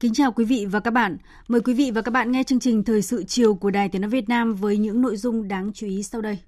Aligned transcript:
Kính 0.00 0.14
chào 0.14 0.32
quý 0.32 0.44
vị 0.44 0.66
và 0.70 0.80
các 0.80 0.90
bạn. 0.90 1.16
Mời 1.48 1.60
quý 1.60 1.74
vị 1.74 1.90
và 1.90 2.02
các 2.02 2.10
bạn 2.10 2.32
nghe 2.32 2.42
chương 2.42 2.60
trình 2.60 2.84
Thời 2.84 3.02
sự 3.02 3.24
chiều 3.24 3.54
của 3.54 3.70
Đài 3.70 3.88
Tiếng 3.88 4.02
nói 4.02 4.10
Việt 4.10 4.28
Nam 4.28 4.54
với 4.54 4.76
những 4.76 5.02
nội 5.02 5.16
dung 5.16 5.48
đáng 5.48 5.70
chú 5.74 5.86
ý 5.86 6.02
sau 6.02 6.20
đây. 6.20 6.38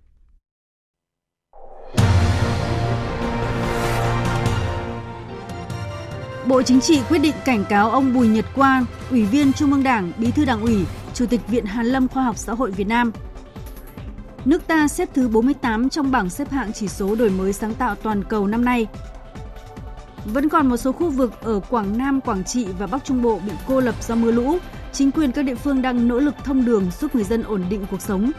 Bộ 6.49 6.63
Chính 6.63 6.81
trị 6.81 7.01
quyết 7.09 7.19
định 7.19 7.35
cảnh 7.45 7.65
cáo 7.69 7.91
ông 7.91 8.15
Bùi 8.15 8.29
Nhật 8.29 8.45
Quang, 8.55 8.85
Ủy 9.11 9.25
viên 9.25 9.53
Trung 9.53 9.73
ương 9.73 9.83
Đảng, 9.83 10.13
Bí 10.19 10.31
thư 10.31 10.45
Đảng 10.45 10.63
ủy, 10.63 10.77
Chủ 11.15 11.27
tịch 11.27 11.41
Viện 11.49 11.65
Hàn 11.65 11.87
Lâm 11.87 12.09
Khoa 12.09 12.25
học 12.25 12.39
Xã 12.39 12.55
hội 12.55 12.71
Việt 12.71 12.87
Nam. 12.87 13.13
Nước 14.45 14.67
ta 14.67 14.89
xếp 14.89 15.09
thứ 15.15 15.29
48 15.29 15.89
trong 15.89 16.11
bảng 16.11 16.31
xếp 16.31 16.51
hạng 16.51 16.73
chỉ 16.73 16.89
số 16.89 17.15
đổi 17.15 17.31
mới 17.31 17.53
sáng 17.53 17.75
tạo 17.75 17.95
toàn 17.95 18.25
cầu 18.29 18.47
năm 18.47 18.65
nay– 18.65 18.87
vẫn 20.25 20.49
còn 20.49 20.67
một 20.67 20.77
số 20.77 20.93
khu 20.93 21.11
vực 21.11 21.33
ở 21.41 21.61
Quảng 21.71 21.99
Nam, 21.99 22.21
Quảng 22.21 22.45
Trị 22.45 22.67
và 22.79 22.87
Bắc 22.87 23.05
Trung 23.05 23.23
Bộ 23.23 23.41
bị 23.47 23.53
cô 23.69 23.81
lập 23.81 23.95
do 24.03 24.15
mưa 24.15 24.31
lũ. 24.31 24.59
Chính 24.93 25.13
quyền 25.13 25.33
các 25.33 25.43
địa 25.43 25.55
phương 25.55 25.83
đang 25.83 26.09
nỗ 26.09 26.19
lực 26.19 26.35
thông 26.45 26.65
đường 26.65 26.91
giúp 27.01 27.15
người 27.15 27.25
dân 27.25 27.43
ổn 27.43 27.65
định 27.69 27.87
cuộc 27.91 28.01
sống. 28.03 28.33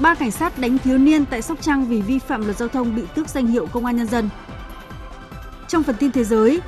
Ba 0.00 0.14
cảnh 0.14 0.30
sát 0.30 0.58
đánh 0.58 0.78
thiếu 0.78 0.98
niên 0.98 1.24
tại 1.24 1.42
Sóc 1.42 1.58
Trăng 1.60 1.86
vì 1.86 2.02
vi 2.02 2.18
phạm 2.18 2.44
luật 2.44 2.56
giao 2.56 2.68
thông 2.68 2.96
bị 2.96 3.02
tước 3.14 3.28
danh 3.28 3.46
hiệu 3.46 3.66
công 3.72 3.86
an 3.86 3.96
nhân 3.96 4.06
dân. 4.06 4.28
Trong 5.68 5.82
phần 5.82 5.96
tin 5.98 6.12
thế 6.12 6.24
giới, 6.24 6.60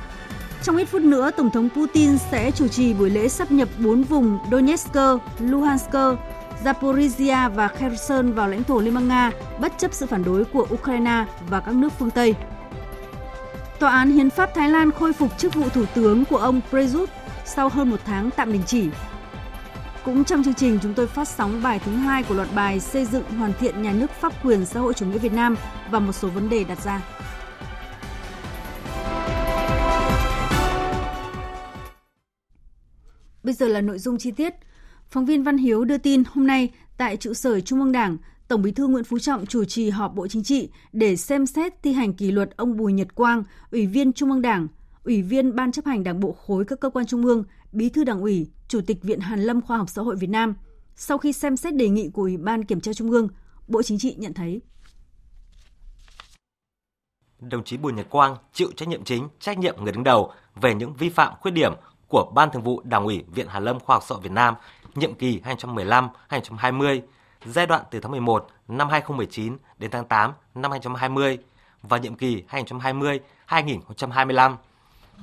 trong 0.63 0.77
ít 0.77 0.85
phút 0.85 1.01
nữa, 1.01 1.31
Tổng 1.37 1.51
thống 1.51 1.69
Putin 1.75 2.17
sẽ 2.31 2.51
chủ 2.51 2.67
trì 2.67 2.93
buổi 2.93 3.09
lễ 3.09 3.27
sắp 3.27 3.51
nhập 3.51 3.69
4 3.79 4.03
vùng 4.03 4.39
Donetsk, 4.51 4.95
Luhansk, 5.39 5.95
Zaporizhia 6.63 7.49
và 7.49 7.67
Kherson 7.67 8.31
vào 8.31 8.47
lãnh 8.47 8.63
thổ 8.63 8.79
Liên 8.79 8.93
bang 8.93 9.07
Nga, 9.07 9.31
bất 9.59 9.73
chấp 9.77 9.93
sự 9.93 10.05
phản 10.05 10.23
đối 10.23 10.45
của 10.45 10.67
Ukraine 10.73 11.25
và 11.49 11.59
các 11.59 11.75
nước 11.75 11.89
phương 11.99 12.11
Tây. 12.11 12.35
Tòa 13.79 13.91
án 13.91 14.11
Hiến 14.11 14.29
pháp 14.29 14.49
Thái 14.55 14.69
Lan 14.69 14.91
khôi 14.91 15.13
phục 15.13 15.37
chức 15.37 15.53
vụ 15.53 15.69
thủ 15.69 15.85
tướng 15.95 16.25
của 16.25 16.37
ông 16.37 16.61
Prayut 16.69 17.09
sau 17.45 17.69
hơn 17.69 17.89
một 17.89 17.99
tháng 18.05 18.29
tạm 18.35 18.53
đình 18.53 18.61
chỉ. 18.67 18.89
Cũng 20.05 20.23
trong 20.23 20.43
chương 20.43 20.53
trình, 20.53 20.79
chúng 20.83 20.93
tôi 20.93 21.07
phát 21.07 21.27
sóng 21.27 21.63
bài 21.63 21.79
thứ 21.85 21.91
hai 21.91 22.23
của 22.23 22.35
loạt 22.35 22.47
bài 22.55 22.79
xây 22.79 23.05
dựng 23.05 23.23
hoàn 23.23 23.53
thiện 23.59 23.81
nhà 23.81 23.93
nước 23.93 24.11
pháp 24.11 24.45
quyền 24.45 24.65
xã 24.65 24.79
hội 24.79 24.93
chủ 24.93 25.05
nghĩa 25.05 25.17
Việt 25.17 25.33
Nam 25.33 25.55
và 25.91 25.99
một 25.99 26.11
số 26.11 26.27
vấn 26.27 26.49
đề 26.49 26.63
đặt 26.63 26.83
ra. 26.83 27.01
Bây 33.43 33.53
giờ 33.53 33.67
là 33.67 33.81
nội 33.81 33.99
dung 33.99 34.17
chi 34.17 34.31
tiết. 34.31 34.53
Phóng 35.09 35.25
viên 35.25 35.43
Văn 35.43 35.57
Hiếu 35.57 35.83
đưa 35.85 35.97
tin 35.97 36.23
hôm 36.31 36.47
nay 36.47 36.69
tại 36.97 37.17
trụ 37.17 37.33
sở 37.33 37.59
Trung 37.59 37.79
ương 37.79 37.91
Đảng, 37.91 38.17
Tổng 38.49 38.61
Bí 38.61 38.71
thư 38.71 38.87
Nguyễn 38.87 39.03
Phú 39.03 39.19
Trọng 39.19 39.45
chủ 39.45 39.65
trì 39.65 39.89
họp 39.89 40.15
Bộ 40.15 40.27
Chính 40.27 40.43
trị 40.43 40.69
để 40.91 41.15
xem 41.15 41.45
xét 41.45 41.83
thi 41.83 41.93
hành 41.93 42.13
kỷ 42.13 42.31
luật 42.31 42.49
ông 42.57 42.77
Bùi 42.77 42.93
Nhật 42.93 43.15
Quang, 43.15 43.43
Ủy 43.71 43.87
viên 43.87 44.13
Trung 44.13 44.31
ương 44.31 44.41
Đảng, 44.41 44.67
Ủy 45.03 45.21
viên 45.21 45.55
Ban 45.55 45.71
chấp 45.71 45.85
hành 45.85 46.03
Đảng 46.03 46.19
bộ 46.19 46.31
khối 46.31 46.65
các 46.65 46.79
cơ 46.79 46.89
quan 46.89 47.05
trung 47.05 47.25
ương, 47.25 47.43
Bí 47.71 47.89
thư 47.89 48.03
Đảng 48.03 48.21
ủy, 48.21 48.47
Chủ 48.67 48.81
tịch 48.87 49.03
Viện 49.03 49.19
Hàn 49.19 49.39
Lâm 49.43 49.61
Khoa 49.61 49.77
học 49.77 49.89
Xã 49.89 50.01
hội 50.01 50.15
Việt 50.15 50.29
Nam. 50.29 50.53
Sau 50.95 51.17
khi 51.17 51.33
xem 51.33 51.57
xét 51.57 51.75
đề 51.75 51.89
nghị 51.89 52.09
của 52.13 52.21
Ủy 52.21 52.37
ban 52.37 52.65
Kiểm 52.65 52.81
tra 52.81 52.93
Trung 52.93 53.11
ương, 53.11 53.27
Bộ 53.67 53.81
Chính 53.83 53.99
trị 53.99 54.15
nhận 54.17 54.33
thấy 54.33 54.61
đồng 57.39 57.63
chí 57.63 57.77
Bùi 57.77 57.93
Nhật 57.93 58.09
Quang 58.09 58.35
chịu 58.53 58.71
trách 58.75 58.87
nhiệm 58.87 59.03
chính, 59.03 59.27
trách 59.39 59.59
nhiệm 59.59 59.75
người 59.83 59.91
đứng 59.91 60.03
đầu 60.03 60.31
về 60.61 60.75
những 60.75 60.93
vi 60.93 61.09
phạm 61.09 61.33
khuyết 61.39 61.51
điểm 61.51 61.73
của 62.07 62.31
Ban 62.35 62.49
Thường 62.53 62.63
vụ 62.63 62.81
Đảng 62.83 63.03
ủy 63.03 63.23
Viện 63.33 63.47
Hàn 63.47 63.63
Lâm 63.63 63.79
Khoa 63.79 63.95
học 63.95 64.03
Xã 64.07 64.15
hội 64.15 64.21
Việt 64.23 64.31
Nam 64.31 64.55
nhiệm 64.95 65.15
kỳ 65.15 65.39
2015-2020 66.29 67.01
giai 67.45 67.65
đoạn 67.65 67.83
từ 67.91 67.99
tháng 67.99 68.11
11 68.11 68.47
năm 68.67 68.89
2019 68.89 69.57
đến 69.77 69.91
tháng 69.91 70.05
8 70.05 70.33
năm 70.55 70.71
2020 70.71 71.37
và 71.81 71.97
nhiệm 71.97 72.15
kỳ 72.15 72.43
2020-2025, 72.49 74.55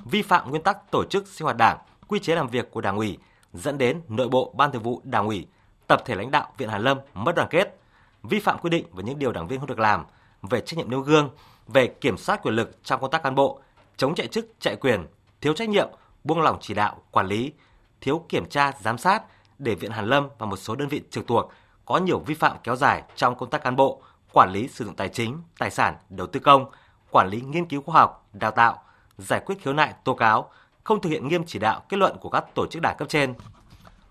vi 0.04 0.22
phạm 0.22 0.50
nguyên 0.50 0.62
tắc 0.62 0.90
tổ 0.90 1.04
chức 1.10 1.28
sinh 1.28 1.44
hoạt 1.44 1.56
đảng, 1.56 1.78
quy 2.08 2.18
chế 2.18 2.34
làm 2.34 2.48
việc 2.48 2.70
của 2.70 2.80
đảng 2.80 2.96
ủy, 2.96 3.18
dẫn 3.52 3.78
đến 3.78 4.00
nội 4.08 4.28
bộ 4.28 4.52
ban 4.56 4.72
thường 4.72 4.82
vụ 4.82 5.00
đảng 5.04 5.26
ủy, 5.26 5.46
tập 5.86 6.02
thể 6.04 6.14
lãnh 6.14 6.30
đạo 6.30 6.52
Viện 6.58 6.68
Hàn 6.68 6.82
Lâm 6.82 6.98
mất 7.14 7.34
đoàn 7.36 7.48
kết, 7.50 7.78
vi 8.22 8.40
phạm 8.40 8.58
quy 8.58 8.70
định 8.70 8.86
về 8.92 9.02
những 9.02 9.18
điều 9.18 9.32
đảng 9.32 9.48
viên 9.48 9.60
không 9.60 9.68
được 9.68 9.78
làm, 9.78 10.04
về 10.42 10.60
trách 10.60 10.76
nhiệm 10.76 10.90
nêu 10.90 11.00
gương, 11.00 11.30
về 11.66 11.86
kiểm 11.86 12.16
soát 12.16 12.42
quyền 12.42 12.54
lực 12.54 12.84
trong 12.84 13.00
công 13.00 13.10
tác 13.10 13.22
cán 13.22 13.34
bộ, 13.34 13.60
chống 13.96 14.14
chạy 14.14 14.26
chức, 14.26 14.46
chạy 14.60 14.76
quyền, 14.76 15.06
thiếu 15.40 15.52
trách 15.52 15.68
nhiệm, 15.68 15.88
buông 16.24 16.40
lỏng 16.40 16.58
chỉ 16.60 16.74
đạo, 16.74 16.96
quản 17.10 17.26
lý, 17.26 17.52
thiếu 18.00 18.24
kiểm 18.28 18.48
tra, 18.48 18.72
giám 18.80 18.98
sát 18.98 19.22
để 19.58 19.74
Viện 19.74 19.90
Hàn 19.90 20.06
Lâm 20.06 20.28
và 20.38 20.46
một 20.46 20.56
số 20.56 20.74
đơn 20.74 20.88
vị 20.88 21.02
trực 21.10 21.26
thuộc 21.26 21.52
có 21.86 21.98
nhiều 21.98 22.18
vi 22.18 22.34
phạm 22.34 22.56
kéo 22.62 22.76
dài 22.76 23.02
trong 23.16 23.34
công 23.34 23.50
tác 23.50 23.62
cán 23.62 23.76
bộ, 23.76 24.02
quản 24.32 24.50
lý 24.52 24.68
sử 24.68 24.84
dụng 24.84 24.94
tài 24.94 25.08
chính, 25.08 25.42
tài 25.58 25.70
sản, 25.70 25.96
đầu 26.08 26.26
tư 26.26 26.40
công, 26.40 26.70
quản 27.10 27.28
lý 27.28 27.40
nghiên 27.40 27.66
cứu 27.66 27.82
khoa 27.82 28.00
học, 28.00 28.28
đào 28.32 28.50
tạo, 28.50 28.82
giải 29.18 29.40
quyết 29.46 29.56
khiếu 29.60 29.72
nại, 29.72 29.94
tố 30.04 30.14
cáo, 30.14 30.50
không 30.84 31.00
thực 31.00 31.10
hiện 31.10 31.28
nghiêm 31.28 31.44
chỉ 31.46 31.58
đạo 31.58 31.82
kết 31.88 31.96
luận 31.96 32.16
của 32.20 32.28
các 32.28 32.44
tổ 32.54 32.66
chức 32.70 32.82
đảng 32.82 32.96
cấp 32.98 33.08
trên. 33.08 33.34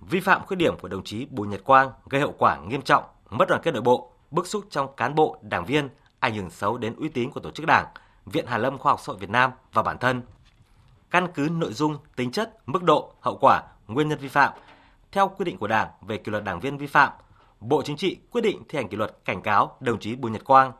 Vi 0.01 0.19
phạm 0.19 0.45
khuyết 0.45 0.57
điểm 0.57 0.79
của 0.79 0.87
đồng 0.87 1.03
chí 1.03 1.25
Bùi 1.25 1.47
Nhật 1.47 1.63
Quang 1.63 1.91
gây 2.09 2.21
hậu 2.21 2.35
quả 2.37 2.57
nghiêm 2.57 2.81
trọng, 2.81 3.03
mất 3.29 3.47
đoàn 3.49 3.61
kết 3.63 3.73
nội 3.73 3.81
bộ, 3.81 4.11
bức 4.31 4.47
xúc 4.47 4.65
trong 4.69 4.95
cán 4.95 5.15
bộ, 5.15 5.37
đảng 5.41 5.65
viên, 5.65 5.89
ảnh 6.19 6.35
hưởng 6.35 6.49
xấu 6.49 6.77
đến 6.77 6.95
uy 6.95 7.09
tín 7.09 7.31
của 7.31 7.39
tổ 7.39 7.51
chức 7.51 7.65
đảng, 7.65 7.85
Viện 8.25 8.45
Hàn 8.45 8.61
Lâm 8.61 8.77
Khoa 8.77 8.91
học 8.91 8.99
Xã 9.03 9.11
hội 9.11 9.17
Việt 9.17 9.29
Nam 9.29 9.51
và 9.73 9.81
bản 9.81 9.97
thân. 9.97 10.21
Căn 11.11 11.27
cứ 11.33 11.49
nội 11.51 11.73
dung, 11.73 11.97
tính 12.15 12.31
chất, 12.31 12.53
mức 12.65 12.83
độ, 12.83 13.13
hậu 13.19 13.37
quả, 13.41 13.63
nguyên 13.87 14.09
nhân 14.09 14.19
vi 14.19 14.27
phạm, 14.27 14.53
theo 15.11 15.27
quy 15.27 15.45
định 15.45 15.57
của 15.57 15.67
Đảng 15.67 15.87
về 16.01 16.17
kỷ 16.17 16.31
luật 16.31 16.43
đảng 16.43 16.59
viên 16.59 16.77
vi 16.77 16.87
phạm, 16.87 17.11
Bộ 17.67 17.81
Chính 17.85 17.97
trị 17.97 18.17
quyết 18.31 18.41
định 18.41 18.61
thi 18.69 18.77
hành 18.77 18.89
kỷ 18.89 18.97
luật 18.97 19.17
cảnh 19.25 19.41
cáo 19.41 19.77
đồng 19.79 19.99
chí 19.99 20.15
Bùi 20.15 20.31
Nhật 20.31 20.45
Quang. 20.45 20.71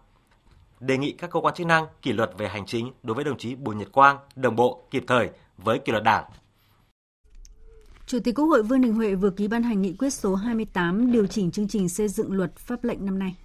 Đề 0.80 0.98
nghị 0.98 1.12
các 1.12 1.32
cơ 1.32 1.40
quan 1.40 1.54
chức 1.54 1.68
năng 1.68 1.86
kỷ 2.02 2.14
luật 2.14 2.32
về 2.38 2.48
hành 2.48 2.66
chính 2.66 2.92
đối 3.04 3.16
với 3.16 3.24
đồng 3.24 3.38
chí 3.38 3.56
Bùi 3.56 3.76
Nhật 3.76 3.92
Quang 3.92 4.18
đồng 4.36 4.56
bộ 4.56 4.88
kịp 4.92 5.04
thời 5.08 5.30
với 5.58 5.80
kỷ 5.80 5.92
luật 5.92 6.04
Đảng. 6.04 6.24
Chủ 8.06 8.20
tịch 8.24 8.36
Quốc 8.36 8.46
hội 8.46 8.64
Vương 8.64 8.82
Đình 8.82 8.94
Huệ 8.94 9.16
vừa 9.16 9.30
ký 9.30 9.48
ban 9.48 9.64
hành 9.64 9.82
nghị 9.82 9.94
quyết 9.94 10.10
số 10.10 10.36
28 10.36 11.12
điều 11.12 11.28
chỉnh 11.28 11.52
chương 11.52 11.68
trình 11.68 11.90
xây 11.90 12.08
dựng 12.08 12.32
luật 12.32 12.58
pháp 12.58 12.84
lệnh 12.84 13.06
năm 13.06 13.20
nay. 13.20 13.36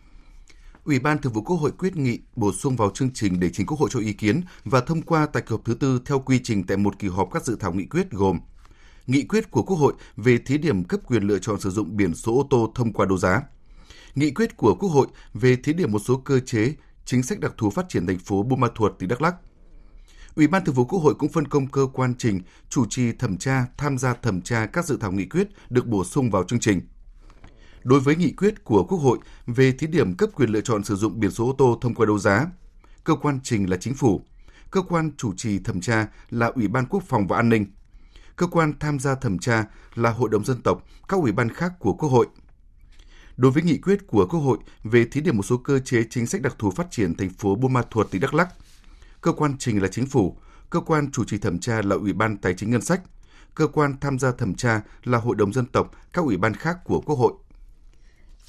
Ủy 0.84 0.98
ban 0.98 1.18
Thường 1.18 1.32
vụ 1.32 1.42
Quốc 1.42 1.56
hội 1.56 1.70
quyết 1.78 1.96
nghị 1.96 2.18
bổ 2.36 2.52
sung 2.52 2.76
vào 2.76 2.90
chương 2.90 3.10
trình 3.14 3.40
để 3.40 3.50
trình 3.52 3.66
Quốc 3.66 3.80
hội 3.80 3.88
cho 3.92 4.00
ý 4.00 4.12
kiến 4.12 4.40
và 4.64 4.80
thông 4.80 5.02
qua 5.02 5.26
tại 5.26 5.42
kỳ 5.42 5.50
họp 5.50 5.64
thứ 5.64 5.74
tư 5.74 6.00
theo 6.04 6.18
quy 6.18 6.40
trình 6.44 6.66
tại 6.66 6.76
một 6.76 6.98
kỳ 6.98 7.08
họp 7.08 7.28
các 7.32 7.44
dự 7.44 7.56
thảo 7.60 7.72
nghị 7.72 7.84
quyết 7.84 8.10
gồm 8.10 8.38
nghị 9.10 9.22
quyết 9.24 9.50
của 9.50 9.62
Quốc 9.62 9.76
hội 9.76 9.92
về 10.16 10.38
thí 10.38 10.58
điểm 10.58 10.84
cấp 10.84 11.00
quyền 11.06 11.22
lựa 11.22 11.38
chọn 11.38 11.60
sử 11.60 11.70
dụng 11.70 11.96
biển 11.96 12.14
số 12.14 12.36
ô 12.36 12.46
tô 12.50 12.72
thông 12.74 12.92
qua 12.92 13.06
đấu 13.06 13.18
giá, 13.18 13.42
nghị 14.14 14.30
quyết 14.30 14.56
của 14.56 14.74
Quốc 14.74 14.88
hội 14.88 15.06
về 15.34 15.56
thí 15.56 15.72
điểm 15.72 15.92
một 15.92 15.98
số 15.98 16.16
cơ 16.16 16.40
chế, 16.40 16.74
chính 17.04 17.22
sách 17.22 17.40
đặc 17.40 17.52
thù 17.58 17.70
phát 17.70 17.88
triển 17.88 18.06
thành 18.06 18.18
phố 18.18 18.42
Buôn 18.42 18.60
Ma 18.60 18.68
Thuột, 18.74 18.98
tỉnh 18.98 19.08
Đắk 19.08 19.22
Lắk. 19.22 19.34
Ủy 20.34 20.46
ban 20.46 20.64
Thường 20.64 20.74
vụ 20.74 20.84
Quốc 20.84 20.98
hội 20.98 21.14
cũng 21.14 21.32
phân 21.32 21.48
công 21.48 21.66
cơ 21.66 21.86
quan 21.92 22.14
trình 22.18 22.40
chủ 22.68 22.86
trì 22.86 23.12
thẩm 23.12 23.36
tra, 23.36 23.66
tham 23.76 23.98
gia 23.98 24.14
thẩm 24.14 24.40
tra 24.40 24.66
các 24.66 24.84
dự 24.84 24.96
thảo 25.00 25.12
nghị 25.12 25.24
quyết 25.24 25.48
được 25.70 25.86
bổ 25.86 26.04
sung 26.04 26.30
vào 26.30 26.44
chương 26.44 26.60
trình. 26.60 26.80
Đối 27.82 28.00
với 28.00 28.16
nghị 28.16 28.32
quyết 28.32 28.64
của 28.64 28.84
Quốc 28.84 28.98
hội 28.98 29.18
về 29.46 29.72
thí 29.72 29.86
điểm 29.86 30.14
cấp 30.14 30.30
quyền 30.34 30.50
lựa 30.50 30.60
chọn 30.60 30.84
sử 30.84 30.96
dụng 30.96 31.20
biển 31.20 31.30
số 31.30 31.46
ô 31.46 31.54
tô 31.58 31.78
thông 31.80 31.94
qua 31.94 32.06
đấu 32.06 32.18
giá, 32.18 32.46
cơ 33.04 33.14
quan 33.14 33.40
trình 33.42 33.70
là 33.70 33.76
chính 33.76 33.94
phủ, 33.94 34.24
cơ 34.70 34.82
quan 34.82 35.10
chủ 35.16 35.32
trì 35.36 35.58
thẩm 35.58 35.80
tra 35.80 36.08
là 36.30 36.46
Ủy 36.46 36.68
ban 36.68 36.86
Quốc 36.86 37.02
phòng 37.06 37.26
và 37.26 37.36
An 37.36 37.48
ninh, 37.48 37.66
cơ 38.40 38.46
quan 38.46 38.72
tham 38.80 38.98
gia 38.98 39.14
thẩm 39.14 39.38
tra 39.38 39.64
là 39.94 40.10
Hội 40.10 40.28
đồng 40.30 40.44
dân 40.44 40.62
tộc, 40.62 40.84
các 41.08 41.20
ủy 41.20 41.32
ban 41.32 41.48
khác 41.48 41.72
của 41.78 41.92
Quốc 41.92 42.08
hội. 42.08 42.26
Đối 43.36 43.52
với 43.52 43.62
nghị 43.62 43.78
quyết 43.78 44.06
của 44.06 44.26
Quốc 44.30 44.40
hội 44.40 44.58
về 44.84 45.04
thí 45.04 45.20
điểm 45.20 45.36
một 45.36 45.42
số 45.42 45.56
cơ 45.56 45.78
chế 45.78 46.04
chính 46.10 46.26
sách 46.26 46.42
đặc 46.42 46.54
thù 46.58 46.70
phát 46.70 46.90
triển 46.90 47.14
thành 47.14 47.28
phố 47.28 47.54
Buôn 47.54 47.72
Ma 47.72 47.82
Thuột, 47.90 48.10
tỉnh 48.10 48.20
Đắk 48.20 48.34
Lắk, 48.34 48.48
cơ 49.20 49.32
quan 49.32 49.58
trình 49.58 49.82
là 49.82 49.88
chính 49.88 50.06
phủ, 50.06 50.36
cơ 50.70 50.80
quan 50.80 51.10
chủ 51.10 51.24
trì 51.24 51.38
thẩm 51.38 51.58
tra 51.58 51.82
là 51.82 51.96
Ủy 51.96 52.12
ban 52.12 52.36
Tài 52.36 52.54
chính 52.54 52.70
Ngân 52.70 52.80
sách, 52.80 53.00
cơ 53.54 53.66
quan 53.66 53.94
tham 54.00 54.18
gia 54.18 54.32
thẩm 54.32 54.54
tra 54.54 54.80
là 55.04 55.18
Hội 55.18 55.36
đồng 55.36 55.52
dân 55.52 55.66
tộc, 55.66 55.90
các 56.12 56.24
ủy 56.24 56.36
ban 56.36 56.54
khác 56.54 56.78
của 56.84 57.00
Quốc 57.00 57.16
hội. 57.16 57.32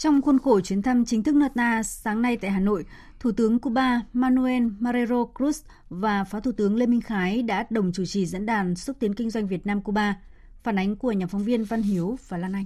Trong 0.01 0.21
khuôn 0.21 0.39
khổ 0.39 0.59
chuyến 0.59 0.81
thăm 0.81 1.05
chính 1.05 1.23
thức 1.23 1.35
nước 1.35 1.47
ta 1.55 1.83
sáng 1.83 2.21
nay 2.21 2.37
tại 2.37 2.51
Hà 2.51 2.59
Nội, 2.59 2.85
Thủ 3.19 3.31
tướng 3.37 3.59
Cuba 3.59 4.01
Manuel 4.13 4.63
Marrero 4.79 5.15
Cruz 5.15 5.65
và 5.89 6.23
Phó 6.23 6.39
Thủ 6.39 6.51
tướng 6.57 6.75
Lê 6.75 6.85
Minh 6.85 7.01
Khái 7.01 7.41
đã 7.41 7.67
đồng 7.69 7.91
chủ 7.91 8.05
trì 8.05 8.25
diễn 8.25 8.45
đàn 8.45 8.75
xúc 8.75 8.97
tiến 8.99 9.15
kinh 9.15 9.29
doanh 9.29 9.47
Việt 9.47 9.65
Nam 9.65 9.81
Cuba. 9.81 10.15
Phản 10.63 10.79
ánh 10.79 10.95
của 10.95 11.11
nhà 11.11 11.27
phóng 11.27 11.43
viên 11.43 11.63
Văn 11.63 11.81
Hiếu 11.81 12.17
và 12.27 12.37
Lan 12.37 12.53
Anh. 12.53 12.65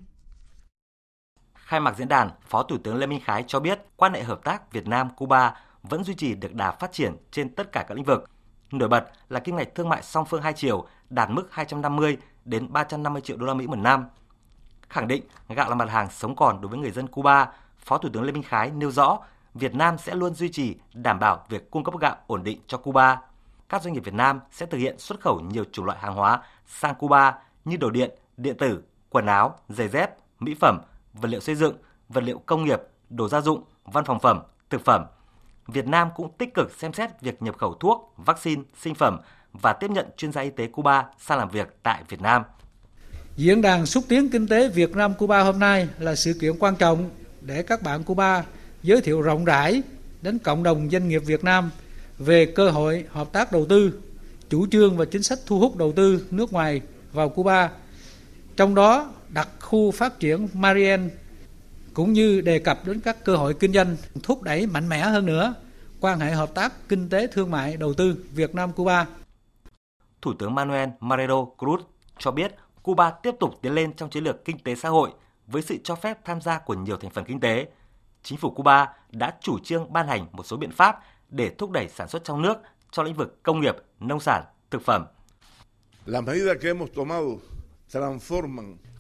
Khai 1.53 1.79
mạc 1.79 1.97
diễn 1.97 2.07
đàn, 2.07 2.29
Phó 2.47 2.63
Thủ 2.63 2.77
tướng 2.77 2.95
Lê 2.95 3.07
Minh 3.07 3.21
Khái 3.23 3.43
cho 3.47 3.59
biết 3.59 3.79
quan 3.95 4.13
hệ 4.13 4.23
hợp 4.23 4.43
tác 4.43 4.71
Việt 4.71 4.87
Nam 4.87 5.09
Cuba 5.15 5.53
vẫn 5.83 6.03
duy 6.03 6.15
trì 6.15 6.35
được 6.35 6.53
đà 6.53 6.71
phát 6.71 6.91
triển 6.91 7.15
trên 7.31 7.55
tất 7.55 7.71
cả 7.71 7.85
các 7.87 7.95
lĩnh 7.95 8.05
vực. 8.05 8.29
Nổi 8.71 8.89
bật 8.89 9.05
là 9.29 9.39
kim 9.39 9.55
ngạch 9.55 9.75
thương 9.75 9.89
mại 9.89 10.03
song 10.03 10.25
phương 10.25 10.41
hai 10.41 10.53
chiều 10.53 10.87
đạt 11.09 11.29
mức 11.29 11.47
250 11.51 12.17
đến 12.45 12.73
350 12.73 13.21
triệu 13.21 13.37
đô 13.37 13.45
la 13.45 13.53
Mỹ 13.53 13.67
một 13.67 13.75
năm. 13.75 14.05
Khẳng 14.95 15.07
định 15.07 15.23
gạo 15.49 15.69
là 15.69 15.75
mặt 15.75 15.89
hàng 15.89 16.09
sống 16.09 16.35
còn 16.35 16.61
đối 16.61 16.69
với 16.69 16.79
người 16.79 16.91
dân 16.91 17.07
Cuba, 17.07 17.51
Phó 17.77 17.97
Thủ 17.97 18.09
tướng 18.13 18.23
Lê 18.23 18.31
Minh 18.31 18.43
Khái 18.43 18.71
nêu 18.71 18.91
rõ 18.91 19.19
Việt 19.53 19.75
Nam 19.75 19.97
sẽ 19.97 20.15
luôn 20.15 20.33
duy 20.33 20.49
trì 20.49 20.75
đảm 20.93 21.19
bảo 21.19 21.45
việc 21.49 21.71
cung 21.71 21.83
cấp 21.83 21.93
gạo 21.99 22.15
ổn 22.27 22.43
định 22.43 22.59
cho 22.67 22.77
Cuba. 22.77 23.21
Các 23.69 23.81
doanh 23.81 23.93
nghiệp 23.93 24.03
Việt 24.05 24.13
Nam 24.13 24.39
sẽ 24.51 24.65
thực 24.65 24.77
hiện 24.77 24.99
xuất 24.99 25.21
khẩu 25.21 25.39
nhiều 25.39 25.63
chủng 25.71 25.85
loại 25.85 25.99
hàng 25.99 26.13
hóa 26.13 26.41
sang 26.67 26.95
Cuba 26.95 27.37
như 27.65 27.77
đồ 27.77 27.89
điện, 27.89 28.11
điện 28.37 28.57
tử, 28.57 28.83
quần 29.09 29.25
áo, 29.25 29.59
giày 29.69 29.87
dép, 29.87 30.17
mỹ 30.39 30.55
phẩm, 30.61 30.81
vật 31.13 31.27
liệu 31.27 31.39
xây 31.39 31.55
dựng, 31.55 31.77
vật 32.09 32.23
liệu 32.23 32.41
công 32.45 32.65
nghiệp, 32.65 32.81
đồ 33.09 33.27
gia 33.27 33.41
dụng, 33.41 33.63
văn 33.85 34.05
phòng 34.05 34.19
phẩm, 34.19 34.41
thực 34.69 34.85
phẩm. 34.85 35.05
Việt 35.67 35.87
Nam 35.87 36.09
cũng 36.15 36.33
tích 36.37 36.53
cực 36.53 36.71
xem 36.71 36.93
xét 36.93 37.21
việc 37.21 37.41
nhập 37.41 37.57
khẩu 37.57 37.73
thuốc, 37.73 38.13
vaccine, 38.17 38.61
sinh 38.77 38.95
phẩm 38.95 39.19
và 39.53 39.73
tiếp 39.73 39.91
nhận 39.91 40.09
chuyên 40.17 40.31
gia 40.31 40.41
y 40.41 40.49
tế 40.49 40.67
Cuba 40.67 41.05
sang 41.17 41.37
làm 41.37 41.49
việc 41.49 41.83
tại 41.83 42.03
Việt 42.07 42.21
Nam. 42.21 42.43
Diễn 43.37 43.61
đàn 43.61 43.85
xúc 43.85 44.03
tiến 44.07 44.29
kinh 44.29 44.47
tế 44.47 44.67
Việt 44.67 44.95
Nam 44.95 45.13
Cuba 45.13 45.41
hôm 45.41 45.59
nay 45.59 45.87
là 45.99 46.15
sự 46.15 46.33
kiện 46.33 46.53
quan 46.59 46.75
trọng 46.75 47.09
để 47.41 47.63
các 47.63 47.81
bạn 47.81 48.03
Cuba 48.03 48.45
giới 48.83 49.01
thiệu 49.01 49.21
rộng 49.21 49.45
rãi 49.45 49.81
đến 50.21 50.39
cộng 50.39 50.63
đồng 50.63 50.89
doanh 50.91 51.07
nghiệp 51.07 51.21
Việt 51.25 51.43
Nam 51.43 51.71
về 52.17 52.45
cơ 52.45 52.69
hội 52.69 53.05
hợp 53.09 53.31
tác 53.31 53.51
đầu 53.51 53.65
tư, 53.65 53.99
chủ 54.49 54.67
trương 54.67 54.97
và 54.97 55.05
chính 55.05 55.23
sách 55.23 55.39
thu 55.45 55.59
hút 55.59 55.77
đầu 55.77 55.93
tư 55.95 56.25
nước 56.31 56.53
ngoài 56.53 56.81
vào 57.11 57.29
Cuba. 57.29 57.71
Trong 58.57 58.75
đó 58.75 59.13
đặt 59.29 59.49
khu 59.59 59.91
phát 59.91 60.19
triển 60.19 60.47
Marien 60.53 61.09
cũng 61.93 62.13
như 62.13 62.41
đề 62.41 62.59
cập 62.59 62.87
đến 62.87 62.99
các 62.99 63.23
cơ 63.23 63.35
hội 63.35 63.53
kinh 63.53 63.73
doanh, 63.73 63.95
thúc 64.23 64.41
đẩy 64.43 64.65
mạnh 64.65 64.89
mẽ 64.89 65.01
hơn 65.01 65.25
nữa 65.25 65.53
quan 65.99 66.19
hệ 66.19 66.31
hợp 66.31 66.53
tác 66.53 66.89
kinh 66.89 67.09
tế 67.09 67.27
thương 67.27 67.51
mại 67.51 67.77
đầu 67.77 67.93
tư 67.93 68.15
Việt 68.31 68.55
Nam 68.55 68.71
Cuba. 68.71 69.05
Thủ 70.21 70.33
tướng 70.39 70.55
Manuel 70.55 70.89
Marrero 70.99 71.45
Cruz 71.57 71.79
cho 72.19 72.31
biết 72.31 72.51
Cuba 72.85 73.11
tiếp 73.11 73.35
tục 73.39 73.59
tiến 73.61 73.73
lên 73.73 73.93
trong 73.93 74.09
chiến 74.09 74.23
lược 74.23 74.45
kinh 74.45 74.59
tế 74.59 74.75
xã 74.75 74.89
hội 74.89 75.09
với 75.47 75.61
sự 75.61 75.77
cho 75.83 75.95
phép 75.95 76.17
tham 76.25 76.41
gia 76.41 76.59
của 76.59 76.73
nhiều 76.73 76.97
thành 76.97 77.11
phần 77.11 77.25
kinh 77.25 77.39
tế. 77.39 77.67
Chính 78.23 78.37
phủ 78.37 78.49
Cuba 78.49 78.87
đã 79.11 79.33
chủ 79.41 79.59
trương 79.59 79.93
ban 79.93 80.07
hành 80.07 80.27
một 80.31 80.45
số 80.45 80.57
biện 80.57 80.71
pháp 80.71 80.99
để 81.29 81.51
thúc 81.57 81.71
đẩy 81.71 81.89
sản 81.89 82.07
xuất 82.07 82.23
trong 82.23 82.41
nước 82.41 82.57
trong 82.91 83.05
lĩnh 83.05 83.15
vực 83.15 83.43
công 83.43 83.61
nghiệp, 83.61 83.75
nông 83.99 84.19
sản, 84.19 84.43
thực 84.71 84.85
phẩm. 84.85 85.05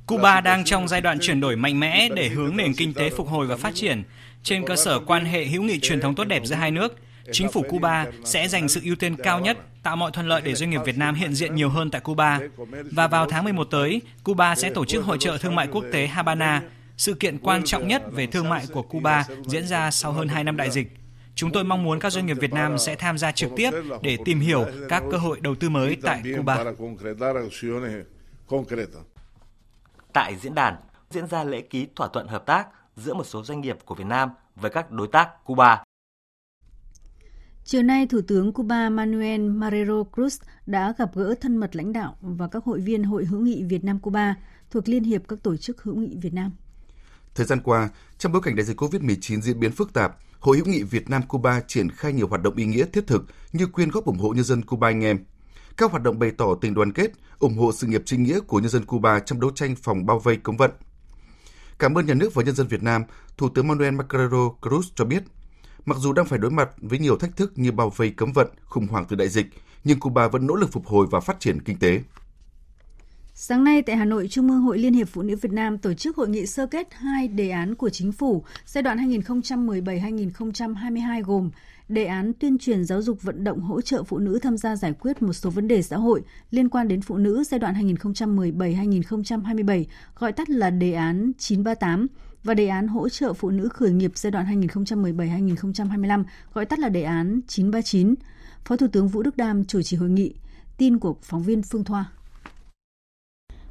Cuba 0.07 0.41
đang 0.41 0.65
trong 0.65 0.87
giai 0.87 1.01
đoạn 1.01 1.17
chuyển 1.21 1.41
đổi 1.41 1.55
mạnh 1.55 1.79
mẽ 1.79 2.09
để 2.15 2.29
hướng 2.29 2.57
nền 2.57 2.73
kinh 2.77 2.93
tế 2.93 3.09
phục 3.09 3.27
hồi 3.27 3.47
và 3.47 3.57
phát 3.57 3.75
triển. 3.75 4.03
Trên 4.43 4.65
cơ 4.65 4.75
sở 4.75 4.99
quan 4.99 5.25
hệ 5.25 5.45
hữu 5.45 5.63
nghị 5.63 5.79
truyền 5.79 6.01
thống 6.01 6.15
tốt 6.15 6.23
đẹp 6.23 6.45
giữa 6.45 6.55
hai 6.55 6.71
nước, 6.71 6.95
chính 7.31 7.51
phủ 7.51 7.63
Cuba 7.69 8.05
sẽ 8.23 8.47
dành 8.47 8.69
sự 8.69 8.81
ưu 8.83 8.95
tiên 8.95 9.15
cao 9.23 9.39
nhất 9.39 9.57
tạo 9.85 9.95
mọi 9.95 10.11
thuận 10.11 10.27
lợi 10.27 10.41
để 10.41 10.55
doanh 10.55 10.69
nghiệp 10.69 10.81
Việt 10.85 10.97
Nam 10.97 11.15
hiện 11.15 11.35
diện 11.35 11.55
nhiều 11.55 11.69
hơn 11.69 11.91
tại 11.91 12.01
Cuba. 12.01 12.39
Và 12.91 13.07
vào 13.07 13.29
tháng 13.29 13.43
11 13.43 13.63
tới, 13.63 14.01
Cuba 14.23 14.55
sẽ 14.55 14.69
tổ 14.69 14.85
chức 14.85 15.05
hội 15.05 15.17
trợ 15.19 15.37
thương 15.37 15.55
mại 15.55 15.67
quốc 15.67 15.83
tế 15.91 16.07
Habana, 16.07 16.61
sự 16.97 17.13
kiện 17.13 17.37
quan 17.37 17.63
trọng 17.63 17.87
nhất 17.87 18.03
về 18.11 18.27
thương 18.27 18.49
mại 18.49 18.65
của 18.73 18.81
Cuba 18.81 19.25
diễn 19.45 19.67
ra 19.67 19.91
sau 19.91 20.11
hơn 20.11 20.27
2 20.27 20.43
năm 20.43 20.57
đại 20.57 20.71
dịch. 20.71 20.87
Chúng 21.35 21.51
tôi 21.51 21.63
mong 21.63 21.83
muốn 21.83 21.99
các 21.99 22.09
doanh 22.09 22.25
nghiệp 22.25 22.37
Việt 22.41 22.53
Nam 22.53 22.77
sẽ 22.77 22.95
tham 22.95 23.17
gia 23.17 23.31
trực 23.31 23.49
tiếp 23.55 23.71
để 24.01 24.17
tìm 24.25 24.39
hiểu 24.39 24.65
các 24.89 25.03
cơ 25.11 25.17
hội 25.17 25.39
đầu 25.39 25.55
tư 25.55 25.69
mới 25.69 25.97
tại 26.03 26.21
Cuba. 26.37 26.63
Tại 30.13 30.35
diễn 30.35 30.55
đàn 30.55 30.75
diễn 31.09 31.27
ra 31.27 31.43
lễ 31.43 31.61
ký 31.61 31.87
thỏa 31.95 32.07
thuận 32.13 32.27
hợp 32.27 32.45
tác 32.45 32.67
giữa 32.95 33.13
một 33.13 33.23
số 33.23 33.43
doanh 33.43 33.61
nghiệp 33.61 33.77
của 33.85 33.95
Việt 33.95 34.07
Nam 34.07 34.29
với 34.55 34.71
các 34.71 34.91
đối 34.91 35.07
tác 35.07 35.43
Cuba. 35.43 35.84
Chiều 37.67 37.83
nay, 37.83 38.07
Thủ 38.07 38.21
tướng 38.27 38.53
Cuba 38.53 38.89
Manuel 38.89 39.41
Marrero 39.41 40.03
Cruz 40.11 40.43
đã 40.65 40.93
gặp 40.97 41.15
gỡ 41.15 41.35
thân 41.41 41.57
mật 41.57 41.75
lãnh 41.75 41.93
đạo 41.93 42.17
và 42.21 42.47
các 42.47 42.63
hội 42.63 42.79
viên 42.79 43.03
Hội 43.03 43.25
hữu 43.25 43.39
nghị 43.39 43.63
Việt 43.63 43.83
Nam 43.83 43.99
Cuba 43.99 44.35
thuộc 44.71 44.89
Liên 44.89 45.03
hiệp 45.03 45.21
các 45.27 45.39
tổ 45.43 45.57
chức 45.57 45.83
hữu 45.83 45.95
nghị 45.95 46.15
Việt 46.21 46.33
Nam. 46.33 46.51
Thời 47.35 47.45
gian 47.45 47.59
qua, 47.63 47.89
trong 48.17 48.31
bối 48.31 48.41
cảnh 48.41 48.55
đại 48.55 48.65
dịch 48.65 48.81
COVID-19 48.81 49.41
diễn 49.41 49.59
biến 49.59 49.71
phức 49.71 49.93
tạp, 49.93 50.17
Hội 50.39 50.57
hữu 50.57 50.65
nghị 50.65 50.83
Việt 50.83 51.09
Nam 51.09 51.21
Cuba 51.27 51.61
triển 51.67 51.89
khai 51.89 52.13
nhiều 52.13 52.27
hoạt 52.27 52.41
động 52.41 52.55
ý 52.55 52.65
nghĩa 52.65 52.85
thiết 52.85 53.07
thực 53.07 53.25
như 53.53 53.67
quyên 53.67 53.89
góp 53.89 54.05
ủng 54.05 54.19
hộ 54.19 54.33
nhân 54.33 54.43
dân 54.43 54.65
Cuba 54.65 54.87
anh 54.87 55.03
em. 55.03 55.19
Các 55.77 55.91
hoạt 55.91 56.03
động 56.03 56.19
bày 56.19 56.31
tỏ 56.31 56.55
tình 56.61 56.73
đoàn 56.73 56.93
kết, 56.93 57.11
ủng 57.39 57.57
hộ 57.57 57.71
sự 57.71 57.87
nghiệp 57.87 58.01
chính 58.05 58.23
nghĩa 58.23 58.39
của 58.39 58.59
nhân 58.59 58.69
dân 58.69 58.85
Cuba 58.85 59.19
trong 59.19 59.39
đấu 59.39 59.51
tranh 59.55 59.75
phòng 59.75 60.05
bao 60.05 60.19
vây 60.19 60.37
cấm 60.37 60.57
vận. 60.57 60.71
Cảm 61.79 61.97
ơn 61.97 62.05
nhà 62.05 62.13
nước 62.13 62.33
và 62.33 62.43
nhân 62.43 62.55
dân 62.55 62.67
Việt 62.67 62.83
Nam, 62.83 63.03
Thủ 63.37 63.49
tướng 63.49 63.67
Manuel 63.67 63.93
Marrero 63.93 64.49
Cruz 64.61 64.83
cho 64.95 65.05
biết, 65.05 65.23
mặc 65.85 65.97
dù 65.97 66.13
đang 66.13 66.25
phải 66.25 66.39
đối 66.39 66.51
mặt 66.51 66.69
với 66.77 66.99
nhiều 66.99 67.17
thách 67.17 67.37
thức 67.37 67.53
như 67.55 67.71
bao 67.71 67.89
vây 67.89 68.09
cấm 68.09 68.31
vận, 68.31 68.47
khủng 68.63 68.87
hoảng 68.87 69.05
từ 69.09 69.15
đại 69.15 69.29
dịch, 69.29 69.47
nhưng 69.83 69.99
Cuba 69.99 70.27
vẫn 70.27 70.47
nỗ 70.47 70.55
lực 70.55 70.71
phục 70.71 70.85
hồi 70.85 71.07
và 71.11 71.19
phát 71.19 71.39
triển 71.39 71.61
kinh 71.61 71.79
tế. 71.79 72.01
Sáng 73.37 73.63
nay 73.63 73.81
tại 73.81 73.95
Hà 73.95 74.05
Nội, 74.05 74.27
Trung 74.27 74.49
ương 74.49 74.61
Hội 74.61 74.77
Liên 74.77 74.93
hiệp 74.93 75.07
Phụ 75.09 75.21
nữ 75.21 75.35
Việt 75.35 75.51
Nam 75.51 75.77
tổ 75.77 75.93
chức 75.93 76.17
hội 76.17 76.29
nghị 76.29 76.45
sơ 76.45 76.65
kết 76.65 76.93
hai 76.93 77.27
đề 77.27 77.49
án 77.49 77.75
của 77.75 77.89
chính 77.89 78.11
phủ 78.11 78.43
giai 78.65 78.81
đoạn 78.81 78.97
2017-2022 78.97 81.23
gồm 81.23 81.49
đề 81.89 82.05
án 82.05 82.33
tuyên 82.33 82.57
truyền 82.57 82.85
giáo 82.85 83.01
dục 83.01 83.21
vận 83.21 83.43
động 83.43 83.61
hỗ 83.61 83.81
trợ 83.81 84.03
phụ 84.03 84.17
nữ 84.17 84.39
tham 84.41 84.57
gia 84.57 84.75
giải 84.75 84.93
quyết 84.99 85.21
một 85.21 85.33
số 85.33 85.49
vấn 85.49 85.67
đề 85.67 85.81
xã 85.81 85.97
hội 85.97 86.21
liên 86.51 86.69
quan 86.69 86.87
đến 86.87 87.01
phụ 87.01 87.17
nữ 87.17 87.43
giai 87.43 87.59
đoạn 87.59 87.95
2017-2027, 87.97 89.83
gọi 90.15 90.31
tắt 90.31 90.49
là 90.49 90.69
đề 90.69 90.93
án 90.93 91.31
938 91.37 92.07
và 92.45 92.53
đề 92.53 92.67
án 92.67 92.87
hỗ 92.87 93.09
trợ 93.09 93.33
phụ 93.33 93.49
nữ 93.49 93.69
khởi 93.69 93.91
nghiệp 93.91 94.11
giai 94.15 94.31
đoạn 94.31 94.61
2017-2025, 94.61 96.23
gọi 96.53 96.65
tắt 96.65 96.79
là 96.79 96.89
đề 96.89 97.03
án 97.03 97.39
939. 97.47 98.15
Phó 98.65 98.75
Thủ 98.75 98.87
tướng 98.91 99.07
Vũ 99.07 99.23
Đức 99.23 99.37
Đam 99.37 99.65
chủ 99.65 99.81
trì 99.81 99.97
hội 99.97 100.09
nghị. 100.09 100.33
Tin 100.77 100.99
của 100.99 101.15
phóng 101.21 101.43
viên 101.43 101.61
Phương 101.61 101.83
Thoa. 101.83 102.05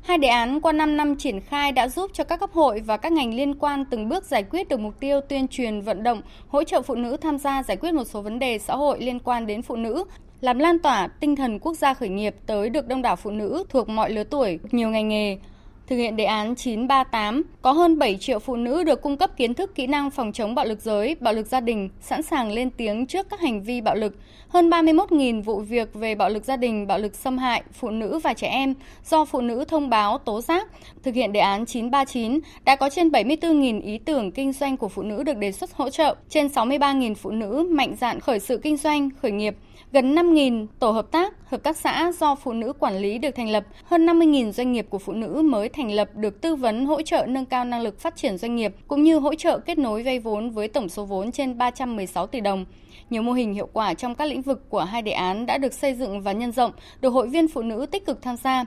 Hai 0.03 0.19
đề 0.19 0.29
án 0.29 0.61
qua 0.61 0.73
5 0.73 0.97
năm 0.97 1.17
triển 1.17 1.41
khai 1.41 1.73
đã 1.73 1.88
giúp 1.88 2.11
cho 2.15 2.25
các 2.25 2.41
cấp 2.41 2.50
hội 2.53 2.81
và 2.81 2.97
các 2.97 3.12
ngành 3.12 3.35
liên 3.35 3.55
quan 3.55 3.85
từng 3.85 4.09
bước 4.09 4.25
giải 4.25 4.43
quyết 4.43 4.69
được 4.69 4.81
mục 4.81 5.00
tiêu 5.00 5.21
tuyên 5.21 5.49
truyền 5.49 5.81
vận 5.81 6.03
động, 6.03 6.23
hỗ 6.49 6.65
trợ 6.65 6.82
phụ 6.82 6.94
nữ 6.94 7.17
tham 7.17 7.38
gia 7.38 7.62
giải 7.62 7.76
quyết 7.76 7.94
một 7.94 8.05
số 8.05 8.23
vấn 8.23 8.38
đề 8.38 8.59
xã 8.59 8.76
hội 8.76 9.00
liên 9.00 9.19
quan 9.19 9.47
đến 9.47 9.62
phụ 9.62 9.76
nữ, 9.76 10.05
làm 10.41 10.59
lan 10.59 10.79
tỏa 10.79 11.06
tinh 11.06 11.37
thần 11.37 11.59
quốc 11.59 11.75
gia 11.75 11.94
khởi 11.94 12.09
nghiệp 12.09 12.35
tới 12.47 12.71
được 12.71 12.87
đông 12.88 13.02
đảo 13.02 13.16
phụ 13.16 13.31
nữ 13.31 13.64
thuộc 13.69 13.88
mọi 13.88 14.11
lứa 14.11 14.25
tuổi, 14.25 14.59
nhiều 14.73 14.90
ngành 14.90 15.09
nghề. 15.09 15.38
Thực 15.87 15.97
hiện 15.97 16.17
đề 16.17 16.25
án 16.25 16.55
938, 16.55 17.43
có 17.62 17.73
hơn 17.73 17.99
7 17.99 18.17
triệu 18.17 18.38
phụ 18.38 18.57
nữ 18.57 18.85
được 18.85 19.03
cung 19.03 19.17
cấp 19.17 19.31
kiến 19.37 19.55
thức 19.55 19.75
kỹ 19.75 19.87
năng 19.87 20.11
phòng 20.11 20.33
chống 20.33 20.55
bạo 20.55 20.64
lực 20.64 20.81
giới, 20.81 21.17
bạo 21.21 21.35
lực 21.35 21.47
gia 21.47 21.61
đình, 21.61 21.88
sẵn 22.00 22.23
sàng 22.23 22.53
lên 22.53 22.71
tiếng 22.71 23.07
trước 23.07 23.31
các 23.31 23.41
hành 23.41 23.62
vi 23.62 23.81
bạo 23.81 23.95
lực. 23.95 24.17
Hơn 24.49 24.71
31.000 24.71 25.43
vụ 25.43 25.61
việc 25.61 25.95
về 25.95 26.14
bạo 26.14 26.29
lực 26.29 26.45
gia 26.45 26.57
đình, 26.57 26.87
bạo 26.87 26.99
lực 26.99 27.14
xâm 27.14 27.38
hại 27.38 27.62
phụ 27.73 27.91
nữ 27.91 28.19
và 28.19 28.35
trẻ 28.35 28.49
em 28.49 28.75
do 29.05 29.25
phụ 29.25 29.41
nữ 29.41 29.64
thông 29.64 29.91
báo 29.91 30.19
tố 30.19 30.41
giác. 30.41 30.67
Thực 31.03 31.14
hiện 31.14 31.33
đề 31.33 31.41
án 31.41 31.67
939 31.67 32.41
đã 32.64 32.76
có 32.76 32.91
trên 32.91 33.09
74.000 33.09 33.83
ý 33.83 33.99
tưởng 33.99 34.31
kinh 34.31 34.53
doanh 34.53 34.76
của 34.76 34.88
phụ 34.88 35.03
nữ 35.03 35.23
được 35.23 35.37
đề 35.37 35.53
xuất 35.53 35.73
hỗ 35.73 35.91
trợ, 35.91 36.17
trên 36.29 36.47
63.000 36.47 37.14
phụ 37.14 37.31
nữ 37.31 37.69
mạnh 37.71 37.95
dạn 38.00 38.21
khởi 38.21 38.41
sự 38.41 38.57
kinh 38.57 38.76
doanh, 38.76 39.09
khởi 39.23 39.33
nghiệp 39.33 39.57
Gần 39.93 40.14
5.000 40.14 40.66
tổ 40.78 40.90
hợp 40.90 41.11
tác, 41.11 41.50
hợp 41.50 41.62
tác 41.62 41.76
xã 41.76 42.12
do 42.21 42.35
phụ 42.35 42.52
nữ 42.52 42.73
quản 42.78 42.99
lý 42.99 43.19
được 43.19 43.31
thành 43.31 43.50
lập, 43.50 43.64
hơn 43.85 44.07
50.000 44.07 44.52
doanh 44.52 44.73
nghiệp 44.73 44.87
của 44.90 44.99
phụ 44.99 45.12
nữ 45.12 45.43
mới 45.45 45.69
thành 45.69 45.90
lập 45.93 46.11
được 46.14 46.40
tư 46.40 46.57
vấn 46.57 46.87
hỗ 46.87 47.02
trợ 47.02 47.26
nâng 47.28 47.47
cao 47.47 47.64
năng 47.64 47.81
lực 47.81 48.00
phát 48.00 48.16
triển 48.16 48.38
doanh 48.38 48.57
nghiệp, 48.57 48.75
cũng 48.88 49.02
như 49.02 49.19
hỗ 49.19 49.35
trợ 49.35 49.59
kết 49.59 49.78
nối 49.78 50.02
vay 50.02 50.19
vốn 50.19 50.50
với 50.50 50.69
tổng 50.69 50.88
số 50.88 51.04
vốn 51.04 51.33
trên 51.33 51.59
316 51.59 52.26
tỷ 52.26 52.40
đồng. 52.40 52.64
Nhiều 53.11 53.23
mô 53.23 53.33
hình 53.33 53.54
hiệu 53.54 53.69
quả 53.73 53.95
trong 53.95 54.14
các 54.14 54.25
lĩnh 54.25 54.43
vực 54.43 54.71
của 54.71 54.81
hai 54.81 55.02
đề 55.02 55.12
án 55.12 55.47
đã 55.47 55.59
được 55.59 55.73
xây 55.73 55.95
dựng 55.95 56.21
và 56.21 56.33
nhân 56.33 56.52
rộng, 56.52 56.73
được 57.00 57.11
hội 57.11 57.28
viên 57.28 57.49
phụ 57.49 57.62
nữ 57.62 57.87
tích 57.87 58.07
cực 58.07 58.23
tham 58.23 58.37
gia. 58.37 58.64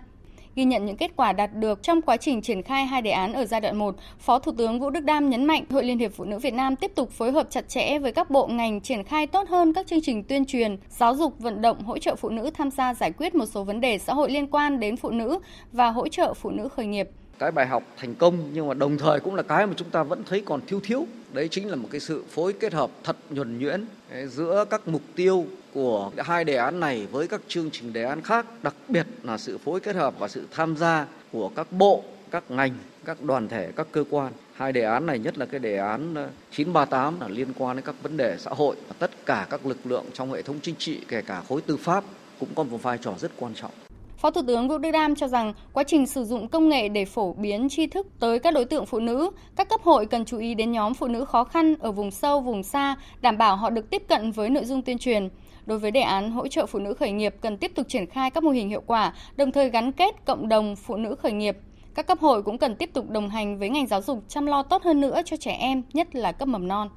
Ghi 0.57 0.65
nhận 0.65 0.85
những 0.85 0.97
kết 0.97 1.11
quả 1.15 1.33
đạt 1.33 1.49
được 1.53 1.83
trong 1.83 2.01
quá 2.01 2.17
trình 2.17 2.41
triển 2.41 2.61
khai 2.61 2.85
hai 2.85 3.01
đề 3.01 3.11
án 3.11 3.33
ở 3.33 3.45
giai 3.45 3.61
đoạn 3.61 3.77
1, 3.77 3.95
Phó 4.19 4.39
Thủ 4.39 4.51
tướng 4.57 4.79
Vũ 4.79 4.89
Đức 4.89 5.03
Đam 5.03 5.29
nhấn 5.29 5.45
mạnh 5.45 5.63
Hội 5.69 5.83
Liên 5.83 5.99
hiệp 5.99 6.11
Phụ 6.13 6.23
nữ 6.23 6.37
Việt 6.37 6.53
Nam 6.53 6.75
tiếp 6.75 6.91
tục 6.95 7.11
phối 7.11 7.31
hợp 7.31 7.47
chặt 7.49 7.69
chẽ 7.69 7.99
với 7.99 8.11
các 8.11 8.29
bộ 8.29 8.47
ngành 8.47 8.81
triển 8.81 9.03
khai 9.03 9.27
tốt 9.27 9.49
hơn 9.49 9.73
các 9.73 9.87
chương 9.87 10.01
trình 10.01 10.23
tuyên 10.23 10.45
truyền, 10.45 10.77
giáo 10.89 11.15
dục 11.15 11.39
vận 11.39 11.61
động 11.61 11.83
hỗ 11.83 11.97
trợ 11.97 12.15
phụ 12.15 12.29
nữ 12.29 12.49
tham 12.53 12.71
gia 12.71 12.93
giải 12.93 13.11
quyết 13.11 13.35
một 13.35 13.45
số 13.45 13.63
vấn 13.63 13.81
đề 13.81 13.97
xã 13.97 14.13
hội 14.13 14.31
liên 14.31 14.47
quan 14.47 14.79
đến 14.79 14.97
phụ 14.97 15.09
nữ 15.09 15.39
và 15.71 15.89
hỗ 15.89 16.07
trợ 16.07 16.33
phụ 16.33 16.49
nữ 16.49 16.67
khởi 16.67 16.85
nghiệp. 16.85 17.09
Cái 17.39 17.51
bài 17.51 17.67
học 17.67 17.83
thành 17.97 18.15
công 18.15 18.37
nhưng 18.53 18.67
mà 18.67 18.73
đồng 18.73 18.97
thời 18.97 19.19
cũng 19.19 19.35
là 19.35 19.43
cái 19.43 19.67
mà 19.67 19.73
chúng 19.75 19.89
ta 19.89 20.03
vẫn 20.03 20.23
thấy 20.29 20.41
còn 20.45 20.61
thiếu 20.67 20.79
thiếu 20.83 21.05
đấy 21.33 21.47
chính 21.51 21.69
là 21.69 21.75
một 21.75 21.87
cái 21.91 21.99
sự 21.99 22.23
phối 22.29 22.53
kết 22.53 22.73
hợp 22.73 22.91
thật 23.03 23.17
nhuần 23.29 23.59
nhuyễn 23.59 23.85
giữa 24.27 24.65
các 24.69 24.87
mục 24.87 25.01
tiêu 25.15 25.45
của 25.77 26.11
hai 26.17 26.43
đề 26.43 26.55
án 26.55 26.79
này 26.79 27.07
với 27.11 27.27
các 27.27 27.41
chương 27.47 27.71
trình 27.71 27.93
đề 27.93 28.03
án 28.03 28.21
khác 28.21 28.45
đặc 28.63 28.73
biệt 28.87 29.07
là 29.23 29.37
sự 29.37 29.57
phối 29.57 29.79
kết 29.79 29.95
hợp 29.95 30.13
và 30.19 30.27
sự 30.27 30.47
tham 30.51 30.77
gia 30.77 31.05
của 31.31 31.49
các 31.55 31.71
bộ 31.71 32.03
các 32.31 32.43
ngành 32.51 32.71
các 33.05 33.21
đoàn 33.21 33.47
thể 33.47 33.71
các 33.75 33.87
cơ 33.91 34.03
quan 34.09 34.33
Hai 34.53 34.71
đề 34.71 34.83
án 34.83 35.05
này 35.05 35.19
nhất 35.19 35.37
là 35.37 35.45
cái 35.45 35.59
đề 35.59 35.77
án 35.77 36.15
ờ, 36.15 36.29
938 36.51 37.19
là 37.19 37.27
liên 37.27 37.47
quan 37.57 37.75
đến 37.77 37.85
các 37.85 37.95
vấn 38.03 38.17
đề 38.17 38.35
xã 38.39 38.51
hội 38.51 38.75
và 38.87 38.95
tất 38.99 39.11
cả 39.25 39.47
các 39.49 39.65
lực 39.65 39.77
lượng 39.85 40.05
trong 40.13 40.33
hệ 40.33 40.41
thống 40.41 40.59
chính 40.61 40.75
trị 40.75 40.99
kể 41.07 41.21
cả 41.21 41.41
khối 41.49 41.61
tư 41.61 41.77
pháp 41.77 42.03
cũng 42.39 42.49
có 42.55 42.63
một 42.63 42.83
vai 42.83 42.97
trò 42.97 43.13
rất 43.19 43.31
quan 43.39 43.53
trọng. 43.55 43.71
Phó 44.17 44.31
Thủ 44.31 44.41
tướng 44.47 44.67
Vũ 44.67 44.77
Đức 44.77 44.91
Đam 44.91 45.15
cho 45.15 45.27
rằng 45.27 45.53
quá 45.73 45.83
trình 45.83 46.07
sử 46.07 46.25
dụng 46.25 46.47
công 46.47 46.69
nghệ 46.69 46.89
để 46.89 47.05
phổ 47.05 47.33
biến 47.33 47.69
tri 47.69 47.87
thức 47.87 48.07
tới 48.19 48.39
các 48.39 48.53
đối 48.53 48.65
tượng 48.65 48.85
phụ 48.85 48.99
nữ, 48.99 49.31
các 49.55 49.69
cấp 49.69 49.81
hội 49.83 50.05
cần 50.05 50.25
chú 50.25 50.37
ý 50.37 50.53
đến 50.53 50.71
nhóm 50.71 50.93
phụ 50.93 51.07
nữ 51.07 51.25
khó 51.25 51.43
khăn 51.43 51.75
ở 51.79 51.91
vùng 51.91 52.11
sâu, 52.11 52.41
vùng 52.41 52.63
xa, 52.63 52.95
đảm 53.21 53.37
bảo 53.37 53.55
họ 53.55 53.69
được 53.69 53.89
tiếp 53.89 54.03
cận 54.07 54.31
với 54.31 54.49
nội 54.49 54.65
dung 54.65 54.81
tuyên 54.81 54.97
truyền. 54.97 55.29
Đối 55.67 55.79
với 55.79 55.91
đề 55.91 56.01
án 56.01 56.31
hỗ 56.31 56.47
trợ 56.47 56.65
phụ 56.65 56.79
nữ 56.79 56.93
khởi 56.93 57.11
nghiệp 57.11 57.35
cần 57.41 57.57
tiếp 57.57 57.71
tục 57.75 57.87
triển 57.89 58.05
khai 58.05 58.31
các 58.31 58.43
mô 58.43 58.51
hình 58.51 58.69
hiệu 58.69 58.83
quả, 58.85 59.13
đồng 59.35 59.51
thời 59.51 59.69
gắn 59.69 59.91
kết 59.91 60.25
cộng 60.25 60.49
đồng 60.49 60.75
phụ 60.75 60.95
nữ 60.95 61.15
khởi 61.15 61.31
nghiệp. 61.31 61.57
Các 61.95 62.07
cấp 62.07 62.19
hội 62.19 62.43
cũng 62.43 62.57
cần 62.57 62.75
tiếp 62.75 62.89
tục 62.93 63.09
đồng 63.09 63.29
hành 63.29 63.59
với 63.59 63.69
ngành 63.69 63.87
giáo 63.87 64.01
dục 64.01 64.23
chăm 64.27 64.45
lo 64.45 64.63
tốt 64.63 64.83
hơn 64.83 65.01
nữa 65.01 65.21
cho 65.25 65.37
trẻ 65.37 65.51
em, 65.51 65.83
nhất 65.93 66.15
là 66.15 66.31
cấp 66.31 66.47
mầm 66.47 66.67
non. 66.67 66.89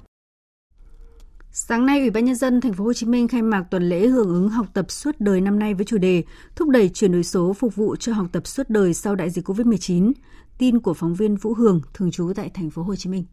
Sáng 1.51 1.85
nay, 1.85 1.99
Ủy 1.99 2.09
ban 2.09 2.25
nhân 2.25 2.35
dân 2.35 2.61
thành 2.61 2.73
phố 2.73 2.83
Hồ 2.83 2.93
Chí 2.93 3.05
Minh 3.05 3.27
khai 3.27 3.41
mạc 3.41 3.63
tuần 3.71 3.89
lễ 3.89 4.07
hưởng 4.07 4.29
ứng 4.29 4.49
học 4.49 4.65
tập 4.73 4.91
suốt 4.91 5.15
đời 5.19 5.41
năm 5.41 5.59
nay 5.59 5.73
với 5.73 5.85
chủ 5.85 5.97
đề 5.97 6.23
thúc 6.55 6.69
đẩy 6.69 6.89
chuyển 6.89 7.11
đổi 7.11 7.23
số 7.23 7.53
phục 7.53 7.75
vụ 7.75 7.95
cho 7.95 8.13
học 8.13 8.27
tập 8.31 8.47
suốt 8.47 8.69
đời 8.69 8.93
sau 8.93 9.15
đại 9.15 9.29
dịch 9.29 9.49
Covid-19. 9.49 10.11
Tin 10.57 10.79
của 10.79 10.93
phóng 10.93 11.13
viên 11.13 11.35
Vũ 11.35 11.53
Hường 11.53 11.81
thường 11.93 12.11
trú 12.11 12.31
tại 12.35 12.49
thành 12.53 12.69
phố 12.69 12.83
Hồ 12.83 12.95
Chí 12.95 13.09
Minh. 13.09 13.23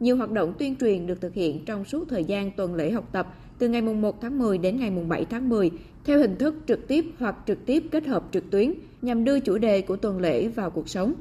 Nhiều 0.00 0.16
hoạt 0.16 0.30
động 0.30 0.54
tuyên 0.58 0.76
truyền 0.76 1.06
được 1.06 1.20
thực 1.20 1.34
hiện 1.34 1.64
trong 1.64 1.84
suốt 1.84 2.04
thời 2.08 2.24
gian 2.24 2.50
tuần 2.56 2.74
lễ 2.74 2.90
học 2.90 3.08
tập 3.12 3.34
từ 3.60 3.68
ngày 3.68 3.82
1 3.82 4.20
tháng 4.20 4.38
10 4.38 4.58
đến 4.58 4.76
ngày 4.76 4.90
7 5.08 5.24
tháng 5.24 5.48
10 5.48 5.70
theo 6.04 6.18
hình 6.18 6.36
thức 6.36 6.54
trực 6.66 6.88
tiếp 6.88 7.04
hoặc 7.18 7.36
trực 7.46 7.66
tiếp 7.66 7.82
kết 7.90 8.06
hợp 8.06 8.24
trực 8.32 8.50
tuyến 8.50 8.74
nhằm 9.02 9.24
đưa 9.24 9.40
chủ 9.40 9.58
đề 9.58 9.82
của 9.82 9.96
tuần 9.96 10.20
lễ 10.20 10.48
vào 10.48 10.70
cuộc 10.70 10.88
sống. 10.88 11.12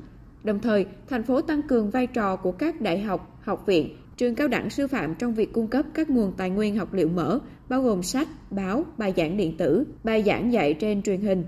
Đồng 0.44 0.60
thời, 0.60 0.86
thành 1.10 1.24
phố 1.24 1.42
tăng 1.42 1.62
cường 1.62 1.90
vai 1.90 2.08
trò 2.08 2.36
của 2.36 2.52
các 2.52 2.82
đại 2.82 3.00
học, 3.00 3.40
học 3.42 3.64
viện 3.66 3.96
trường 4.18 4.36
cao 4.36 4.48
đẳng 4.48 4.70
sư 4.70 4.88
phạm 4.88 5.16
trong 5.16 5.34
việc 5.34 5.54
cung 5.54 5.68
cấp 5.68 5.86
các 5.94 6.10
nguồn 6.10 6.34
tài 6.38 6.50
nguyên 6.50 6.76
học 6.76 6.94
liệu 6.94 7.10
mở, 7.10 7.40
bao 7.70 7.82
gồm 7.82 8.04
sách, 8.04 8.28
báo, 8.52 8.86
bài 8.98 9.14
giảng 9.18 9.38
điện 9.38 9.58
tử, 9.58 9.84
bài 10.04 10.24
giảng 10.26 10.54
dạy 10.54 10.74
trên 10.74 11.02
truyền 11.02 11.22
hình, 11.22 11.44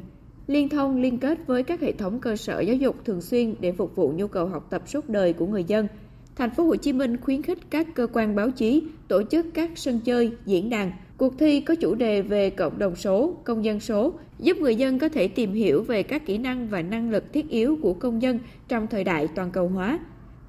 liên 0.48 0.70
thông 0.70 1.02
liên 1.02 1.18
kết 1.18 1.48
với 1.48 1.64
các 1.64 1.82
hệ 1.82 1.92
thống 1.92 2.20
cơ 2.20 2.36
sở 2.36 2.60
giáo 2.60 2.76
dục 2.76 2.96
thường 3.06 3.22
xuyên 3.22 3.56
để 3.60 3.72
phục 3.72 3.96
vụ 3.96 4.14
nhu 4.16 4.28
cầu 4.28 4.48
học 4.48 4.68
tập 4.70 4.82
suốt 4.86 5.10
đời 5.10 5.34
của 5.34 5.46
người 5.46 5.64
dân. 5.64 5.88
Thành 6.36 6.50
phố 6.50 6.64
Hồ 6.64 6.76
Chí 6.76 6.94
Minh 6.94 7.18
khuyến 7.18 7.42
khích 7.42 7.58
các 7.70 7.88
cơ 7.96 8.08
quan 8.14 8.36
báo 8.36 8.52
chí 8.52 8.84
tổ 9.08 9.24
chức 9.24 9.46
các 9.54 9.72
sân 9.76 10.00
chơi, 10.00 10.32
diễn 10.46 10.70
đàn, 10.70 10.92
cuộc 11.18 11.40
thi 11.40 11.62
có 11.62 11.76
chủ 11.76 11.96
đề 11.96 12.22
về 12.22 12.50
cộng 12.50 12.80
đồng 12.80 12.96
số, 12.96 13.36
công 13.44 13.66
dân 13.66 13.80
số, 13.80 14.14
giúp 14.40 14.58
người 14.58 14.76
dân 14.76 15.00
có 15.00 15.10
thể 15.10 15.28
tìm 15.28 15.54
hiểu 15.54 15.84
về 15.84 16.04
các 16.04 16.26
kỹ 16.26 16.38
năng 16.38 16.68
và 16.68 16.82
năng 16.82 17.12
lực 17.12 17.34
thiết 17.34 17.50
yếu 17.50 17.78
của 17.82 17.94
công 17.94 18.22
dân 18.22 18.40
trong 18.68 18.88
thời 18.88 19.04
đại 19.04 19.28
toàn 19.36 19.52
cầu 19.52 19.68
hóa, 19.68 20.00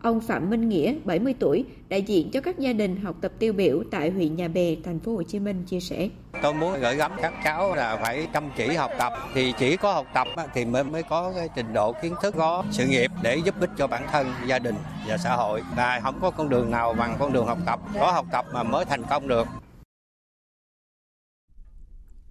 Ông 0.02 0.20
Phạm 0.20 0.50
Minh 0.50 0.68
Nghĩa, 0.68 0.94
70 1.04 1.34
tuổi, 1.38 1.64
đại 1.88 2.02
diện 2.02 2.30
cho 2.30 2.40
các 2.40 2.58
gia 2.58 2.72
đình 2.72 2.96
học 2.96 3.16
tập 3.20 3.32
tiêu 3.38 3.52
biểu 3.52 3.82
tại 3.90 4.10
huyện 4.10 4.36
Nhà 4.36 4.48
Bè, 4.48 4.76
thành 4.84 5.00
phố 5.00 5.14
Hồ 5.16 5.22
Chí 5.22 5.38
Minh 5.38 5.62
chia 5.66 5.80
sẻ. 5.80 6.08
Tôi 6.42 6.54
muốn 6.54 6.80
gửi 6.80 6.96
gắm 6.96 7.12
các 7.22 7.32
cháu 7.44 7.74
là 7.74 7.96
phải 8.02 8.28
chăm 8.34 8.44
chỉ 8.56 8.74
học 8.74 8.90
tập 8.98 9.12
thì 9.34 9.52
chỉ 9.58 9.76
có 9.76 9.92
học 9.92 10.06
tập 10.14 10.28
thì 10.54 10.64
mới 10.64 10.84
mới 10.84 11.02
có 11.02 11.32
cái 11.36 11.48
trình 11.56 11.72
độ 11.72 11.92
kiến 12.02 12.14
thức 12.22 12.34
có 12.38 12.64
sự 12.70 12.86
nghiệp 12.86 13.10
để 13.22 13.36
giúp 13.36 13.54
ích 13.60 13.70
cho 13.78 13.86
bản 13.86 14.02
thân, 14.12 14.26
gia 14.46 14.58
đình 14.58 14.74
và 15.08 15.18
xã 15.18 15.36
hội. 15.36 15.62
Và 15.76 16.00
không 16.02 16.18
có 16.20 16.30
con 16.30 16.48
đường 16.48 16.70
nào 16.70 16.94
bằng 16.94 17.16
con 17.18 17.32
đường 17.32 17.46
học 17.46 17.58
tập, 17.66 17.80
có 18.00 18.12
học 18.12 18.26
tập 18.32 18.44
mà 18.54 18.62
mới 18.62 18.84
thành 18.84 19.02
công 19.10 19.28
được. 19.28 19.46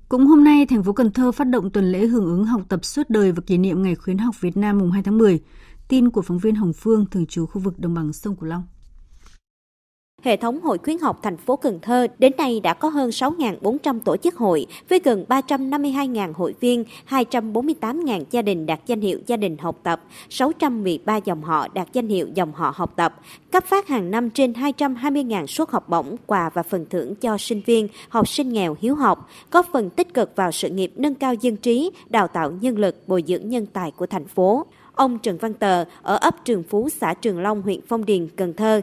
Cũng 0.10 0.26
hôm 0.26 0.44
nay, 0.44 0.66
thành 0.66 0.84
phố 0.84 0.94
Cần 0.94 1.12
Thơ 1.12 1.32
phát 1.32 1.48
động 1.48 1.70
tuần 1.70 1.92
lễ 1.92 2.06
hưởng 2.06 2.26
ứng 2.26 2.46
học 2.46 2.62
tập 2.70 2.86
suốt 2.86 3.10
đời 3.10 3.32
và 3.32 3.42
kỷ 3.46 3.58
niệm 3.58 3.84
Ngày 3.84 3.96
khuyến 3.96 4.18
học 4.18 4.36
Việt 4.42 4.58
Nam 4.58 4.78
mùng 4.78 4.92
2 4.92 5.04
tháng 5.04 5.18
10. 5.18 5.40
Tin 5.92 6.10
của 6.10 6.22
phóng 6.22 6.38
viên 6.38 6.56
Hồng 6.56 6.74
Phương, 6.74 7.06
thường 7.12 7.26
trú 7.26 7.46
khu 7.46 7.62
vực 7.62 7.80
đồng 7.80 7.94
bằng 7.94 8.14
sông 8.14 8.36
Cửu 8.36 8.50
Long. 8.50 8.64
Hệ 10.22 10.38
thống 10.38 10.62
hội 10.62 10.78
khuyến 10.78 10.98
học 11.00 11.20
thành 11.24 11.38
phố 11.38 11.56
Cần 11.56 11.80
Thơ 11.82 12.08
đến 12.20 12.32
nay 12.38 12.60
đã 12.60 12.74
có 12.74 12.90
hơn 12.90 13.10
6.400 13.10 14.00
tổ 14.00 14.18
chức 14.18 14.36
hội 14.36 14.66
với 14.90 15.00
gần 15.04 15.26
352.000 15.28 16.34
hội 16.34 16.56
viên, 16.60 16.84
248.000 17.10 18.24
gia 18.32 18.42
đình 18.42 18.66
đạt 18.66 18.80
danh 18.86 19.02
hiệu 19.02 19.20
gia 19.28 19.38
đình 19.38 19.58
học 19.58 19.80
tập, 19.84 20.04
613 20.30 21.18
dòng 21.18 21.44
họ 21.44 21.68
đạt 21.74 21.94
danh 21.94 22.08
hiệu 22.08 22.28
dòng 22.34 22.54
họ 22.54 22.74
học 22.76 22.94
tập, 22.96 23.20
cấp 23.52 23.64
phát 23.66 23.88
hàng 23.88 24.12
năm 24.12 24.30
trên 24.30 24.54
220.000 24.54 25.46
suất 25.46 25.70
học 25.70 25.90
bổng, 25.90 26.16
quà 26.26 26.50
và 26.54 26.64
phần 26.64 26.86
thưởng 26.90 27.16
cho 27.16 27.38
sinh 27.38 27.62
viên, 27.66 27.88
học 28.10 28.28
sinh 28.28 28.50
nghèo 28.50 28.76
hiếu 28.80 28.96
học, 28.96 29.30
góp 29.52 29.68
phần 29.74 29.90
tích 29.90 30.14
cực 30.14 30.36
vào 30.36 30.52
sự 30.52 30.70
nghiệp 30.70 30.92
nâng 30.96 31.16
cao 31.16 31.34
dân 31.34 31.56
trí, 31.56 31.92
đào 32.10 32.28
tạo 32.28 32.52
nhân 32.52 32.78
lực, 32.78 33.08
bồi 33.08 33.24
dưỡng 33.28 33.50
nhân 33.50 33.66
tài 33.66 33.92
của 33.92 34.06
thành 34.06 34.28
phố. 34.28 34.66
Ông 34.96 35.20
Trần 35.20 35.38
Văn 35.38 35.54
Tờ 35.54 35.84
ở 36.02 36.18
ấp 36.22 36.36
Trường 36.46 36.64
Phú, 36.64 36.90
xã 37.02 37.14
Trường 37.14 37.42
Long, 37.42 37.62
huyện 37.62 37.80
Phong 37.88 38.06
Điền, 38.06 38.28
Cần 38.36 38.54
Thơ 38.54 38.82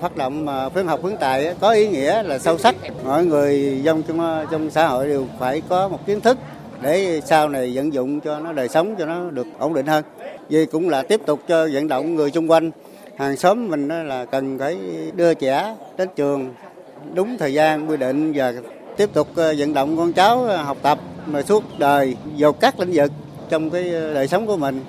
Phát 0.00 0.16
động 0.16 0.46
khuyến 0.72 0.86
học 0.86 1.00
khuyến 1.02 1.16
tài 1.16 1.54
có 1.60 1.70
ý 1.70 1.88
nghĩa 1.88 2.22
là 2.22 2.38
sâu 2.38 2.58
sắc. 2.58 2.74
Mọi 3.04 3.26
người 3.26 3.80
dân 3.82 4.02
trong 4.02 4.20
ờ, 4.20 4.46
trong 4.50 4.70
xã 4.70 4.86
hội 4.88 5.08
đều 5.08 5.26
phải 5.38 5.62
có 5.68 5.88
một 5.88 6.06
kiến 6.06 6.20
thức 6.20 6.38
để 6.82 7.20
sau 7.24 7.48
này 7.48 7.72
vận 7.74 7.92
dụng 7.92 8.20
cho 8.20 8.40
nó 8.40 8.52
đời 8.52 8.68
sống 8.68 8.94
cho 8.98 9.06
nó 9.06 9.30
được 9.30 9.46
ổn 9.58 9.74
định 9.74 9.86
hơn. 9.86 10.04
Vì 10.48 10.66
cũng 10.66 10.88
là 10.88 11.02
tiếp 11.02 11.20
tục 11.26 11.40
cho 11.48 11.68
vận 11.72 11.88
động 11.88 12.14
người 12.14 12.30
xung 12.30 12.50
quanh 12.50 12.70
hàng 13.16 13.36
xóm 13.36 13.68
mình 13.68 13.88
là 13.88 14.24
cần 14.24 14.58
phải 14.58 14.78
đưa 15.14 15.34
trẻ 15.34 15.76
đến 15.96 16.08
trường 16.16 16.54
đúng 17.14 17.38
thời 17.38 17.54
gian 17.54 17.90
quy 17.90 17.96
định 17.96 18.32
và 18.34 18.52
tiếp 18.96 19.10
tục 19.12 19.28
ờ, 19.34 19.54
vận 19.58 19.74
động 19.74 19.96
con 19.96 20.12
cháu 20.12 20.44
ờ, 20.44 20.56
học 20.56 20.76
tập 20.82 20.98
mà 21.26 21.42
suốt 21.42 21.64
đời 21.78 22.16
vào 22.38 22.52
các 22.52 22.80
lĩnh 22.80 22.92
vực 22.92 23.12
trong 23.48 23.70
cái 23.70 23.90
đời 23.90 24.28
sống 24.28 24.46
của 24.46 24.56
mình. 24.56 24.80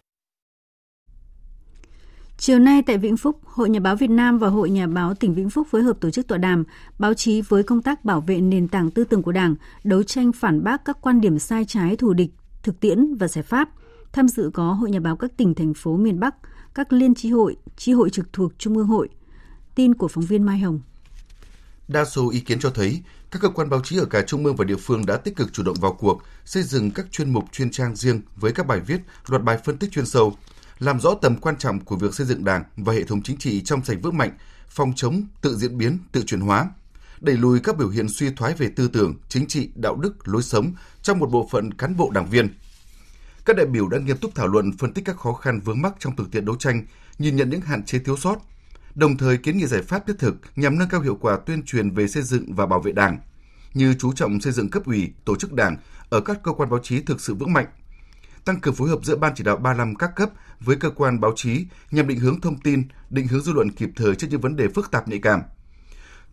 Chiều 2.38 2.60
nay 2.60 2.82
tại 2.82 2.98
Vĩnh 2.98 3.18
Phúc, 3.18 3.40
Hội 3.44 3.70
Nhà 3.70 3.80
báo 3.80 3.96
Việt 3.96 4.10
Nam 4.10 4.40
và 4.40 4.48
Hội 4.48 4.70
Nhà 4.70 4.88
báo 4.88 5.14
tỉnh 5.14 5.34
Vĩnh 5.34 5.50
Phúc 5.50 5.68
phối 5.72 5.84
hợp 5.84 5.98
tổ 6.02 6.12
chức 6.12 6.28
tọa 6.28 6.38
đàm 6.38 6.64
báo 7.00 7.14
chí 7.14 7.42
với 7.42 7.64
công 7.64 7.82
tác 7.82 8.06
bảo 8.06 8.22
vệ 8.22 8.42
nền 8.42 8.68
tảng 8.68 8.92
tư 8.92 9.04
tưởng 9.04 9.22
của 9.22 9.32
Đảng, 9.32 9.56
đấu 9.84 10.04
tranh 10.04 10.32
phản 10.32 10.64
bác 10.64 10.86
các 10.86 10.98
quan 11.02 11.22
điểm 11.22 11.40
sai 11.40 11.66
trái 11.66 11.96
thù 11.96 12.14
địch, 12.14 12.32
thực 12.64 12.80
tiễn 12.80 13.16
và 13.16 13.28
giải 13.28 13.44
pháp. 13.44 13.70
Tham 14.14 14.28
dự 14.28 14.52
có 14.54 14.74
Hội 14.74 14.92
Nhà 14.92 15.00
báo 15.00 15.16
các 15.16 15.32
tỉnh 15.38 15.56
thành 15.56 15.74
phố 15.74 15.98
miền 15.98 16.20
Bắc, 16.20 16.36
các 16.74 16.94
liên 16.94 17.16
tri 17.16 17.30
hội, 17.30 17.56
tri 17.78 17.92
hội 17.92 18.10
trực 18.10 18.34
thuộc 18.34 18.52
Trung 18.58 18.78
ương 18.78 18.88
hội. 18.88 19.10
Tin 19.76 19.94
của 19.94 20.08
phóng 20.08 20.26
viên 20.26 20.44
Mai 20.44 20.60
Hồng. 20.60 20.80
Đa 21.88 22.06
số 22.06 22.30
ý 22.32 22.40
kiến 22.40 22.60
cho 22.60 22.70
thấy, 22.70 23.02
các 23.32 23.42
cơ 23.42 23.50
quan 23.50 23.70
báo 23.70 23.82
chí 23.84 23.98
ở 23.98 24.06
cả 24.06 24.22
trung 24.28 24.46
ương 24.46 24.56
và 24.56 24.66
địa 24.66 24.76
phương 24.76 25.06
đã 25.06 25.18
tích 25.18 25.36
cực 25.36 25.54
chủ 25.54 25.64
động 25.64 25.78
vào 25.82 25.94
cuộc, 25.94 26.22
xây 26.46 26.64
dựng 26.64 26.92
các 26.92 27.12
chuyên 27.12 27.34
mục 27.34 27.46
chuyên 27.52 27.72
trang 27.72 27.96
riêng 27.96 28.22
với 28.36 28.52
các 28.52 28.68
bài 28.68 28.80
viết, 28.80 29.02
loạt 29.28 29.44
bài 29.44 29.60
phân 29.66 29.78
tích 29.78 29.92
chuyên 29.92 30.06
sâu, 30.06 30.36
làm 30.80 31.00
rõ 31.00 31.10
tầm 31.22 31.38
quan 31.38 31.58
trọng 31.58 31.80
của 31.80 31.96
việc 31.96 32.14
xây 32.14 32.28
dựng 32.28 32.46
Đảng 32.46 32.64
và 32.78 32.94
hệ 32.94 33.04
thống 33.04 33.22
chính 33.24 33.38
trị 33.38 33.62
trong 33.62 33.84
sạch 33.84 33.98
vững 34.04 34.18
mạnh, 34.18 34.38
phòng 34.70 34.94
chống 34.96 35.24
tự 35.42 35.56
diễn 35.56 35.78
biến, 35.78 35.98
tự 36.12 36.24
chuyển 36.24 36.42
hóa, 36.42 36.70
đẩy 37.22 37.38
lùi 37.38 37.60
các 37.60 37.78
biểu 37.78 37.90
hiện 37.90 38.10
suy 38.10 38.32
thoái 38.36 38.54
về 38.54 38.70
tư 38.76 38.88
tưởng, 38.88 39.16
chính 39.30 39.48
trị, 39.48 39.70
đạo 39.76 39.96
đức, 39.96 40.28
lối 40.28 40.44
sống 40.44 40.74
trong 41.02 41.20
một 41.20 41.32
bộ 41.32 41.48
phận 41.52 41.74
cán 41.74 41.98
bộ 41.98 42.10
đảng 42.10 42.30
viên. 42.30 42.50
Các 43.46 43.56
đại 43.56 43.66
biểu 43.66 43.88
đã 43.88 44.00
nghiêm 44.00 44.18
túc 44.18 44.36
thảo 44.36 44.48
luận 44.48 44.72
phân 44.78 44.94
tích 44.94 45.06
các 45.06 45.18
khó 45.18 45.34
khăn 45.34 45.60
vướng 45.60 45.82
mắc 45.82 45.96
trong 46.00 46.16
thực 46.16 46.32
tiễn 46.32 46.46
đấu 46.46 46.56
tranh, 46.56 46.86
nhìn 47.20 47.36
nhận 47.36 47.50
những 47.50 47.62
hạn 47.62 47.86
chế 47.86 48.00
thiếu 48.00 48.18
sót, 48.18 48.38
đồng 48.96 49.18
thời 49.18 49.38
kiến 49.38 49.58
nghị 49.58 49.66
giải 49.66 49.82
pháp 49.82 50.08
thiết 50.08 50.14
thực 50.20 50.36
nhằm 50.56 50.80
nâng 50.80 50.90
cao 50.90 51.02
hiệu 51.02 51.18
quả 51.22 51.38
tuyên 51.46 51.64
truyền 51.64 51.92
về 51.92 52.08
xây 52.08 52.24
dựng 52.24 52.54
và 52.54 52.66
bảo 52.66 52.80
vệ 52.80 52.92
Đảng, 52.92 53.20
như 53.74 53.96
chú 54.00 54.14
trọng 54.14 54.42
xây 54.42 54.54
dựng 54.54 54.70
cấp 54.70 54.86
ủy, 54.86 55.14
tổ 55.26 55.36
chức 55.36 55.54
Đảng 55.54 55.78
ở 56.10 56.22
các 56.22 56.44
cơ 56.44 56.52
quan 56.52 56.70
báo 56.70 56.80
chí 56.84 57.02
thực 57.02 57.22
sự 57.22 57.34
vững 57.36 57.54
mạnh, 57.54 57.66
tăng 58.46 58.60
cường 58.60 58.76
phối 58.76 58.90
hợp 58.90 59.00
giữa 59.04 59.16
ban 59.16 59.34
chỉ 59.36 59.44
đạo 59.44 59.58
35 59.58 59.96
các 59.96 60.16
cấp 60.16 60.30
với 60.60 60.76
cơ 60.76 60.90
quan 60.90 61.20
báo 61.20 61.34
chí 61.36 61.66
nhằm 61.92 62.08
định 62.08 62.20
hướng 62.20 62.42
thông 62.42 62.60
tin, 62.60 62.84
định 63.10 63.28
hướng 63.28 63.42
dư 63.42 63.54
luận 63.54 63.72
kịp 63.72 63.90
thời 63.96 64.16
trước 64.16 64.28
những 64.30 64.42
vấn 64.42 64.56
đề 64.56 64.68
phức 64.68 64.92
tạp 64.92 65.08
nhạy 65.08 65.20
cảm. 65.20 65.42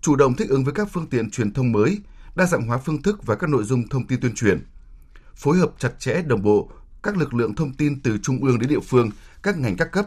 Chủ 0.01 0.17
động 0.17 0.35
thích 0.35 0.49
ứng 0.49 0.65
với 0.65 0.75
các 0.75 0.89
phương 0.93 1.07
tiện 1.07 1.31
truyền 1.31 1.53
thông 1.53 1.73
mới, 1.73 1.99
đa 2.35 2.47
dạng 2.47 2.67
hóa 2.67 2.79
phương 2.79 3.03
thức 3.03 3.27
và 3.27 3.35
các 3.35 3.51
nội 3.51 3.65
dung 3.65 3.89
thông 3.89 4.07
tin 4.07 4.21
tuyên 4.21 4.35
truyền. 4.35 4.67
Phối 5.35 5.59
hợp 5.59 5.71
chặt 5.79 5.99
chẽ 5.99 6.23
đồng 6.23 6.43
bộ 6.43 6.71
các 7.03 7.17
lực 7.17 7.35
lượng 7.35 7.55
thông 7.55 7.75
tin 7.75 8.03
từ 8.03 8.19
trung 8.23 8.45
ương 8.45 8.59
đến 8.59 8.71
địa 8.71 8.81
phương, 8.81 9.11
các 9.43 9.59
ngành 9.59 9.77
các 9.77 9.93
cấp. 9.93 10.07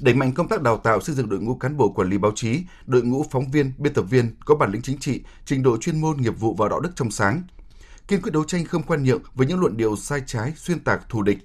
Đẩy 0.00 0.14
mạnh 0.14 0.32
công 0.32 0.48
tác 0.48 0.62
đào 0.62 0.76
tạo 0.76 1.00
xây 1.00 1.14
dựng 1.16 1.28
đội 1.28 1.40
ngũ 1.40 1.54
cán 1.54 1.76
bộ 1.76 1.92
quản 1.92 2.08
lý 2.08 2.18
báo 2.18 2.32
chí, 2.34 2.62
đội 2.86 3.02
ngũ 3.02 3.26
phóng 3.30 3.50
viên, 3.50 3.72
biên 3.78 3.94
tập 3.94 4.02
viên 4.02 4.34
có 4.44 4.54
bản 4.54 4.72
lĩnh 4.72 4.82
chính 4.82 4.98
trị, 4.98 5.22
trình 5.44 5.62
độ 5.62 5.76
chuyên 5.76 6.00
môn 6.00 6.16
nghiệp 6.16 6.40
vụ 6.40 6.54
và 6.54 6.68
đạo 6.68 6.80
đức 6.80 6.90
trong 6.94 7.10
sáng. 7.10 7.42
Kiên 8.10 8.22
quyết 8.22 8.32
đấu 8.32 8.44
tranh 8.44 8.64
không 8.64 8.82
quan 8.82 9.04
nhượng 9.04 9.22
với 9.34 9.46
những 9.46 9.60
luận 9.60 9.76
điệu 9.76 9.96
sai 9.96 10.22
trái, 10.26 10.52
xuyên 10.56 10.78
tạc, 10.78 11.08
thù 11.08 11.22
địch, 11.22 11.38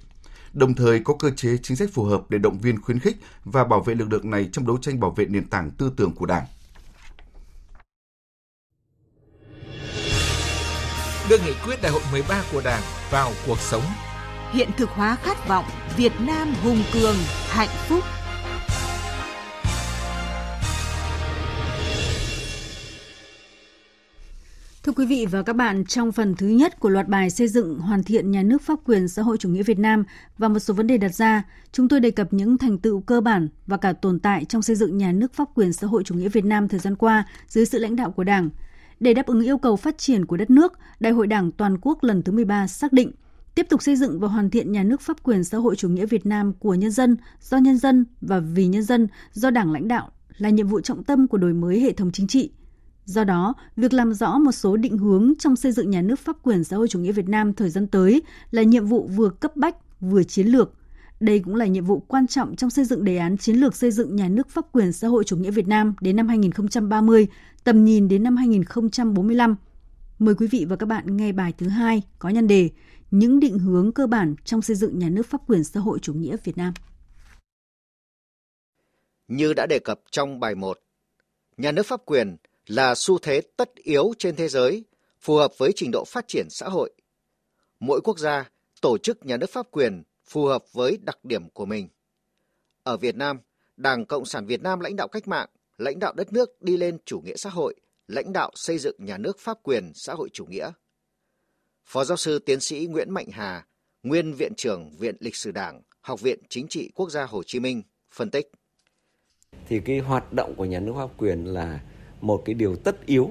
đồng 0.53 0.73
thời 0.73 0.99
có 0.99 1.13
cơ 1.19 1.29
chế 1.29 1.57
chính 1.63 1.77
sách 1.77 1.89
phù 1.93 2.03
hợp 2.03 2.21
để 2.29 2.37
động 2.37 2.57
viên 2.57 2.81
khuyến 2.81 2.99
khích 2.99 3.17
và 3.43 3.63
bảo 3.63 3.81
vệ 3.81 3.95
lực 3.95 4.11
lượng 4.11 4.29
này 4.29 4.49
trong 4.51 4.67
đấu 4.67 4.77
tranh 4.77 4.99
bảo 4.99 5.11
vệ 5.11 5.25
nền 5.25 5.47
tảng 5.47 5.71
tư 5.71 5.91
tưởng 5.97 6.11
của 6.15 6.25
Đảng. 6.25 6.45
Đưa 11.29 11.37
nghị 11.37 11.53
quyết 11.65 11.81
đại 11.81 11.91
hội 11.91 12.01
13 12.11 12.43
của 12.51 12.61
Đảng 12.61 12.81
vào 13.11 13.31
cuộc 13.47 13.59
sống. 13.59 13.83
Hiện 14.51 14.69
thực 14.77 14.89
hóa 14.89 15.17
khát 15.23 15.47
vọng 15.47 15.65
Việt 15.97 16.13
Nam 16.19 16.53
hùng 16.63 16.83
cường, 16.93 17.15
hạnh 17.47 17.75
phúc. 17.87 18.03
Thưa 24.85 24.91
quý 24.91 25.05
vị 25.05 25.25
và 25.31 25.43
các 25.43 25.53
bạn, 25.53 25.85
trong 25.85 26.11
phần 26.11 26.35
thứ 26.35 26.47
nhất 26.47 26.79
của 26.79 26.89
loạt 26.89 27.07
bài 27.07 27.29
xây 27.29 27.47
dựng 27.47 27.79
hoàn 27.79 28.03
thiện 28.03 28.31
nhà 28.31 28.43
nước 28.43 28.61
pháp 28.61 28.79
quyền 28.85 29.07
xã 29.07 29.21
hội 29.21 29.37
chủ 29.37 29.49
nghĩa 29.49 29.63
Việt 29.63 29.79
Nam 29.79 30.03
và 30.37 30.47
một 30.47 30.59
số 30.59 30.73
vấn 30.73 30.87
đề 30.87 30.97
đặt 30.97 31.15
ra, 31.15 31.43
chúng 31.71 31.87
tôi 31.87 31.99
đề 31.99 32.11
cập 32.11 32.33
những 32.33 32.57
thành 32.57 32.77
tựu 32.77 33.01
cơ 33.01 33.21
bản 33.21 33.47
và 33.67 33.77
cả 33.77 33.93
tồn 33.93 34.19
tại 34.19 34.45
trong 34.45 34.61
xây 34.61 34.75
dựng 34.75 34.97
nhà 34.97 35.11
nước 35.11 35.33
pháp 35.33 35.49
quyền 35.55 35.73
xã 35.73 35.87
hội 35.87 36.03
chủ 36.03 36.15
nghĩa 36.15 36.29
Việt 36.29 36.45
Nam 36.45 36.67
thời 36.67 36.79
gian 36.79 36.95
qua 36.95 37.27
dưới 37.47 37.65
sự 37.65 37.79
lãnh 37.79 37.95
đạo 37.95 38.11
của 38.11 38.23
Đảng. 38.23 38.49
Để 38.99 39.13
đáp 39.13 39.25
ứng 39.25 39.41
yêu 39.41 39.57
cầu 39.57 39.75
phát 39.75 39.97
triển 39.97 40.25
của 40.25 40.37
đất 40.37 40.49
nước, 40.49 40.73
Đại 40.99 41.13
hội 41.13 41.27
Đảng 41.27 41.51
toàn 41.51 41.77
quốc 41.81 42.03
lần 42.03 42.23
thứ 42.23 42.31
13 42.31 42.67
xác 42.67 42.93
định 42.93 43.11
tiếp 43.55 43.65
tục 43.69 43.81
xây 43.81 43.95
dựng 43.95 44.19
và 44.19 44.27
hoàn 44.27 44.49
thiện 44.49 44.71
nhà 44.71 44.83
nước 44.83 45.01
pháp 45.01 45.23
quyền 45.23 45.43
xã 45.43 45.57
hội 45.57 45.75
chủ 45.75 45.89
nghĩa 45.89 46.05
Việt 46.05 46.25
Nam 46.25 46.53
của 46.53 46.73
nhân 46.73 46.91
dân, 46.91 47.17
do 47.41 47.57
nhân 47.57 47.77
dân 47.77 48.05
và 48.21 48.39
vì 48.39 48.67
nhân 48.67 48.83
dân, 48.83 49.07
do 49.33 49.49
Đảng 49.49 49.71
lãnh 49.71 49.87
đạo 49.87 50.11
là 50.37 50.49
nhiệm 50.49 50.67
vụ 50.67 50.81
trọng 50.81 51.03
tâm 51.03 51.27
của 51.27 51.37
đổi 51.37 51.53
mới 51.53 51.79
hệ 51.79 51.93
thống 51.93 52.11
chính 52.11 52.27
trị– 52.27 52.51
Do 53.05 53.23
đó, 53.23 53.53
việc 53.75 53.93
làm 53.93 54.13
rõ 54.13 54.37
một 54.37 54.51
số 54.51 54.77
định 54.77 54.97
hướng 54.97 55.33
trong 55.39 55.55
xây 55.55 55.71
dựng 55.71 55.89
nhà 55.89 56.01
nước 56.01 56.19
pháp 56.19 56.35
quyền 56.43 56.63
xã 56.63 56.77
hội 56.77 56.87
chủ 56.87 56.99
nghĩa 56.99 57.11
Việt 57.11 57.29
Nam 57.29 57.53
thời 57.53 57.69
gian 57.69 57.87
tới 57.87 58.21
là 58.51 58.63
nhiệm 58.63 58.85
vụ 58.85 59.07
vừa 59.07 59.29
cấp 59.29 59.55
bách 59.55 59.75
vừa 59.99 60.23
chiến 60.23 60.47
lược. 60.47 60.73
Đây 61.19 61.39
cũng 61.39 61.55
là 61.55 61.65
nhiệm 61.65 61.85
vụ 61.85 61.99
quan 61.99 62.27
trọng 62.27 62.55
trong 62.55 62.69
xây 62.69 62.85
dựng 62.85 63.03
đề 63.03 63.17
án 63.17 63.37
chiến 63.37 63.55
lược 63.55 63.75
xây 63.75 63.91
dựng 63.91 64.15
nhà 64.15 64.29
nước 64.29 64.49
pháp 64.49 64.65
quyền 64.71 64.91
xã 64.91 65.07
hội 65.07 65.23
chủ 65.23 65.37
nghĩa 65.37 65.51
Việt 65.51 65.67
Nam 65.67 65.95
đến 66.01 66.15
năm 66.15 66.27
2030, 66.27 67.27
tầm 67.63 67.85
nhìn 67.85 68.07
đến 68.07 68.23
năm 68.23 68.37
2045. 68.37 69.55
Mời 70.19 70.35
quý 70.35 70.47
vị 70.47 70.65
và 70.69 70.75
các 70.75 70.85
bạn 70.85 71.17
nghe 71.17 71.31
bài 71.31 71.53
thứ 71.57 71.67
hai 71.67 72.01
có 72.19 72.29
nhân 72.29 72.47
đề 72.47 72.69
Những 73.11 73.39
định 73.39 73.59
hướng 73.59 73.91
cơ 73.91 74.07
bản 74.07 74.35
trong 74.45 74.61
xây 74.61 74.75
dựng 74.75 74.99
nhà 74.99 75.09
nước 75.09 75.27
pháp 75.27 75.41
quyền 75.47 75.63
xã 75.63 75.79
hội 75.79 75.99
chủ 75.99 76.13
nghĩa 76.13 76.37
Việt 76.43 76.57
Nam. 76.57 76.73
Như 79.27 79.53
đã 79.53 79.65
đề 79.69 79.79
cập 79.79 79.99
trong 80.11 80.39
bài 80.39 80.55
1, 80.55 80.79
nhà 81.57 81.71
nước 81.71 81.85
pháp 81.85 82.01
quyền 82.05 82.37
là 82.67 82.95
xu 82.95 83.17
thế 83.19 83.41
tất 83.57 83.75
yếu 83.75 84.13
trên 84.17 84.35
thế 84.35 84.47
giới, 84.47 84.83
phù 85.21 85.35
hợp 85.35 85.51
với 85.57 85.71
trình 85.75 85.91
độ 85.91 86.03
phát 86.07 86.27
triển 86.27 86.47
xã 86.49 86.69
hội. 86.69 86.93
Mỗi 87.79 88.01
quốc 88.01 88.19
gia 88.19 88.49
tổ 88.81 88.97
chức 88.97 89.25
nhà 89.25 89.37
nước 89.37 89.49
pháp 89.49 89.67
quyền 89.71 90.03
phù 90.25 90.45
hợp 90.45 90.73
với 90.73 90.97
đặc 91.01 91.25
điểm 91.25 91.49
của 91.49 91.65
mình. 91.65 91.87
Ở 92.83 92.97
Việt 92.97 93.15
Nam, 93.15 93.39
Đảng 93.77 94.05
Cộng 94.05 94.25
sản 94.25 94.45
Việt 94.45 94.61
Nam 94.61 94.79
lãnh 94.79 94.95
đạo 94.95 95.07
cách 95.07 95.27
mạng, 95.27 95.49
lãnh 95.77 95.99
đạo 95.99 96.13
đất 96.13 96.33
nước 96.33 96.61
đi 96.61 96.77
lên 96.77 96.97
chủ 97.05 97.19
nghĩa 97.19 97.35
xã 97.35 97.49
hội, 97.49 97.75
lãnh 98.07 98.33
đạo 98.33 98.51
xây 98.55 98.77
dựng 98.77 98.95
nhà 98.99 99.17
nước 99.17 99.39
pháp 99.39 99.57
quyền 99.63 99.91
xã 99.95 100.13
hội 100.13 100.29
chủ 100.33 100.45
nghĩa. 100.45 100.71
Phó 101.85 102.03
giáo 102.03 102.17
sư 102.17 102.39
tiến 102.39 102.59
sĩ 102.59 102.87
Nguyễn 102.89 103.11
Mạnh 103.11 103.27
Hà, 103.31 103.67
nguyên 104.03 104.33
viện 104.33 104.53
trưởng 104.57 104.91
Viện 104.97 105.15
Lịch 105.19 105.35
sử 105.35 105.51
Đảng, 105.51 105.81
Học 106.01 106.21
viện 106.21 106.39
Chính 106.49 106.67
trị 106.67 106.91
Quốc 106.95 107.09
gia 107.09 107.25
Hồ 107.25 107.43
Chí 107.43 107.59
Minh 107.59 107.83
phân 108.11 108.29
tích. 108.29 108.51
Thì 109.67 109.79
cái 109.85 109.99
hoạt 109.99 110.33
động 110.33 110.53
của 110.57 110.65
nhà 110.65 110.79
nước 110.79 110.93
pháp 110.95 111.17
quyền 111.17 111.45
là 111.45 111.79
một 112.27 112.41
cái 112.45 112.53
điều 112.53 112.75
tất 112.75 113.05
yếu 113.05 113.29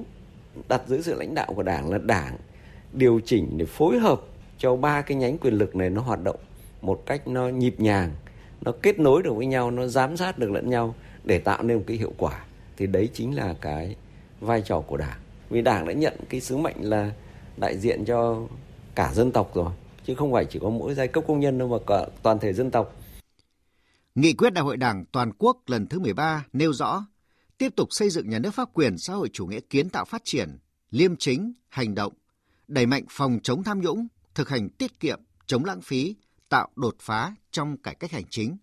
đặt 0.69 0.81
dưới 0.87 1.01
sự 1.01 1.13
lãnh 1.13 1.35
đạo 1.35 1.53
của 1.55 1.63
đảng 1.63 1.91
là 1.91 1.97
đảng 1.97 2.37
điều 2.93 3.19
chỉnh 3.25 3.57
để 3.57 3.65
phối 3.65 3.99
hợp 3.99 4.21
cho 4.57 4.75
ba 4.75 5.01
cái 5.01 5.17
nhánh 5.17 5.37
quyền 5.37 5.53
lực 5.53 5.75
này 5.75 5.89
nó 5.89 6.01
hoạt 6.01 6.23
động 6.23 6.39
một 6.81 7.03
cách 7.05 7.27
nó 7.27 7.47
nhịp 7.47 7.79
nhàng, 7.79 8.11
nó 8.61 8.71
kết 8.81 8.99
nối 8.99 9.23
được 9.23 9.33
với 9.35 9.45
nhau, 9.45 9.71
nó 9.71 9.87
giám 9.87 10.17
sát 10.17 10.39
được 10.39 10.51
lẫn 10.51 10.69
nhau 10.69 10.95
để 11.23 11.39
tạo 11.39 11.63
nên 11.63 11.77
một 11.77 11.83
cái 11.87 11.97
hiệu 11.97 12.13
quả. 12.17 12.45
Thì 12.77 12.87
đấy 12.87 13.09
chính 13.13 13.35
là 13.35 13.55
cái 13.61 13.95
vai 14.39 14.61
trò 14.61 14.81
của 14.81 14.97
đảng. 14.97 15.19
Vì 15.49 15.61
đảng 15.61 15.87
đã 15.87 15.93
nhận 15.93 16.13
cái 16.29 16.41
sứ 16.41 16.57
mệnh 16.57 16.89
là 16.89 17.11
đại 17.57 17.77
diện 17.77 18.05
cho 18.05 18.41
cả 18.95 19.11
dân 19.13 19.31
tộc 19.31 19.55
rồi, 19.55 19.71
chứ 20.05 20.15
không 20.15 20.31
phải 20.31 20.45
chỉ 20.45 20.59
có 20.59 20.69
mỗi 20.69 20.93
giai 20.93 21.07
cấp 21.07 21.23
công 21.27 21.39
nhân 21.39 21.57
đâu 21.57 21.67
mà 21.67 21.77
cả 21.87 22.05
toàn 22.23 22.39
thể 22.39 22.53
dân 22.53 22.71
tộc. 22.71 22.95
Nghị 24.15 24.33
quyết 24.33 24.49
Đại 24.49 24.63
hội 24.63 24.77
Đảng 24.77 25.05
toàn 25.11 25.31
quốc 25.37 25.57
lần 25.67 25.87
thứ 25.87 25.99
13 25.99 26.45
nêu 26.53 26.73
rõ 26.73 27.05
tiếp 27.57 27.75
tục 27.75 27.87
xây 27.91 28.09
dựng 28.09 28.29
nhà 28.29 28.39
nước 28.39 28.51
pháp 28.51 28.69
quyền 28.73 28.97
xã 28.97 29.13
hội 29.13 29.29
chủ 29.33 29.45
nghĩa 29.45 29.59
kiến 29.59 29.89
tạo 29.89 30.05
phát 30.05 30.21
triển, 30.25 30.57
liêm 30.91 31.15
chính, 31.15 31.53
hành 31.67 31.95
động, 31.95 32.13
đẩy 32.67 32.85
mạnh 32.85 33.05
phòng 33.09 33.39
chống 33.43 33.63
tham 33.63 33.81
nhũng, 33.81 34.07
thực 34.35 34.49
hành 34.49 34.69
tiết 34.69 34.99
kiệm, 34.99 35.19
chống 35.45 35.65
lãng 35.65 35.81
phí, 35.81 36.15
tạo 36.49 36.69
đột 36.75 36.95
phá 36.99 37.35
trong 37.51 37.77
cải 37.77 37.95
cách 37.95 38.11
hành 38.11 38.25
chính. 38.29 38.57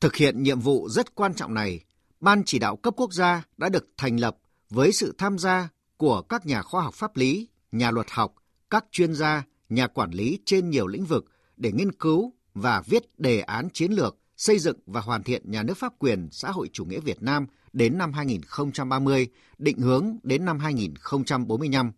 Thực 0.00 0.16
hiện 0.16 0.42
nhiệm 0.42 0.60
vụ 0.60 0.88
rất 0.88 1.14
quan 1.14 1.34
trọng 1.34 1.54
này, 1.54 1.84
Ban 2.20 2.42
chỉ 2.44 2.58
đạo 2.58 2.76
cấp 2.76 2.94
quốc 2.96 3.12
gia 3.12 3.42
đã 3.56 3.68
được 3.68 3.88
thành 3.96 4.20
lập 4.20 4.38
với 4.70 4.92
sự 4.92 5.14
tham 5.18 5.38
gia 5.38 5.68
của 5.96 6.22
các 6.22 6.46
nhà 6.46 6.62
khoa 6.62 6.82
học 6.82 6.94
pháp 6.94 7.16
lý, 7.16 7.48
nhà 7.72 7.90
luật 7.90 8.06
học, 8.10 8.34
các 8.70 8.84
chuyên 8.90 9.14
gia, 9.14 9.44
nhà 9.68 9.86
quản 9.86 10.10
lý 10.10 10.38
trên 10.44 10.70
nhiều 10.70 10.86
lĩnh 10.86 11.04
vực 11.04 11.24
để 11.56 11.72
nghiên 11.72 11.92
cứu 11.92 12.32
và 12.54 12.82
viết 12.86 13.18
đề 13.18 13.40
án 13.40 13.68
chiến 13.72 13.92
lược 13.92 14.16
xây 14.36 14.58
dựng 14.58 14.76
và 14.86 15.00
hoàn 15.00 15.22
thiện 15.22 15.50
nhà 15.50 15.62
nước 15.62 15.74
pháp 15.78 15.92
quyền 15.98 16.28
xã 16.32 16.50
hội 16.50 16.68
chủ 16.72 16.84
nghĩa 16.84 17.00
Việt 17.00 17.22
Nam 17.22 17.46
đến 17.72 17.98
năm 17.98 18.12
2030, 18.12 19.28
định 19.58 19.78
hướng 19.78 20.16
đến 20.22 20.44
năm 20.44 20.58
2045. 20.58 21.92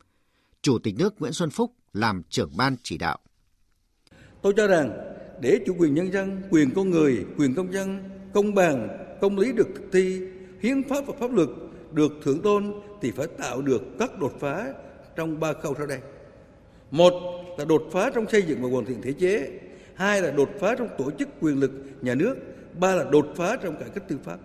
Chủ 0.63 0.79
tịch 0.79 0.95
nước 0.99 1.21
Nguyễn 1.21 1.33
Xuân 1.33 1.51
Phúc 1.51 1.73
làm 1.93 2.23
trưởng 2.29 2.51
ban 2.57 2.77
chỉ 2.83 2.99
đạo. 2.99 3.19
Tôi 4.43 4.53
cho 4.57 4.67
rằng 4.67 4.91
để 5.41 5.59
chủ 5.67 5.75
quyền 5.79 5.95
nhân 5.95 6.13
dân, 6.13 6.43
quyền 6.51 6.71
con 6.75 6.91
người, 6.91 7.25
quyền 7.39 7.55
công 7.55 7.73
dân, 7.73 8.11
công 8.35 8.55
bằng, 8.55 8.89
công 9.21 9.39
lý 9.39 9.53
được 9.53 9.69
thực 9.75 9.85
thi, 9.93 10.21
hiến 10.63 10.89
pháp 10.89 11.07
và 11.07 11.15
pháp 11.21 11.33
luật 11.33 11.49
được 11.93 12.13
thượng 12.25 12.43
tôn 12.43 12.75
thì 13.03 13.11
phải 13.11 13.27
tạo 13.27 13.63
được 13.63 13.83
các 13.99 14.19
đột 14.21 14.33
phá 14.41 14.73
trong 15.17 15.41
ba 15.41 15.53
khâu 15.53 15.75
sau 15.79 15.87
đây. 15.87 16.01
Một 16.91 17.13
là 17.59 17.65
đột 17.65 17.83
phá 17.93 18.11
trong 18.15 18.29
xây 18.29 18.43
dựng 18.43 18.63
và 18.63 18.69
hoàn 18.69 18.85
thiện 18.85 19.03
thể 19.03 19.13
chế, 19.13 19.61
hai 19.99 20.23
là 20.23 20.31
đột 20.31 20.51
phá 20.61 20.75
trong 20.79 20.89
tổ 20.99 21.11
chức 21.19 21.29
quyền 21.41 21.61
lực 21.61 21.71
nhà 22.03 22.15
nước, 22.15 22.37
ba 22.79 22.95
là 22.95 23.05
đột 23.05 23.27
phá 23.37 23.57
trong 23.63 23.77
cải 23.81 23.89
cách 23.95 24.05
tư 24.09 24.19
pháp. 24.25 24.39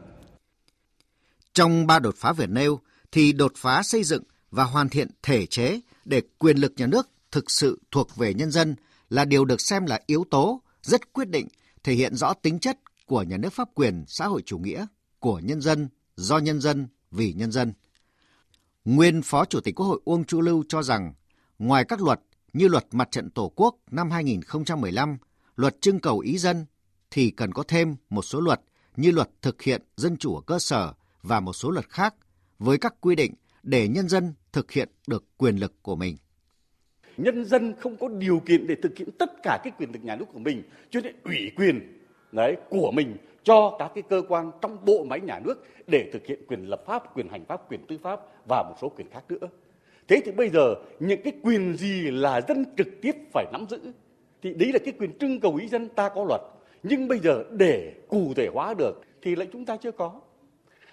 Trong 1.54 1.88
ba 1.88 2.00
đột 2.00 2.16
phá 2.18 2.34
vừa 2.34 2.46
nêu 2.46 2.80
thì 3.12 3.34
đột 3.34 3.54
phá 3.56 3.84
xây 3.84 4.04
dựng 4.04 4.24
và 4.52 4.64
hoàn 4.64 4.90
thiện 4.90 5.08
thể 5.24 5.46
chế 5.46 5.80
để 6.06 6.22
quyền 6.38 6.58
lực 6.58 6.74
nhà 6.78 6.88
nước 6.88 7.10
thực 7.32 7.52
sự 7.52 7.82
thuộc 7.92 8.16
về 8.16 8.34
nhân 8.34 8.52
dân 8.52 8.76
là 9.10 9.26
điều 9.26 9.46
được 9.46 9.62
xem 9.62 9.86
là 9.86 10.00
yếu 10.06 10.26
tố 10.32 10.62
rất 10.82 11.14
quyết 11.14 11.30
định 11.30 11.48
thể 11.84 11.94
hiện 11.94 12.16
rõ 12.16 12.34
tính 12.34 12.60
chất 12.60 12.80
của 13.06 13.24
nhà 13.24 13.38
nước 13.38 13.54
pháp 13.54 13.70
quyền 13.74 14.04
xã 14.08 14.28
hội 14.28 14.42
chủ 14.46 14.58
nghĩa 14.58 14.86
của 15.20 15.40
nhân 15.40 15.62
dân, 15.62 15.90
do 16.16 16.38
nhân 16.38 16.62
dân, 16.62 16.88
vì 17.12 17.34
nhân 17.34 17.52
dân. 17.52 17.74
Nguyên 18.86 19.22
Phó 19.22 19.46
Chủ 19.46 19.60
tịch 19.60 19.76
Quốc 19.76 19.86
hội 19.86 20.02
Uông 20.06 20.24
Chu 20.24 20.42
Lưu 20.42 20.64
cho 20.70 20.84
rằng, 20.84 21.14
ngoài 21.60 21.86
các 21.86 22.02
luật 22.02 22.20
như 22.54 22.68
luật 22.68 22.86
Mặt 22.92 23.12
trận 23.12 23.30
Tổ 23.30 23.52
quốc 23.56 23.76
năm 23.92 24.12
2015 24.12 25.18
luật 25.56 25.82
trưng 25.82 26.00
cầu 26.00 26.20
ý 26.20 26.38
dân 26.38 26.66
thì 27.12 27.32
cần 27.32 27.52
có 27.52 27.64
thêm 27.68 27.96
một 28.10 28.22
số 28.22 28.42
luật 28.42 28.62
như 28.96 29.12
luật 29.12 29.30
thực 29.42 29.62
hiện 29.62 29.82
dân 29.98 30.18
chủ 30.18 30.36
ở 30.36 30.42
cơ 30.42 30.60
sở 30.60 30.94
và 31.22 31.40
một 31.40 31.54
số 31.54 31.72
luật 31.72 31.90
khác 31.90 32.16
với 32.60 32.78
các 32.78 32.96
quy 33.02 33.16
định 33.16 33.34
để 33.64 33.88
nhân 33.88 34.10
dân 34.10 34.34
thực 34.52 34.72
hiện 34.72 34.90
được 35.08 35.24
quyền 35.38 35.56
lực 35.56 35.74
của 35.82 35.96
mình. 35.96 36.18
Nhân 37.18 37.46
dân 37.46 37.74
không 37.80 37.98
có 37.98 38.08
điều 38.08 38.40
kiện 38.40 38.68
để 38.68 38.76
thực 38.84 38.98
hiện 38.98 39.10
tất 39.20 39.30
cả 39.44 39.60
cái 39.64 39.74
quyền 39.78 39.92
lực 39.92 40.04
nhà 40.04 40.16
nước 40.16 40.26
của 40.34 40.40
mình, 40.40 40.64
cho 40.90 41.02
nên 41.02 41.16
ủy 41.24 41.52
quyền 41.56 42.04
đấy 42.32 42.56
của 42.70 42.92
mình 42.92 43.18
cho 43.44 43.76
các 43.80 43.92
cái 43.96 44.04
cơ 44.10 44.22
quan 44.30 44.52
trong 44.62 44.86
bộ 44.86 45.04
máy 45.04 45.22
nhà 45.22 45.40
nước 45.40 45.64
để 45.88 46.10
thực 46.14 46.26
hiện 46.26 46.40
quyền 46.48 46.66
lập 46.66 46.84
pháp, 46.88 47.18
quyền 47.18 47.30
hành 47.30 47.46
pháp, 47.46 47.72
quyền 47.72 47.88
tư 47.88 47.98
pháp 48.04 48.20
và 48.50 48.64
một 48.64 48.76
số 48.82 48.90
quyền 48.90 49.10
khác 49.10 49.24
nữa. 49.30 49.48
Thế 50.08 50.22
thì 50.26 50.32
bây 50.32 50.50
giờ 50.50 50.76
những 51.00 51.22
cái 51.24 51.34
quyền 51.44 51.78
gì 51.78 52.12
là 52.12 52.42
dân 52.48 52.66
trực 52.78 52.88
tiếp 53.02 53.16
phải 53.34 53.46
nắm 53.52 53.66
giữ 53.70 53.80
thì 54.44 54.54
đấy 54.54 54.72
là 54.74 54.80
cái 54.80 54.94
quyền 55.00 55.18
trưng 55.20 55.40
cầu 55.40 55.56
ý 55.56 55.68
dân, 55.68 55.90
ta 55.90 56.10
có 56.10 56.26
luật. 56.28 56.42
Nhưng 56.84 57.08
bây 57.08 57.20
giờ 57.20 57.44
để 57.52 57.94
cụ 58.08 58.34
thể 58.36 58.48
hóa 58.54 58.74
được 58.74 59.02
thì 59.22 59.36
lại 59.36 59.48
chúng 59.54 59.66
ta 59.66 59.78
chưa 59.78 59.92
có. 59.92 60.22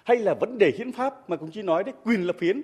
Hay 0.03 0.17
là 0.17 0.33
vấn 0.33 0.57
đề 0.57 0.71
hiến 0.77 0.91
pháp 0.91 1.29
mà 1.29 1.35
cũng 1.35 1.51
chỉ 1.51 1.61
nói 1.61 1.83
đấy, 1.83 1.93
quyền 2.03 2.27
lập 2.27 2.35
hiến, 2.41 2.61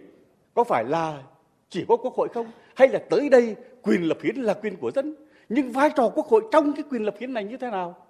có 0.54 0.64
phải 0.64 0.86
là 0.86 1.24
chỉ 1.70 1.86
có 1.88 1.98
quốc 1.98 2.14
hội 2.14 2.28
không? 2.34 2.52
Hay 2.76 2.88
là 2.88 3.00
tới 3.10 3.30
đây 3.30 3.56
quyền 3.82 4.02
lập 4.02 4.18
hiến 4.24 4.36
là 4.36 4.54
quyền 4.54 4.76
của 4.76 4.92
dân? 4.92 5.16
Nhưng 5.50 5.72
vai 5.72 5.90
trò 5.96 6.10
quốc 6.16 6.28
hội 6.28 6.44
trong 6.52 6.74
cái 6.74 6.84
quyền 6.90 7.04
lập 7.04 7.16
hiến 7.20 7.34
này 7.34 7.44
như 7.44 7.58
thế 7.58 7.70
nào? 7.70 8.08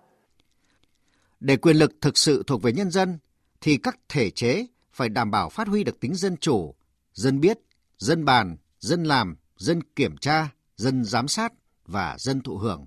Để 1.40 1.58
quyền 1.58 1.76
lực 1.76 1.92
thực 2.02 2.18
sự 2.18 2.44
thuộc 2.48 2.62
về 2.62 2.72
nhân 2.72 2.92
dân 2.92 3.18
thì 3.62 3.78
các 3.78 4.00
thể 4.10 4.30
chế 4.30 4.66
phải 4.92 5.10
đảm 5.10 5.32
bảo 5.32 5.50
phát 5.50 5.68
huy 5.68 5.84
được 5.84 6.00
tính 6.00 6.16
dân 6.16 6.38
chủ, 6.38 6.76
dân 7.13 7.40
biết, 7.40 7.58
dân 7.98 8.26
bàn, 8.26 8.58
dân 8.80 9.04
làm, 9.04 9.38
dân 9.58 9.84
kiểm 9.96 10.18
tra, 10.18 10.50
dân 10.76 11.04
giám 11.04 11.28
sát 11.28 11.54
và 11.88 12.15
dân 12.19 12.41
thụ 12.41 12.58
hưởng. 12.58 12.86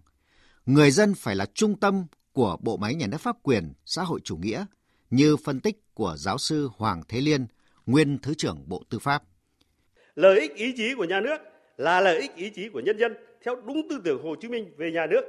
Người 0.66 0.90
dân 0.90 1.14
phải 1.14 1.36
là 1.36 1.46
trung 1.54 1.80
tâm 1.80 2.06
của 2.32 2.56
bộ 2.60 2.76
máy 2.76 2.94
nhà 2.94 3.06
nước 3.06 3.20
pháp 3.20 3.36
quyền 3.42 3.72
xã 3.84 4.02
hội 4.02 4.20
chủ 4.24 4.36
nghĩa, 4.36 4.64
như 5.10 5.36
phân 5.36 5.60
tích 5.60 5.94
của 5.94 6.14
giáo 6.18 6.38
sư 6.38 6.68
Hoàng 6.76 7.02
Thế 7.08 7.20
Liên, 7.20 7.46
nguyên 7.86 8.18
Thứ 8.18 8.34
trưởng 8.34 8.64
Bộ 8.66 8.82
Tư 8.90 8.98
pháp. 8.98 9.22
Lợi 10.14 10.40
ích 10.40 10.54
ý 10.54 10.72
chí 10.76 10.94
của 10.94 11.04
nhà 11.04 11.20
nước 11.20 11.38
là 11.76 12.00
lợi 12.00 12.20
ích 12.20 12.34
ý 12.36 12.50
chí 12.50 12.68
của 12.68 12.80
nhân 12.80 12.98
dân 12.98 13.14
theo 13.42 13.56
đúng 13.66 13.88
tư 13.90 14.00
tưởng 14.04 14.22
Hồ 14.22 14.34
Chí 14.40 14.48
Minh 14.48 14.70
về 14.76 14.90
nhà 14.92 15.06
nước, 15.06 15.20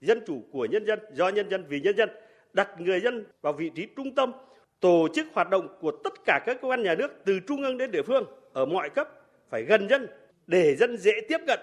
dân 0.00 0.20
chủ 0.26 0.44
của 0.52 0.66
nhân 0.70 0.86
dân, 0.86 0.98
do 1.14 1.28
nhân 1.28 1.50
dân 1.50 1.66
vì 1.68 1.80
nhân 1.80 1.96
dân, 1.96 2.08
đặt 2.52 2.68
người 2.78 3.00
dân 3.00 3.26
vào 3.42 3.52
vị 3.52 3.70
trí 3.74 3.86
trung 3.96 4.14
tâm, 4.14 4.32
tổ 4.80 5.08
chức 5.14 5.26
hoạt 5.32 5.50
động 5.50 5.78
của 5.80 5.92
tất 6.04 6.12
cả 6.26 6.40
các 6.46 6.58
cơ 6.62 6.68
quan 6.68 6.82
nhà 6.82 6.94
nước 6.94 7.10
từ 7.24 7.40
trung 7.48 7.62
ương 7.62 7.78
đến 7.78 7.90
địa 7.90 8.02
phương 8.02 8.24
ở 8.52 8.66
mọi 8.66 8.90
cấp 8.90 9.08
phải 9.50 9.62
gần 9.62 9.88
dân 9.88 10.06
để 10.46 10.76
dân 10.76 10.96
dễ 10.98 11.12
tiếp 11.28 11.38
cận, 11.46 11.60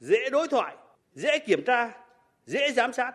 dễ 0.00 0.30
đối 0.32 0.48
thoại, 0.48 0.76
dễ 1.14 1.38
kiểm 1.38 1.64
tra, 1.66 1.90
dễ 2.46 2.72
giám 2.72 2.92
sát. 2.92 3.12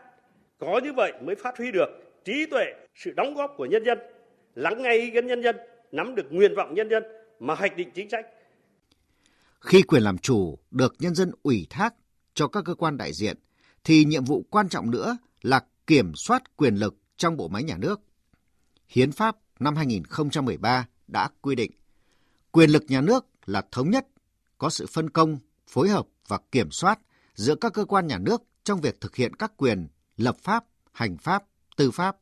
Có 0.60 0.80
như 0.84 0.94
vậy 0.94 1.14
mới 1.22 1.36
phát 1.36 1.58
huy 1.58 1.72
được 1.72 1.88
trí 2.26 2.46
tuệ, 2.46 2.66
sự 2.96 3.12
đóng 3.12 3.34
góp 3.34 3.54
của 3.58 3.66
nhân 3.66 3.84
dân, 3.86 3.98
lắng 4.56 4.84
nghe 4.84 4.94
ý 4.94 5.12
kiến 5.12 5.28
nhân 5.28 5.44
dân, 5.44 5.56
nắm 5.92 6.16
được 6.16 6.26
nguyện 6.30 6.54
vọng 6.56 6.74
nhân 6.74 6.90
dân 6.90 7.04
mà 7.40 7.56
hoạch 7.56 7.76
định 7.78 7.92
chính 7.96 8.10
sách. 8.10 8.26
Khi 9.62 9.82
quyền 9.82 10.04
làm 10.04 10.18
chủ 10.18 10.60
được 10.72 10.96
nhân 11.00 11.16
dân 11.16 11.32
ủy 11.44 11.68
thác 11.70 11.94
cho 12.34 12.48
các 12.48 12.64
cơ 12.66 12.76
quan 12.76 12.98
đại 12.98 13.14
diện, 13.14 13.38
thì 13.84 14.06
nhiệm 14.06 14.24
vụ 14.24 14.46
quan 14.50 14.70
trọng 14.70 14.92
nữa 14.92 15.18
là 15.42 15.62
kiểm 15.88 16.12
soát 16.16 16.58
quyền 16.58 16.76
lực 16.76 16.96
trong 17.18 17.38
bộ 17.38 17.48
máy 17.48 17.64
nhà 17.64 17.78
nước. 17.78 18.02
Hiến 18.88 19.12
pháp 19.12 19.36
năm 19.60 19.76
2013 19.76 20.88
đã 21.08 21.30
quy 21.42 21.56
định 21.56 21.72
quyền 22.54 22.70
lực 22.70 22.84
nhà 22.88 23.02
nước 23.02 23.26
là 23.46 23.62
thống 23.72 23.90
nhất, 23.90 24.08
có 24.58 24.70
sự 24.70 24.86
phân 24.88 25.10
công, 25.10 25.38
phối 25.68 25.90
hợp 25.90 26.08
và 26.28 26.40
kiểm 26.52 26.72
soát 26.72 27.00
giữa 27.34 27.56
các 27.56 27.74
cơ 27.74 27.86
quan 27.86 28.08
nhà 28.08 28.18
nước 28.18 28.44
trong 28.64 28.82
việc 28.82 29.02
thực 29.02 29.16
hiện 29.16 29.36
các 29.36 29.52
quyền 29.58 29.88
lập 30.18 30.38
pháp, 30.44 30.66
hành 30.92 31.18
pháp, 31.18 31.44
tư 31.78 31.92
pháp. 31.92 32.18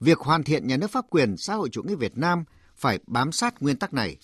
Việc 0.00 0.18
hoàn 0.18 0.42
thiện 0.42 0.66
nhà 0.66 0.76
nước 0.76 0.90
pháp 0.90 1.04
quyền 1.10 1.36
xã 1.36 1.54
hội 1.54 1.68
chủ 1.72 1.82
nghĩa 1.82 1.94
Việt 1.94 2.18
Nam 2.18 2.44
phải 2.76 2.98
bám 3.06 3.32
sát 3.32 3.62
nguyên 3.62 3.76
tắc 3.76 3.94
này. 3.94 4.16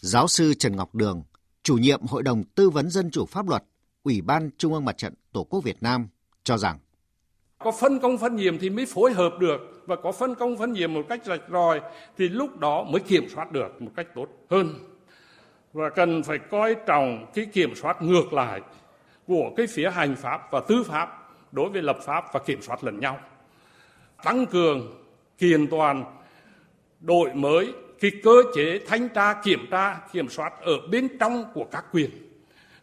Giáo 0.00 0.28
sư 0.28 0.54
Trần 0.54 0.76
Ngọc 0.76 0.94
Đường, 0.94 1.22
chủ 1.62 1.76
nhiệm 1.76 2.06
Hội 2.06 2.22
đồng 2.22 2.44
Tư 2.44 2.70
vấn 2.70 2.90
Dân 2.90 3.10
chủ 3.10 3.26
Pháp 3.26 3.48
luật, 3.48 3.64
Ủy 4.02 4.20
ban 4.20 4.50
Trung 4.58 4.72
ương 4.72 4.84
Mặt 4.84 4.98
trận 4.98 5.14
Tổ 5.32 5.44
quốc 5.44 5.64
Việt 5.64 5.82
Nam 5.82 6.08
cho 6.44 6.58
rằng 6.58 6.78
có 7.58 7.72
phân 7.72 7.98
công 7.98 8.18
phân 8.18 8.36
nhiệm 8.36 8.58
thì 8.58 8.70
mới 8.70 8.86
phối 8.86 9.12
hợp 9.12 9.32
được 9.40 9.82
và 9.86 9.96
có 9.96 10.12
phân 10.12 10.34
công 10.34 10.58
phân 10.58 10.72
nhiệm 10.72 10.94
một 10.94 11.02
cách 11.08 11.24
rạch 11.24 11.40
ròi 11.50 11.80
thì 12.18 12.28
lúc 12.28 12.58
đó 12.58 12.84
mới 12.84 13.00
kiểm 13.00 13.28
soát 13.28 13.52
được 13.52 13.82
một 13.82 13.90
cách 13.96 14.06
tốt 14.14 14.26
hơn 14.50 14.74
và 15.72 15.90
cần 15.90 16.22
phải 16.22 16.38
coi 16.50 16.76
trọng 16.86 17.26
cái 17.34 17.46
kiểm 17.52 17.74
soát 17.74 18.02
ngược 18.02 18.32
lại 18.32 18.60
của 19.26 19.50
cái 19.56 19.66
phía 19.66 19.90
hành 19.90 20.16
pháp 20.16 20.40
và 20.50 20.60
tư 20.68 20.82
pháp 20.86 21.30
đối 21.52 21.70
với 21.70 21.82
lập 21.82 21.98
pháp 22.04 22.24
và 22.32 22.40
kiểm 22.46 22.62
soát 22.62 22.84
lẫn 22.84 23.00
nhau 23.00 23.20
tăng 24.24 24.46
cường 24.46 25.04
kiện 25.38 25.66
toàn 25.70 26.04
đổi 27.00 27.34
mới 27.34 27.72
cái 28.00 28.10
cơ 28.22 28.42
chế 28.54 28.80
thanh 28.86 29.08
tra 29.08 29.42
kiểm 29.42 29.66
tra 29.70 30.00
kiểm 30.12 30.28
soát 30.28 30.52
ở 30.60 30.72
bên 30.90 31.08
trong 31.20 31.44
của 31.54 31.64
các 31.72 31.84
quyền 31.92 32.10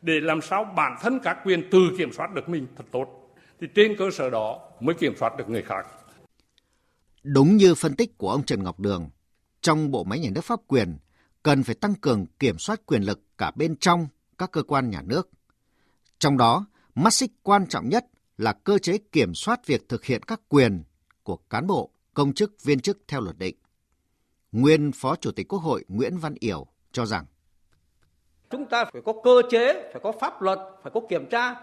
để 0.01 0.19
làm 0.19 0.41
sao 0.41 0.63
bản 0.75 0.97
thân 1.01 1.19
các 1.23 1.37
quyền 1.45 1.69
tự 1.69 1.79
kiểm 1.97 2.13
soát 2.13 2.33
được 2.33 2.49
mình 2.49 2.67
thật 2.75 2.85
tốt 2.91 3.23
thì 3.61 3.67
trên 3.75 3.95
cơ 3.97 4.11
sở 4.11 4.29
đó 4.29 4.59
mới 4.79 4.95
kiểm 4.95 5.15
soát 5.19 5.37
được 5.37 5.49
người 5.49 5.61
khác. 5.61 5.87
Đúng 7.23 7.57
như 7.57 7.75
phân 7.75 7.95
tích 7.95 8.17
của 8.17 8.29
ông 8.29 8.43
Trần 8.43 8.63
Ngọc 8.63 8.79
Đường, 8.79 9.09
trong 9.61 9.91
bộ 9.91 10.03
máy 10.03 10.19
nhà 10.19 10.29
nước 10.35 10.43
pháp 10.43 10.59
quyền 10.67 10.97
cần 11.43 11.63
phải 11.63 11.75
tăng 11.75 11.95
cường 11.95 12.25
kiểm 12.39 12.57
soát 12.57 12.81
quyền 12.85 13.01
lực 13.01 13.21
cả 13.37 13.51
bên 13.55 13.75
trong 13.75 14.07
các 14.37 14.51
cơ 14.51 14.63
quan 14.63 14.89
nhà 14.89 15.01
nước. 15.01 15.29
Trong 16.23 16.37
đó, 16.37 16.65
mắt 16.95 17.13
xích 17.13 17.31
quan 17.43 17.65
trọng 17.67 17.89
nhất 17.89 18.05
là 18.37 18.53
cơ 18.53 18.77
chế 18.77 18.97
kiểm 19.11 19.33
soát 19.33 19.67
việc 19.67 19.89
thực 19.89 20.05
hiện 20.05 20.23
các 20.23 20.41
quyền 20.49 20.83
của 21.23 21.37
cán 21.49 21.67
bộ, 21.67 21.89
công 22.13 22.33
chức, 22.33 22.63
viên 22.63 22.79
chức 22.79 22.97
theo 23.07 23.21
luật 23.21 23.37
định. 23.37 23.55
Nguyên 24.51 24.91
Phó 24.91 25.15
Chủ 25.15 25.31
tịch 25.31 25.47
Quốc 25.47 25.59
hội 25.59 25.85
Nguyễn 25.87 26.17
Văn 26.17 26.33
Yểu 26.39 26.67
cho 26.91 27.05
rằng 27.05 27.25
Chúng 28.49 28.65
ta 28.65 28.85
phải 28.85 29.01
có 29.05 29.13
cơ 29.23 29.41
chế, 29.51 29.89
phải 29.91 30.01
có 30.03 30.11
pháp 30.11 30.41
luật, 30.41 30.59
phải 30.83 30.91
có 30.93 31.01
kiểm 31.09 31.29
tra 31.29 31.55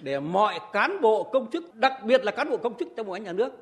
để 0.00 0.20
mọi 0.20 0.60
cán 0.72 1.00
bộ 1.00 1.30
công 1.32 1.50
chức, 1.50 1.74
đặc 1.74 1.92
biệt 2.04 2.24
là 2.24 2.32
cán 2.32 2.50
bộ 2.50 2.56
công 2.56 2.78
chức 2.78 2.88
trong 2.96 3.06
bộ 3.06 3.12
máy 3.12 3.20
nhà 3.20 3.32
nước 3.32 3.52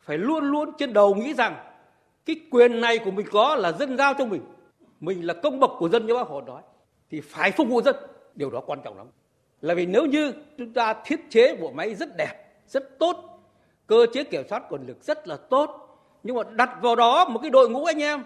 phải 0.00 0.18
luôn 0.18 0.44
luôn 0.44 0.70
trên 0.78 0.92
đầu 0.92 1.14
nghĩ 1.14 1.34
rằng 1.34 1.72
cái 2.26 2.36
quyền 2.50 2.80
này 2.80 2.98
của 2.98 3.10
mình 3.10 3.26
có 3.32 3.56
là 3.56 3.72
dân 3.72 3.96
giao 3.96 4.14
cho 4.18 4.26
mình, 4.26 4.42
mình 5.00 5.26
là 5.26 5.34
công 5.42 5.60
bậc 5.60 5.70
của 5.78 5.88
dân 5.88 6.06
như 6.06 6.14
bác 6.14 6.28
Hồ 6.28 6.40
nói 6.40 6.62
thì 7.10 7.20
phải 7.20 7.52
phục 7.52 7.68
vụ 7.68 7.82
dân, 7.82 7.96
điều 8.34 8.50
đó 8.50 8.62
quan 8.66 8.80
trọng 8.84 8.96
lắm. 8.96 9.06
Là 9.60 9.74
vì 9.74 9.86
nếu 9.86 10.06
như 10.06 10.32
chúng 10.58 10.72
ta 10.72 10.94
thiết 11.04 11.20
chế 11.30 11.56
bộ 11.56 11.72
máy 11.72 11.94
rất 11.94 12.16
đẹp, 12.16 12.34
rất 12.68 12.98
tốt, 12.98 13.40
cơ 13.86 14.06
chế 14.12 14.24
kiểm 14.24 14.42
soát 14.50 14.62
quyền 14.70 14.86
lực 14.86 15.04
rất 15.04 15.28
là 15.28 15.36
tốt, 15.36 15.98
nhưng 16.22 16.36
mà 16.36 16.42
đặt 16.52 16.70
vào 16.82 16.96
đó 16.96 17.28
một 17.28 17.38
cái 17.42 17.50
đội 17.50 17.70
ngũ 17.70 17.84
anh 17.84 17.98
em 17.98 18.24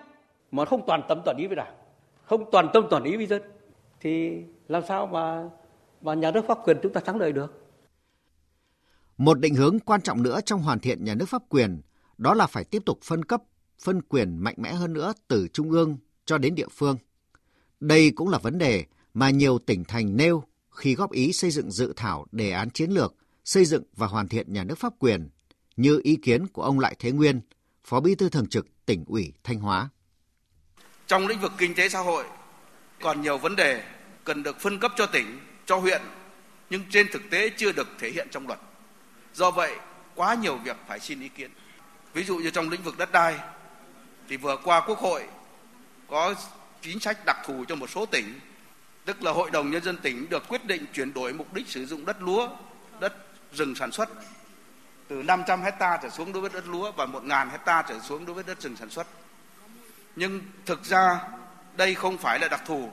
mà 0.50 0.64
không 0.64 0.86
toàn 0.86 1.02
tâm 1.08 1.20
toàn 1.24 1.36
ý 1.36 1.46
với 1.46 1.56
đảng, 1.56 1.74
không 2.24 2.50
toàn 2.50 2.68
tâm 2.72 2.86
toàn 2.90 3.04
ý 3.04 3.16
với 3.16 3.26
dân 3.26 3.42
thì 4.00 4.42
làm 4.68 4.82
sao 4.88 5.06
mà 5.06 5.48
mà 6.00 6.14
nhà 6.14 6.30
nước 6.30 6.44
pháp 6.46 6.58
quyền 6.64 6.76
chúng 6.82 6.92
ta 6.92 7.00
thắng 7.00 7.16
lợi 7.16 7.32
được. 7.32 7.64
Một 9.16 9.38
định 9.40 9.54
hướng 9.54 9.78
quan 9.78 10.00
trọng 10.00 10.22
nữa 10.22 10.40
trong 10.44 10.62
hoàn 10.62 10.78
thiện 10.78 11.04
nhà 11.04 11.14
nước 11.14 11.28
pháp 11.28 11.42
quyền 11.48 11.80
đó 12.18 12.34
là 12.34 12.46
phải 12.46 12.64
tiếp 12.64 12.82
tục 12.86 12.98
phân 13.02 13.24
cấp, 13.24 13.42
phân 13.82 14.02
quyền 14.02 14.38
mạnh 14.38 14.54
mẽ 14.58 14.72
hơn 14.72 14.92
nữa 14.92 15.12
từ 15.28 15.48
trung 15.52 15.70
ương 15.70 15.96
cho 16.24 16.38
đến 16.38 16.54
địa 16.54 16.68
phương. 16.70 16.96
Đây 17.80 18.12
cũng 18.16 18.28
là 18.28 18.38
vấn 18.38 18.58
đề 18.58 18.84
mà 19.14 19.30
nhiều 19.30 19.58
tỉnh 19.58 19.84
thành 19.84 20.16
nêu 20.16 20.42
khi 20.74 20.94
góp 20.94 21.12
ý 21.12 21.32
xây 21.32 21.50
dựng 21.50 21.70
dự 21.70 21.92
thảo 21.96 22.26
đề 22.32 22.50
án 22.50 22.70
chiến 22.70 22.90
lược 22.90 23.14
xây 23.44 23.64
dựng 23.64 23.82
và 23.96 24.06
hoàn 24.06 24.28
thiện 24.28 24.52
nhà 24.52 24.64
nước 24.64 24.78
pháp 24.78 24.92
quyền, 24.98 25.30
như 25.76 26.00
ý 26.04 26.16
kiến 26.16 26.46
của 26.46 26.62
ông 26.62 26.80
Lại 26.80 26.96
Thế 26.98 27.12
Nguyên, 27.12 27.40
Phó 27.84 28.00
Bí 28.00 28.14
thư 28.14 28.28
Thường 28.28 28.46
trực 28.46 28.66
tỉnh 28.87 29.04
ủy 29.06 29.32
Thanh 29.44 29.58
Hóa. 29.58 29.88
Trong 31.06 31.26
lĩnh 31.26 31.40
vực 31.40 31.52
kinh 31.58 31.74
tế 31.74 31.88
xã 31.88 31.98
hội 32.00 32.24
còn 33.00 33.22
nhiều 33.22 33.38
vấn 33.38 33.56
đề 33.56 33.84
cần 34.24 34.42
được 34.42 34.60
phân 34.60 34.78
cấp 34.78 34.92
cho 34.96 35.06
tỉnh 35.06 35.40
cho 35.66 35.76
huyện 35.76 36.02
nhưng 36.70 36.82
trên 36.90 37.06
thực 37.12 37.22
tế 37.30 37.50
chưa 37.56 37.72
được 37.72 37.88
thể 37.98 38.10
hiện 38.10 38.28
trong 38.30 38.46
luật. 38.46 38.58
Do 39.34 39.50
vậy, 39.50 39.76
quá 40.14 40.34
nhiều 40.34 40.56
việc 40.56 40.76
phải 40.88 41.00
xin 41.00 41.20
ý 41.20 41.28
kiến. 41.28 41.50
Ví 42.14 42.24
dụ 42.24 42.37
như 42.37 42.50
trong 42.50 42.70
lĩnh 42.70 42.82
vực 42.82 42.98
đất 42.98 43.12
đai 43.12 43.38
thì 44.28 44.37
vừa 44.37 44.56
qua 44.64 44.84
Quốc 44.87 44.98
hội 44.98 45.22
có 46.08 46.34
chính 46.82 47.00
sách 47.00 47.24
đặc 47.26 47.37
thù 47.46 47.64
cho 47.68 47.74
một 47.74 47.90
số 47.90 48.06
tỉnh, 48.06 48.40
tức 49.04 49.22
là 49.22 49.32
Hội 49.32 49.50
đồng 49.50 49.70
nhân 49.70 49.82
dân 49.82 49.96
tỉnh 49.96 50.28
được 50.28 50.48
quyết 50.48 50.64
định 50.64 50.86
chuyển 50.92 51.12
đổi 51.12 51.32
mục 51.32 51.54
đích 51.54 51.68
sử 51.68 51.86
dụng 51.86 52.04
đất 52.04 52.22
lúa, 52.22 52.48
đất 53.00 53.14
rừng 53.52 53.74
sản 53.74 53.92
xuất 53.92 54.08
từ 55.08 55.22
500 55.22 55.62
hecta 55.62 55.98
trở 56.02 56.10
xuống 56.10 56.32
đối 56.32 56.40
với 56.40 56.50
đất 56.54 56.68
lúa 56.68 56.92
và 56.92 57.06
1.000 57.06 57.50
hecta 57.50 57.82
trở 57.88 58.00
xuống 58.00 58.26
đối 58.26 58.34
với 58.34 58.44
đất 58.44 58.60
rừng 58.60 58.76
sản 58.76 58.90
xuất. 58.90 59.06
Nhưng 60.16 60.40
thực 60.66 60.84
ra 60.84 61.28
đây 61.76 61.94
không 61.94 62.18
phải 62.18 62.38
là 62.38 62.48
đặc 62.48 62.62
thù 62.66 62.90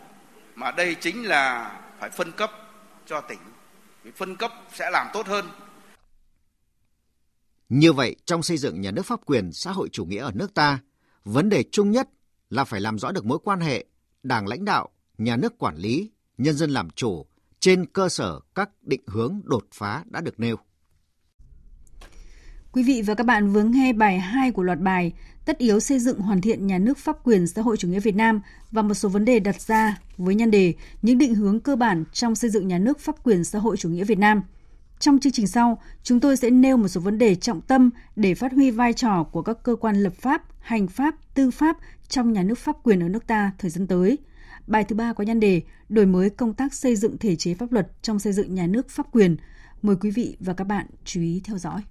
mà 0.55 0.71
đây 0.71 0.95
chính 0.95 1.23
là 1.23 1.71
phải 1.99 2.09
phân 2.09 2.31
cấp 2.31 2.51
cho 3.05 3.21
tỉnh. 3.21 3.39
Vì 4.03 4.11
phân 4.11 4.35
cấp 4.35 4.51
sẽ 4.73 4.89
làm 4.91 5.07
tốt 5.13 5.27
hơn. 5.27 5.49
Như 7.69 7.93
vậy, 7.93 8.15
trong 8.25 8.43
xây 8.43 8.57
dựng 8.57 8.81
nhà 8.81 8.91
nước 8.91 9.05
pháp 9.05 9.19
quyền 9.25 9.51
xã 9.53 9.71
hội 9.71 9.89
chủ 9.91 10.05
nghĩa 10.05 10.21
ở 10.21 10.31
nước 10.33 10.53
ta, 10.53 10.79
vấn 11.23 11.49
đề 11.49 11.63
chung 11.71 11.91
nhất 11.91 12.09
là 12.49 12.63
phải 12.63 12.81
làm 12.81 12.99
rõ 12.99 13.11
được 13.11 13.25
mối 13.25 13.39
quan 13.43 13.59
hệ 13.59 13.85
đảng 14.23 14.47
lãnh 14.47 14.65
đạo, 14.65 14.89
nhà 15.23 15.37
nước 15.37 15.57
quản 15.57 15.77
lý, 15.77 16.11
nhân 16.37 16.55
dân 16.55 16.69
làm 16.69 16.89
chủ 16.89 17.25
trên 17.59 17.85
cơ 17.85 18.09
sở 18.09 18.39
các 18.55 18.69
định 18.81 19.01
hướng 19.07 19.41
đột 19.43 19.67
phá 19.73 20.03
đã 20.05 20.21
được 20.21 20.39
nêu. 20.39 20.55
Quý 22.71 22.83
vị 22.83 23.01
và 23.01 23.13
các 23.13 23.23
bạn 23.23 23.51
vừa 23.51 23.63
nghe 23.63 23.93
bài 23.93 24.19
2 24.19 24.51
của 24.51 24.63
loạt 24.63 24.79
bài 24.79 25.13
Tất 25.45 25.57
yếu 25.57 25.79
xây 25.79 25.99
dựng 25.99 26.19
hoàn 26.19 26.41
thiện 26.41 26.67
nhà 26.67 26.77
nước 26.77 26.97
pháp 26.97 27.17
quyền 27.23 27.47
xã 27.47 27.61
hội 27.61 27.77
chủ 27.77 27.87
nghĩa 27.87 27.99
Việt 27.99 28.15
Nam 28.15 28.41
và 28.71 28.81
một 28.81 28.93
số 28.93 29.09
vấn 29.09 29.25
đề 29.25 29.39
đặt 29.39 29.61
ra 29.61 29.97
với 30.17 30.35
nhan 30.35 30.51
đề 30.51 30.73
những 31.01 31.17
định 31.17 31.35
hướng 31.35 31.59
cơ 31.59 31.75
bản 31.75 32.03
trong 32.13 32.35
xây 32.35 32.49
dựng 32.49 32.67
nhà 32.67 32.77
nước 32.77 32.99
pháp 32.99 33.15
quyền 33.23 33.43
xã 33.43 33.59
hội 33.59 33.77
chủ 33.77 33.89
nghĩa 33.89 34.03
Việt 34.03 34.19
Nam. 34.19 34.41
Trong 34.99 35.19
chương 35.19 35.31
trình 35.31 35.47
sau, 35.47 35.81
chúng 36.03 36.19
tôi 36.19 36.37
sẽ 36.37 36.49
nêu 36.49 36.77
một 36.77 36.87
số 36.87 37.01
vấn 37.01 37.17
đề 37.17 37.35
trọng 37.35 37.61
tâm 37.61 37.89
để 38.15 38.35
phát 38.35 38.53
huy 38.53 38.71
vai 38.71 38.93
trò 38.93 39.23
của 39.23 39.41
các 39.41 39.57
cơ 39.63 39.75
quan 39.75 40.03
lập 40.03 40.13
pháp, 40.13 40.43
hành 40.59 40.87
pháp, 40.87 41.15
tư 41.33 41.51
pháp 41.51 41.77
trong 42.07 42.33
nhà 42.33 42.43
nước 42.43 42.57
pháp 42.57 42.75
quyền 42.83 43.03
ở 43.03 43.09
nước 43.09 43.27
ta 43.27 43.51
thời 43.57 43.71
gian 43.71 43.87
tới. 43.87 44.17
Bài 44.67 44.83
thứ 44.83 44.95
ba 44.95 45.13
có 45.13 45.23
nhan 45.23 45.39
đề 45.39 45.61
Đổi 45.89 46.05
mới 46.05 46.29
công 46.29 46.53
tác 46.53 46.73
xây 46.73 46.95
dựng 46.95 47.17
thể 47.17 47.35
chế 47.35 47.53
pháp 47.53 47.71
luật 47.71 47.87
trong 48.01 48.19
xây 48.19 48.33
dựng 48.33 48.55
nhà 48.55 48.67
nước 48.67 48.89
pháp 48.89 49.05
quyền. 49.11 49.37
Mời 49.81 49.95
quý 49.95 50.11
vị 50.11 50.37
và 50.39 50.53
các 50.53 50.63
bạn 50.63 50.85
chú 51.05 51.21
ý 51.21 51.41
theo 51.43 51.57
dõi. 51.57 51.81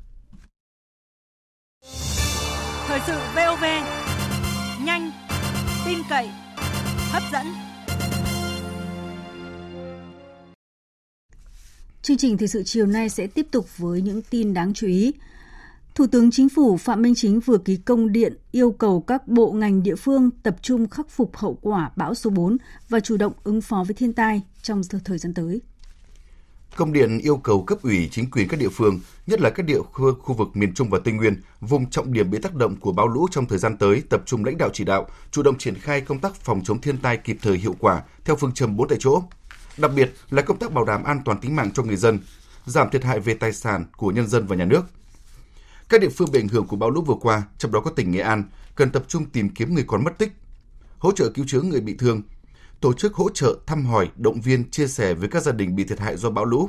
Thời 2.87 3.01
sự 3.07 3.19
VOV 3.35 3.65
nhanh, 4.85 5.11
tin 5.87 5.99
cậy, 6.11 6.29
hấp 7.11 7.23
dẫn. 7.33 7.47
Chương 12.03 12.17
trình 12.17 12.39
thời 12.39 12.49
sự 12.49 12.63
chiều 12.63 12.87
nay 12.87 13.09
sẽ 13.09 13.27
tiếp 13.27 13.47
tục 13.51 13.79
với 13.79 14.01
những 14.01 14.23
tin 14.31 14.55
đáng 14.55 14.75
chú 14.75 14.87
ý. 14.87 15.13
Thủ 15.95 16.07
tướng 16.07 16.31
Chính 16.31 16.49
phủ 16.49 16.77
Phạm 16.77 17.03
Minh 17.03 17.15
Chính 17.15 17.41
vừa 17.41 17.59
ký 17.59 17.77
công 17.77 18.13
điện 18.13 18.37
yêu 18.51 18.71
cầu 18.71 19.01
các 19.01 19.29
bộ 19.29 19.53
ngành 19.53 19.83
địa 19.83 19.97
phương 19.97 20.31
tập 20.43 20.57
trung 20.63 20.89
khắc 20.89 21.11
phục 21.11 21.37
hậu 21.37 21.59
quả 21.63 21.91
bão 21.97 22.15
số 22.15 22.31
4 22.31 22.57
và 22.89 23.01
chủ 23.01 23.17
động 23.17 23.33
ứng 23.45 23.61
phó 23.61 23.85
với 23.87 23.95
thiên 23.95 24.13
tai 24.13 24.43
trong 24.63 24.83
thời 25.05 25.19
gian 25.19 25.35
tới. 25.35 25.61
Công 26.77 26.93
điện 26.93 27.19
yêu 27.19 27.37
cầu 27.37 27.63
cấp 27.63 27.79
ủy 27.83 28.09
chính 28.11 28.31
quyền 28.31 28.49
các 28.49 28.61
địa 28.61 28.69
phương, 28.69 29.01
nhất 29.27 29.41
là 29.41 29.51
các 29.51 29.67
địa 29.67 29.79
phương 29.95 30.19
khu 30.21 30.35
vực 30.35 30.49
miền 30.55 30.75
Trung 30.75 30.91
và 30.91 30.99
Tây 31.05 31.15
Nguyên, 31.15 31.41
vùng 31.61 31.91
trọng 31.91 32.13
điểm 32.13 32.31
bị 32.31 32.39
tác 32.39 32.55
động 32.55 32.77
của 32.77 32.93
bão 32.93 33.09
lũ 33.09 33.27
trong 33.31 33.47
thời 33.47 33.59
gian 33.59 33.77
tới 33.77 34.03
tập 34.11 34.23
trung 34.27 34.45
lãnh 34.45 34.59
đạo 34.59 34.71
chỉ 34.73 34.85
đạo, 34.85 35.07
chủ 35.31 35.43
động 35.43 35.59
triển 35.59 35.75
khai 35.75 36.01
công 36.01 36.19
tác 36.19 36.35
phòng 36.35 36.61
chống 36.65 36.81
thiên 36.81 36.99
tai 36.99 37.17
kịp 37.17 37.37
thời 37.43 37.59
hiệu 37.59 37.75
quả 37.79 38.03
theo 38.25 38.37
phương 38.37 38.53
châm 38.53 38.77
bốn 38.77 38.89
tại 38.89 38.99
chỗ. 39.01 39.23
Đặc 39.79 39.91
biệt 39.97 40.13
là 40.31 40.43
công 40.43 40.59
tác 40.59 40.73
bảo 40.73 40.85
đảm 40.85 41.05
an 41.05 41.21
toàn 41.25 41.41
tính 41.41 41.57
mạng 41.57 41.71
cho 41.75 41.83
người 41.83 41.97
dân, 41.97 42.19
giảm 42.67 42.91
thiệt 42.91 43.05
hại 43.05 43.21
về 43.21 43.35
tài 43.35 43.53
sản 43.53 43.85
của 43.97 44.11
nhân 44.11 44.27
dân 44.27 44.47
và 44.47 44.57
nhà 44.57 44.65
nước. 44.65 44.83
Các 45.91 46.01
địa 46.01 46.09
phương 46.09 46.33
bị 46.33 46.41
ảnh 46.41 46.49
hưởng 46.49 46.67
của 46.67 46.77
bão 46.77 46.91
lũ 46.91 47.03
vừa 47.03 47.15
qua, 47.21 47.43
trong 47.59 47.73
đó 47.73 47.81
có 47.81 47.91
tỉnh 47.91 48.11
Nghệ 48.11 48.21
An, 48.21 48.45
cần 48.75 48.91
tập 48.91 49.05
trung 49.09 49.27
tìm 49.27 49.49
kiếm 49.49 49.75
người 49.75 49.85
còn 49.87 50.05
mất 50.05 50.19
tích, 50.19 50.33
hỗ 50.99 51.13
trợ 51.13 51.31
cứu 51.35 51.45
chữa 51.49 51.61
người 51.61 51.81
bị 51.81 51.97
thương, 51.99 52.23
tổ 52.81 52.93
chức 52.93 53.15
hỗ 53.15 53.31
trợ 53.31 53.59
thăm 53.67 53.87
hỏi, 53.87 54.11
động 54.17 54.41
viên, 54.41 54.71
chia 54.71 54.87
sẻ 54.87 55.15
với 55.15 55.29
các 55.29 55.43
gia 55.43 55.53
đình 55.53 55.77
bị 55.77 55.85
thiệt 55.85 56.01
hại 56.01 56.17
do 56.17 56.31
bão 56.31 56.45
lũ, 56.45 56.69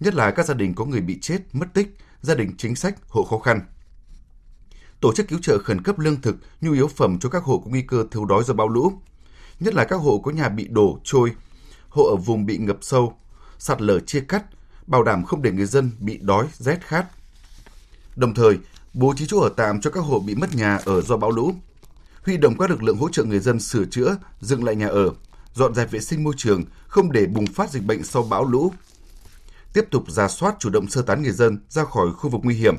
nhất 0.00 0.14
là 0.14 0.30
các 0.30 0.46
gia 0.46 0.54
đình 0.54 0.74
có 0.74 0.84
người 0.84 1.00
bị 1.00 1.18
chết, 1.20 1.38
mất 1.52 1.74
tích, 1.74 1.96
gia 2.20 2.34
đình 2.34 2.54
chính 2.58 2.76
sách, 2.76 2.98
hộ 3.08 3.24
khó 3.24 3.38
khăn. 3.38 3.60
Tổ 5.00 5.12
chức 5.12 5.28
cứu 5.28 5.38
trợ 5.42 5.58
khẩn 5.58 5.82
cấp 5.82 5.98
lương 5.98 6.20
thực, 6.20 6.36
nhu 6.60 6.72
yếu 6.72 6.88
phẩm 6.88 7.18
cho 7.18 7.28
các 7.28 7.42
hộ 7.44 7.58
có 7.58 7.70
nguy 7.70 7.82
cơ 7.82 8.04
thiếu 8.10 8.24
đói 8.24 8.44
do 8.44 8.54
bão 8.54 8.68
lũ, 8.68 8.92
nhất 9.60 9.74
là 9.74 9.84
các 9.84 9.96
hộ 9.96 10.18
có 10.18 10.30
nhà 10.30 10.48
bị 10.48 10.68
đổ, 10.68 11.00
trôi, 11.04 11.32
hộ 11.88 12.04
ở 12.04 12.16
vùng 12.16 12.46
bị 12.46 12.58
ngập 12.58 12.78
sâu, 12.80 13.18
sạt 13.58 13.82
lở 13.82 14.00
chia 14.00 14.20
cắt, 14.20 14.44
bảo 14.86 15.02
đảm 15.02 15.24
không 15.24 15.42
để 15.42 15.52
người 15.52 15.66
dân 15.66 15.90
bị 15.98 16.18
đói, 16.22 16.46
rét 16.52 16.78
khát. 16.80 17.06
Đồng 18.16 18.34
thời, 18.34 18.58
bố 18.94 19.14
trí 19.16 19.26
chỗ 19.26 19.40
ở 19.40 19.48
tạm 19.56 19.80
cho 19.80 19.90
các 19.90 20.00
hộ 20.00 20.20
bị 20.20 20.34
mất 20.34 20.54
nhà 20.54 20.78
ở 20.84 21.02
do 21.02 21.16
bão 21.16 21.30
lũ, 21.30 21.54
huy 22.26 22.36
động 22.36 22.58
các 22.58 22.70
lực 22.70 22.82
lượng 22.82 22.98
hỗ 22.98 23.08
trợ 23.08 23.24
người 23.24 23.38
dân 23.38 23.60
sửa 23.60 23.84
chữa, 23.84 24.16
dựng 24.40 24.64
lại 24.64 24.76
nhà 24.76 24.88
ở, 24.88 25.10
dọn 25.54 25.74
dẹp 25.74 25.90
vệ 25.90 26.00
sinh 26.00 26.24
môi 26.24 26.34
trường, 26.36 26.64
không 26.86 27.12
để 27.12 27.26
bùng 27.26 27.46
phát 27.46 27.70
dịch 27.70 27.84
bệnh 27.84 28.04
sau 28.04 28.22
bão 28.22 28.44
lũ. 28.44 28.72
Tiếp 29.72 29.84
tục 29.90 30.10
ra 30.10 30.28
soát 30.28 30.54
chủ 30.58 30.70
động 30.70 30.88
sơ 30.88 31.02
tán 31.02 31.22
người 31.22 31.32
dân 31.32 31.58
ra 31.68 31.84
khỏi 31.84 32.06
khu 32.12 32.30
vực 32.30 32.40
nguy 32.44 32.54
hiểm, 32.54 32.76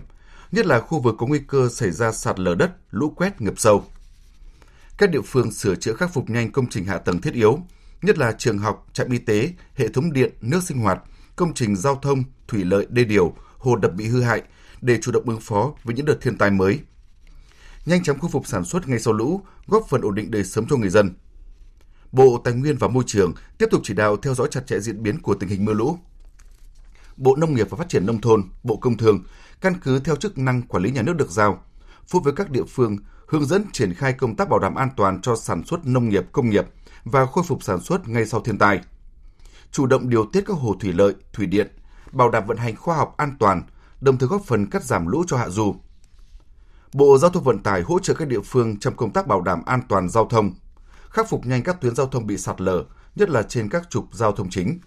nhất 0.51 0.65
là 0.65 0.79
khu 0.79 0.99
vực 0.99 1.15
có 1.17 1.25
nguy 1.25 1.39
cơ 1.47 1.69
xảy 1.69 1.91
ra 1.91 2.11
sạt 2.11 2.39
lở 2.39 2.55
đất, 2.55 2.71
lũ 2.91 3.13
quét 3.15 3.41
ngập 3.41 3.53
sâu. 3.57 3.85
Các 4.97 5.09
địa 5.09 5.21
phương 5.25 5.51
sửa 5.51 5.75
chữa 5.75 5.93
khắc 5.93 6.13
phục 6.13 6.29
nhanh 6.29 6.51
công 6.51 6.69
trình 6.69 6.85
hạ 6.85 6.97
tầng 6.97 7.21
thiết 7.21 7.33
yếu, 7.33 7.59
nhất 8.01 8.17
là 8.17 8.31
trường 8.31 8.57
học, 8.57 8.87
trạm 8.93 9.11
y 9.11 9.17
tế, 9.17 9.53
hệ 9.75 9.87
thống 9.87 10.13
điện, 10.13 10.33
nước 10.41 10.63
sinh 10.63 10.79
hoạt, 10.79 10.99
công 11.35 11.53
trình 11.53 11.75
giao 11.75 11.95
thông, 11.95 12.23
thủy 12.47 12.63
lợi, 12.65 12.87
đê 12.89 13.03
điều, 13.03 13.33
hồ 13.57 13.75
đập 13.75 13.93
bị 13.93 14.07
hư 14.07 14.21
hại 14.21 14.41
để 14.83 14.99
chủ 15.01 15.11
động 15.11 15.29
ứng 15.29 15.39
phó 15.39 15.73
với 15.83 15.95
những 15.95 16.05
đợt 16.05 16.17
thiên 16.21 16.37
tai 16.37 16.51
mới. 16.51 16.79
Nhanh 17.85 18.03
chóng 18.03 18.19
khôi 18.19 18.31
phục 18.31 18.47
sản 18.47 18.65
xuất 18.65 18.87
ngay 18.87 18.99
sau 18.99 19.13
lũ, 19.13 19.41
góp 19.67 19.83
phần 19.89 20.01
ổn 20.01 20.15
định 20.15 20.31
đời 20.31 20.43
sống 20.43 20.65
cho 20.69 20.77
người 20.77 20.89
dân. 20.89 21.13
Bộ 22.11 22.41
Tài 22.43 22.53
nguyên 22.53 22.77
và 22.77 22.87
Môi 22.87 23.03
trường 23.07 23.33
tiếp 23.57 23.67
tục 23.71 23.81
chỉ 23.83 23.93
đạo 23.93 24.17
theo 24.17 24.35
dõi 24.35 24.47
chặt 24.51 24.67
chẽ 24.67 24.79
diễn 24.79 25.03
biến 25.03 25.21
của 25.21 25.35
tình 25.35 25.49
hình 25.49 25.65
mưa 25.65 25.73
lũ. 25.73 25.97
Bộ 27.17 27.35
Nông 27.35 27.53
nghiệp 27.53 27.67
và 27.69 27.77
Phát 27.77 27.89
triển 27.89 28.05
Nông 28.05 28.21
thôn, 28.21 28.43
Bộ 28.63 28.77
Công 28.77 28.97
Thương 28.97 29.23
căn 29.61 29.73
cứ 29.81 29.99
theo 29.99 30.15
chức 30.15 30.37
năng 30.37 30.61
quản 30.61 30.83
lý 30.83 30.91
nhà 30.91 31.01
nước 31.01 31.13
được 31.13 31.29
giao, 31.29 31.63
phối 32.07 32.21
với 32.21 32.33
các 32.33 32.49
địa 32.51 32.63
phương 32.69 32.97
hướng 33.27 33.45
dẫn 33.45 33.65
triển 33.71 33.93
khai 33.93 34.13
công 34.13 34.35
tác 34.35 34.49
bảo 34.49 34.59
đảm 34.59 34.75
an 34.75 34.89
toàn 34.97 35.21
cho 35.21 35.35
sản 35.35 35.63
xuất 35.63 35.85
nông 35.85 36.09
nghiệp, 36.09 36.25
công 36.31 36.49
nghiệp 36.49 36.65
và 37.03 37.25
khôi 37.25 37.43
phục 37.47 37.63
sản 37.63 37.81
xuất 37.81 38.07
ngay 38.07 38.25
sau 38.25 38.41
thiên 38.41 38.57
tai. 38.57 38.79
Chủ 39.71 39.85
động 39.85 40.09
điều 40.09 40.25
tiết 40.25 40.43
các 40.45 40.57
hồ 40.57 40.75
thủy 40.79 40.93
lợi, 40.93 41.13
thủy 41.33 41.45
điện, 41.45 41.67
bảo 42.11 42.29
đảm 42.29 42.43
vận 42.47 42.57
hành 42.57 42.75
khoa 42.75 42.97
học 42.97 43.13
an 43.17 43.35
toàn, 43.39 43.61
đồng 44.03 44.17
thời 44.17 44.29
góp 44.29 44.41
phần 44.45 44.69
cắt 44.69 44.83
giảm 44.83 45.07
lũ 45.07 45.23
cho 45.27 45.37
hạ 45.37 45.49
du. 45.49 45.75
Bộ 46.93 47.17
Giao 47.17 47.31
thông 47.31 47.43
Vận 47.43 47.59
tải 47.59 47.81
hỗ 47.81 47.99
trợ 47.99 48.13
các 48.13 48.27
địa 48.27 48.41
phương 48.45 48.79
trong 48.79 48.95
công 48.95 49.13
tác 49.13 49.27
bảo 49.27 49.41
đảm 49.41 49.65
an 49.65 49.81
toàn 49.89 50.09
giao 50.09 50.25
thông, 50.25 50.53
khắc 51.09 51.29
phục 51.29 51.45
nhanh 51.45 51.63
các 51.63 51.81
tuyến 51.81 51.95
giao 51.95 52.07
thông 52.07 52.27
bị 52.27 52.37
sạt 52.37 52.61
lở, 52.61 52.83
nhất 53.15 53.29
là 53.29 53.43
trên 53.43 53.69
các 53.69 53.89
trục 53.89 54.05
giao 54.13 54.31
thông 54.31 54.49
chính. 54.49 54.79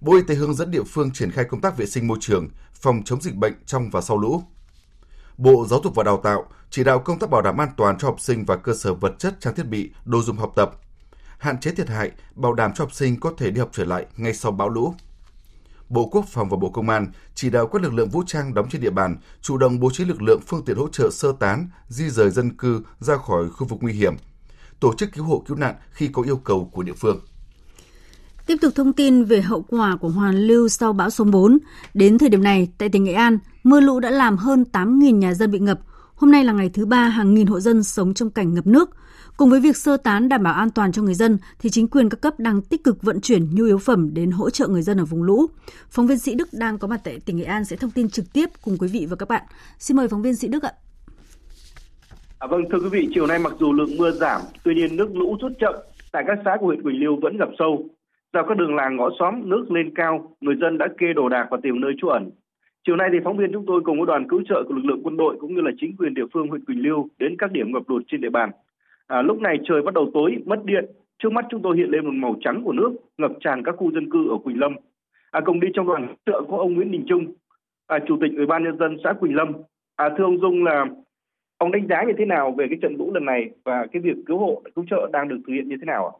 Bộ 0.00 0.14
Y 0.14 0.22
tế 0.22 0.34
hướng 0.34 0.54
dẫn 0.54 0.70
địa 0.70 0.82
phương 0.82 1.10
triển 1.10 1.30
khai 1.30 1.44
công 1.44 1.60
tác 1.60 1.76
vệ 1.76 1.86
sinh 1.86 2.08
môi 2.08 2.18
trường, 2.20 2.48
phòng 2.74 3.02
chống 3.04 3.20
dịch 3.20 3.34
bệnh 3.34 3.54
trong 3.66 3.90
và 3.90 4.00
sau 4.00 4.18
lũ. 4.18 4.42
Bộ 5.36 5.66
Giáo 5.70 5.80
dục 5.84 5.94
và 5.94 6.02
Đào 6.02 6.20
tạo 6.24 6.44
chỉ 6.70 6.84
đạo 6.84 6.98
công 6.98 7.18
tác 7.18 7.30
bảo 7.30 7.42
đảm 7.42 7.60
an 7.60 7.68
toàn 7.76 7.98
cho 7.98 8.08
học 8.08 8.20
sinh 8.20 8.44
và 8.44 8.56
cơ 8.56 8.74
sở 8.74 8.94
vật 8.94 9.14
chất 9.18 9.40
trang 9.40 9.54
thiết 9.54 9.66
bị, 9.66 9.90
đồ 10.04 10.22
dùng 10.22 10.36
học 10.36 10.52
tập, 10.56 10.70
hạn 11.38 11.60
chế 11.60 11.70
thiệt 11.70 11.88
hại, 11.88 12.10
bảo 12.34 12.52
đảm 12.52 12.72
cho 12.74 12.84
học 12.84 12.92
sinh 12.92 13.20
có 13.20 13.32
thể 13.38 13.50
đi 13.50 13.60
học 13.60 13.70
trở 13.72 13.84
lại 13.84 14.06
ngay 14.16 14.34
sau 14.34 14.52
bão 14.52 14.68
lũ. 14.68 14.94
Bộ 15.92 16.08
Quốc 16.12 16.24
phòng 16.28 16.48
và 16.48 16.56
Bộ 16.56 16.70
Công 16.70 16.88
an 16.88 17.06
chỉ 17.34 17.50
đạo 17.50 17.66
các 17.66 17.82
lực 17.82 17.94
lượng 17.94 18.08
vũ 18.08 18.22
trang 18.26 18.54
đóng 18.54 18.66
trên 18.70 18.80
địa 18.80 18.90
bàn 18.90 19.16
chủ 19.42 19.56
động 19.56 19.80
bố 19.80 19.90
trí 19.90 20.04
lực 20.04 20.22
lượng 20.22 20.40
phương 20.46 20.64
tiện 20.64 20.76
hỗ 20.76 20.88
trợ 20.88 21.10
sơ 21.10 21.32
tán, 21.32 21.68
di 21.88 22.10
rời 22.10 22.30
dân 22.30 22.56
cư 22.56 22.82
ra 23.00 23.16
khỏi 23.16 23.50
khu 23.50 23.66
vực 23.66 23.78
nguy 23.82 23.92
hiểm, 23.92 24.14
tổ 24.80 24.94
chức 24.94 25.12
cứu 25.12 25.24
hộ 25.24 25.44
cứu 25.46 25.56
nạn 25.56 25.74
khi 25.90 26.08
có 26.08 26.22
yêu 26.22 26.36
cầu 26.36 26.70
của 26.72 26.82
địa 26.82 26.92
phương. 26.92 27.20
Tiếp 28.46 28.56
tục 28.60 28.72
thông 28.74 28.92
tin 28.92 29.24
về 29.24 29.40
hậu 29.40 29.64
quả 29.68 29.96
của 29.96 30.08
hoàn 30.08 30.36
lưu 30.36 30.68
sau 30.68 30.92
bão 30.92 31.10
số 31.10 31.24
4. 31.24 31.58
Đến 31.94 32.18
thời 32.18 32.28
điểm 32.28 32.42
này, 32.42 32.68
tại 32.78 32.88
tỉnh 32.88 33.04
Nghệ 33.04 33.12
An, 33.12 33.38
mưa 33.64 33.80
lũ 33.80 34.00
đã 34.00 34.10
làm 34.10 34.36
hơn 34.36 34.64
8.000 34.72 35.16
nhà 35.16 35.34
dân 35.34 35.50
bị 35.50 35.58
ngập. 35.58 35.80
Hôm 36.14 36.30
nay 36.30 36.44
là 36.44 36.52
ngày 36.52 36.68
thứ 36.68 36.86
ba 36.86 37.08
hàng 37.08 37.34
nghìn 37.34 37.46
hộ 37.46 37.60
dân 37.60 37.82
sống 37.82 38.14
trong 38.14 38.30
cảnh 38.30 38.54
ngập 38.54 38.66
nước. 38.66 38.90
Cùng 39.42 39.50
với 39.50 39.60
việc 39.60 39.76
sơ 39.76 39.96
tán 39.96 40.28
đảm 40.28 40.42
bảo 40.42 40.54
an 40.54 40.68
toàn 40.74 40.92
cho 40.92 41.02
người 41.02 41.14
dân, 41.14 41.38
thì 41.60 41.70
chính 41.70 41.88
quyền 41.88 42.08
các 42.08 42.20
cấp 42.20 42.34
đang 42.38 42.62
tích 42.70 42.84
cực 42.84 43.02
vận 43.02 43.20
chuyển 43.20 43.42
nhu 43.54 43.64
yếu 43.64 43.78
phẩm 43.78 44.10
đến 44.14 44.30
hỗ 44.30 44.50
trợ 44.50 44.68
người 44.68 44.82
dân 44.82 44.98
ở 44.98 45.04
vùng 45.04 45.22
lũ. 45.22 45.46
Phóng 45.90 46.06
viên 46.06 46.18
Sĩ 46.18 46.34
Đức 46.34 46.48
đang 46.52 46.78
có 46.78 46.88
mặt 46.88 47.00
tại 47.04 47.18
tỉnh 47.26 47.36
Nghệ 47.36 47.44
An 47.44 47.64
sẽ 47.64 47.76
thông 47.76 47.90
tin 47.90 48.08
trực 48.08 48.24
tiếp 48.32 48.46
cùng 48.64 48.76
quý 48.80 48.88
vị 48.92 49.06
và 49.10 49.16
các 49.16 49.28
bạn. 49.28 49.42
Xin 49.78 49.96
mời 49.96 50.08
phóng 50.08 50.22
viên 50.22 50.34
Sĩ 50.34 50.48
Đức 50.48 50.62
ạ. 50.62 50.72
À, 52.38 52.46
vâng, 52.46 52.62
thưa 52.70 52.78
quý 52.78 52.88
vị, 52.92 53.08
chiều 53.14 53.26
nay 53.26 53.38
mặc 53.38 53.52
dù 53.60 53.72
lượng 53.72 53.96
mưa 53.98 54.10
giảm, 54.10 54.40
tuy 54.64 54.74
nhiên 54.74 54.96
nước 54.96 55.16
lũ 55.16 55.36
rút 55.40 55.52
chậm 55.60 55.74
tại 56.12 56.24
các 56.26 56.38
xã 56.44 56.56
của 56.60 56.66
huyện 56.66 56.82
Quỳnh 56.82 57.00
Lưu 57.00 57.16
vẫn 57.22 57.36
ngập 57.38 57.48
sâu. 57.58 57.88
Dọc 58.32 58.46
các 58.48 58.56
đường 58.56 58.74
làng 58.74 58.96
ngõ 58.96 59.08
xóm 59.18 59.34
nước 59.50 59.64
lên 59.70 59.94
cao, 59.94 60.36
người 60.40 60.54
dân 60.60 60.78
đã 60.78 60.86
kê 60.98 61.06
đồ 61.16 61.28
đạc 61.28 61.46
và 61.50 61.58
tìm 61.62 61.80
nơi 61.80 61.92
trú 62.00 62.08
ẩn. 62.08 62.30
Chiều 62.86 62.96
nay 62.96 63.08
thì 63.12 63.18
phóng 63.24 63.38
viên 63.38 63.50
chúng 63.52 63.64
tôi 63.66 63.80
cùng 63.84 63.96
với 63.98 64.06
đoàn 64.06 64.28
cứu 64.28 64.42
trợ 64.48 64.62
của 64.68 64.74
lực 64.74 64.84
lượng 64.84 65.00
quân 65.04 65.16
đội 65.16 65.36
cũng 65.40 65.54
như 65.54 65.60
là 65.60 65.70
chính 65.80 65.96
quyền 65.96 66.14
địa 66.14 66.26
phương 66.32 66.48
huyện 66.48 66.64
Quỳnh 66.64 66.82
Lưu 66.82 67.08
đến 67.18 67.34
các 67.38 67.52
điểm 67.52 67.72
ngập 67.72 67.82
lụt 67.88 68.02
trên 68.08 68.20
địa 68.20 68.30
bàn. 68.30 68.50
À, 69.06 69.22
lúc 69.22 69.40
này 69.40 69.58
trời 69.64 69.82
bắt 69.82 69.94
đầu 69.94 70.10
tối, 70.14 70.36
mất 70.46 70.64
điện. 70.64 70.84
Trước 71.18 71.32
mắt 71.32 71.44
chúng 71.50 71.62
tôi 71.62 71.76
hiện 71.76 71.90
lên 71.90 72.04
một 72.04 72.14
màu 72.14 72.34
trắng 72.40 72.62
của 72.64 72.72
nước 72.72 72.92
ngập 73.18 73.32
tràn 73.40 73.62
các 73.64 73.74
khu 73.78 73.92
dân 73.92 74.10
cư 74.10 74.28
ở 74.28 74.36
Quỳnh 74.44 74.60
Lâm. 74.60 74.76
À, 75.30 75.40
cùng 75.44 75.60
đi 75.60 75.68
trong 75.74 75.86
đoàn 75.86 76.14
trợ 76.26 76.42
có 76.50 76.56
ông 76.56 76.74
Nguyễn 76.74 76.90
Đình 76.90 77.04
Trung, 77.08 77.32
à, 77.86 77.98
chủ 78.08 78.18
tịch 78.20 78.30
Ủy 78.36 78.46
ban 78.46 78.64
nhân 78.64 78.78
dân 78.78 78.96
xã 79.04 79.12
Quỳnh 79.12 79.36
Lâm. 79.36 79.52
À, 79.96 80.08
thưa 80.18 80.24
ông 80.24 80.40
Dung 80.40 80.64
là 80.64 80.86
ông 81.58 81.72
đánh 81.72 81.86
giá 81.88 82.02
như 82.06 82.12
thế 82.18 82.24
nào 82.24 82.54
về 82.58 82.66
cái 82.68 82.78
trận 82.82 82.96
lũ 82.98 83.10
lần 83.14 83.24
này 83.24 83.50
và 83.64 83.86
cái 83.92 84.02
việc 84.02 84.16
cứu 84.26 84.38
hộ 84.38 84.62
cứu 84.74 84.84
trợ 84.90 85.10
đang 85.12 85.28
được 85.28 85.38
thực 85.46 85.52
hiện 85.52 85.68
như 85.68 85.76
thế 85.80 85.84
nào 85.84 86.06
ạ? 86.06 86.14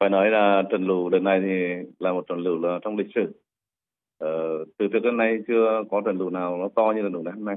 phải 0.00 0.10
nói 0.10 0.30
là 0.30 0.62
trận 0.70 0.86
lũ 0.86 1.08
lần 1.10 1.24
này 1.24 1.40
thì 1.40 1.88
là 1.98 2.12
một 2.12 2.24
trận 2.28 2.38
lũ 2.38 2.58
là 2.62 2.78
trong 2.82 2.96
lịch 2.96 3.06
sử 3.14 3.32
ờ, 4.18 4.28
từ 4.78 4.88
trước 4.92 4.98
đến 5.02 5.16
nay 5.16 5.38
chưa 5.48 5.82
có 5.90 6.02
trận 6.04 6.18
lũ 6.18 6.30
nào 6.30 6.56
nó 6.56 6.68
to 6.74 6.92
như 6.96 7.02
trận 7.02 7.12
lũ 7.12 7.22
này 7.22 7.34
hôm 7.34 7.44
nay 7.44 7.56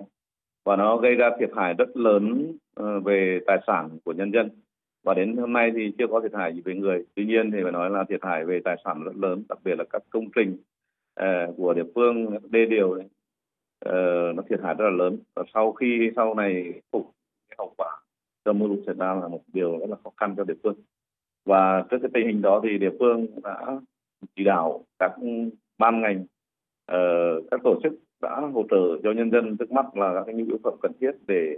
và 0.64 0.76
nó 0.76 0.98
gây 0.98 1.16
ra 1.16 1.30
thiệt 1.40 1.50
hại 1.56 1.74
rất 1.74 1.98
lớn 1.98 2.54
ờ, 2.76 3.00
về 3.00 3.40
tài 3.48 3.60
sản 3.68 3.90
của 4.04 4.14
nhân 4.14 4.32
dân. 4.32 4.50
Và 5.04 5.14
đến 5.14 5.38
hôm 5.38 5.54
nay 5.54 5.72
thì 5.76 5.92
chưa 5.98 6.08
có 6.08 6.20
thiệt 6.20 6.34
hại 6.34 6.54
gì 6.54 6.62
về 6.62 6.76
người. 6.76 7.06
Tuy 7.16 7.26
nhiên 7.26 7.52
thì 7.52 7.58
phải 7.64 7.72
nói 7.72 7.90
là 7.90 8.04
thiệt 8.10 8.20
hại 8.24 8.46
về 8.46 8.62
tài 8.66 8.78
sản 8.86 9.04
rất 9.04 9.16
lớn 9.16 9.44
đặc 9.50 9.60
biệt 9.64 9.76
là 9.78 9.84
các 9.90 10.04
công 10.10 10.26
trình 10.36 10.58
ờ, 11.14 11.54
của 11.58 11.74
địa 11.74 11.86
phương 11.96 12.38
đê 12.50 12.66
điều 12.66 12.96
này, 12.96 13.08
ờ, 13.80 14.32
nó 14.36 14.44
thiệt 14.50 14.60
hại 14.64 14.74
rất 14.74 14.86
là 14.86 14.92
lớn. 14.92 15.18
Và 15.36 15.44
sau 15.54 15.72
khi 15.72 16.12
sau 16.16 16.36
này 16.36 16.82
phục 16.92 17.12
hậu 17.58 17.74
quả 17.78 18.02
do 18.46 18.54
mưa 18.54 18.68
lũ 18.68 18.78
xảy 18.86 18.96
ra 18.96 19.14
là 19.14 19.28
một 19.28 19.42
điều 19.54 19.80
rất 19.80 19.90
là 19.90 19.96
khó 20.04 20.12
khăn 20.18 20.34
cho 20.38 20.44
địa 20.44 20.54
phương. 20.64 20.76
Và 21.46 21.86
trước 21.90 21.98
cái 22.02 22.12
tình 22.14 22.28
hình 22.28 22.42
đó 22.42 22.62
thì 22.64 22.78
địa 22.78 22.92
phương 23.00 23.28
đã 23.44 23.80
chỉ 24.36 24.44
đạo 24.44 24.86
các 25.00 25.12
ban 25.78 26.02
ngành 26.02 26.26
các 27.52 27.62
tổ 27.64 27.80
chức 27.84 27.94
đã 28.24 28.42
hỗ 28.54 28.64
trợ 28.72 29.00
cho 29.04 29.12
nhân 29.12 29.32
dân 29.32 29.58
trước 29.58 29.72
mắt 29.72 29.98
là 29.98 30.14
các 30.14 30.24
cái 30.26 30.36
nhu 30.36 30.46
yếu 30.46 30.58
phẩm 30.64 30.74
cần 30.82 30.92
thiết 31.02 31.12
để 31.28 31.58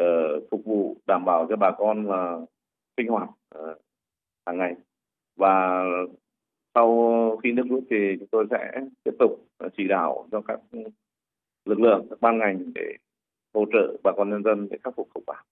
uh, 0.00 0.44
phục 0.50 0.64
vụ 0.64 0.96
đảm 1.06 1.24
bảo 1.24 1.46
cho 1.48 1.56
bà 1.56 1.70
con 1.70 2.06
là 2.06 2.40
sinh 2.96 3.08
hoạt 3.08 3.28
uh, 3.58 3.78
hàng 4.46 4.58
ngày 4.58 4.74
và 5.36 5.84
sau 6.74 7.36
khi 7.42 7.52
nước 7.52 7.66
rút 7.68 7.84
thì 7.90 8.16
chúng 8.18 8.28
tôi 8.30 8.46
sẽ 8.50 8.80
tiếp 9.04 9.12
tục 9.18 9.46
chỉ 9.76 9.88
đạo 9.88 10.26
cho 10.32 10.40
các 10.40 10.60
lực 11.64 11.80
lượng 11.80 12.06
các 12.10 12.20
ban 12.20 12.38
ngành 12.38 12.72
để 12.74 12.96
hỗ 13.54 13.64
trợ 13.72 13.96
bà 14.02 14.12
con 14.16 14.30
nhân 14.30 14.42
dân 14.42 14.68
để 14.70 14.78
khắc 14.84 14.94
phục 14.96 15.08
hậu 15.14 15.22
quả. 15.26 15.44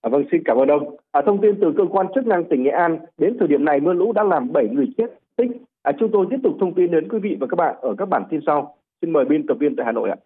À, 0.00 0.08
vâng, 0.10 0.24
xin 0.32 0.42
cảm 0.44 0.56
ơn 0.56 0.68
ông. 0.68 0.96
À, 1.12 1.22
thông 1.26 1.40
tin 1.40 1.54
từ 1.60 1.72
cơ 1.76 1.84
quan 1.90 2.06
chức 2.14 2.26
năng 2.26 2.44
tỉnh 2.44 2.62
Nghệ 2.62 2.70
An, 2.70 2.98
đến 3.18 3.36
thời 3.38 3.48
điểm 3.48 3.64
này 3.64 3.80
mưa 3.80 3.92
lũ 3.92 4.12
đã 4.12 4.22
làm 4.22 4.52
7 4.52 4.68
người 4.72 4.86
chết 4.98 5.06
tích. 5.36 5.50
À, 5.82 5.92
chúng 5.98 6.10
tôi 6.12 6.26
tiếp 6.30 6.36
tục 6.42 6.56
thông 6.60 6.74
tin 6.74 6.90
đến 6.90 7.08
quý 7.08 7.18
vị 7.18 7.36
và 7.40 7.46
các 7.50 7.56
bạn 7.56 7.76
ở 7.80 7.94
các 7.98 8.06
bản 8.06 8.22
tin 8.30 8.40
sau. 8.46 8.76
Xin 9.00 9.12
mời 9.12 9.24
biên 9.24 9.46
tập 9.46 9.56
viên 9.60 9.76
tại 9.76 9.86
Hà 9.86 9.92
Nội 9.92 10.10
ạ. 10.10 10.16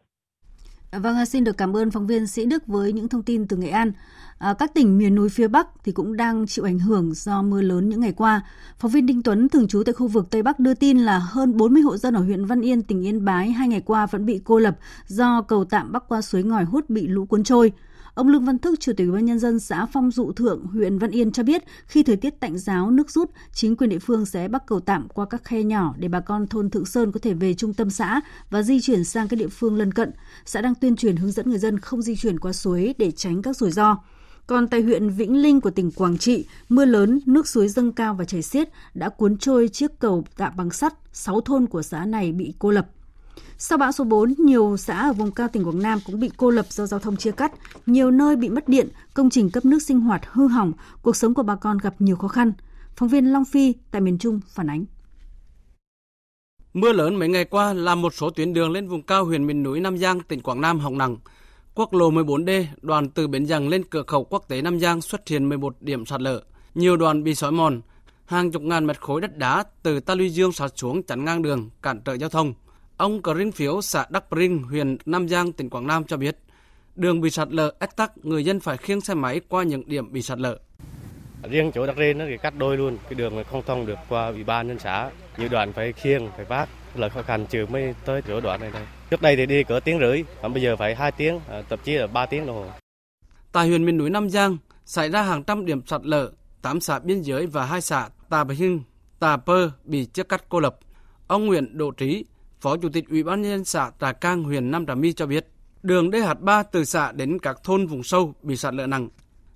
À, 0.91 0.99
vâng, 0.99 1.17
à, 1.17 1.25
xin 1.25 1.45
được 1.45 1.57
cảm 1.57 1.77
ơn 1.77 1.91
phóng 1.91 2.07
viên 2.07 2.27
Sĩ 2.27 2.47
Đức 2.47 2.67
với 2.67 2.93
những 2.93 3.09
thông 3.09 3.23
tin 3.23 3.49
từ 3.49 3.57
Nghệ 3.57 3.69
An. 3.69 3.93
À, 4.39 4.55
các 4.59 4.75
tỉnh 4.75 4.99
miền 4.99 5.15
núi 5.15 5.29
phía 5.29 5.49
Bắc 5.49 5.69
thì 5.85 5.93
cũng 5.93 6.17
đang 6.17 6.47
chịu 6.47 6.65
ảnh 6.65 6.79
hưởng 6.79 7.15
do 7.15 7.43
mưa 7.43 7.63
lớn 7.63 7.89
những 7.89 8.01
ngày 8.01 8.13
qua. 8.13 8.43
Phóng 8.79 8.91
viên 8.91 9.07
Đinh 9.07 9.23
Tuấn 9.23 9.49
thường 9.49 9.69
trú 9.69 9.83
tại 9.87 9.93
khu 9.93 10.07
vực 10.07 10.31
Tây 10.31 10.43
Bắc 10.43 10.59
đưa 10.59 10.75
tin 10.75 10.99
là 10.99 11.19
hơn 11.19 11.57
40 11.57 11.83
hộ 11.83 11.97
dân 11.97 12.15
ở 12.15 12.21
huyện 12.21 12.45
Văn 12.45 12.61
Yên, 12.61 12.83
tỉnh 12.83 13.07
Yên 13.07 13.25
Bái 13.25 13.51
hai 13.51 13.69
ngày 13.69 13.81
qua 13.81 14.07
vẫn 14.07 14.27
bị 14.27 14.41
cô 14.45 14.59
lập 14.59 14.79
do 15.07 15.43
cầu 15.43 15.65
tạm 15.65 15.93
bắc 15.93 16.09
qua 16.09 16.23
suối 16.23 16.43
ngòi 16.43 16.65
hút 16.65 16.91
bị 16.91 17.07
lũ 17.09 17.27
cuốn 17.27 17.45
trôi. 17.45 17.73
Ông 18.15 18.29
Lương 18.29 18.45
Văn 18.45 18.59
Thức, 18.59 18.81
Chủ 18.81 18.93
tịch 18.97 19.07
Ủy 19.07 19.15
ban 19.15 19.25
nhân 19.25 19.39
dân 19.39 19.61
xã 19.61 19.87
Phong 19.87 20.11
Dụ 20.11 20.33
Thượng, 20.33 20.67
huyện 20.67 20.99
Văn 20.99 21.11
Yên 21.11 21.33
cho 21.33 21.43
biết, 21.43 21.65
khi 21.87 22.03
thời 22.03 22.17
tiết 22.17 22.41
tạnh 22.41 22.59
giáo 22.59 22.91
nước 22.91 23.11
rút, 23.11 23.31
chính 23.53 23.77
quyền 23.77 23.91
địa 23.91 23.99
phương 23.99 24.27
sẽ 24.27 24.49
bắt 24.49 24.63
cầu 24.67 24.81
tạm 24.81 25.09
qua 25.09 25.27
các 25.31 25.45
khe 25.45 25.63
nhỏ 25.63 25.95
để 25.99 26.09
bà 26.09 26.21
con 26.21 26.47
thôn 26.47 26.71
Thượng 26.71 26.87
Sơn 26.87 27.13
có 27.13 27.21
thể 27.23 27.35
về 27.35 27.55
trung 27.55 27.75
tâm 27.75 27.91
xã 27.91 28.21
và 28.51 28.63
di 28.63 28.81
chuyển 28.81 29.05
sang 29.05 29.29
các 29.29 29.37
địa 29.37 29.49
phương 29.49 29.77
lân 29.77 29.93
cận. 29.93 30.11
Xã 30.45 30.61
đang 30.61 30.75
tuyên 30.75 30.97
truyền 30.97 31.17
hướng 31.17 31.33
dẫn 31.33 31.51
người 31.51 31.59
dân 31.59 31.79
không 31.79 32.03
di 32.03 32.17
chuyển 32.17 32.39
qua 32.39 32.53
suối 32.53 32.95
để 32.99 33.11
tránh 33.11 33.43
các 33.43 33.57
rủi 33.57 33.71
ro. 33.71 33.99
Còn 34.47 34.69
tại 34.69 34.83
huyện 34.83 35.11
Vĩnh 35.11 35.43
Linh 35.43 35.61
của 35.61 35.71
tỉnh 35.71 35.91
Quảng 35.91 36.19
Trị, 36.19 36.47
mưa 36.69 36.85
lớn, 36.85 37.21
nước 37.27 37.49
suối 37.49 37.69
dâng 37.69 37.93
cao 37.93 38.15
và 38.15 38.25
chảy 38.25 38.43
xiết 38.43 38.69
đã 38.95 39.09
cuốn 39.09 39.39
trôi 39.39 39.69
chiếc 39.69 39.99
cầu 39.99 40.25
tạm 40.37 40.53
bằng 40.57 40.71
sắt, 40.71 40.95
6 41.13 41.41
thôn 41.41 41.67
của 41.67 41.83
xã 41.83 42.05
này 42.05 42.33
bị 42.33 42.55
cô 42.59 42.71
lập. 42.71 42.87
Sau 43.59 43.79
bão 43.79 43.93
số 43.93 44.05
4, 44.05 44.35
nhiều 44.39 44.77
xã 44.77 45.01
ở 45.09 45.13
vùng 45.13 45.31
cao 45.33 45.49
tỉnh 45.53 45.65
Quảng 45.65 45.83
Nam 45.83 45.99
cũng 46.07 46.21
bị 46.21 46.31
cô 46.37 46.51
lập 46.51 46.67
do 46.69 46.87
giao 46.87 47.01
thông 47.01 47.17
chia 47.17 47.33
cắt, 47.33 47.53
nhiều 47.87 48.11
nơi 48.11 48.37
bị 48.37 48.49
mất 48.49 48.69
điện, 48.69 48.89
công 49.15 49.31
trình 49.31 49.51
cấp 49.51 49.65
nước 49.65 49.83
sinh 49.83 50.01
hoạt 50.01 50.23
hư 50.27 50.49
hỏng, 50.49 50.73
cuộc 51.03 51.17
sống 51.17 51.35
của 51.35 51.43
bà 51.43 51.57
con 51.57 51.79
gặp 51.79 51.95
nhiều 51.99 52.17
khó 52.17 52.29
khăn. 52.29 52.53
Phóng 52.97 53.09
viên 53.09 53.33
Long 53.33 53.45
Phi 53.45 53.75
tại 53.91 54.01
miền 54.01 54.19
Trung 54.19 54.41
phản 54.49 54.71
ánh. 54.71 54.85
Mưa 56.75 56.93
lớn 56.93 57.17
mấy 57.17 57.29
ngày 57.29 57.45
qua 57.45 57.73
làm 57.73 58.03
một 58.03 58.15
số 58.15 58.31
tuyến 58.31 58.55
đường 58.55 58.71
lên 58.71 58.89
vùng 58.89 59.03
cao 59.03 59.25
huyện 59.25 59.47
miền 59.47 59.63
núi 59.63 59.81
Nam 59.81 59.99
Giang, 59.99 60.21
tỉnh 60.21 60.41
Quảng 60.41 60.61
Nam 60.61 60.81
hỏng 60.81 60.99
nặng. 60.99 61.17
Quốc 61.75 61.95
lộ 61.95 62.11
14D, 62.11 62.65
đoàn 62.83 63.09
từ 63.09 63.27
Bến 63.27 63.47
Giang 63.47 63.69
lên 63.69 63.85
cửa 63.85 64.03
khẩu 64.07 64.25
quốc 64.25 64.45
tế 64.49 64.63
Nam 64.63 64.81
Giang 64.81 65.01
xuất 65.01 65.29
hiện 65.29 65.49
11 65.49 65.77
điểm 65.81 66.07
sạt 66.07 66.21
lở. 66.21 66.43
Nhiều 66.75 66.97
đoàn 66.97 67.25
bị 67.25 67.35
xói 67.35 67.53
mòn. 67.53 67.81
hàng 68.25 68.51
chục 68.51 68.63
ngàn 68.63 68.87
mét 68.87 69.01
khối 69.01 69.21
đất 69.21 69.39
đá 69.39 69.65
từ 69.83 70.01
ta 70.01 70.15
luy 70.15 70.29
dương 70.29 70.53
sạt 70.53 70.73
xuống 70.77 71.03
chắn 71.03 71.25
ngang 71.25 71.43
đường, 71.43 71.71
cản 71.83 72.01
trở 72.05 72.15
giao 72.15 72.29
thông. 72.29 72.55
Ông 73.05 73.23
Cờ 73.23 73.35
Rinh 73.35 73.53
Phiếu, 73.53 73.81
xã 73.81 74.07
Đắc 74.11 74.31
Bring, 74.31 74.63
huyện 74.63 74.97
Nam 75.07 75.29
Giang, 75.29 75.53
tỉnh 75.53 75.71
Quảng 75.71 75.87
Nam 75.87 76.05
cho 76.05 76.17
biết, 76.17 76.37
đường 76.97 77.21
bị 77.21 77.31
sạt 77.31 77.49
lở 77.51 77.75
ách 77.79 77.97
tắc, 77.97 78.13
người 78.25 78.45
dân 78.45 78.61
phải 78.61 78.77
khiêng 78.77 79.01
xe 79.01 79.15
máy 79.15 79.41
qua 79.49 79.63
những 79.63 79.83
điểm 79.87 80.13
bị 80.13 80.23
sạt 80.23 80.39
lở. 80.39 80.59
Riêng 81.51 81.71
chỗ 81.75 81.87
Đắc 81.87 81.97
Rinh 81.99 82.19
nó 82.19 82.25
thì 82.29 82.37
cắt 82.43 82.55
đôi 82.59 82.77
luôn, 82.77 82.99
cái 83.05 83.15
đường 83.15 83.45
không 83.51 83.63
thông 83.67 83.87
được 83.87 83.99
qua 84.09 84.29
ủy 84.29 84.45
ban 84.45 84.69
nhân 84.69 84.79
xã, 84.79 85.11
nhiều 85.39 85.49
đoạn 85.49 85.73
phải 85.73 85.93
khiêng, 85.93 86.29
phải 86.37 86.45
vác, 86.45 86.69
là 86.95 87.09
khó 87.09 87.23
khăn 87.23 87.47
trừ 87.47 87.67
mới 87.67 87.95
tới 88.05 88.23
chỗ 88.29 88.41
đoạn 88.41 88.61
này 88.61 88.71
đây. 88.71 88.83
Trước 89.11 89.23
đây 89.23 89.37
thì 89.37 89.47
đi 89.47 89.65
cỡ 89.65 89.81
tiếng 89.81 89.99
rưỡi, 89.99 90.25
còn 90.43 90.53
bây 90.53 90.63
giờ 90.63 90.77
phải 90.77 90.95
2 90.95 91.13
tiếng, 91.13 91.41
à, 91.49 91.63
thậm 91.69 91.79
chí 91.85 91.93
là 91.93 92.07
3 92.07 92.27
tiếng 92.27 92.47
đồng 92.47 92.57
hồ. 92.57 92.67
Tại 93.53 93.69
huyện 93.69 93.85
miền 93.85 93.99
núi 93.99 94.11
Nam 94.11 94.31
Giang, 94.31 94.57
xảy 94.85 95.11
ra 95.11 95.23
hàng 95.23 95.45
trăm 95.45 95.67
điểm 95.67 95.87
sạt 95.87 96.01
lở, 96.05 96.33
8 96.63 96.81
xã 96.81 96.99
biên 96.99 97.21
giới 97.21 97.47
và 97.47 97.65
2 97.65 97.81
xã 97.81 98.09
Tà 98.31 98.45
Hưng, 98.59 98.81
Tà 99.19 99.37
Pơ 99.37 99.71
bị 99.85 100.05
chia 100.05 100.23
cắt 100.23 100.45
cô 100.49 100.61
lập. 100.61 100.77
Ông 101.27 101.47
Nguyễn 101.47 101.79
Đỗ 101.79 101.91
Trí, 101.91 102.25
Phó 102.65 102.77
Chủ 102.77 102.89
tịch 102.89 103.09
Ủy 103.11 103.23
ban 103.23 103.43
nhân 103.43 103.51
dân 103.51 103.65
xã 103.65 103.91
Trà 104.01 104.13
Cang, 104.13 104.43
huyện 104.43 104.71
Nam 104.71 104.87
Trà 104.87 104.95
My 104.95 105.13
cho 105.13 105.27
biết, 105.27 105.47
đường 105.83 106.11
DH3 106.11 106.65
từ 106.73 106.85
xã 106.85 107.13
đến 107.13 107.39
các 107.39 107.57
thôn 107.65 107.87
vùng 107.87 108.03
sâu 108.03 108.35
bị 108.43 108.57
sạt 108.57 108.75
lở 108.75 108.87
nặng. 108.87 109.09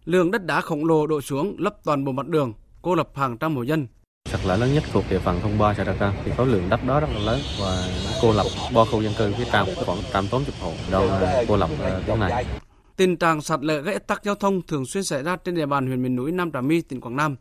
Lượng 0.05 0.31
đất 0.31 0.47
đá 0.47 0.61
khổng 0.61 0.85
lồ 0.85 1.07
đổ 1.07 1.21
xuống 1.21 1.57
lấp 1.59 1.77
toàn 1.85 2.05
bộ 2.05 2.13
mặt 2.13 2.27
đường, 2.27 2.53
cô 2.83 2.95
lập 2.95 3.09
hàng 3.15 3.39
trăm 3.39 3.57
hộ 3.57 3.63
dân. 3.63 3.87
Sạt 4.25 4.41
lở 4.47 4.57
lớn 4.57 4.75
nhất 4.75 4.85
thuộc 4.93 5.05
địa 5.11 5.19
phận 5.19 5.41
thôn 5.41 5.59
3 5.59 5.75
xã 5.75 5.85
Trà 5.85 5.93
Cang 5.93 6.15
thì 6.25 6.33
có 6.37 6.45
lượng 6.45 6.69
đất 6.69 6.81
đó 6.87 7.01
rất 7.01 7.07
là 7.15 7.21
lớn 7.21 7.41
và 7.61 7.89
cô 8.23 8.33
lập 8.33 8.47
ba 8.75 8.85
khu 8.85 9.03
dân 9.03 9.13
cư 9.19 9.33
phía 9.39 9.45
trong 9.53 9.69
khoảng 9.87 9.99
180 9.99 10.45
hộ 10.61 10.73
đâu 10.91 11.11
cô 11.49 11.57
lập 11.57 11.71
cái 12.07 12.17
này. 12.17 12.45
Tình 12.97 13.17
trạng 13.17 13.41
sạt 13.41 13.61
lở 13.63 13.81
gây 13.81 13.99
tắc 13.99 14.25
giao 14.25 14.35
thông 14.35 14.63
thường 14.63 14.87
xuyên 14.87 15.05
xảy 15.05 15.23
ra 15.23 15.37
trên 15.37 15.55
địa 15.55 15.67
bàn 15.67 15.87
huyện 15.87 16.03
miền 16.03 16.17
núi 16.17 16.33
Nam 16.33 16.53
Trà 16.53 16.61
My, 16.61 16.81
tỉnh 16.81 17.01
Quảng 17.01 17.17
Nam. 17.17 17.37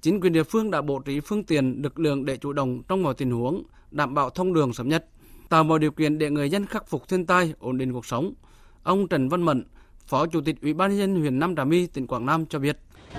Chính 0.00 0.20
quyền 0.20 0.32
địa 0.32 0.44
phương 0.44 0.70
đã 0.70 0.82
bố 0.82 0.98
trí 0.98 1.20
phương 1.20 1.44
tiện, 1.44 1.82
lực 1.82 1.98
lượng 1.98 2.24
để 2.24 2.36
chủ 2.36 2.52
động 2.52 2.82
trong 2.88 3.02
mọi 3.02 3.14
tình 3.14 3.30
huống, 3.30 3.62
đảm 3.92 4.14
bảo 4.14 4.30
thông 4.30 4.52
đường 4.52 4.72
sớm 4.72 4.88
nhất, 4.88 5.06
tạo 5.48 5.64
mọi 5.64 5.78
điều 5.78 5.90
kiện 5.90 6.18
để 6.18 6.30
người 6.30 6.50
dân 6.50 6.66
khắc 6.66 6.88
phục 6.88 7.08
thiên 7.08 7.26
tai, 7.26 7.54
ổn 7.58 7.78
định 7.78 7.92
cuộc 7.92 8.06
sống. 8.06 8.34
Ông 8.82 9.08
Trần 9.08 9.28
Văn 9.28 9.42
Mận, 9.42 9.64
Phó 10.06 10.26
Chủ 10.26 10.40
tịch 10.40 10.56
Ủy 10.62 10.74
ban 10.74 10.90
nhân 10.90 10.98
dân 10.98 11.20
huyện 11.20 11.38
Nam 11.38 11.56
Trà 11.56 11.64
My, 11.64 11.86
tỉnh 11.86 12.06
Quảng 12.06 12.26
Nam 12.26 12.46
cho 12.46 12.58
biết. 12.58 12.78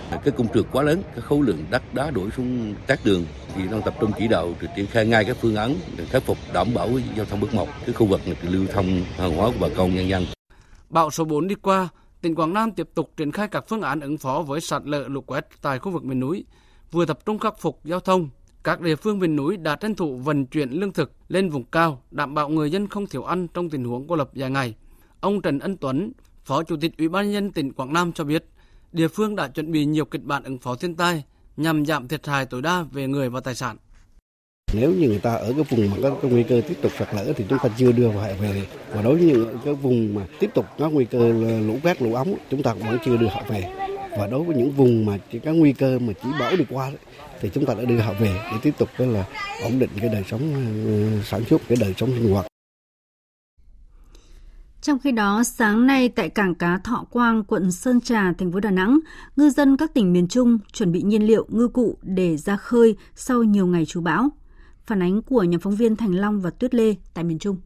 Cái 0.10 0.34
công 0.38 0.48
trường 0.54 0.66
quá 0.72 0.84
lớn, 0.84 1.02
cái 1.12 1.22
khối 1.22 1.40
lượng 1.42 1.66
đất 1.70 1.94
đá 1.94 2.12
đổ 2.12 2.30
xuống 2.30 2.76
các 2.88 3.00
đường 3.04 3.26
thì 3.56 3.68
đang 3.72 3.82
tập 3.82 3.94
trung 4.00 4.12
chỉ 4.20 4.28
đạo 4.28 4.56
để 4.62 4.68
triển 4.76 4.88
khai 4.88 5.06
ngay 5.06 5.26
các 5.26 5.38
phương 5.42 5.56
án 5.56 5.76
để 5.98 6.06
khắc 6.06 6.24
phục 6.24 6.38
đảm 6.54 6.68
bảo 6.74 6.90
giao 7.16 7.26
thông 7.26 7.40
bước 7.40 7.54
một 7.54 7.68
cái 7.86 7.94
khu 7.94 8.06
vực 8.06 8.22
này 8.28 8.38
lưu 8.42 8.66
thông 8.74 9.04
hàng 9.18 9.36
hóa 9.36 9.48
của 9.48 9.58
bà 9.62 9.68
con 9.78 9.96
nhân 9.96 10.08
dân. 10.10 10.26
Bão 10.90 11.12
số 11.12 11.26
4 11.26 11.48
đi 11.48 11.56
qua, 11.56 11.90
tỉnh 12.22 12.36
Quảng 12.36 12.54
Nam 12.54 12.72
tiếp 12.72 12.90
tục 12.94 13.12
triển 13.18 13.32
khai 13.32 13.48
các 13.48 13.66
phương 13.70 13.82
án 13.82 14.00
ứng 14.00 14.18
phó 14.18 14.42
với 14.42 14.62
sạt 14.62 14.82
lở 14.86 15.08
lũ 15.08 15.22
quét 15.22 15.48
tại 15.62 15.80
khu 15.80 15.92
vực 15.92 16.04
miền 16.04 16.20
núi, 16.20 16.46
vừa 16.92 17.06
tập 17.06 17.20
trung 17.26 17.40
khắc 17.40 17.60
phục 17.60 17.80
giao 17.86 18.00
thông. 18.00 18.30
Các 18.64 18.82
địa 18.82 18.96
phương 18.96 19.20
miền 19.20 19.36
núi 19.36 19.58
đã 19.58 19.76
tranh 19.76 19.96
thủ 19.96 20.18
vận 20.18 20.46
chuyển 20.46 20.70
lương 20.70 20.94
thực 20.94 21.12
lên 21.28 21.50
vùng 21.50 21.64
cao, 21.64 22.02
đảm 22.12 22.34
bảo 22.34 22.50
người 22.50 22.72
dân 22.72 22.88
không 22.88 23.08
thiếu 23.08 23.24
ăn 23.24 23.48
trong 23.54 23.70
tình 23.70 23.84
huống 23.84 24.08
cô 24.08 24.16
lập 24.16 24.30
dài 24.34 24.50
ngày. 24.50 24.76
Ông 25.20 25.42
Trần 25.42 25.60
Ân 25.60 25.78
Tuấn, 25.78 26.12
Phó 26.46 26.64
Chủ 26.64 26.76
tịch 26.82 26.98
Ủy 26.98 27.10
ban 27.10 27.26
nhân 27.26 27.34
dân 27.34 27.52
tỉnh 27.52 27.74
Quảng 27.74 27.94
Nam 27.94 28.12
cho 28.12 28.24
biết, 28.24 28.46
địa 28.92 29.08
phương 29.08 29.36
đã 29.36 29.48
chuẩn 29.48 29.72
bị 29.72 29.86
nhiều 29.86 30.06
kịch 30.06 30.24
bản 30.24 30.44
ứng 30.44 30.58
phó 30.58 30.76
thiên 30.76 30.96
tai 30.96 31.24
nhằm 31.58 31.86
giảm 31.86 32.08
thiệt 32.08 32.28
hại 32.28 32.46
tối 32.46 32.62
đa 32.62 32.84
về 32.92 33.08
người 33.08 33.30
và 33.30 33.40
tài 33.40 33.56
sản. 33.56 33.78
Nếu 34.74 34.94
như 34.94 35.08
người 35.08 35.20
ta 35.20 35.34
ở 35.34 35.54
cái 35.54 35.64
vùng 35.70 35.90
mà 35.90 35.98
có, 36.04 36.18
có 36.22 36.28
nguy 36.28 36.44
cơ 36.44 36.62
tiếp 36.68 36.76
tục 36.82 36.92
sạt 36.98 37.08
lở 37.16 37.34
thì 37.36 37.46
chúng 37.50 37.60
ta 37.60 37.70
chưa 37.78 37.92
đưa 37.92 38.08
họ 38.08 38.22
về. 38.42 38.68
Và 38.94 39.02
đối 39.02 39.16
với 39.16 39.26
những 39.26 39.58
cái 39.66 39.74
vùng 39.74 40.16
mà 40.16 40.28
tiếp 40.40 40.50
tục 40.54 40.66
có 40.80 40.90
nguy 40.90 41.06
cơ 41.06 41.34
lũ 41.68 41.78
quét, 41.84 42.02
lũ 42.02 42.14
ống, 42.14 42.36
chúng 42.50 42.64
ta 42.64 42.74
cũng 42.74 42.84
vẫn 42.84 42.98
chưa 43.06 43.18
đưa 43.18 43.28
họ 43.28 43.44
về. 43.50 43.64
Và 44.18 44.28
đối 44.28 44.44
với 44.44 44.56
những 44.56 44.72
vùng 44.72 45.06
mà 45.06 45.18
chỉ 45.32 45.40
có 45.40 45.54
nguy 45.54 45.74
cơ 45.74 46.00
mà 46.00 46.14
chỉ 46.24 46.30
bão 46.40 46.56
đi 46.56 46.66
qua 46.70 46.92
thì 47.44 47.50
chúng 47.54 47.66
ta 47.66 47.74
đã 47.74 47.86
đưa 47.86 48.00
họ 48.00 48.14
về 48.20 48.42
để 48.52 48.58
tiếp 48.62 48.74
tục 48.78 48.90
đó 49.00 49.06
là 49.06 49.26
ổn 49.64 49.80
định 49.80 49.90
cái 50.00 50.10
đời 50.10 50.24
sống 50.32 50.42
sản 51.26 51.44
xuất, 51.50 51.62
cái 51.68 51.78
đời 51.82 51.94
sống 51.98 52.10
sinh 52.14 52.34
hoạt. 52.34 52.46
Trong 54.82 55.00
khi 55.00 55.12
đó, 55.12 55.44
sáng 55.44 55.88
nay 55.88 56.10
tại 56.10 56.30
cảng 56.30 56.56
cá 56.56 56.78
Thọ 56.78 57.06
Quang, 57.10 57.44
quận 57.44 57.72
Sơn 57.72 58.02
Trà, 58.02 58.34
thành 58.34 58.52
phố 58.52 58.60
Đà 58.60 58.72
Nẵng, 58.72 59.00
ngư 59.36 59.50
dân 59.50 59.78
các 59.78 59.94
tỉnh 59.94 60.14
miền 60.14 60.28
Trung 60.28 60.58
chuẩn 60.74 60.92
bị 60.92 61.02
nhiên 61.02 61.28
liệu 61.28 61.48
ngư 61.50 61.68
cụ 61.68 61.98
để 62.02 62.38
ra 62.38 62.58
khơi 62.58 62.96
sau 63.16 63.44
nhiều 63.44 63.68
ngày 63.68 63.86
trú 63.86 64.02
bão. 64.02 64.30
Phản 64.86 65.02
ánh 65.02 65.22
của 65.22 65.44
nhóm 65.44 65.62
phóng 65.62 65.76
viên 65.76 65.96
Thành 65.96 66.12
Long 66.12 66.42
và 66.42 66.50
Tuyết 66.50 66.76
Lê 66.76 66.96
tại 67.14 67.24
miền 67.24 67.40
Trung. 67.40 67.58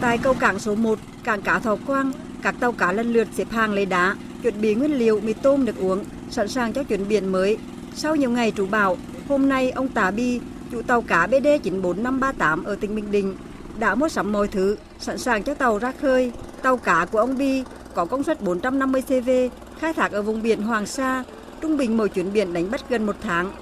Tại 0.00 0.18
cầu 0.18 0.34
cảng 0.34 0.58
số 0.58 0.74
1, 0.74 0.98
cảng 1.24 1.42
cá 1.42 1.58
Thọ 1.58 1.76
Quang, 1.86 2.12
các 2.42 2.54
tàu 2.60 2.72
cá 2.72 2.92
lần 2.92 3.12
lượt 3.12 3.28
xếp 3.32 3.50
hàng 3.50 3.72
lấy 3.72 3.86
đá, 3.86 4.16
chuẩn 4.42 4.60
bị 4.60 4.74
nguyên 4.74 4.98
liệu 4.98 5.20
mì 5.20 5.32
tôm 5.32 5.64
được 5.64 5.78
uống, 5.78 6.04
sẵn 6.30 6.48
sàng 6.48 6.72
cho 6.72 6.82
chuyến 6.82 7.08
biển 7.08 7.32
mới. 7.32 7.58
Sau 7.94 8.16
nhiều 8.16 8.30
ngày 8.30 8.52
trú 8.56 8.66
bão, 8.66 8.96
hôm 9.28 9.48
nay 9.48 9.70
ông 9.70 9.88
Tà 9.88 10.10
Bi, 10.10 10.40
chủ 10.72 10.82
tàu 10.82 11.02
cá 11.02 11.26
BD 11.26 11.46
94538 11.62 12.64
ở 12.64 12.76
tỉnh 12.80 12.94
Bình 12.94 13.10
Định, 13.10 13.36
đã 13.78 13.94
mua 13.94 14.08
sắm 14.08 14.32
mọi 14.32 14.48
thứ, 14.48 14.76
sẵn 14.98 15.18
sàng 15.18 15.42
cho 15.42 15.54
tàu 15.54 15.78
ra 15.78 15.92
khơi. 15.92 16.32
Tàu 16.62 16.76
cá 16.76 17.06
của 17.12 17.18
ông 17.18 17.38
Bi 17.38 17.64
có 17.94 18.04
công 18.04 18.22
suất 18.22 18.40
450 18.40 19.02
CV, 19.02 19.30
khai 19.78 19.92
thác 19.92 20.12
ở 20.12 20.22
vùng 20.22 20.42
biển 20.42 20.62
Hoàng 20.62 20.86
Sa, 20.86 21.24
trung 21.60 21.76
bình 21.76 21.96
mỗi 21.96 22.08
chuyến 22.08 22.32
biển 22.32 22.52
đánh 22.52 22.70
bắt 22.70 22.80
gần 22.88 23.06
một 23.06 23.16
tháng, 23.22 23.52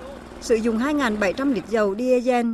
sử 0.41 0.55
dụng 0.55 0.79
2.700 0.79 1.53
lít 1.55 1.65
dầu 1.69 1.95
diesel. 1.99 2.47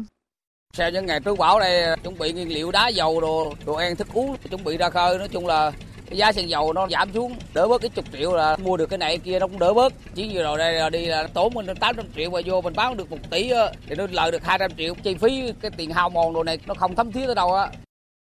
Sau 0.77 0.91
những 0.91 1.07
ngày 1.07 1.21
trú 1.25 1.37
bão 1.37 1.61
này 1.61 1.97
chuẩn 2.03 2.19
bị 2.19 2.33
nguyên 2.33 2.49
liệu 2.49 2.71
đá 2.71 2.89
dầu 2.89 3.21
đồ 3.21 3.53
đồ 3.67 3.75
ăn 3.75 3.97
thức 3.97 4.09
uống 4.15 4.37
chuẩn 4.51 4.65
bị 4.65 4.77
ra 4.77 4.91
khơi 4.91 5.19
nói 5.19 5.29
chung 5.29 5.47
là 5.47 5.73
cái 6.07 6.19
giá 6.19 6.33
xăng 6.33 6.51
dầu 6.51 6.73
nó 6.73 6.89
giảm 6.91 7.13
xuống 7.15 7.37
đỡ 7.55 7.69
bớt 7.69 7.81
cái 7.81 7.89
chục 7.89 8.05
triệu 8.13 8.35
là 8.37 8.57
mua 8.57 8.77
được 8.77 8.87
cái 8.91 8.99
này 8.99 9.19
kia 9.19 9.39
nó 9.39 9.47
cũng 9.47 9.59
đỡ 9.59 9.75
bớt 9.75 9.93
chỉ 10.15 10.31
vừa 10.35 10.43
rồi 10.43 10.59
đây 10.59 10.73
là 10.73 10.91
đi 10.91 11.07
là 11.07 11.27
tốn 11.35 11.55
mình 11.55 11.67
800 11.81 12.07
triệu 12.17 12.31
mà 12.31 12.41
vô 12.47 12.61
mình 12.61 12.75
bán 12.77 12.97
được 12.97 13.11
một 13.11 13.31
tỷ 13.31 13.51
thì 13.87 13.95
nó 13.95 14.07
lợi 14.11 14.31
được 14.31 14.45
200 14.45 14.71
triệu 14.79 14.95
chi 15.03 15.15
phí 15.15 15.53
cái 15.61 15.71
tiền 15.77 15.91
hao 15.91 16.11
mòn 16.11 16.35
đồ 16.35 16.45
này 16.45 16.59
nó 16.67 16.75
không 16.75 16.95
thấm 16.95 17.13
thiết 17.13 17.27
ở 17.27 17.35
đâu 17.35 17.55
á 17.55 17.71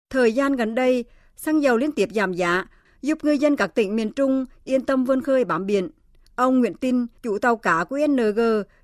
Thời 0.09 0.33
gian 0.33 0.55
gần 0.55 0.75
đây, 0.75 1.05
xăng 1.35 1.63
dầu 1.63 1.77
liên 1.77 1.91
tiếp 1.91 2.09
giảm 2.11 2.33
giá, 2.33 2.65
giúp 3.01 3.17
người 3.23 3.37
dân 3.37 3.55
các 3.55 3.75
tỉnh 3.75 3.95
miền 3.95 4.11
Trung 4.11 4.45
yên 4.63 4.85
tâm 4.85 5.05
vươn 5.05 5.21
khơi 5.21 5.45
bám 5.45 5.65
biển. 5.65 5.89
Ông 6.35 6.59
Nguyễn 6.59 6.73
Tin, 6.73 7.05
chủ 7.23 7.39
tàu 7.39 7.55
cá 7.55 7.83
của 7.83 7.99
NG 8.07 8.39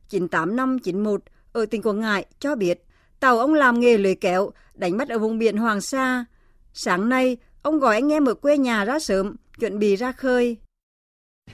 98591 0.10 1.22
ở 1.54 1.66
tỉnh 1.66 1.82
Quảng 1.82 2.00
Ngãi 2.00 2.26
cho 2.40 2.56
biết, 2.56 2.84
tàu 3.20 3.40
ông 3.40 3.54
làm 3.54 3.80
nghề 3.80 3.98
lưới 3.98 4.16
kéo, 4.16 4.52
đánh 4.74 4.98
bắt 4.98 5.10
ở 5.10 5.20
vùng 5.20 5.38
biển 5.38 5.58
Hoàng 5.58 5.82
Sa. 5.82 6.26
Sáng 6.74 7.10
nay, 7.10 7.38
ông 7.66 7.80
gọi 7.80 7.96
anh 7.96 8.12
em 8.12 8.26
ở 8.26 8.34
quê 8.34 8.58
nhà 8.58 8.86
ra 8.86 9.00
sớm, 9.00 9.36
chuẩn 9.60 9.80
bị 9.80 9.96
ra 9.96 10.12
khơi. 10.12 10.58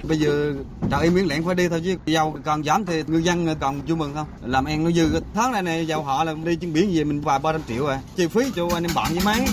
Bây 0.04 0.18
giờ 0.18 0.54
trời 0.92 1.10
miếng 1.10 1.28
lẹn 1.28 1.46
phải 1.46 1.56
đi 1.56 1.70
thôi 1.70 1.82
chứ 1.84 1.96
dầu 2.06 2.38
còn 2.46 2.64
giảm 2.64 2.86
thì 2.86 3.04
ngư 3.08 3.18
dân 3.18 3.48
còn 3.60 3.82
vui 3.88 3.98
mừng 3.98 4.14
không? 4.14 4.28
Làm 4.46 4.66
ăn 4.66 4.84
nó 4.84 4.92
dư 4.92 5.20
tháng 5.34 5.52
này 5.52 5.64
này 5.64 5.88
dầu 5.88 6.04
họ 6.04 6.24
là 6.24 6.34
đi 6.46 6.56
trên 6.56 6.74
biển 6.74 6.92
về 6.94 7.04
mình 7.04 7.22
vài 7.22 7.40
ba 7.40 7.52
trăm 7.52 7.62
triệu 7.68 7.88
à. 7.88 8.02
Chi 8.16 8.28
phí 8.28 8.42
cho 8.56 8.68
anh 8.74 8.84
em 8.84 8.92
bạn 8.96 9.12
với 9.14 9.22
mấy. 9.26 9.46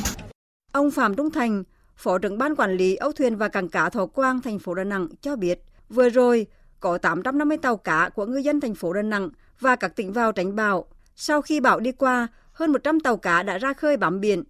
Ông 0.72 0.90
Phạm 0.90 1.14
Trung 1.14 1.30
Thành, 1.30 1.64
Phó 1.96 2.18
trưởng 2.18 2.38
ban 2.38 2.56
quản 2.56 2.76
lý 2.76 2.96
âu 2.96 3.12
thuyền 3.12 3.36
và 3.36 3.48
cảng 3.48 3.68
cá 3.68 3.90
Thọ 3.90 4.06
Quang, 4.06 4.40
thành 4.40 4.58
phố 4.58 4.74
Đà 4.74 4.84
Nẵng 4.84 5.08
cho 5.20 5.36
biết, 5.36 5.62
vừa 5.88 6.08
rồi 6.08 6.46
có 6.80 6.98
850 6.98 7.58
tàu 7.58 7.76
cá 7.76 8.08
của 8.08 8.26
ngư 8.26 8.38
dân 8.38 8.60
thành 8.60 8.74
phố 8.74 8.92
Đà 8.92 9.02
Nẵng 9.02 9.28
và 9.60 9.76
các 9.76 9.96
tỉnh 9.96 10.12
vào 10.12 10.32
tránh 10.32 10.56
bão. 10.56 10.86
Sau 11.16 11.42
khi 11.42 11.60
bão 11.60 11.80
đi 11.80 11.92
qua, 11.92 12.28
hơn 12.52 12.72
100 12.72 13.00
tàu 13.00 13.16
cá 13.16 13.42
đã 13.42 13.58
ra 13.58 13.72
khơi 13.72 13.96
bám 13.96 14.20
biển. 14.20 14.44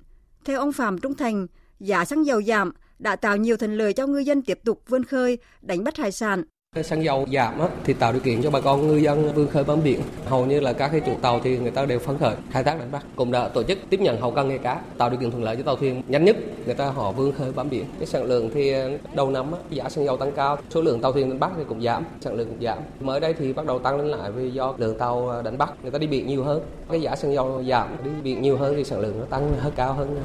Theo 0.44 0.60
ông 0.60 0.72
Phạm 0.72 0.98
Trung 0.98 1.14
Thành, 1.14 1.46
giá 1.80 2.04
xăng 2.04 2.26
dầu 2.26 2.42
giảm 2.42 2.72
đã 2.98 3.16
tạo 3.16 3.36
nhiều 3.36 3.56
thuận 3.56 3.76
lợi 3.76 3.92
cho 3.92 4.06
ngư 4.06 4.18
dân 4.18 4.42
tiếp 4.42 4.60
tục 4.64 4.80
vươn 4.88 5.04
khơi, 5.04 5.38
đánh 5.62 5.84
bắt 5.84 5.96
hải 5.96 6.12
sản. 6.12 6.44
Xăng 6.82 7.04
dầu 7.04 7.26
giảm 7.32 7.60
á, 7.60 7.68
thì 7.84 7.92
tạo 7.92 8.12
điều 8.12 8.20
kiện 8.20 8.42
cho 8.42 8.50
bà 8.50 8.60
con 8.60 8.88
ngư 8.88 8.96
dân 8.96 9.34
vươn 9.34 9.48
khơi 9.48 9.64
bám 9.64 9.82
biển. 9.82 10.00
Hầu 10.26 10.46
như 10.46 10.60
là 10.60 10.72
các 10.72 10.88
cái 10.88 11.00
chủ 11.00 11.12
tàu 11.22 11.40
thì 11.40 11.58
người 11.58 11.70
ta 11.70 11.86
đều 11.86 11.98
phấn 11.98 12.18
khởi 12.18 12.36
khai 12.50 12.64
thác 12.64 12.78
đánh 12.78 12.92
bắt. 12.92 13.02
Cũng 13.16 13.32
đã 13.32 13.48
tổ 13.48 13.62
chức 13.62 13.78
tiếp 13.90 14.00
nhận 14.00 14.20
hậu 14.20 14.30
cần 14.30 14.48
nghề 14.48 14.58
cá, 14.58 14.80
tạo 14.98 15.10
điều 15.10 15.20
kiện 15.20 15.30
thuận 15.30 15.42
lợi 15.42 15.56
cho 15.56 15.62
tàu 15.62 15.76
thuyền 15.76 16.02
nhanh 16.08 16.24
nhất 16.24 16.36
người 16.66 16.74
ta 16.74 16.86
họ 16.86 17.12
vươn 17.12 17.32
khơi 17.32 17.52
bám 17.52 17.70
biển. 17.70 17.84
Cái 17.98 18.06
sản 18.06 18.24
lượng 18.24 18.50
thì 18.54 18.72
ờ, 18.72 18.90
đầu 19.14 19.30
năm 19.30 19.52
á, 19.52 19.58
giá 19.70 19.88
xăng 19.88 20.04
dầu 20.04 20.16
tăng 20.16 20.32
cao, 20.32 20.58
số 20.70 20.82
lượng 20.82 21.00
tàu 21.00 21.12
thuyền 21.12 21.28
đánh 21.30 21.40
bắt 21.40 21.52
thì 21.56 21.62
cũng 21.68 21.82
giảm, 21.82 22.04
sản 22.20 22.34
lượng 22.34 22.48
cũng 22.48 22.62
giảm. 22.62 22.78
Mới 23.00 23.20
đây 23.20 23.34
thì 23.38 23.52
bắt 23.52 23.66
đầu 23.66 23.78
tăng 23.78 23.98
lên 23.98 24.06
lại 24.06 24.30
vì 24.32 24.50
do 24.50 24.74
lượng 24.78 24.98
tàu 24.98 25.28
ờ, 25.28 25.42
đánh 25.42 25.58
bắt 25.58 25.72
người 25.82 25.90
ta 25.90 25.98
đi 25.98 26.06
biển 26.06 26.26
nhiều 26.26 26.44
hơn. 26.44 26.62
Cái 26.90 27.00
giá 27.00 27.16
xăng 27.16 27.34
dầu 27.34 27.62
giảm, 27.68 27.88
đi 28.04 28.10
biển 28.22 28.42
nhiều 28.42 28.56
hơn 28.56 28.74
thì 28.76 28.84
sản 28.84 29.00
lượng 29.00 29.20
nó 29.20 29.26
tăng 29.26 29.52
hơi 29.58 29.72
cao 29.76 29.92
hơn. 29.92 30.20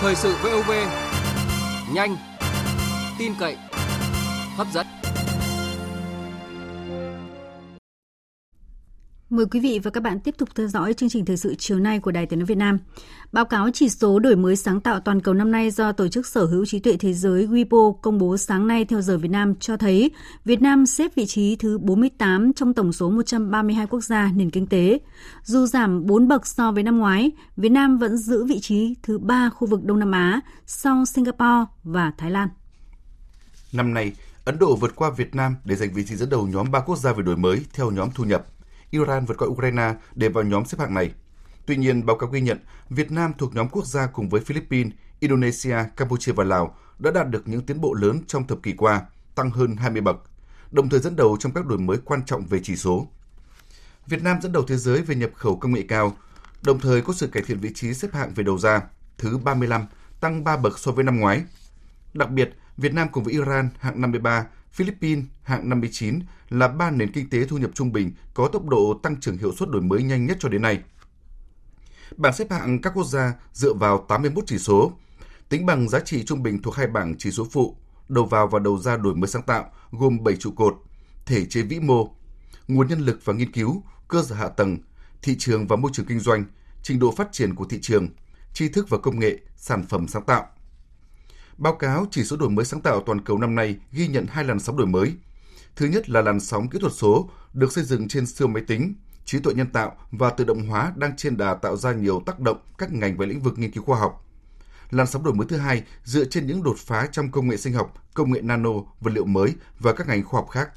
Thời 0.00 0.14
sự 0.14 0.34
VOV 0.42 0.70
nhanh, 1.92 2.16
tin 3.18 3.34
cậy, 3.40 3.56
hấp 4.56 4.66
dẫn. 4.72 4.86
Mời 9.30 9.46
quý 9.46 9.60
vị 9.60 9.80
và 9.82 9.90
các 9.90 10.02
bạn 10.02 10.20
tiếp 10.20 10.34
tục 10.38 10.48
theo 10.54 10.68
dõi 10.68 10.94
chương 10.94 11.08
trình 11.08 11.24
thời 11.24 11.36
sự 11.36 11.54
chiều 11.58 11.78
nay 11.78 11.98
của 11.98 12.10
Đài 12.10 12.26
Tiếng 12.26 12.38
nói 12.38 12.46
Việt 12.46 12.58
Nam. 12.58 12.78
Báo 13.32 13.44
cáo 13.44 13.70
chỉ 13.74 13.88
số 13.88 14.18
đổi 14.18 14.36
mới 14.36 14.56
sáng 14.56 14.80
tạo 14.80 15.00
toàn 15.00 15.20
cầu 15.20 15.34
năm 15.34 15.50
nay 15.50 15.70
do 15.70 15.92
Tổ 15.92 16.08
chức 16.08 16.26
Sở 16.26 16.44
hữu 16.44 16.66
trí 16.66 16.78
tuệ 16.78 16.96
thế 16.96 17.12
giới 17.12 17.46
WIPO 17.46 17.92
công 17.92 18.18
bố 18.18 18.36
sáng 18.36 18.66
nay 18.66 18.84
theo 18.84 19.00
giờ 19.00 19.18
Việt 19.18 19.30
Nam 19.30 19.54
cho 19.60 19.76
thấy 19.76 20.10
Việt 20.44 20.62
Nam 20.62 20.86
xếp 20.86 21.10
vị 21.14 21.26
trí 21.26 21.56
thứ 21.56 21.78
48 21.78 22.52
trong 22.52 22.74
tổng 22.74 22.92
số 22.92 23.10
132 23.10 23.86
quốc 23.86 24.00
gia 24.00 24.32
nền 24.34 24.50
kinh 24.50 24.66
tế. 24.66 24.98
Dù 25.44 25.66
giảm 25.66 26.06
4 26.06 26.28
bậc 26.28 26.46
so 26.46 26.72
với 26.72 26.82
năm 26.82 26.98
ngoái, 26.98 27.30
Việt 27.56 27.72
Nam 27.72 27.98
vẫn 27.98 28.16
giữ 28.16 28.44
vị 28.44 28.60
trí 28.60 28.94
thứ 29.02 29.18
3 29.18 29.48
khu 29.48 29.68
vực 29.68 29.84
Đông 29.84 29.98
Nam 29.98 30.12
Á 30.12 30.40
sau 30.66 31.04
Singapore 31.04 31.64
và 31.84 32.12
Thái 32.18 32.30
Lan. 32.30 32.48
Năm 33.72 33.94
nay, 33.94 34.12
Ấn 34.44 34.58
Độ 34.58 34.76
vượt 34.76 34.96
qua 34.96 35.10
Việt 35.10 35.34
Nam 35.34 35.56
để 35.64 35.76
giành 35.76 35.94
vị 35.94 36.04
trí 36.04 36.16
dẫn 36.16 36.30
đầu 36.30 36.46
nhóm 36.46 36.70
3 36.70 36.80
quốc 36.80 36.98
gia 36.98 37.12
về 37.12 37.22
đổi 37.22 37.36
mới 37.36 37.64
theo 37.72 37.90
nhóm 37.90 38.08
thu 38.14 38.24
nhập. 38.24 38.46
Iran 38.98 39.24
vượt 39.24 39.38
qua 39.38 39.48
Ukraine 39.48 39.94
để 40.14 40.28
vào 40.28 40.44
nhóm 40.44 40.64
xếp 40.64 40.78
hạng 40.80 40.94
này. 40.94 41.12
Tuy 41.66 41.76
nhiên, 41.76 42.06
báo 42.06 42.16
cáo 42.16 42.30
ghi 42.30 42.40
nhận, 42.40 42.58
Việt 42.90 43.12
Nam 43.12 43.32
thuộc 43.38 43.54
nhóm 43.54 43.68
quốc 43.68 43.86
gia 43.86 44.06
cùng 44.06 44.28
với 44.28 44.40
Philippines, 44.40 44.92
Indonesia, 45.20 45.76
Campuchia 45.96 46.32
và 46.32 46.44
Lào 46.44 46.76
đã 46.98 47.10
đạt 47.10 47.28
được 47.28 47.48
những 47.48 47.66
tiến 47.66 47.80
bộ 47.80 47.94
lớn 47.94 48.20
trong 48.26 48.46
thập 48.46 48.62
kỷ 48.62 48.72
qua, 48.72 49.02
tăng 49.34 49.50
hơn 49.50 49.76
20 49.76 50.00
bậc, 50.00 50.16
đồng 50.70 50.88
thời 50.88 51.00
dẫn 51.00 51.16
đầu 51.16 51.36
trong 51.40 51.52
các 51.52 51.66
đổi 51.66 51.78
mới 51.78 51.98
quan 52.04 52.24
trọng 52.24 52.46
về 52.46 52.60
chỉ 52.62 52.76
số. 52.76 53.06
Việt 54.06 54.22
Nam 54.22 54.40
dẫn 54.42 54.52
đầu 54.52 54.62
thế 54.62 54.76
giới 54.76 55.02
về 55.02 55.14
nhập 55.14 55.30
khẩu 55.34 55.56
công 55.56 55.72
nghệ 55.72 55.84
cao, 55.88 56.16
đồng 56.62 56.80
thời 56.80 57.02
có 57.02 57.12
sự 57.12 57.26
cải 57.26 57.42
thiện 57.42 57.58
vị 57.58 57.70
trí 57.74 57.94
xếp 57.94 58.08
hạng 58.12 58.34
về 58.34 58.44
đầu 58.44 58.58
ra, 58.58 58.82
thứ 59.18 59.38
35, 59.38 59.86
tăng 60.20 60.44
3 60.44 60.56
bậc 60.56 60.78
so 60.78 60.92
với 60.92 61.04
năm 61.04 61.20
ngoái. 61.20 61.42
Đặc 62.14 62.30
biệt, 62.30 62.50
Việt 62.76 62.94
Nam 62.94 63.08
cùng 63.12 63.24
với 63.24 63.32
Iran 63.32 63.68
hạng 63.78 64.00
53, 64.00 64.46
Philippines 64.76 65.24
hạng 65.42 65.68
59 65.68 66.20
là 66.48 66.68
ba 66.68 66.90
nền 66.90 67.12
kinh 67.12 67.30
tế 67.30 67.46
thu 67.46 67.58
nhập 67.58 67.70
trung 67.74 67.92
bình 67.92 68.12
có 68.34 68.48
tốc 68.48 68.66
độ 68.66 69.00
tăng 69.02 69.20
trưởng 69.20 69.38
hiệu 69.38 69.52
suất 69.58 69.68
đổi 69.68 69.82
mới 69.82 70.02
nhanh 70.02 70.26
nhất 70.26 70.36
cho 70.40 70.48
đến 70.48 70.62
nay. 70.62 70.82
Bảng 72.16 72.32
xếp 72.32 72.50
hạng 72.50 72.80
các 72.82 72.92
quốc 72.94 73.06
gia 73.06 73.32
dựa 73.52 73.72
vào 73.72 74.04
81 74.08 74.44
chỉ 74.46 74.58
số, 74.58 74.92
tính 75.48 75.66
bằng 75.66 75.88
giá 75.88 76.00
trị 76.00 76.24
trung 76.24 76.42
bình 76.42 76.62
thuộc 76.62 76.74
hai 76.74 76.86
bảng 76.86 77.14
chỉ 77.18 77.30
số 77.30 77.46
phụ, 77.52 77.76
đầu 78.08 78.24
vào 78.24 78.46
và 78.46 78.58
đầu 78.58 78.78
ra 78.78 78.96
đổi 78.96 79.14
mới 79.14 79.28
sáng 79.28 79.42
tạo 79.42 79.70
gồm 79.90 80.24
7 80.24 80.36
trụ 80.36 80.50
cột, 80.56 80.76
thể 81.26 81.44
chế 81.44 81.62
vĩ 81.62 81.80
mô, 81.80 82.14
nguồn 82.68 82.88
nhân 82.88 83.00
lực 83.00 83.20
và 83.24 83.32
nghiên 83.32 83.52
cứu, 83.52 83.82
cơ 84.08 84.22
sở 84.22 84.34
hạ 84.34 84.48
tầng, 84.48 84.78
thị 85.22 85.36
trường 85.38 85.66
và 85.66 85.76
môi 85.76 85.90
trường 85.94 86.06
kinh 86.06 86.20
doanh, 86.20 86.44
trình 86.82 86.98
độ 86.98 87.14
phát 87.16 87.28
triển 87.32 87.54
của 87.54 87.64
thị 87.64 87.78
trường, 87.82 88.08
tri 88.52 88.68
thức 88.68 88.86
và 88.88 88.98
công 88.98 89.18
nghệ, 89.18 89.38
sản 89.56 89.84
phẩm 89.88 90.08
sáng 90.08 90.24
tạo. 90.24 90.46
Báo 91.58 91.72
cáo 91.74 92.06
chỉ 92.10 92.24
số 92.24 92.36
đổi 92.36 92.50
mới 92.50 92.64
sáng 92.64 92.80
tạo 92.80 93.00
toàn 93.00 93.20
cầu 93.20 93.38
năm 93.38 93.54
nay 93.54 93.76
ghi 93.92 94.08
nhận 94.08 94.26
hai 94.26 94.44
làn 94.44 94.60
sóng 94.60 94.76
đổi 94.76 94.86
mới. 94.86 95.14
Thứ 95.76 95.86
nhất 95.86 96.10
là 96.10 96.20
làn 96.20 96.40
sóng 96.40 96.68
kỹ 96.68 96.78
thuật 96.78 96.92
số 96.92 97.30
được 97.52 97.72
xây 97.72 97.84
dựng 97.84 98.08
trên 98.08 98.26
siêu 98.26 98.48
máy 98.48 98.62
tính, 98.66 98.94
trí 99.24 99.38
tuệ 99.38 99.54
nhân 99.54 99.66
tạo 99.72 99.96
và 100.10 100.30
tự 100.30 100.44
động 100.44 100.66
hóa 100.66 100.92
đang 100.96 101.16
trên 101.16 101.36
đà 101.36 101.54
tạo 101.54 101.76
ra 101.76 101.92
nhiều 101.92 102.22
tác 102.26 102.40
động 102.40 102.56
các 102.78 102.92
ngành 102.92 103.16
và 103.16 103.26
lĩnh 103.26 103.40
vực 103.40 103.58
nghiên 103.58 103.70
cứu 103.70 103.82
khoa 103.84 103.98
học. 103.98 104.26
Làn 104.90 105.06
sóng 105.06 105.24
đổi 105.24 105.34
mới 105.34 105.46
thứ 105.46 105.56
hai 105.56 105.82
dựa 106.04 106.24
trên 106.24 106.46
những 106.46 106.62
đột 106.62 106.76
phá 106.78 107.08
trong 107.12 107.30
công 107.30 107.48
nghệ 107.48 107.56
sinh 107.56 107.72
học, 107.72 107.94
công 108.14 108.32
nghệ 108.32 108.40
nano, 108.40 108.72
vật 109.00 109.10
liệu 109.14 109.24
mới 109.24 109.54
và 109.78 109.92
các 109.92 110.08
ngành 110.08 110.24
khoa 110.24 110.40
học 110.40 110.50
khác. 110.50 110.70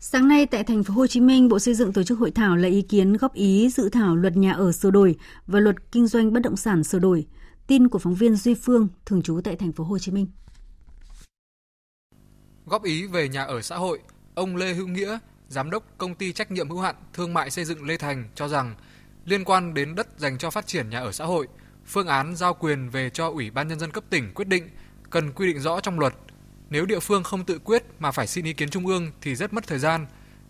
Sáng 0.00 0.28
nay 0.28 0.46
tại 0.46 0.64
thành 0.64 0.84
phố 0.84 0.94
Hồ 0.94 1.06
Chí 1.06 1.20
Minh, 1.20 1.48
Bộ 1.48 1.58
Xây 1.58 1.74
dựng 1.74 1.92
tổ 1.92 2.02
chức 2.02 2.18
hội 2.18 2.30
thảo 2.30 2.56
lấy 2.56 2.70
ý 2.70 2.82
kiến 2.82 3.16
góp 3.16 3.34
ý 3.34 3.70
dự 3.70 3.88
thảo 3.88 4.16
luật 4.16 4.36
nhà 4.36 4.52
ở 4.52 4.72
sửa 4.72 4.90
đổi 4.90 5.16
và 5.46 5.60
luật 5.60 5.92
kinh 5.92 6.06
doanh 6.06 6.32
bất 6.32 6.40
động 6.40 6.56
sản 6.56 6.84
sửa 6.84 6.98
đổi. 6.98 7.26
Tin 7.70 7.88
của 7.88 7.98
phóng 7.98 8.14
viên 8.14 8.36
Duy 8.36 8.54
Phương, 8.54 8.88
thường 9.06 9.22
trú 9.22 9.40
tại 9.44 9.56
thành 9.56 9.72
phố 9.72 9.84
Hồ 9.84 9.98
Chí 9.98 10.12
Minh. 10.12 10.26
Góp 12.66 12.84
ý 12.84 13.06
về 13.06 13.28
nhà 13.28 13.44
ở 13.44 13.62
xã 13.62 13.76
hội, 13.76 13.98
ông 14.34 14.56
Lê 14.56 14.74
Hữu 14.74 14.88
Nghĩa, 14.88 15.18
giám 15.48 15.70
đốc 15.70 15.84
công 15.98 16.14
ty 16.14 16.32
trách 16.32 16.50
nhiệm 16.50 16.70
hữu 16.70 16.80
hạn 16.80 16.96
thương 17.12 17.34
mại 17.34 17.50
xây 17.50 17.64
dựng 17.64 17.84
Lê 17.84 17.96
Thành 17.96 18.28
cho 18.34 18.48
rằng 18.48 18.74
liên 19.24 19.44
quan 19.44 19.74
đến 19.74 19.94
đất 19.94 20.08
dành 20.18 20.38
cho 20.38 20.50
phát 20.50 20.66
triển 20.66 20.90
nhà 20.90 21.00
ở 21.00 21.12
xã 21.12 21.24
hội, 21.24 21.48
phương 21.86 22.06
án 22.06 22.36
giao 22.36 22.54
quyền 22.54 22.90
về 22.90 23.10
cho 23.10 23.28
Ủy 23.28 23.50
ban 23.50 23.68
nhân 23.68 23.80
dân 23.80 23.90
cấp 23.90 24.04
tỉnh 24.10 24.34
quyết 24.34 24.48
định 24.48 24.68
cần 25.10 25.32
quy 25.32 25.46
định 25.46 25.60
rõ 25.60 25.80
trong 25.80 25.98
luật. 25.98 26.14
Nếu 26.70 26.86
địa 26.86 27.00
phương 27.00 27.22
không 27.22 27.44
tự 27.44 27.58
quyết 27.58 27.84
mà 27.98 28.10
phải 28.10 28.26
xin 28.26 28.44
ý 28.44 28.52
kiến 28.52 28.70
trung 28.70 28.86
ương 28.86 29.10
thì 29.20 29.34
rất 29.34 29.52
mất 29.52 29.66
thời 29.66 29.78
gian. 29.78 30.06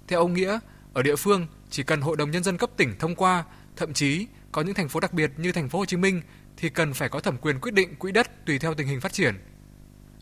Theo 0.09 0.21
ông 0.21 0.35
Nghĩa, 0.35 0.59
ở 0.93 1.03
địa 1.03 1.16
phương 1.16 1.47
chỉ 1.71 1.83
cần 1.83 2.01
Hội 2.01 2.16
đồng 2.16 2.31
nhân 2.31 2.43
dân 2.43 2.59
cấp 2.59 2.71
tỉnh 2.77 2.99
thông 2.99 3.14
qua, 3.14 3.45
thậm 3.77 3.93
chí 3.93 4.27
có 4.53 4.62
những 4.62 4.75
thành 4.75 4.89
phố 4.89 5.01
đặc 5.01 5.12
biệt 5.12 5.31
như 5.37 5.53
thành 5.53 5.68
phố 5.68 5.79
Hồ 5.79 5.87
Chí 5.87 5.97
Minh 5.97 6.23
thì 6.61 6.69
cần 6.69 6.95
phải 6.95 7.09
có 7.09 7.21
thẩm 7.21 7.37
quyền 7.39 7.61
quyết 7.61 7.75
định 7.75 7.97
quỹ 7.97 8.13
đất 8.13 8.47
tùy 8.47 8.59
theo 8.59 8.75
tình 8.75 8.87
hình 8.87 9.01
phát 9.01 9.13
triển. 9.13 9.35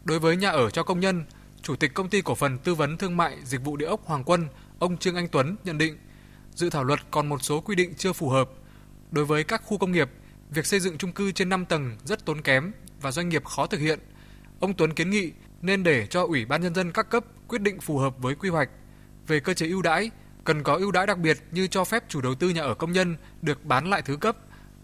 Đối 0.04 0.18
với 0.18 0.36
nhà 0.36 0.50
ở 0.50 0.70
cho 0.70 0.82
công 0.82 1.00
nhân, 1.00 1.24
Chủ 1.62 1.76
tịch 1.76 1.94
công 1.94 2.08
ty 2.08 2.22
cổ 2.22 2.34
phần 2.34 2.58
tư 2.58 2.74
vấn 2.74 2.98
thương 2.98 3.16
mại 3.16 3.36
dịch 3.44 3.64
vụ 3.64 3.76
địa 3.76 3.86
ốc 3.86 4.06
Hoàng 4.06 4.24
Quân, 4.24 4.48
ông 4.78 4.96
Trương 4.96 5.16
Anh 5.16 5.28
Tuấn 5.28 5.56
nhận 5.64 5.78
định, 5.78 5.98
dự 6.54 6.70
thảo 6.70 6.84
luật 6.84 7.00
còn 7.10 7.28
một 7.28 7.42
số 7.42 7.60
quy 7.60 7.74
định 7.74 7.94
chưa 7.94 8.12
phù 8.12 8.28
hợp. 8.28 8.50
Đối 9.10 9.24
với 9.24 9.44
các 9.44 9.62
khu 9.64 9.78
công 9.78 9.92
nghiệp, 9.92 10.10
việc 10.50 10.66
xây 10.66 10.80
dựng 10.80 10.98
chung 10.98 11.12
cư 11.12 11.32
trên 11.32 11.48
5 11.48 11.64
tầng 11.64 11.96
rất 12.04 12.24
tốn 12.24 12.42
kém 12.42 12.72
và 13.00 13.10
doanh 13.10 13.28
nghiệp 13.28 13.44
khó 13.44 13.66
thực 13.66 13.80
hiện. 13.80 13.98
Ông 14.60 14.74
Tuấn 14.74 14.94
kiến 14.94 15.10
nghị 15.10 15.32
nên 15.62 15.82
để 15.82 16.06
cho 16.06 16.22
Ủy 16.22 16.44
ban 16.44 16.62
nhân 16.62 16.74
dân 16.74 16.92
các 16.92 17.10
cấp 17.10 17.24
quyết 17.48 17.62
định 17.62 17.80
phù 17.80 17.98
hợp 17.98 18.18
với 18.18 18.34
quy 18.34 18.48
hoạch. 18.48 18.68
Về 19.26 19.40
cơ 19.40 19.54
chế 19.54 19.66
ưu 19.66 19.82
đãi, 19.82 20.10
cần 20.44 20.62
có 20.62 20.74
ưu 20.74 20.90
đãi 20.90 21.06
đặc 21.06 21.18
biệt 21.18 21.38
như 21.50 21.66
cho 21.66 21.84
phép 21.84 22.04
chủ 22.08 22.20
đầu 22.20 22.34
tư 22.34 22.48
nhà 22.48 22.62
ở 22.62 22.74
công 22.74 22.92
nhân 22.92 23.16
được 23.42 23.64
bán 23.64 23.90
lại 23.90 24.02
thứ 24.02 24.16
cấp 24.16 24.36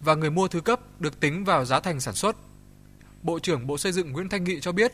và 0.04 0.14
người 0.14 0.30
mua 0.30 0.48
thứ 0.48 0.60
cấp 0.60 1.00
được 1.00 1.20
tính 1.20 1.44
vào 1.44 1.64
giá 1.64 1.80
thành 1.80 2.00
sản 2.00 2.14
xuất. 2.14 2.36
Bộ 3.22 3.38
trưởng 3.38 3.66
Bộ 3.66 3.78
Xây 3.78 3.92
dựng 3.92 4.12
Nguyễn 4.12 4.28
Thanh 4.28 4.44
Nghị 4.44 4.60
cho 4.60 4.72
biết, 4.72 4.92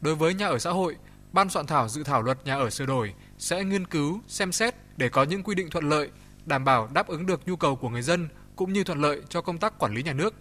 đối 0.00 0.14
với 0.14 0.34
nhà 0.34 0.46
ở 0.46 0.58
xã 0.58 0.70
hội, 0.70 0.96
Ban 1.32 1.50
soạn 1.50 1.66
thảo 1.66 1.88
dự 1.88 2.04
thảo 2.04 2.22
luật 2.22 2.38
nhà 2.44 2.54
ở 2.54 2.70
sửa 2.70 2.86
đổi 2.86 3.14
sẽ 3.38 3.64
nghiên 3.64 3.86
cứu, 3.86 4.22
xem 4.28 4.52
xét 4.52 4.74
để 4.96 5.08
có 5.08 5.22
những 5.22 5.42
quy 5.42 5.54
định 5.54 5.70
thuận 5.70 5.88
lợi, 5.88 6.10
đảm 6.46 6.64
bảo 6.64 6.88
đáp 6.94 7.06
ứng 7.06 7.26
được 7.26 7.40
nhu 7.46 7.56
cầu 7.56 7.76
của 7.76 7.88
người 7.88 8.02
dân 8.02 8.28
cũng 8.56 8.72
như 8.72 8.84
thuận 8.84 9.00
lợi 9.00 9.22
cho 9.28 9.40
công 9.40 9.58
tác 9.58 9.78
quản 9.78 9.94
lý 9.94 10.02
nhà 10.02 10.12
nước. 10.12 10.34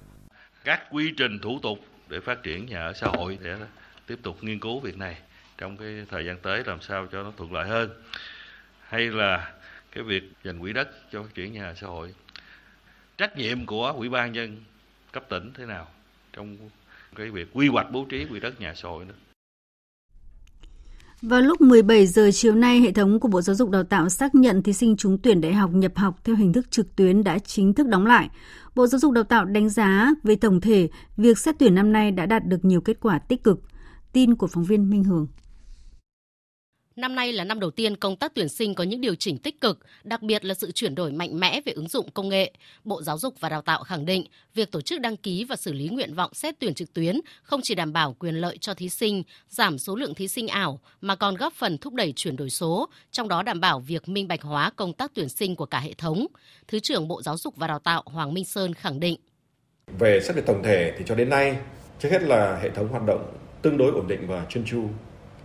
Các 0.63 0.81
quy 0.91 1.13
trình 1.17 1.39
thủ 1.39 1.59
tục 1.63 1.79
để 2.09 2.19
phát 2.19 2.43
triển 2.43 2.65
nhà 2.65 2.79
ở 2.79 2.93
xã 2.93 3.07
hội 3.07 3.37
để 3.41 3.55
tiếp 4.07 4.19
tục 4.23 4.37
nghiên 4.41 4.59
cứu 4.59 4.79
việc 4.79 4.97
này 4.97 5.17
trong 5.57 5.77
cái 5.77 6.05
thời 6.09 6.25
gian 6.25 6.37
tới 6.41 6.63
làm 6.65 6.81
sao 6.81 7.07
cho 7.11 7.23
nó 7.23 7.31
thuận 7.37 7.53
lợi 7.53 7.67
hơn. 7.67 7.89
Hay 8.87 9.01
là 9.01 9.53
cái 9.91 10.03
việc 10.03 10.23
dành 10.43 10.59
quỹ 10.59 10.73
đất 10.73 11.11
cho 11.11 11.23
phát 11.23 11.29
triển 11.35 11.53
nhà 11.53 11.65
ở 11.65 11.75
xã 11.75 11.87
hội 11.87 12.13
trách 13.17 13.37
nhiệm 13.37 13.65
của 13.65 13.93
ủy 13.97 14.09
ban 14.09 14.35
dân 14.35 14.57
cấp 15.11 15.23
tỉnh 15.29 15.51
thế 15.57 15.65
nào 15.65 15.87
trong 16.33 16.57
cái 17.15 17.29
việc 17.29 17.47
quy 17.53 17.67
hoạch 17.67 17.91
bố 17.91 18.05
trí 18.09 18.25
quỹ 18.25 18.39
đất 18.39 18.61
nhà 18.61 18.73
xã 18.75 18.89
hội 18.89 19.05
nữa. 19.05 19.13
Vào 21.21 21.41
lúc 21.41 21.61
17 21.61 22.07
giờ 22.07 22.29
chiều 22.33 22.55
nay, 22.55 22.79
hệ 22.79 22.91
thống 22.91 23.19
của 23.19 23.27
Bộ 23.27 23.41
Giáo 23.41 23.55
dục 23.55 23.69
Đào 23.69 23.83
tạo 23.83 24.09
xác 24.09 24.35
nhận 24.35 24.63
thí 24.63 24.73
sinh 24.73 24.97
trúng 24.97 25.17
tuyển 25.17 25.41
đại 25.41 25.53
học 25.53 25.71
nhập 25.73 25.91
học 25.95 26.19
theo 26.23 26.35
hình 26.35 26.53
thức 26.53 26.71
trực 26.71 26.95
tuyến 26.95 27.23
đã 27.23 27.39
chính 27.39 27.73
thức 27.73 27.87
đóng 27.87 28.05
lại. 28.05 28.29
Bộ 28.75 28.87
Giáo 28.87 28.99
dục 28.99 29.13
Đào 29.13 29.23
tạo 29.23 29.45
đánh 29.45 29.69
giá 29.69 30.11
về 30.23 30.35
tổng 30.35 30.61
thể, 30.61 30.89
việc 31.17 31.37
xét 31.37 31.55
tuyển 31.59 31.75
năm 31.75 31.91
nay 31.91 32.11
đã 32.11 32.25
đạt 32.25 32.45
được 32.45 32.65
nhiều 32.65 32.81
kết 32.81 32.97
quả 33.01 33.19
tích 33.19 33.43
cực. 33.43 33.61
Tin 34.13 34.35
của 34.35 34.47
phóng 34.47 34.63
viên 34.63 34.89
Minh 34.89 35.03
Hường. 35.03 35.27
Năm 37.01 37.15
nay 37.15 37.33
là 37.33 37.43
năm 37.43 37.59
đầu 37.59 37.71
tiên 37.71 37.95
công 37.95 38.15
tác 38.15 38.31
tuyển 38.35 38.49
sinh 38.49 38.75
có 38.75 38.83
những 38.83 39.01
điều 39.01 39.15
chỉnh 39.15 39.37
tích 39.37 39.61
cực, 39.61 39.79
đặc 40.03 40.21
biệt 40.21 40.45
là 40.45 40.53
sự 40.53 40.71
chuyển 40.71 40.95
đổi 40.95 41.11
mạnh 41.11 41.39
mẽ 41.39 41.61
về 41.65 41.73
ứng 41.73 41.87
dụng 41.87 42.11
công 42.11 42.29
nghệ. 42.29 42.51
Bộ 42.83 43.01
Giáo 43.01 43.17
dục 43.17 43.39
và 43.39 43.49
Đào 43.49 43.61
tạo 43.61 43.83
khẳng 43.83 44.05
định, 44.05 44.25
việc 44.53 44.71
tổ 44.71 44.81
chức 44.81 45.01
đăng 45.01 45.17
ký 45.17 45.43
và 45.43 45.55
xử 45.55 45.73
lý 45.73 45.89
nguyện 45.89 46.13
vọng 46.13 46.33
xét 46.33 46.55
tuyển 46.59 46.73
trực 46.73 46.93
tuyến 46.93 47.19
không 47.43 47.61
chỉ 47.63 47.75
đảm 47.75 47.93
bảo 47.93 48.15
quyền 48.19 48.35
lợi 48.35 48.57
cho 48.57 48.73
thí 48.73 48.89
sinh, 48.89 49.23
giảm 49.49 49.77
số 49.77 49.95
lượng 49.95 50.13
thí 50.13 50.27
sinh 50.27 50.47
ảo 50.47 50.79
mà 51.01 51.15
còn 51.15 51.35
góp 51.35 51.53
phần 51.53 51.77
thúc 51.77 51.93
đẩy 51.93 52.13
chuyển 52.15 52.35
đổi 52.35 52.49
số, 52.49 52.89
trong 53.11 53.27
đó 53.27 53.43
đảm 53.43 53.59
bảo 53.59 53.79
việc 53.79 54.09
minh 54.09 54.27
bạch 54.27 54.41
hóa 54.41 54.71
công 54.75 54.93
tác 54.93 55.11
tuyển 55.13 55.29
sinh 55.29 55.55
của 55.55 55.65
cả 55.65 55.79
hệ 55.79 55.93
thống. 55.93 56.27
Thứ 56.67 56.79
trưởng 56.79 57.07
Bộ 57.07 57.21
Giáo 57.21 57.37
dục 57.37 57.55
và 57.57 57.67
Đào 57.67 57.79
tạo 57.79 58.03
Hoàng 58.05 58.33
Minh 58.33 58.45
Sơn 58.45 58.73
khẳng 58.73 58.99
định. 58.99 59.19
Về 59.99 60.19
xét 60.23 60.35
về 60.35 60.41
tổng 60.41 60.63
thể 60.63 60.93
thì 60.97 61.03
cho 61.07 61.15
đến 61.15 61.29
nay, 61.29 61.57
trước 61.99 62.09
hết 62.11 62.21
là 62.21 62.59
hệ 62.61 62.69
thống 62.69 62.87
hoạt 62.87 63.05
động 63.05 63.33
tương 63.61 63.77
đối 63.77 63.91
ổn 63.91 64.07
định 64.07 64.27
và 64.27 64.45
chuyên 64.49 64.65
chu 64.65 64.89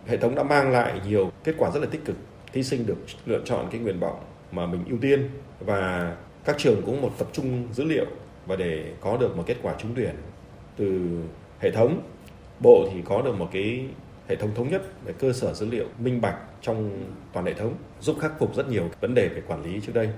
hệ 0.07 0.16
thống 0.16 0.34
đã 0.34 0.42
mang 0.42 0.70
lại 0.70 1.00
nhiều 1.07 1.30
kết 1.44 1.54
quả 1.59 1.70
rất 1.70 1.80
là 1.80 1.86
tích 1.90 2.04
cực, 2.04 2.16
thí 2.52 2.62
sinh 2.62 2.86
được 2.86 2.96
lựa 3.26 3.40
chọn 3.44 3.66
cái 3.70 3.80
nguyện 3.80 4.00
vọng 4.00 4.20
mà 4.52 4.66
mình 4.66 4.84
ưu 4.88 4.98
tiên 5.00 5.28
và 5.61 6.16
các 6.44 6.59
trường 6.59 6.82
cũng 6.86 7.02
một 7.02 7.11
tập 7.18 7.28
trung 7.32 7.68
dữ 7.72 7.84
liệu 7.84 8.07
và 8.46 8.57
để 8.57 8.92
có 9.00 9.16
được 9.16 9.36
một 9.36 9.44
kết 9.46 9.57
quả 9.62 9.74
trúng 9.78 9.94
tuyển 9.96 10.14
từ 10.76 11.20
hệ 11.61 11.70
thống. 11.70 12.00
Bộ 12.61 12.88
thì 12.92 13.02
có 13.04 13.22
được 13.22 13.38
một 13.38 13.48
cái 13.52 13.86
hệ 14.28 14.36
thống 14.36 14.50
thống 14.54 14.70
nhất 14.70 14.82
về 15.04 15.12
cơ 15.12 15.32
sở 15.32 15.54
dữ 15.54 15.66
liệu 15.66 15.86
minh 15.98 16.20
bạch 16.20 16.36
trong 16.62 17.04
toàn 17.32 17.46
hệ 17.46 17.54
thống, 17.54 17.74
giúp 18.00 18.16
khắc 18.20 18.38
phục 18.38 18.57
rất 18.57 18.68
nhiều 18.68 18.90
vấn 19.00 19.14
đề 19.14 19.28
về 19.28 19.42
quản 19.46 19.62
lý 19.62 19.80
trước 19.80 19.92
đây. 19.94 20.09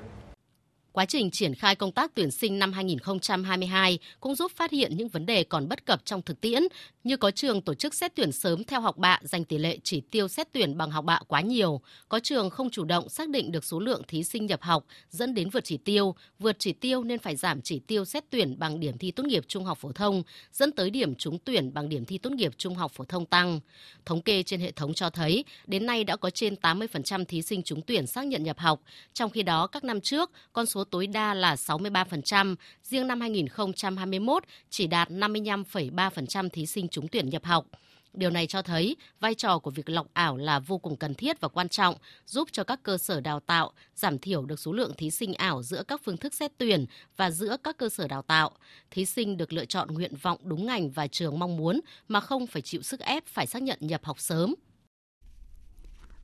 Quá 0.99 1.05
trình 1.05 1.31
triển 1.31 1.55
khai 1.55 1.75
công 1.75 1.93
tác 1.93 2.15
tuyển 2.15 2.31
sinh 2.31 2.59
năm 2.59 2.73
2022 2.73 3.99
cũng 4.21 4.35
giúp 4.35 4.53
phát 4.57 4.71
hiện 4.71 4.97
những 4.97 5.09
vấn 5.09 5.27
đề 5.27 5.45
còn 5.45 5.69
bất 5.69 5.87
cập 5.87 6.05
trong 6.05 6.23
thực 6.23 6.41
tiễn, 6.41 6.63
như 7.05 7.17
có 7.17 7.31
trường 7.31 7.63
tổ 7.63 7.75
chức 7.75 7.95
xét 7.95 8.15
tuyển 8.15 8.33
sớm 8.33 8.65
theo 8.65 8.81
học 8.81 8.97
bạ 8.97 9.21
dành 9.23 9.45
tỷ 9.45 9.59
lệ 9.59 9.79
chỉ 9.83 10.01
tiêu 10.01 10.29
xét 10.29 10.49
tuyển 10.53 10.79
bằng 10.79 10.91
học 10.91 11.05
bạ 11.05 11.21
quá 11.27 11.41
nhiều, 11.41 11.81
có 12.09 12.21
trường 12.21 12.51
không 12.51 12.71
chủ 12.71 12.85
động 12.85 13.09
xác 13.09 13.29
định 13.29 13.53
được 13.53 13.65
số 13.65 13.81
lượng 13.81 14.03
thí 14.09 14.25
sinh 14.25 14.47
nhập 14.47 14.63
học 14.63 14.85
dẫn 15.11 15.35
đến 15.35 15.51
vượt 15.51 15.65
chỉ 15.65 15.77
tiêu, 15.77 16.15
vượt 16.39 16.57
chỉ 16.59 16.73
tiêu 16.73 17.05
nên 17.05 17.19
phải 17.19 17.37
giảm 17.37 17.63
chỉ 17.63 17.79
tiêu 17.79 18.05
xét 18.05 18.25
tuyển 18.31 18.59
bằng 18.59 18.81
điểm 18.81 18.99
thi 18.99 19.11
tốt 19.11 19.23
nghiệp 19.27 19.45
trung 19.49 19.65
học 19.65 19.79
phổ 19.79 19.93
thông, 19.93 20.23
dẫn 20.53 20.73
tới 20.73 20.91
điểm 20.91 21.15
trúng 21.15 21.39
tuyển 21.39 21.75
bằng 21.75 21.89
điểm 21.89 22.05
thi 22.05 22.19
tốt 22.19 22.31
nghiệp 22.31 22.53
trung 22.59 22.75
học 22.75 22.93
phổ 22.95 23.05
thông 23.05 23.27
tăng. 23.27 23.61
Thống 24.07 24.23
kê 24.23 24.43
trên 24.43 24.61
hệ 24.61 24.73
thống 24.73 24.95
cho 24.95 25.11
thấy, 25.11 25.45
đến 25.67 25.87
nay 25.87 26.05
đã 26.05 26.17
có 26.17 26.31
trên 26.31 26.55
80% 26.63 27.25
thí 27.25 27.43
sinh 27.43 27.63
trúng 27.63 27.83
tuyển 27.83 28.07
xác 28.07 28.27
nhận 28.27 28.43
nhập 28.43 28.59
học, 28.59 28.83
trong 29.13 29.31
khi 29.31 29.43
đó 29.43 29.67
các 29.67 29.85
năm 29.85 30.01
trước, 30.01 30.31
con 30.53 30.67
số 30.67 30.85
tối 30.91 31.07
đa 31.07 31.35
là 31.35 31.55
63%, 31.55 32.55
riêng 32.83 33.07
năm 33.07 33.21
2021 33.21 34.43
chỉ 34.71 34.87
đạt 34.87 35.11
55,3% 35.11 36.49
thí 36.49 36.67
sinh 36.67 36.89
trúng 36.89 37.09
tuyển 37.09 37.31
nhập 37.31 37.45
học. 37.45 37.67
Điều 38.13 38.31
này 38.31 38.47
cho 38.47 38.63
thấy 38.63 38.97
vai 39.21 39.35
trò 39.35 39.59
của 39.59 39.71
việc 39.71 39.89
lọc 39.89 40.07
ảo 40.13 40.37
là 40.37 40.59
vô 40.59 40.79
cùng 40.79 40.97
cần 40.97 41.15
thiết 41.15 41.41
và 41.41 41.49
quan 41.49 41.69
trọng, 41.69 41.95
giúp 42.27 42.49
cho 42.53 42.65
các 42.65 42.83
cơ 42.83 42.99
sở 42.99 43.21
đào 43.21 43.41
tạo 43.41 43.73
giảm 43.95 44.19
thiểu 44.19 44.45
được 44.45 44.61
số 44.61 44.73
lượng 44.73 44.93
thí 44.97 45.11
sinh 45.11 45.35
ảo 45.35 45.63
giữa 45.63 45.83
các 45.83 46.01
phương 46.05 46.17
thức 46.17 46.35
xét 46.35 46.53
tuyển 46.59 46.87
và 47.17 47.31
giữa 47.31 47.57
các 47.65 47.77
cơ 47.77 47.89
sở 47.89 48.09
đào 48.09 48.23
tạo. 48.23 48.51
Thí 48.91 49.05
sinh 49.05 49.37
được 49.37 49.53
lựa 49.53 49.65
chọn 49.65 49.95
nguyện 49.95 50.17
vọng 50.23 50.39
đúng 50.43 50.67
ngành 50.67 50.91
và 50.91 51.07
trường 51.07 51.39
mong 51.39 51.57
muốn 51.57 51.81
mà 52.09 52.21
không 52.21 52.47
phải 52.47 52.63
chịu 52.63 52.83
sức 52.83 53.01
ép 53.01 53.27
phải 53.27 53.47
xác 53.47 53.63
nhận 53.63 53.79
nhập 53.81 54.05
học 54.05 54.21
sớm. 54.21 54.55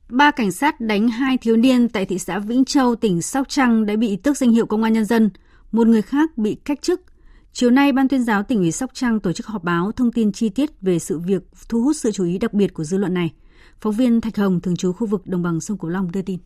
Ba 0.09 0.31
cảnh 0.31 0.51
sát 0.51 0.81
đánh 0.81 1.07
hai 1.07 1.37
thiếu 1.37 1.57
niên 1.57 1.89
tại 1.89 2.05
thị 2.05 2.19
xã 2.19 2.39
Vĩnh 2.39 2.65
Châu, 2.65 2.95
tỉnh 2.95 3.21
Sóc 3.21 3.49
Trăng 3.49 3.85
đã 3.85 3.95
bị 3.95 4.15
tước 4.15 4.37
danh 4.37 4.51
hiệu 4.51 4.65
công 4.65 4.83
an 4.83 4.93
nhân 4.93 5.05
dân. 5.05 5.29
Một 5.71 5.87
người 5.87 6.01
khác 6.01 6.37
bị 6.37 6.55
cách 6.55 6.81
chức. 6.81 7.01
Chiều 7.53 7.69
nay, 7.69 7.91
Ban 7.91 8.07
tuyên 8.07 8.23
giáo 8.23 8.43
tỉnh 8.43 8.59
ủy 8.59 8.71
Sóc 8.71 8.89
Trăng 8.93 9.19
tổ 9.19 9.33
chức 9.33 9.47
họp 9.47 9.63
báo 9.63 9.91
thông 9.91 10.11
tin 10.11 10.31
chi 10.31 10.49
tiết 10.49 10.81
về 10.81 10.99
sự 10.99 11.19
việc 11.19 11.41
thu 11.69 11.81
hút 11.81 11.95
sự 11.95 12.11
chú 12.11 12.25
ý 12.25 12.37
đặc 12.37 12.53
biệt 12.53 12.73
của 12.73 12.83
dư 12.83 12.97
luận 12.97 13.13
này. 13.13 13.33
Phóng 13.81 13.93
viên 13.93 14.21
Thạch 14.21 14.37
Hồng, 14.37 14.61
thường 14.61 14.75
trú 14.75 14.93
khu 14.93 15.07
vực 15.07 15.27
đồng 15.27 15.43
bằng 15.43 15.61
sông 15.61 15.77
Cửu 15.77 15.89
Long 15.89 16.11
đưa 16.11 16.21
tin. 16.21 16.39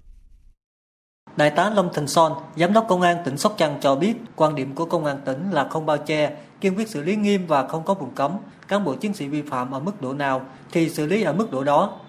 Đại 1.37 1.49
tá 1.49 1.69
Lâm 1.69 1.87
Thành 1.93 2.07
Son, 2.07 2.33
Giám 2.57 2.73
đốc 2.73 2.85
Công 2.89 3.01
an 3.01 3.17
tỉnh 3.25 3.37
Sóc 3.37 3.55
Trăng 3.57 3.77
cho 3.81 3.95
biết 3.95 4.13
quan 4.35 4.55
điểm 4.55 4.75
của 4.75 4.85
Công 4.85 5.05
an 5.05 5.17
tỉnh 5.25 5.51
là 5.51 5.67
không 5.69 5.85
bao 5.85 5.97
che, 5.97 6.37
kiên 6.61 6.75
quyết 6.75 6.89
xử 6.89 7.01
lý 7.01 7.15
nghiêm 7.15 7.47
và 7.47 7.67
không 7.67 7.85
có 7.85 7.93
vùng 7.93 8.15
cấm. 8.15 8.31
Cán 8.67 8.83
bộ 8.85 8.95
chiến 8.95 9.13
sĩ 9.13 9.27
vi 9.27 9.41
phạm 9.41 9.71
ở 9.71 9.79
mức 9.79 10.01
độ 10.01 10.13
nào 10.13 10.41
thì 10.71 10.89
xử 10.89 11.05
lý 11.05 11.21
ở 11.21 11.33
mức 11.33 11.51
độ 11.51 11.63
đó. 11.63 11.99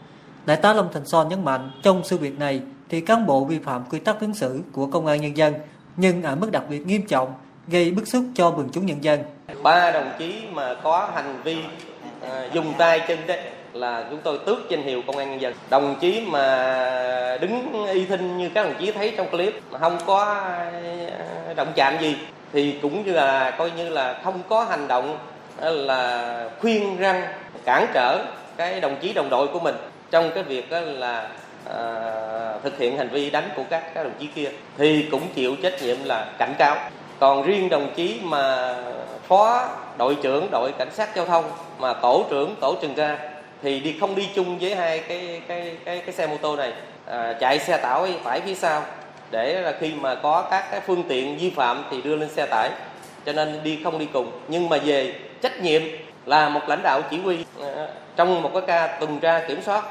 Đại 0.47 0.57
tá 0.57 0.73
Lâm 0.73 0.87
Thành 0.93 1.07
Son 1.07 1.29
nhấn 1.29 1.45
mạnh 1.45 1.71
trong 1.83 2.05
sự 2.05 2.17
việc 2.17 2.39
này 2.39 2.61
thì 2.89 3.01
cán 3.01 3.27
bộ 3.27 3.45
vi 3.45 3.59
phạm 3.59 3.85
quy 3.91 3.99
tắc 3.99 4.21
ứng 4.21 4.35
xử 4.35 4.61
của 4.73 4.87
Công 4.87 5.07
an 5.07 5.21
Nhân 5.21 5.37
dân 5.37 5.55
nhưng 5.97 6.23
ở 6.23 6.35
mức 6.35 6.53
đặc 6.53 6.63
biệt 6.71 6.87
nghiêm 6.87 7.07
trọng 7.07 7.35
gây 7.69 7.91
bức 7.91 8.09
xúc 8.09 8.25
cho 8.35 8.51
quần 8.57 8.69
chúng 8.73 8.87
nhân 8.87 9.05
dân. 9.05 9.21
Ba 9.63 9.91
đồng 9.91 10.11
chí 10.19 10.35
mà 10.53 10.75
có 10.83 11.11
hành 11.15 11.41
vi 11.45 11.57
uh, 12.23 12.53
dùng 12.53 12.73
tay 12.79 13.01
chân 13.09 13.19
đấy 13.27 13.41
là 13.73 14.07
chúng 14.11 14.19
tôi 14.23 14.39
tước 14.47 14.59
danh 14.71 14.83
hiệu 14.83 15.03
công 15.07 15.17
an 15.17 15.31
nhân 15.31 15.41
dân 15.41 15.55
đồng 15.71 15.97
chí 16.01 16.27
mà 16.31 17.39
đứng 17.41 17.87
y 17.87 18.05
thinh 18.05 18.39
như 18.39 18.51
các 18.55 18.63
đồng 18.63 18.75
chí 18.81 18.93
thấy 18.93 19.15
trong 19.17 19.31
clip 19.31 19.61
mà 19.71 19.79
không 19.79 19.99
có 20.07 20.25
à, 20.25 21.55
động 21.57 21.73
chạm 21.75 21.95
gì 22.01 22.17
thì 22.53 22.79
cũng 22.83 23.05
như 23.05 23.13
là 23.13 23.51
coi 23.59 23.71
như 23.71 23.89
là 23.89 24.21
không 24.25 24.43
có 24.49 24.65
hành 24.65 24.89
động 24.89 25.19
à, 25.61 25.71
là 25.71 26.51
khuyên 26.61 26.97
răng 26.97 27.23
cản 27.65 27.87
trở 27.95 28.25
cái 28.57 28.81
đồng 28.81 28.97
chí 29.01 29.13
đồng 29.13 29.31
đội 29.31 29.49
của 29.49 29.61
mình 29.61 29.75
trong 30.11 30.31
cái 30.35 30.43
việc 30.43 30.73
là 30.73 31.29
à, 31.71 31.79
thực 32.63 32.79
hiện 32.79 32.99
hành 32.99 33.09
vi 33.09 33.31
đánh 33.31 33.49
của 33.57 33.65
các 33.71 33.95
các 33.95 34.03
đồng 34.03 34.15
chí 34.21 34.27
kia 34.27 34.51
thì 34.79 35.09
cũng 35.11 35.23
chịu 35.35 35.57
trách 35.63 35.83
nhiệm 35.83 35.97
là 36.05 36.27
cảnh 36.39 36.55
cáo. 36.59 36.77
Còn 37.19 37.43
riêng 37.43 37.69
đồng 37.69 37.93
chí 37.97 38.21
mà 38.23 38.75
phó 39.29 39.69
đội 39.99 40.17
trưởng 40.23 40.49
đội 40.51 40.73
cảnh 40.79 40.91
sát 40.93 41.17
giao 41.17 41.27
thông 41.27 41.45
mà 41.79 41.93
tổ 41.93 42.25
trưởng 42.31 42.55
tổ 42.61 42.75
tuần 42.81 42.95
tra 42.95 43.19
thì 43.63 43.81
đi 43.81 43.97
không 44.01 44.15
đi 44.15 44.29
chung 44.35 44.59
với 44.59 44.75
hai 44.75 44.99
cái 44.99 45.43
cái 45.49 45.77
cái 45.85 46.03
cái 46.07 46.15
xe 46.15 46.27
mô 46.27 46.37
tô 46.37 46.57
này 46.57 46.73
à, 47.07 47.35
chạy 47.41 47.59
xe 47.59 47.77
tải 47.77 48.19
phải 48.25 48.41
phía 48.41 48.55
sau. 48.55 48.83
Để 49.31 49.63
là 49.63 49.73
khi 49.81 49.93
mà 49.95 50.15
có 50.15 50.49
các 50.51 50.71
cái 50.71 50.81
phương 50.81 51.03
tiện 51.09 51.39
vi 51.39 51.51
phạm 51.51 51.85
thì 51.91 52.03
đưa 52.03 52.17
lên 52.17 52.29
xe 52.29 52.47
tải 52.47 52.71
cho 53.27 53.33
nên 53.33 53.61
đi 53.63 53.81
không 53.85 53.99
đi 53.99 54.09
cùng. 54.13 54.33
Nhưng 54.49 54.69
mà 54.69 54.77
về 54.85 55.15
trách 55.43 55.61
nhiệm 55.61 55.83
là 56.27 56.49
một 56.49 56.61
lãnh 56.69 56.83
đạo 56.83 57.01
chỉ 57.11 57.19
huy 57.19 57.45
à, 57.63 57.87
trong 58.17 58.43
một 58.43 58.51
cái 58.53 58.63
ca 58.67 58.87
tuần 58.87 59.21
tra 59.21 59.45
kiểm 59.49 59.63
soát 59.63 59.85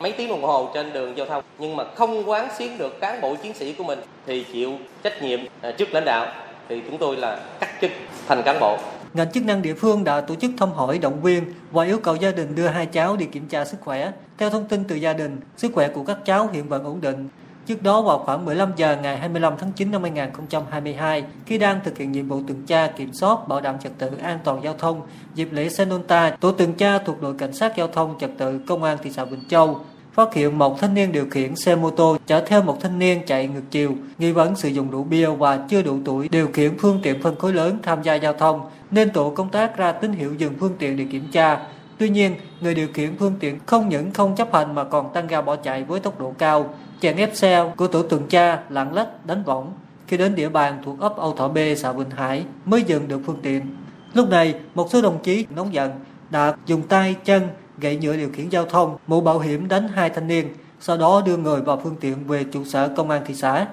mấy 0.00 0.12
tiếng 0.12 0.28
đồng 0.28 0.42
hồ 0.42 0.70
trên 0.74 0.92
đường 0.92 1.16
giao 1.16 1.26
thông 1.26 1.44
nhưng 1.58 1.76
mà 1.76 1.84
không 1.94 2.30
quán 2.30 2.48
xuyến 2.58 2.78
được 2.78 3.00
cán 3.00 3.20
bộ 3.20 3.34
chiến 3.34 3.54
sĩ 3.54 3.72
của 3.72 3.84
mình 3.84 3.98
thì 4.26 4.44
chịu 4.52 4.72
trách 5.02 5.22
nhiệm 5.22 5.40
à, 5.60 5.70
trước 5.70 5.92
lãnh 5.92 6.04
đạo 6.04 6.26
thì 6.68 6.82
chúng 6.90 6.98
tôi 6.98 7.16
là 7.16 7.40
cắt 7.60 7.70
chức 7.80 7.90
thành 8.28 8.42
cán 8.42 8.60
bộ 8.60 8.78
ngành 9.14 9.32
chức 9.32 9.44
năng 9.44 9.62
địa 9.62 9.74
phương 9.74 10.04
đã 10.04 10.20
tổ 10.20 10.34
chức 10.34 10.50
thăm 10.58 10.72
hỏi 10.72 10.98
động 10.98 11.22
viên 11.22 11.44
và 11.72 11.84
yêu 11.84 11.98
cầu 11.98 12.16
gia 12.16 12.30
đình 12.30 12.54
đưa 12.54 12.66
hai 12.66 12.86
cháu 12.86 13.16
đi 13.16 13.26
kiểm 13.26 13.48
tra 13.48 13.64
sức 13.64 13.80
khỏe. 13.80 14.12
Theo 14.38 14.50
thông 14.50 14.68
tin 14.68 14.84
từ 14.84 14.96
gia 14.96 15.12
đình, 15.12 15.40
sức 15.56 15.72
khỏe 15.74 15.88
của 15.88 16.04
các 16.04 16.18
cháu 16.24 16.48
hiện 16.52 16.68
vẫn 16.68 16.84
ổn 16.84 17.00
định. 17.00 17.28
Trước 17.66 17.82
đó 17.82 18.02
vào 18.02 18.18
khoảng 18.18 18.44
15 18.44 18.72
giờ 18.76 18.96
ngày 19.02 19.16
25 19.16 19.54
tháng 19.58 19.72
9 19.72 19.90
năm 19.90 20.02
2022, 20.02 21.24
khi 21.46 21.58
đang 21.58 21.80
thực 21.84 21.98
hiện 21.98 22.12
nhiệm 22.12 22.28
vụ 22.28 22.40
tuần 22.48 22.66
tra 22.66 22.86
kiểm 22.86 23.12
soát 23.12 23.48
bảo 23.48 23.60
đảm 23.60 23.76
trật 23.82 23.92
tự 23.98 24.10
an 24.22 24.38
toàn 24.44 24.62
giao 24.64 24.74
thông 24.78 25.00
dịp 25.34 25.48
lễ 25.52 25.68
Senonta, 25.68 26.30
tổ 26.40 26.52
tuần 26.52 26.72
tra 26.72 26.98
thuộc 26.98 27.22
đội 27.22 27.34
cảnh 27.38 27.52
sát 27.52 27.76
giao 27.76 27.88
thông 27.88 28.14
trật 28.20 28.30
tự 28.38 28.58
công 28.66 28.82
an 28.82 28.98
thị 29.02 29.10
xã 29.10 29.24
Bình 29.24 29.42
Châu 29.48 29.80
phát 30.12 30.34
hiện 30.34 30.58
một 30.58 30.80
thanh 30.80 30.94
niên 30.94 31.12
điều 31.12 31.26
khiển 31.30 31.56
xe 31.56 31.76
mô 31.76 31.90
tô 31.90 32.16
chở 32.26 32.40
theo 32.46 32.62
một 32.62 32.80
thanh 32.80 32.98
niên 32.98 33.22
chạy 33.26 33.48
ngược 33.48 33.70
chiều, 33.70 33.94
nghi 34.18 34.32
vấn 34.32 34.56
sử 34.56 34.68
dụng 34.68 34.90
rượu 34.90 35.04
bia 35.04 35.26
và 35.26 35.66
chưa 35.68 35.82
đủ 35.82 35.98
tuổi 36.04 36.28
điều 36.28 36.48
khiển 36.52 36.78
phương 36.78 37.00
tiện 37.02 37.22
phân 37.22 37.36
khối 37.36 37.52
lớn 37.52 37.78
tham 37.82 38.02
gia 38.02 38.14
giao 38.14 38.32
thông, 38.32 38.60
nên 38.90 39.10
tổ 39.10 39.30
công 39.30 39.48
tác 39.48 39.76
ra 39.76 39.92
tín 39.92 40.12
hiệu 40.12 40.34
dừng 40.34 40.54
phương 40.60 40.74
tiện 40.78 40.96
để 40.96 41.04
kiểm 41.10 41.24
tra. 41.32 41.58
Tuy 42.02 42.08
nhiên, 42.08 42.36
người 42.60 42.74
điều 42.74 42.88
khiển 42.94 43.16
phương 43.18 43.34
tiện 43.40 43.58
không 43.66 43.88
những 43.88 44.12
không 44.12 44.36
chấp 44.36 44.54
hành 44.54 44.74
mà 44.74 44.84
còn 44.84 45.12
tăng 45.12 45.26
ga 45.26 45.40
bỏ 45.40 45.56
chạy 45.56 45.84
với 45.84 46.00
tốc 46.00 46.20
độ 46.20 46.34
cao, 46.38 46.74
chèn 47.00 47.16
ép 47.16 47.36
xe 47.36 47.72
của 47.76 47.86
tổ 47.86 48.02
tuần 48.02 48.26
tra 48.28 48.62
lạng 48.68 48.94
lách 48.94 49.26
đánh 49.26 49.42
võng. 49.44 49.72
Khi 50.06 50.16
đến 50.16 50.34
địa 50.34 50.48
bàn 50.48 50.82
thuộc 50.84 51.00
ấp 51.00 51.16
Âu 51.16 51.32
Thọ 51.32 51.48
B, 51.48 51.58
xã 51.76 51.92
Bình 51.92 52.10
Hải 52.10 52.44
mới 52.64 52.82
dừng 52.82 53.08
được 53.08 53.20
phương 53.26 53.38
tiện. 53.42 53.76
Lúc 54.14 54.28
này, 54.28 54.54
một 54.74 54.88
số 54.90 55.02
đồng 55.02 55.18
chí 55.22 55.46
nóng 55.56 55.74
giận 55.74 55.90
đã 56.30 56.54
dùng 56.66 56.82
tay 56.82 57.14
chân 57.24 57.42
gậy 57.78 57.96
nhựa 57.96 58.16
điều 58.16 58.30
khiển 58.32 58.48
giao 58.48 58.64
thông, 58.64 58.96
mũ 59.06 59.20
bảo 59.20 59.38
hiểm 59.38 59.68
đánh 59.68 59.88
hai 59.88 60.10
thanh 60.10 60.28
niên, 60.28 60.48
sau 60.80 60.96
đó 60.96 61.22
đưa 61.26 61.36
người 61.36 61.60
vào 61.60 61.80
phương 61.84 61.96
tiện 62.00 62.26
về 62.26 62.44
trụ 62.44 62.64
sở 62.64 62.88
công 62.88 63.10
an 63.10 63.22
thị 63.26 63.34
xã. 63.34 63.66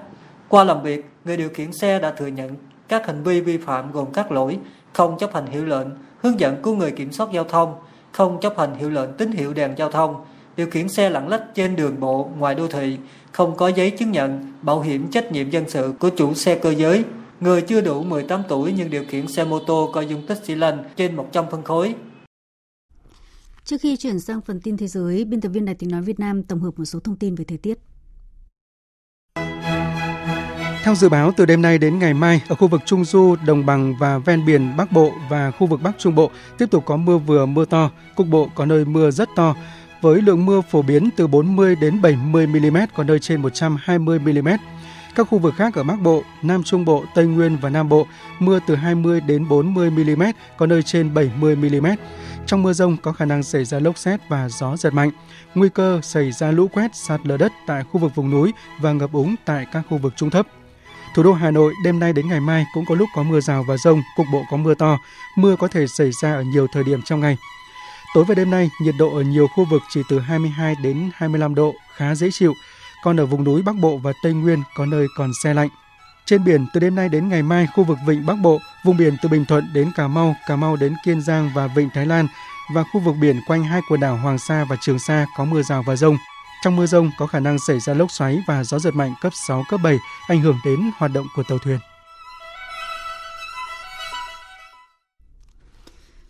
Qua 0.48 0.64
làm 0.64 0.82
việc, 0.82 1.10
người 1.24 1.36
điều 1.36 1.48
khiển 1.48 1.72
xe 1.72 1.98
đã 1.98 2.10
thừa 2.10 2.26
nhận 2.26 2.50
các 2.88 3.06
hành 3.06 3.22
vi 3.22 3.40
vi 3.40 3.58
phạm 3.58 3.92
gồm 3.92 4.06
các 4.12 4.32
lỗi 4.32 4.58
không 4.92 5.18
chấp 5.18 5.34
hành 5.34 5.46
hiệu 5.46 5.64
lệnh, 5.64 5.86
hướng 6.22 6.40
dẫn 6.40 6.62
của 6.62 6.72
người 6.72 6.90
kiểm 6.90 7.12
soát 7.12 7.28
giao 7.32 7.44
thông, 7.44 7.74
không 8.12 8.38
chấp 8.40 8.58
hành 8.58 8.74
hiệu 8.74 8.90
lệnh 8.90 9.12
tín 9.18 9.32
hiệu 9.32 9.54
đèn 9.54 9.74
giao 9.78 9.90
thông, 9.90 10.24
điều 10.56 10.70
khiển 10.70 10.88
xe 10.88 11.10
lạng 11.10 11.28
lách 11.28 11.54
trên 11.54 11.76
đường 11.76 12.00
bộ 12.00 12.30
ngoài 12.38 12.54
đô 12.54 12.68
thị, 12.68 12.96
không 13.32 13.56
có 13.56 13.68
giấy 13.68 13.90
chứng 13.90 14.12
nhận 14.12 14.52
bảo 14.62 14.80
hiểm 14.80 15.10
trách 15.10 15.32
nhiệm 15.32 15.50
dân 15.50 15.64
sự 15.68 15.92
của 15.98 16.10
chủ 16.10 16.34
xe 16.34 16.58
cơ 16.58 16.70
giới, 16.70 17.04
người 17.40 17.62
chưa 17.62 17.80
đủ 17.80 18.02
18 18.02 18.42
tuổi 18.48 18.74
nhưng 18.76 18.90
điều 18.90 19.04
khiển 19.08 19.28
xe 19.28 19.44
mô 19.44 19.58
tô 19.58 19.90
có 19.92 20.00
dung 20.00 20.26
tích 20.26 20.38
xi 20.44 20.54
lanh 20.54 20.84
trên 20.96 21.16
100 21.16 21.44
phân 21.50 21.62
khối, 21.62 21.94
Trước 23.64 23.80
khi 23.80 23.96
chuyển 23.96 24.20
sang 24.20 24.40
phần 24.40 24.60
tin 24.60 24.76
thế 24.76 24.86
giới, 24.86 25.24
biên 25.24 25.40
tập 25.40 25.48
viên 25.48 25.64
Đài 25.64 25.74
tiếng 25.74 25.90
nói 25.90 26.02
Việt 26.02 26.20
Nam 26.20 26.42
tổng 26.42 26.60
hợp 26.60 26.70
một 26.76 26.84
số 26.84 27.00
thông 27.00 27.16
tin 27.16 27.34
về 27.34 27.44
thời 27.44 27.58
tiết. 27.58 27.78
Theo 30.82 30.94
dự 30.94 31.08
báo, 31.08 31.32
từ 31.36 31.46
đêm 31.46 31.62
nay 31.62 31.78
đến 31.78 31.98
ngày 31.98 32.14
mai, 32.14 32.40
ở 32.48 32.54
khu 32.54 32.68
vực 32.68 32.80
Trung 32.86 33.04
Du, 33.04 33.36
Đồng 33.46 33.66
bằng 33.66 33.94
và 33.98 34.18
ven 34.18 34.46
biển 34.46 34.76
Bắc 34.76 34.92
Bộ 34.92 35.12
và 35.28 35.50
khu 35.50 35.66
vực 35.66 35.82
Bắc 35.82 35.92
Trung 35.98 36.14
Bộ 36.14 36.30
tiếp 36.58 36.66
tục 36.70 36.84
có 36.86 36.96
mưa 36.96 37.18
vừa 37.18 37.46
mưa 37.46 37.64
to, 37.64 37.90
cục 38.16 38.26
bộ 38.26 38.48
có 38.54 38.66
nơi 38.66 38.84
mưa 38.84 39.10
rất 39.10 39.28
to, 39.36 39.54
với 40.00 40.22
lượng 40.22 40.46
mưa 40.46 40.60
phổ 40.70 40.82
biến 40.82 41.08
từ 41.16 41.26
40 41.26 41.76
đến 41.80 42.02
70 42.02 42.46
mm, 42.46 42.76
có 42.94 43.04
nơi 43.04 43.18
trên 43.18 43.42
120 43.42 44.18
mm. 44.18 44.48
Các 45.14 45.28
khu 45.28 45.38
vực 45.38 45.54
khác 45.56 45.74
ở 45.74 45.82
Bắc 45.82 46.00
Bộ, 46.02 46.22
Nam 46.42 46.62
Trung 46.62 46.84
Bộ, 46.84 47.04
Tây 47.14 47.26
Nguyên 47.26 47.56
và 47.56 47.70
Nam 47.70 47.88
Bộ 47.88 48.06
mưa 48.38 48.60
từ 48.66 48.74
20 48.74 49.20
đến 49.20 49.48
40 49.48 49.90
mm, 49.90 50.22
có 50.56 50.66
nơi 50.66 50.82
trên 50.82 51.14
70 51.14 51.56
mm. 51.56 51.86
Trong 52.46 52.62
mưa 52.62 52.72
rông 52.72 52.96
có 52.96 53.12
khả 53.12 53.24
năng 53.24 53.42
xảy 53.42 53.64
ra 53.64 53.78
lốc 53.78 53.98
xét 53.98 54.20
và 54.28 54.48
gió 54.48 54.76
giật 54.76 54.94
mạnh. 54.94 55.10
Nguy 55.54 55.68
cơ 55.68 56.00
xảy 56.02 56.32
ra 56.32 56.50
lũ 56.50 56.68
quét, 56.68 56.90
sạt 56.94 57.20
lở 57.24 57.36
đất 57.36 57.52
tại 57.66 57.84
khu 57.84 58.00
vực 58.00 58.14
vùng 58.14 58.30
núi 58.30 58.52
và 58.80 58.92
ngập 58.92 59.12
úng 59.12 59.34
tại 59.44 59.66
các 59.72 59.82
khu 59.88 59.98
vực 59.98 60.12
trung 60.16 60.30
thấp. 60.30 60.46
Thủ 61.14 61.22
đô 61.22 61.32
Hà 61.32 61.50
Nội 61.50 61.74
đêm 61.84 61.98
nay 61.98 62.12
đến 62.12 62.28
ngày 62.28 62.40
mai 62.40 62.66
cũng 62.74 62.84
có 62.86 62.94
lúc 62.94 63.08
có 63.14 63.22
mưa 63.22 63.40
rào 63.40 63.62
và 63.62 63.76
rông, 63.76 64.02
cục 64.16 64.26
bộ 64.32 64.44
có 64.50 64.56
mưa 64.56 64.74
to. 64.74 64.98
Mưa 65.36 65.56
có 65.56 65.68
thể 65.68 65.86
xảy 65.86 66.10
ra 66.22 66.32
ở 66.32 66.42
nhiều 66.42 66.66
thời 66.72 66.84
điểm 66.84 67.02
trong 67.02 67.20
ngày. 67.20 67.36
Tối 68.14 68.24
và 68.24 68.34
đêm 68.34 68.50
nay, 68.50 68.70
nhiệt 68.82 68.94
độ 68.98 69.16
ở 69.16 69.22
nhiều 69.22 69.46
khu 69.46 69.64
vực 69.70 69.82
chỉ 69.90 70.02
từ 70.08 70.18
22 70.18 70.74
đến 70.82 71.10
25 71.14 71.54
độ, 71.54 71.74
khá 71.96 72.14
dễ 72.14 72.30
chịu. 72.30 72.54
Còn 73.04 73.20
ở 73.20 73.26
vùng 73.26 73.44
núi 73.44 73.62
Bắc 73.62 73.76
Bộ 73.76 73.96
và 73.96 74.12
Tây 74.22 74.32
Nguyên 74.32 74.62
có 74.74 74.86
nơi 74.86 75.06
còn 75.16 75.30
xe 75.42 75.54
lạnh. 75.54 75.68
Trên 76.26 76.44
biển, 76.44 76.66
từ 76.72 76.80
đêm 76.80 76.94
nay 76.94 77.08
đến 77.08 77.28
ngày 77.28 77.42
mai, 77.42 77.66
khu 77.74 77.84
vực 77.84 77.98
Vịnh 78.06 78.26
Bắc 78.26 78.38
Bộ, 78.42 78.58
vùng 78.84 78.96
biển 78.96 79.16
từ 79.22 79.28
Bình 79.28 79.44
Thuận 79.44 79.72
đến 79.72 79.90
Cà 79.96 80.08
Mau, 80.08 80.36
Cà 80.46 80.56
Mau 80.56 80.76
đến 80.76 80.94
Kiên 81.04 81.20
Giang 81.22 81.50
và 81.54 81.66
Vịnh 81.66 81.90
Thái 81.90 82.06
Lan 82.06 82.26
và 82.74 82.82
khu 82.92 83.00
vực 83.00 83.14
biển 83.20 83.40
quanh 83.46 83.64
hai 83.64 83.80
quần 83.88 84.00
đảo 84.00 84.16
Hoàng 84.16 84.38
Sa 84.38 84.64
và 84.70 84.76
Trường 84.80 84.98
Sa 84.98 85.26
có 85.36 85.44
mưa 85.44 85.62
rào 85.62 85.82
và 85.86 85.96
rông. 85.96 86.16
Trong 86.62 86.76
mưa 86.76 86.86
rông 86.86 87.10
có 87.18 87.26
khả 87.26 87.40
năng 87.40 87.58
xảy 87.58 87.80
ra 87.80 87.94
lốc 87.94 88.10
xoáy 88.10 88.42
và 88.46 88.64
gió 88.64 88.78
giật 88.78 88.94
mạnh 88.94 89.14
cấp 89.20 89.32
6, 89.48 89.64
cấp 89.68 89.80
7, 89.84 89.96
ảnh 90.28 90.40
hưởng 90.40 90.56
đến 90.64 90.90
hoạt 90.96 91.12
động 91.14 91.26
của 91.36 91.42
tàu 91.48 91.58
thuyền. 91.58 91.78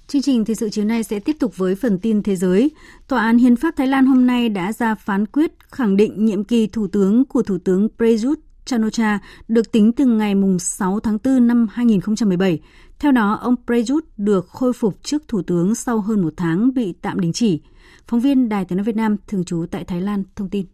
Chương 0.06 0.22
trình 0.22 0.44
thời 0.44 0.54
sự 0.54 0.68
chiều 0.70 0.84
nay 0.84 1.02
sẽ 1.02 1.20
tiếp 1.20 1.36
tục 1.40 1.56
với 1.56 1.74
phần 1.74 1.98
tin 1.98 2.22
thế 2.22 2.36
giới. 2.36 2.70
Tòa 3.08 3.22
án 3.22 3.38
Hiến 3.38 3.56
pháp 3.56 3.74
Thái 3.76 3.86
Lan 3.86 4.06
hôm 4.06 4.26
nay 4.26 4.48
đã 4.48 4.72
ra 4.72 4.94
phán 4.94 5.26
quyết 5.26 5.52
khẳng 5.70 5.96
định 5.96 6.26
nhiệm 6.26 6.44
kỳ 6.44 6.66
thủ 6.66 6.86
tướng 6.86 7.24
của 7.24 7.42
Thủ 7.42 7.58
tướng 7.64 7.88
Prayut 7.96 8.38
Chanocha 8.70 9.18
được 9.48 9.72
tính 9.72 9.92
từ 9.92 10.06
ngày 10.06 10.34
6 10.60 11.00
tháng 11.00 11.18
4 11.24 11.46
năm 11.46 11.66
2017. 11.70 12.60
Theo 12.98 13.12
đó, 13.12 13.38
ông 13.42 13.54
Prayut 13.66 14.04
được 14.16 14.48
khôi 14.48 14.72
phục 14.72 15.02
chức 15.02 15.28
thủ 15.28 15.42
tướng 15.42 15.74
sau 15.74 16.00
hơn 16.00 16.22
một 16.22 16.32
tháng 16.36 16.74
bị 16.74 16.94
tạm 17.02 17.20
đình 17.20 17.32
chỉ. 17.32 17.62
Phóng 18.06 18.20
viên 18.20 18.48
Đài 18.48 18.64
tiếng 18.64 18.76
nói 18.76 18.84
Việt 18.84 18.96
Nam 18.96 19.16
thường 19.26 19.44
trú 19.44 19.66
tại 19.70 19.84
Thái 19.84 20.00
Lan 20.00 20.24
thông 20.36 20.48
tin. 20.48 20.66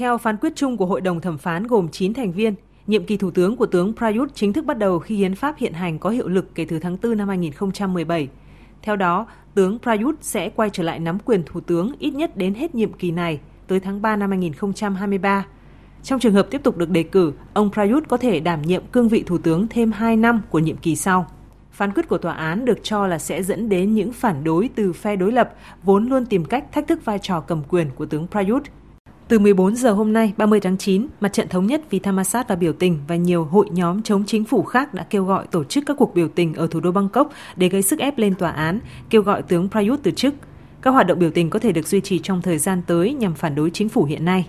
Theo 0.00 0.18
phán 0.18 0.36
quyết 0.36 0.52
chung 0.56 0.76
của 0.76 0.86
Hội 0.86 1.00
đồng 1.00 1.20
thẩm 1.20 1.38
phán 1.38 1.66
gồm 1.66 1.88
9 1.88 2.14
thành 2.14 2.32
viên, 2.32 2.54
nhiệm 2.86 3.06
kỳ 3.06 3.16
thủ 3.16 3.30
tướng 3.30 3.56
của 3.56 3.66
tướng 3.66 3.96
Prayut 3.96 4.34
chính 4.34 4.52
thức 4.52 4.64
bắt 4.64 4.78
đầu 4.78 4.98
khi 4.98 5.16
hiến 5.16 5.34
pháp 5.34 5.58
hiện 5.58 5.72
hành 5.72 5.98
có 5.98 6.10
hiệu 6.10 6.28
lực 6.28 6.54
kể 6.54 6.64
từ 6.64 6.78
tháng 6.78 6.96
4 7.02 7.18
năm 7.18 7.28
2017. 7.28 8.28
Theo 8.82 8.96
đó, 8.96 9.26
tướng 9.54 9.78
Prayut 9.82 10.14
sẽ 10.20 10.48
quay 10.48 10.70
trở 10.70 10.82
lại 10.82 10.98
nắm 10.98 11.18
quyền 11.24 11.42
thủ 11.46 11.60
tướng 11.60 11.92
ít 11.98 12.14
nhất 12.14 12.36
đến 12.36 12.54
hết 12.54 12.74
nhiệm 12.74 12.92
kỳ 12.92 13.10
này, 13.10 13.40
tới 13.66 13.80
tháng 13.80 14.02
3 14.02 14.16
năm 14.16 14.30
2023. 14.30 15.46
Trong 16.02 16.20
trường 16.20 16.34
hợp 16.34 16.46
tiếp 16.50 16.62
tục 16.62 16.76
được 16.76 16.90
đề 16.90 17.02
cử, 17.02 17.32
ông 17.54 17.72
Prayut 17.72 18.08
có 18.08 18.16
thể 18.16 18.40
đảm 18.40 18.62
nhiệm 18.62 18.82
cương 18.92 19.08
vị 19.08 19.22
thủ 19.26 19.38
tướng 19.38 19.68
thêm 19.68 19.92
2 19.92 20.16
năm 20.16 20.40
của 20.50 20.58
nhiệm 20.58 20.76
kỳ 20.76 20.96
sau. 20.96 21.26
Phán 21.72 21.92
quyết 21.92 22.08
của 22.08 22.18
tòa 22.18 22.32
án 22.32 22.64
được 22.64 22.78
cho 22.82 23.06
là 23.06 23.18
sẽ 23.18 23.42
dẫn 23.42 23.68
đến 23.68 23.94
những 23.94 24.12
phản 24.12 24.44
đối 24.44 24.68
từ 24.74 24.92
phe 24.92 25.16
đối 25.16 25.32
lập 25.32 25.54
vốn 25.82 26.08
luôn 26.08 26.26
tìm 26.26 26.44
cách 26.44 26.72
thách 26.72 26.88
thức 26.88 27.04
vai 27.04 27.18
trò 27.18 27.40
cầm 27.40 27.62
quyền 27.68 27.90
của 27.94 28.06
tướng 28.06 28.26
Prayut. 28.30 28.62
Từ 29.28 29.38
14 29.38 29.76
giờ 29.76 29.92
hôm 29.92 30.12
nay, 30.12 30.32
30 30.36 30.60
tháng 30.60 30.78
9, 30.78 31.06
Mặt 31.20 31.32
trận 31.32 31.48
Thống 31.48 31.66
nhất 31.66 31.82
vì 31.90 31.98
Thammasat 31.98 32.48
và 32.48 32.56
biểu 32.56 32.72
tình 32.72 32.98
và 33.08 33.16
nhiều 33.16 33.44
hội 33.44 33.66
nhóm 33.70 34.02
chống 34.02 34.24
chính 34.26 34.44
phủ 34.44 34.62
khác 34.62 34.94
đã 34.94 35.06
kêu 35.10 35.24
gọi 35.24 35.46
tổ 35.46 35.64
chức 35.64 35.84
các 35.86 35.96
cuộc 35.98 36.14
biểu 36.14 36.28
tình 36.28 36.54
ở 36.54 36.66
thủ 36.66 36.80
đô 36.80 36.92
Bangkok 36.92 37.32
để 37.56 37.68
gây 37.68 37.82
sức 37.82 37.98
ép 37.98 38.18
lên 38.18 38.34
tòa 38.34 38.50
án, 38.50 38.80
kêu 39.10 39.22
gọi 39.22 39.42
tướng 39.42 39.68
Prayut 39.68 40.00
từ 40.02 40.10
chức. 40.10 40.34
Các 40.82 40.90
hoạt 40.90 41.06
động 41.06 41.18
biểu 41.18 41.30
tình 41.30 41.50
có 41.50 41.58
thể 41.58 41.72
được 41.72 41.86
duy 41.86 42.00
trì 42.00 42.18
trong 42.18 42.42
thời 42.42 42.58
gian 42.58 42.82
tới 42.86 43.14
nhằm 43.14 43.34
phản 43.34 43.54
đối 43.54 43.70
chính 43.70 43.88
phủ 43.88 44.04
hiện 44.04 44.24
nay. 44.24 44.46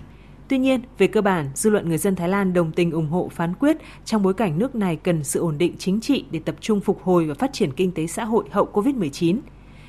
Tuy 0.50 0.58
nhiên, 0.58 0.80
về 0.98 1.06
cơ 1.06 1.20
bản, 1.20 1.50
dư 1.54 1.70
luận 1.70 1.88
người 1.88 1.98
dân 1.98 2.16
Thái 2.16 2.28
Lan 2.28 2.52
đồng 2.52 2.72
tình 2.72 2.90
ủng 2.90 3.08
hộ 3.08 3.28
phán 3.32 3.54
quyết 3.54 3.76
trong 4.04 4.22
bối 4.22 4.34
cảnh 4.34 4.58
nước 4.58 4.74
này 4.74 4.96
cần 4.96 5.24
sự 5.24 5.40
ổn 5.40 5.58
định 5.58 5.74
chính 5.78 6.00
trị 6.00 6.24
để 6.30 6.40
tập 6.44 6.54
trung 6.60 6.80
phục 6.80 7.02
hồi 7.02 7.26
và 7.26 7.34
phát 7.34 7.52
triển 7.52 7.72
kinh 7.72 7.92
tế 7.92 8.06
xã 8.06 8.24
hội 8.24 8.44
hậu 8.50 8.68
COVID-19. 8.72 9.38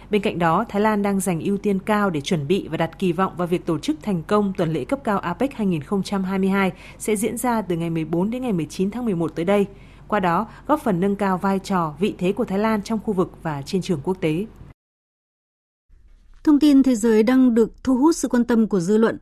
Bên 0.10 0.22
cạnh 0.22 0.40
đó, 0.40 0.66
Thái 0.70 0.82
Lan 0.82 1.02
đang 1.02 1.20
dành 1.20 1.40
ưu 1.40 1.58
tiên 1.58 1.80
cao 1.80 2.10
để 2.10 2.22
chuẩn 2.22 2.48
bị 2.48 2.68
và 2.68 2.78
đặt 2.78 3.00
kỳ 3.00 3.12
vọng 3.12 3.34
vào 3.38 3.48
việc 3.48 3.66
tổ 3.66 3.80
chức 3.80 3.98
thành 4.02 4.24
công 4.24 4.54
tuần 4.58 4.74
lễ 4.74 4.86
cấp 4.86 5.00
cao 5.04 5.20
APEC 5.20 5.54
2022 5.54 6.72
sẽ 6.98 7.16
diễn 7.16 7.38
ra 7.38 7.62
từ 7.62 7.76
ngày 7.76 7.90
14 7.90 8.32
đến 8.32 8.42
ngày 8.42 8.54
19 8.54 8.92
tháng 8.92 9.06
11 9.06 9.36
tới 9.36 9.46
đây. 9.46 9.66
Qua 10.08 10.20
đó, 10.20 10.48
góp 10.68 10.82
phần 10.82 11.00
nâng 11.00 11.16
cao 11.16 11.38
vai 11.38 11.60
trò, 11.60 11.94
vị 12.00 12.16
thế 12.18 12.32
của 12.32 12.46
Thái 12.46 12.60
Lan 12.60 12.82
trong 12.82 13.00
khu 13.04 13.14
vực 13.14 13.32
và 13.44 13.62
trên 13.62 13.82
trường 13.82 14.00
quốc 14.04 14.18
tế. 14.22 14.46
Thông 16.44 16.60
tin 16.60 16.84
thế 16.84 16.96
giới 16.96 17.24
đang 17.24 17.56
được 17.56 17.84
thu 17.84 17.98
hút 17.98 18.16
sự 18.16 18.28
quan 18.28 18.46
tâm 18.46 18.68
của 18.68 18.80
dư 18.80 18.98
luận. 18.98 19.18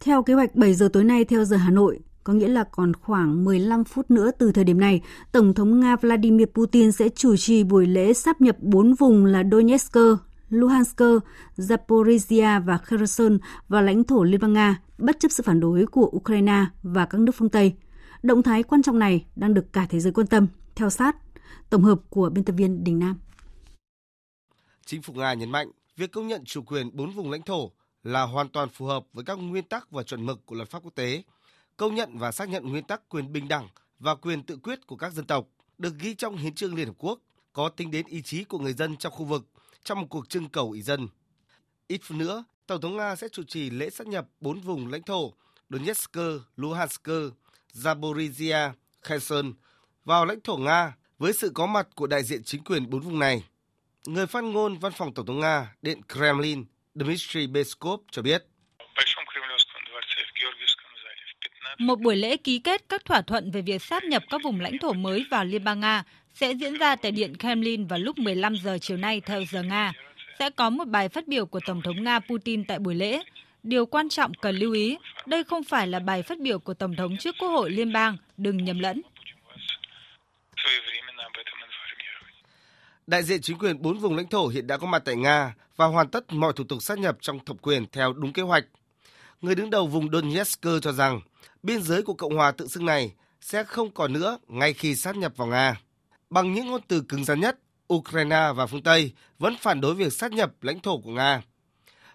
Theo 0.00 0.22
kế 0.22 0.34
hoạch 0.34 0.54
7 0.54 0.74
giờ 0.74 0.88
tối 0.92 1.04
nay 1.04 1.24
theo 1.24 1.44
giờ 1.44 1.56
Hà 1.56 1.70
Nội, 1.70 2.00
có 2.24 2.32
nghĩa 2.32 2.48
là 2.48 2.64
còn 2.64 2.92
khoảng 2.94 3.44
15 3.44 3.84
phút 3.84 4.10
nữa 4.10 4.30
từ 4.38 4.52
thời 4.52 4.64
điểm 4.64 4.80
này, 4.80 5.00
Tổng 5.32 5.54
thống 5.54 5.80
Nga 5.80 5.96
Vladimir 5.96 6.46
Putin 6.54 6.92
sẽ 6.92 7.08
chủ 7.08 7.36
trì 7.36 7.64
buổi 7.64 7.86
lễ 7.86 8.12
sáp 8.12 8.40
nhập 8.40 8.56
bốn 8.60 8.94
vùng 8.94 9.24
là 9.24 9.42
Donetsk, 9.52 9.96
Luhansk, 10.48 11.02
Zaporizhia 11.56 12.64
và 12.64 12.78
Kherson 12.78 13.38
vào 13.68 13.82
lãnh 13.82 14.04
thổ 14.04 14.24
Liên 14.24 14.40
bang 14.40 14.52
Nga, 14.52 14.80
bất 14.98 15.16
chấp 15.20 15.28
sự 15.32 15.42
phản 15.42 15.60
đối 15.60 15.86
của 15.86 16.10
Ukraine 16.16 16.64
và 16.82 17.06
các 17.06 17.20
nước 17.20 17.32
phương 17.34 17.48
Tây. 17.48 17.72
Động 18.22 18.42
thái 18.42 18.62
quan 18.62 18.82
trọng 18.82 18.98
này 18.98 19.26
đang 19.36 19.54
được 19.54 19.72
cả 19.72 19.86
thế 19.90 20.00
giới 20.00 20.12
quan 20.12 20.26
tâm. 20.26 20.46
Theo 20.74 20.90
sát, 20.90 21.16
tổng 21.70 21.82
hợp 21.82 21.98
của 22.10 22.30
biên 22.30 22.44
tập 22.44 22.52
viên 22.52 22.84
Đình 22.84 22.98
Nam. 22.98 23.16
Chính 24.86 25.02
phủ 25.02 25.14
Nga 25.14 25.34
nhấn 25.34 25.50
mạnh 25.50 25.70
việc 25.96 26.12
công 26.12 26.26
nhận 26.26 26.44
chủ 26.44 26.62
quyền 26.62 26.96
bốn 26.96 27.10
vùng 27.10 27.30
lãnh 27.30 27.42
thổ 27.42 27.70
là 28.06 28.22
hoàn 28.22 28.48
toàn 28.48 28.68
phù 28.68 28.86
hợp 28.86 29.04
với 29.12 29.24
các 29.24 29.34
nguyên 29.34 29.64
tắc 29.64 29.90
và 29.90 30.02
chuẩn 30.02 30.26
mực 30.26 30.46
của 30.46 30.54
luật 30.56 30.70
pháp 30.70 30.82
quốc 30.82 30.94
tế, 30.94 31.22
công 31.76 31.94
nhận 31.94 32.18
và 32.18 32.32
xác 32.32 32.48
nhận 32.48 32.68
nguyên 32.68 32.84
tắc 32.84 33.08
quyền 33.08 33.32
bình 33.32 33.48
đẳng 33.48 33.68
và 33.98 34.14
quyền 34.14 34.42
tự 34.42 34.56
quyết 34.56 34.86
của 34.86 34.96
các 34.96 35.12
dân 35.12 35.24
tộc 35.24 35.46
được 35.78 35.94
ghi 35.98 36.14
trong 36.14 36.36
hiến 36.36 36.54
trương 36.54 36.74
Liên 36.74 36.86
Hợp 36.86 36.94
Quốc, 36.98 37.20
có 37.52 37.68
tính 37.68 37.90
đến 37.90 38.06
ý 38.06 38.22
chí 38.22 38.44
của 38.44 38.58
người 38.58 38.72
dân 38.72 38.96
trong 38.96 39.12
khu 39.12 39.24
vực 39.24 39.46
trong 39.84 40.00
một 40.00 40.06
cuộc 40.10 40.28
trưng 40.28 40.48
cầu 40.48 40.70
ý 40.70 40.82
dân. 40.82 41.08
Ít 41.88 42.00
phút 42.02 42.18
nữa, 42.18 42.44
Tổng 42.66 42.80
thống 42.80 42.96
Nga 42.96 43.16
sẽ 43.16 43.28
chủ 43.28 43.42
trì 43.42 43.70
lễ 43.70 43.90
sát 43.90 44.06
nhập 44.06 44.26
bốn 44.40 44.60
vùng 44.60 44.86
lãnh 44.86 45.02
thổ 45.02 45.32
Donetsk, 45.70 46.16
Luhansk, 46.56 47.08
Zaporizhia, 47.74 48.70
Kherson 49.02 49.52
vào 50.04 50.24
lãnh 50.24 50.40
thổ 50.40 50.56
Nga 50.56 50.96
với 51.18 51.32
sự 51.32 51.50
có 51.54 51.66
mặt 51.66 51.88
của 51.94 52.06
đại 52.06 52.22
diện 52.22 52.42
chính 52.44 52.64
quyền 52.64 52.90
bốn 52.90 53.00
vùng 53.00 53.18
này. 53.18 53.44
Người 54.06 54.26
phát 54.26 54.44
ngôn 54.44 54.78
văn 54.78 54.92
phòng 54.96 55.14
Tổng 55.14 55.26
thống 55.26 55.40
Nga, 55.40 55.74
Điện 55.82 56.00
Kremlin, 56.12 56.64
Dmitry 57.00 57.46
Peskov 57.54 58.00
cho 58.10 58.22
biết. 58.22 58.44
Một 61.78 62.00
buổi 62.00 62.16
lễ 62.16 62.36
ký 62.36 62.58
kết 62.58 62.84
các 62.88 63.04
thỏa 63.04 63.22
thuận 63.22 63.50
về 63.50 63.62
việc 63.62 63.82
sáp 63.82 64.04
nhập 64.04 64.22
các 64.30 64.40
vùng 64.44 64.60
lãnh 64.60 64.78
thổ 64.78 64.92
mới 64.92 65.24
vào 65.30 65.44
Liên 65.44 65.64
bang 65.64 65.80
Nga 65.80 66.04
sẽ 66.34 66.52
diễn 66.52 66.74
ra 66.74 66.96
tại 66.96 67.12
Điện 67.12 67.34
Kremlin 67.38 67.86
vào 67.86 67.98
lúc 67.98 68.18
15 68.18 68.56
giờ 68.56 68.78
chiều 68.80 68.96
nay 68.96 69.20
theo 69.20 69.44
giờ 69.50 69.62
Nga. 69.62 69.92
Sẽ 70.38 70.50
có 70.50 70.70
một 70.70 70.84
bài 70.84 71.08
phát 71.08 71.28
biểu 71.28 71.46
của 71.46 71.60
Tổng 71.66 71.82
thống 71.82 72.04
Nga 72.04 72.18
Putin 72.18 72.64
tại 72.64 72.78
buổi 72.78 72.94
lễ. 72.94 73.22
Điều 73.62 73.86
quan 73.86 74.08
trọng 74.08 74.34
cần 74.34 74.56
lưu 74.56 74.72
ý, 74.72 74.96
đây 75.26 75.44
không 75.44 75.64
phải 75.64 75.86
là 75.86 75.98
bài 75.98 76.22
phát 76.22 76.38
biểu 76.38 76.58
của 76.58 76.74
Tổng 76.74 76.96
thống 76.96 77.16
trước 77.16 77.34
Quốc 77.38 77.48
hội 77.48 77.70
Liên 77.70 77.92
bang, 77.92 78.16
đừng 78.36 78.64
nhầm 78.64 78.78
lẫn. 78.78 79.02
Đại 83.06 83.22
diện 83.22 83.42
chính 83.42 83.58
quyền 83.58 83.82
bốn 83.82 83.98
vùng 83.98 84.16
lãnh 84.16 84.28
thổ 84.28 84.46
hiện 84.46 84.66
đã 84.66 84.78
có 84.78 84.86
mặt 84.86 85.02
tại 85.04 85.16
Nga 85.16 85.54
và 85.76 85.86
hoàn 85.86 86.08
tất 86.08 86.32
mọi 86.32 86.52
thủ 86.52 86.64
tục 86.64 86.82
sát 86.82 86.98
nhập 86.98 87.16
trong 87.20 87.44
thẩm 87.44 87.58
quyền 87.58 87.86
theo 87.92 88.12
đúng 88.12 88.32
kế 88.32 88.42
hoạch. 88.42 88.64
Người 89.40 89.54
đứng 89.54 89.70
đầu 89.70 89.86
vùng 89.86 90.10
Donetsk 90.10 90.66
cho 90.82 90.92
rằng 90.92 91.20
biên 91.62 91.82
giới 91.82 92.02
của 92.02 92.14
Cộng 92.14 92.36
hòa 92.36 92.50
tự 92.50 92.66
xưng 92.66 92.84
này 92.86 93.12
sẽ 93.40 93.64
không 93.64 93.90
còn 93.90 94.12
nữa 94.12 94.38
ngay 94.46 94.72
khi 94.72 94.94
sát 94.94 95.16
nhập 95.16 95.32
vào 95.36 95.48
Nga. 95.48 95.80
Bằng 96.30 96.52
những 96.52 96.66
ngôn 96.66 96.80
từ 96.88 97.00
cứng 97.00 97.24
rắn 97.24 97.40
nhất, 97.40 97.58
Ukraine 97.94 98.52
và 98.56 98.66
phương 98.66 98.82
Tây 98.82 99.12
vẫn 99.38 99.56
phản 99.60 99.80
đối 99.80 99.94
việc 99.94 100.12
sát 100.12 100.32
nhập 100.32 100.52
lãnh 100.62 100.80
thổ 100.80 100.98
của 100.98 101.10
Nga. 101.10 101.42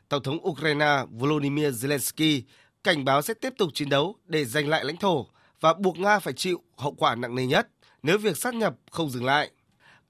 Tổng 0.09 0.23
thống 0.23 0.47
Ukraine 0.47 1.03
Volodymyr 1.11 1.85
Zelensky 1.85 2.41
cảnh 2.83 3.05
báo 3.05 3.21
sẽ 3.21 3.33
tiếp 3.33 3.53
tục 3.57 3.69
chiến 3.73 3.89
đấu 3.89 4.15
để 4.25 4.45
giành 4.45 4.67
lại 4.69 4.85
lãnh 4.85 4.97
thổ 4.97 5.27
và 5.59 5.73
buộc 5.73 5.99
Nga 5.99 6.19
phải 6.19 6.33
chịu 6.33 6.61
hậu 6.77 6.91
quả 6.91 7.15
nặng 7.15 7.35
nề 7.35 7.45
nhất 7.45 7.67
nếu 8.03 8.17
việc 8.17 8.37
sát 8.37 8.53
nhập 8.53 8.75
không 8.91 9.09
dừng 9.09 9.25
lại. 9.25 9.51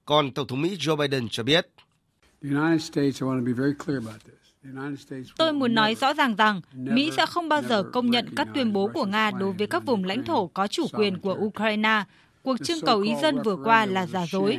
Còn 0.04 0.32
Tổng 0.32 0.46
thống 0.46 0.62
Mỹ 0.62 0.76
Joe 0.80 0.96
Biden 0.96 1.28
cho 1.28 1.42
biết. 1.42 1.68
Tôi 5.38 5.52
muốn 5.52 5.74
nói 5.74 5.94
rõ 5.94 6.14
ràng 6.14 6.36
rằng 6.36 6.60
Mỹ 6.74 7.10
sẽ 7.16 7.26
không 7.26 7.48
bao 7.48 7.62
giờ 7.62 7.82
công 7.92 8.10
nhận 8.10 8.28
các 8.36 8.48
tuyên 8.54 8.72
bố 8.72 8.90
của 8.94 9.04
Nga 9.04 9.30
đối 9.30 9.52
với 9.52 9.66
các 9.66 9.84
vùng 9.86 10.04
lãnh 10.04 10.24
thổ 10.24 10.46
có 10.46 10.66
chủ 10.66 10.86
quyền 10.92 11.18
của 11.18 11.34
Ukraine. 11.34 12.04
Cuộc 12.42 12.56
trưng 12.64 12.80
cầu 12.80 13.00
ý 13.00 13.12
dân 13.22 13.42
vừa 13.44 13.56
qua 13.64 13.86
là 13.86 14.06
giả 14.06 14.26
dối. 14.30 14.58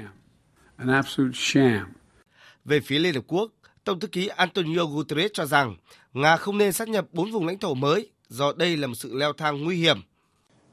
Về 2.66 2.80
phía 2.80 3.00
Liên 3.00 3.14
Hợp 3.14 3.24
Quốc, 3.28 3.52
Tổng 3.84 4.00
thư 4.00 4.08
ký 4.08 4.28
Antonio 4.28 4.86
Guterres 4.86 5.32
cho 5.34 5.46
rằng 5.46 5.76
Nga 6.14 6.38
không 6.38 6.58
nên 6.58 6.74
sát 6.74 6.90
nhập 6.90 7.06
bốn 7.12 7.32
vùng 7.32 7.48
lãnh 7.48 7.60
thổ 7.60 7.74
mới 7.74 8.10
do 8.30 8.54
đây 8.58 8.78
là 8.78 8.88
một 8.88 8.96
sự 8.96 9.16
leo 9.16 9.34
thang 9.34 9.64
nguy 9.64 9.76
hiểm. 9.76 9.98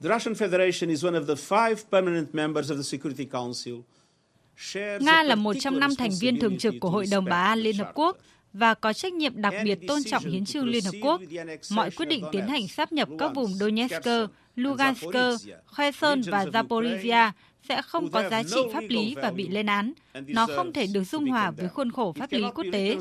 The 0.03 0.09
Russian 0.09 0.35
Federation 0.35 0.89
is 0.89 1.05
one 1.05 1.15
of 1.15 1.27
the 1.27 1.35
five 1.35 1.75
permanent 1.91 2.35
members 2.35 2.71
of 2.73 2.77
the 2.77 2.83
Security 2.83 3.25
Council 3.25 3.75
Nga 5.01 5.23
là 5.23 5.35
một 5.35 5.57
trong 5.61 5.81
năm 5.81 5.91
thành 5.99 6.11
viên 6.21 6.41
thường 6.41 6.59
trực 6.59 6.75
của 6.81 6.91
Hội 6.91 7.07
đồng 7.11 7.25
Bảo 7.25 7.45
an 7.45 7.59
Liên 7.59 7.77
Hợp 7.77 7.93
Quốc 7.95 8.17
và 8.53 8.75
có 8.75 8.93
trách 8.93 9.13
nhiệm 9.13 9.43
đặc 9.43 9.55
biệt 9.65 9.79
tôn 9.89 10.05
trọng 10.05 10.25
hiến 10.25 10.45
trương 10.45 10.69
Liên 10.69 10.85
Hợp 10.85 10.95
Quốc. 11.03 11.21
Mọi 11.71 11.91
quyết 11.91 12.07
định 12.07 12.25
tiến 12.33 12.47
hành 12.47 12.69
sáp 12.69 12.93
nhập 12.93 13.09
các 13.19 13.35
vùng 13.35 13.55
Donetsk, 13.55 14.09
Lugansk, 14.57 15.07
Kherson 15.77 16.21
và 16.21 16.45
Zaporizhia 16.45 17.31
sẽ 17.69 17.83
không 17.83 18.11
có 18.11 18.29
giá 18.29 18.43
trị 18.43 18.61
pháp 18.73 18.85
lý 18.89 19.15
và 19.15 19.31
bị 19.31 19.49
lên 19.49 19.67
án. 19.67 19.93
Nó 20.27 20.47
không 20.47 20.73
thể 20.73 20.87
được 20.87 21.05
dung 21.05 21.27
hòa 21.27 21.51
với 21.51 21.69
khuôn 21.69 21.93
khổ 21.93 22.13
pháp 22.13 22.33
lý 22.33 22.43
quốc 22.55 22.67
tế. 22.73 22.97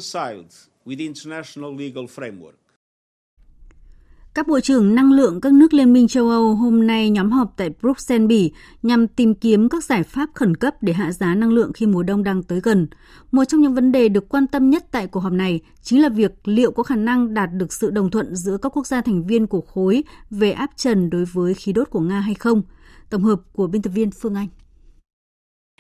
Các 4.40 4.48
bộ 4.48 4.60
trưởng 4.60 4.96
năng 4.96 5.12
lượng 5.12 5.42
các 5.42 5.54
nước 5.54 5.74
Liên 5.74 5.94
minh 5.94 6.08
châu 6.08 6.30
Âu 6.30 6.56
hôm 6.56 6.88
nay 6.88 7.10
nhóm 7.10 7.32
họp 7.32 7.54
tại 7.58 7.70
Bruxelles, 7.82 8.28
Bỉ 8.28 8.52
nhằm 8.84 9.08
tìm 9.08 9.34
kiếm 9.34 9.70
các 9.70 9.84
giải 9.84 10.04
pháp 10.04 10.30
khẩn 10.34 10.56
cấp 10.56 10.74
để 10.82 10.94
hạ 10.94 11.12
giá 11.12 11.36
năng 11.36 11.52
lượng 11.52 11.74
khi 11.74 11.86
mùa 11.86 12.04
đông 12.04 12.24
đang 12.24 12.44
tới 12.44 12.60
gần. 12.64 12.88
Một 13.32 13.46
trong 13.46 13.62
những 13.62 13.74
vấn 13.74 13.92
đề 13.92 14.10
được 14.10 14.30
quan 14.30 14.48
tâm 14.48 14.70
nhất 14.70 14.86
tại 14.92 15.08
cuộc 15.08 15.20
họp 15.20 15.34
này 15.34 15.60
chính 15.82 16.02
là 16.02 16.10
việc 16.10 16.32
liệu 16.44 16.72
có 16.72 16.84
khả 16.84 16.96
năng 16.96 17.34
đạt 17.34 17.50
được 17.54 17.74
sự 17.74 17.92
đồng 17.92 18.10
thuận 18.10 18.36
giữa 18.36 18.58
các 18.58 18.78
quốc 18.78 18.88
gia 18.88 19.02
thành 19.02 19.28
viên 19.28 19.48
của 19.48 19.62
khối 19.62 20.04
về 20.30 20.52
áp 20.52 20.70
trần 20.76 21.10
đối 21.10 21.26
với 21.26 21.54
khí 21.54 21.74
đốt 21.74 21.90
của 21.90 22.00
Nga 22.00 22.20
hay 22.20 22.34
không. 22.34 22.62
Tổng 23.10 23.24
hợp 23.24 23.42
của 23.54 23.68
biên 23.68 23.82
tập 23.82 23.90
viên 23.90 24.12
Phương 24.12 24.36
Anh 24.36 24.48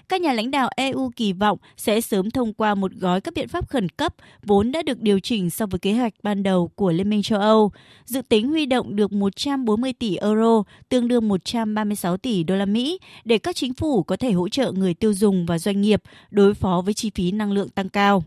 các 0.10 0.22
nhà 0.22 0.34
lãnh 0.34 0.51
đạo 0.51 0.70
EU 0.76 1.12
kỳ 1.16 1.34
vọng 1.34 1.57
sẽ 1.78 2.01
sớm 2.01 2.32
thông 2.32 2.53
qua 2.53 2.76
một 2.76 2.91
gói 2.91 3.22
các 3.22 3.34
biện 3.34 3.47
pháp 3.47 3.70
khẩn 3.70 3.89
cấp 3.89 4.16
vốn 4.43 4.72
đã 4.72 4.82
được 4.82 5.01
điều 5.01 5.20
chỉnh 5.20 5.49
so 5.49 5.66
với 5.66 5.80
kế 5.80 5.93
hoạch 5.93 6.14
ban 6.24 6.43
đầu 6.43 6.72
của 6.76 6.91
Liên 6.91 7.10
minh 7.10 7.22
châu 7.22 7.39
Âu, 7.39 7.72
dự 8.05 8.22
tính 8.22 8.49
huy 8.49 8.66
động 8.66 8.95
được 8.95 9.12
140 9.12 9.93
tỷ 9.93 10.16
euro, 10.16 10.64
tương 10.89 11.07
đương 11.07 11.28
136 11.28 12.18
tỷ 12.18 12.43
đô 12.43 12.55
la 12.55 12.66
Mỹ 12.66 12.99
để 13.26 13.38
các 13.38 13.55
chính 13.55 13.74
phủ 13.74 14.03
có 14.03 14.18
thể 14.18 14.32
hỗ 14.32 14.49
trợ 14.49 14.72
người 14.72 14.93
tiêu 14.93 15.14
dùng 15.14 15.45
và 15.45 15.60
doanh 15.60 15.82
nghiệp 15.82 16.01
đối 16.32 16.53
phó 16.53 16.82
với 16.86 16.93
chi 16.93 17.12
phí 17.16 17.32
năng 17.32 17.51
lượng 17.51 17.70
tăng 17.70 17.89
cao. 17.89 18.24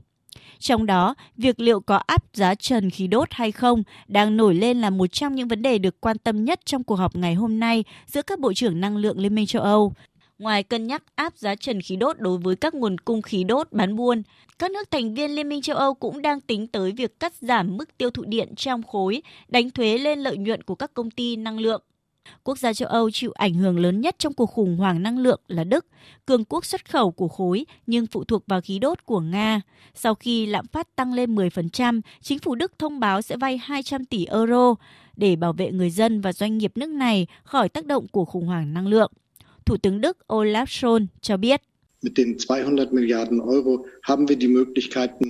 Trong 0.59 0.87
đó, 0.87 1.15
việc 1.37 1.61
liệu 1.61 1.81
có 1.81 1.97
áp 1.97 2.25
giá 2.35 2.55
trần 2.55 2.91
khí 2.91 3.07
đốt 3.07 3.29
hay 3.31 3.53
không 3.53 3.83
đang 4.09 4.37
nổi 4.37 4.55
lên 4.55 4.81
là 4.81 4.91
một 4.91 5.07
trong 5.07 5.35
những 5.35 5.49
vấn 5.49 5.63
đề 5.63 5.79
được 5.79 6.01
quan 6.01 6.19
tâm 6.19 6.45
nhất 6.45 6.61
trong 6.65 6.85
cuộc 6.85 6.97
họp 6.97 7.17
ngày 7.17 7.35
hôm 7.35 7.61
nay 7.61 7.85
giữa 8.07 8.23
các 8.23 8.39
bộ 8.39 8.53
trưởng 8.53 8.81
năng 8.81 8.97
lượng 8.97 9.21
Liên 9.21 9.35
minh 9.35 9.47
châu 9.47 9.63
Âu. 9.63 9.93
Ngoài 10.43 10.63
cân 10.63 10.87
nhắc 10.87 11.03
áp 11.15 11.37
giá 11.37 11.55
trần 11.55 11.81
khí 11.81 11.97
đốt 11.97 12.19
đối 12.19 12.39
với 12.39 12.57
các 12.57 12.75
nguồn 12.75 12.99
cung 12.99 13.23
khí 13.23 13.45
đốt 13.45 13.73
bán 13.73 13.97
buôn, 13.97 14.23
các 14.59 14.71
nước 14.71 14.91
thành 14.91 15.15
viên 15.15 15.31
Liên 15.31 15.49
minh 15.49 15.63
châu 15.63 15.77
Âu 15.77 15.95
cũng 15.95 16.23
đang 16.23 16.41
tính 16.41 16.67
tới 16.67 16.93
việc 16.93 17.21
cắt 17.21 17.33
giảm 17.41 17.77
mức 17.77 17.99
tiêu 17.99 18.11
thụ 18.11 18.23
điện 18.25 18.55
trong 18.57 18.83
khối, 18.83 19.23
đánh 19.49 19.71
thuế 19.71 19.99
lên 19.99 20.19
lợi 20.19 20.37
nhuận 20.37 20.63
của 20.63 20.75
các 20.75 20.95
công 20.95 21.11
ty 21.11 21.37
năng 21.37 21.59
lượng. 21.59 21.83
Quốc 22.45 22.59
gia 22.59 22.73
châu 22.73 22.89
Âu 22.89 23.11
chịu 23.11 23.33
ảnh 23.33 23.55
hưởng 23.55 23.79
lớn 23.79 24.01
nhất 24.01 24.17
trong 24.19 24.33
cuộc 24.33 24.47
khủng 24.47 24.77
hoảng 24.77 25.03
năng 25.03 25.19
lượng 25.19 25.41
là 25.49 25.65
Đức, 25.65 25.87
cường 26.27 26.45
quốc 26.45 26.65
xuất 26.65 26.91
khẩu 26.91 27.11
của 27.11 27.29
khối 27.29 27.67
nhưng 27.87 28.07
phụ 28.07 28.25
thuộc 28.25 28.47
vào 28.47 28.61
khí 28.61 28.79
đốt 28.79 29.05
của 29.05 29.21
Nga. 29.21 29.61
Sau 29.95 30.15
khi 30.15 30.47
lạm 30.47 30.67
phát 30.67 30.97
tăng 30.97 31.15
lên 31.15 31.35
10%, 31.35 32.01
chính 32.21 32.39
phủ 32.39 32.55
Đức 32.55 32.79
thông 32.79 33.01
báo 33.01 33.23
sẽ 33.23 33.37
vay 33.37 33.59
200 33.59 34.05
tỷ 34.05 34.27
euro 34.27 34.75
để 35.17 35.37
bảo 35.37 35.53
vệ 35.53 35.73
người 35.73 35.91
dân 35.91 36.21
và 36.21 36.33
doanh 36.33 36.59
nghiệp 36.59 36.73
nước 36.75 36.89
này 36.89 37.27
khỏi 37.43 37.69
tác 37.69 37.87
động 37.87 38.09
của 38.09 38.25
khủng 38.25 38.47
hoảng 38.47 38.75
năng 38.75 38.87
lượng. 38.87 39.13
Thủ 39.67 39.77
tướng 39.77 40.01
Đức 40.01 40.19
Olaf 40.29 40.65
Scholz 40.65 41.07
cho 41.21 41.37
biết. 41.37 41.63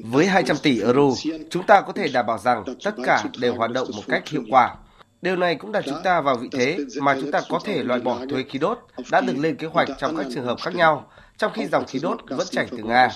Với 0.05 0.27
200 0.27 0.57
tỷ 0.63 0.81
euro, 0.81 1.11
chúng 1.51 1.67
ta 1.67 1.81
có 1.81 1.93
thể 1.93 2.09
đảm 2.15 2.27
bảo 2.27 2.39
rằng 2.39 2.65
tất 2.85 2.95
cả 3.05 3.25
đều 3.41 3.55
hoạt 3.55 3.73
động 3.73 3.89
một 3.97 4.03
cách 4.09 4.29
hiệu 4.29 4.43
quả. 4.51 4.77
Điều 5.23 5.37
này 5.37 5.55
cũng 5.55 5.73
đặt 5.73 5.85
chúng 5.87 5.99
ta 6.05 6.21
vào 6.21 6.37
vị 6.37 6.49
thế 6.53 6.79
mà 7.01 7.17
chúng 7.21 7.33
ta 7.33 7.41
có 7.49 7.61
thể 7.65 7.83
loại 7.83 8.01
bỏ 8.01 8.27
thuế 8.31 8.43
khí 8.43 8.59
đốt 8.59 8.79
đã 9.11 9.21
được 9.21 9.39
lên 9.39 9.57
kế 9.57 9.67
hoạch 9.67 9.89
trong 9.99 10.17
các 10.17 10.27
trường 10.35 10.45
hợp 10.45 10.59
khác 10.61 10.75
nhau, 10.75 11.11
trong 11.39 11.53
khi 11.55 11.67
dòng 11.67 11.85
khí 11.87 11.99
đốt 12.03 12.19
vẫn 12.29 12.47
chảy 12.51 12.67
từ 12.71 12.79
Nga. 12.83 13.09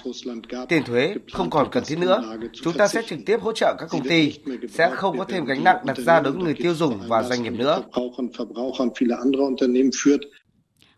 Tiền 0.68 0.82
thuế 0.84 1.14
không 1.32 1.50
còn 1.50 1.68
cần 1.72 1.84
thiết 1.86 1.98
nữa. 1.98 2.22
Chúng 2.62 2.72
ta 2.72 2.88
sẽ 2.88 3.02
trực 3.06 3.18
tiếp 3.26 3.40
hỗ 3.40 3.52
trợ 3.52 3.74
các 3.78 3.86
công 3.90 4.08
ty, 4.08 4.34
sẽ 4.70 4.90
không 4.92 5.18
có 5.18 5.24
thêm 5.24 5.44
gánh 5.44 5.64
nặng 5.64 5.76
đặt 5.84 5.96
ra 5.98 6.20
đối 6.20 6.32
với 6.32 6.42
người 6.42 6.54
tiêu 6.54 6.74
dùng 6.74 7.00
và 7.08 7.22
doanh 7.22 7.42
nghiệp 7.42 7.52
nữa. 7.52 7.82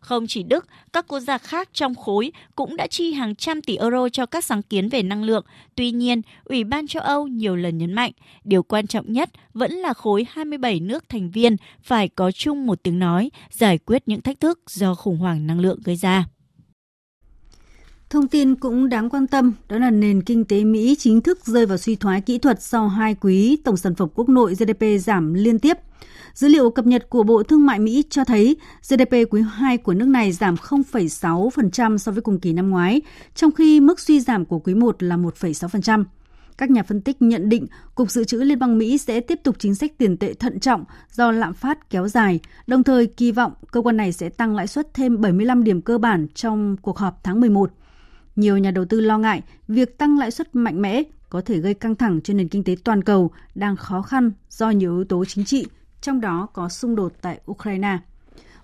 Không 0.08 0.26
chỉ 0.26 0.42
Đức, 0.42 0.66
các 0.92 1.08
quốc 1.08 1.20
gia 1.20 1.38
khác 1.38 1.68
trong 1.72 1.94
khối 1.94 2.32
cũng 2.56 2.76
đã 2.76 2.86
chi 2.86 3.12
hàng 3.12 3.34
trăm 3.34 3.62
tỷ 3.62 3.76
euro 3.76 4.08
cho 4.08 4.26
các 4.26 4.44
sáng 4.44 4.62
kiến 4.62 4.88
về 4.88 5.02
năng 5.02 5.24
lượng. 5.24 5.44
Tuy 5.74 5.90
nhiên, 5.90 6.22
Ủy 6.44 6.64
ban 6.64 6.86
châu 6.86 7.02
Âu 7.02 7.26
nhiều 7.26 7.56
lần 7.56 7.78
nhấn 7.78 7.92
mạnh, 7.92 8.12
điều 8.44 8.62
quan 8.62 8.86
trọng 8.86 9.12
nhất 9.12 9.30
vẫn 9.54 9.72
là 9.72 9.92
khối 9.92 10.26
27 10.30 10.80
nước 10.80 11.08
thành 11.08 11.30
viên 11.30 11.56
phải 11.82 12.08
có 12.08 12.32
chung 12.32 12.66
một 12.66 12.82
tiếng 12.82 12.98
nói, 12.98 13.30
giải 13.50 13.78
quyết 13.78 14.02
những 14.06 14.20
thách 14.20 14.40
thức 14.40 14.60
do 14.66 14.94
khủng 14.94 15.18
hoảng 15.18 15.46
năng 15.46 15.60
lượng 15.60 15.78
gây 15.84 15.96
ra. 15.96 16.24
Thông 18.10 18.28
tin 18.28 18.54
cũng 18.54 18.88
đáng 18.88 19.10
quan 19.10 19.26
tâm 19.26 19.52
đó 19.68 19.78
là 19.78 19.90
nền 19.90 20.22
kinh 20.22 20.44
tế 20.44 20.64
Mỹ 20.64 20.96
chính 20.98 21.20
thức 21.20 21.46
rơi 21.46 21.66
vào 21.66 21.78
suy 21.78 21.96
thoái 21.96 22.20
kỹ 22.20 22.38
thuật 22.38 22.62
sau 22.62 22.88
hai 22.88 23.14
quý 23.20 23.56
tổng 23.64 23.76
sản 23.76 23.94
phẩm 23.94 24.08
quốc 24.14 24.28
nội 24.28 24.54
GDP 24.54 24.84
giảm 25.00 25.34
liên 25.34 25.58
tiếp. 25.58 25.76
Dữ 26.34 26.48
liệu 26.48 26.70
cập 26.70 26.86
nhật 26.86 27.10
của 27.10 27.22
Bộ 27.22 27.42
Thương 27.42 27.66
mại 27.66 27.78
Mỹ 27.78 28.04
cho 28.10 28.24
thấy 28.24 28.56
GDP 28.88 29.12
quý 29.30 29.42
2 29.52 29.76
của 29.76 29.94
nước 29.94 30.08
này 30.08 30.32
giảm 30.32 30.54
0,6% 30.54 31.98
so 31.98 32.12
với 32.12 32.22
cùng 32.22 32.40
kỳ 32.40 32.52
năm 32.52 32.70
ngoái, 32.70 33.00
trong 33.34 33.52
khi 33.52 33.80
mức 33.80 34.00
suy 34.00 34.20
giảm 34.20 34.44
của 34.44 34.58
quý 34.58 34.74
1 34.74 35.02
là 35.02 35.16
1,6%. 35.16 36.04
Các 36.58 36.70
nhà 36.70 36.82
phân 36.82 37.00
tích 37.00 37.22
nhận 37.22 37.48
định 37.48 37.66
Cục 37.94 38.10
Dự 38.10 38.24
trữ 38.24 38.38
Liên 38.38 38.58
bang 38.58 38.78
Mỹ 38.78 38.98
sẽ 38.98 39.20
tiếp 39.20 39.40
tục 39.44 39.56
chính 39.58 39.74
sách 39.74 39.98
tiền 39.98 40.16
tệ 40.16 40.34
thận 40.34 40.60
trọng 40.60 40.84
do 41.12 41.32
lạm 41.32 41.54
phát 41.54 41.90
kéo 41.90 42.08
dài, 42.08 42.40
đồng 42.66 42.82
thời 42.82 43.06
kỳ 43.06 43.32
vọng 43.32 43.52
cơ 43.70 43.80
quan 43.80 43.96
này 43.96 44.12
sẽ 44.12 44.28
tăng 44.28 44.56
lãi 44.56 44.66
suất 44.66 44.94
thêm 44.94 45.20
75 45.20 45.64
điểm 45.64 45.82
cơ 45.82 45.98
bản 45.98 46.26
trong 46.34 46.76
cuộc 46.82 46.98
họp 46.98 47.20
tháng 47.24 47.40
11. 47.40 47.70
Nhiều 48.38 48.58
nhà 48.58 48.70
đầu 48.70 48.84
tư 48.84 49.00
lo 49.00 49.18
ngại 49.18 49.42
việc 49.68 49.98
tăng 49.98 50.18
lãi 50.18 50.30
suất 50.30 50.54
mạnh 50.54 50.82
mẽ 50.82 51.02
có 51.30 51.40
thể 51.40 51.58
gây 51.58 51.74
căng 51.74 51.94
thẳng 51.94 52.20
cho 52.24 52.34
nền 52.34 52.48
kinh 52.48 52.64
tế 52.64 52.76
toàn 52.84 53.04
cầu 53.04 53.30
đang 53.54 53.76
khó 53.76 54.02
khăn 54.02 54.32
do 54.50 54.70
nhiều 54.70 54.96
yếu 54.96 55.04
tố 55.04 55.24
chính 55.24 55.44
trị, 55.44 55.66
trong 56.00 56.20
đó 56.20 56.48
có 56.52 56.68
xung 56.68 56.96
đột 56.96 57.12
tại 57.20 57.40
Ukraine. 57.50 57.98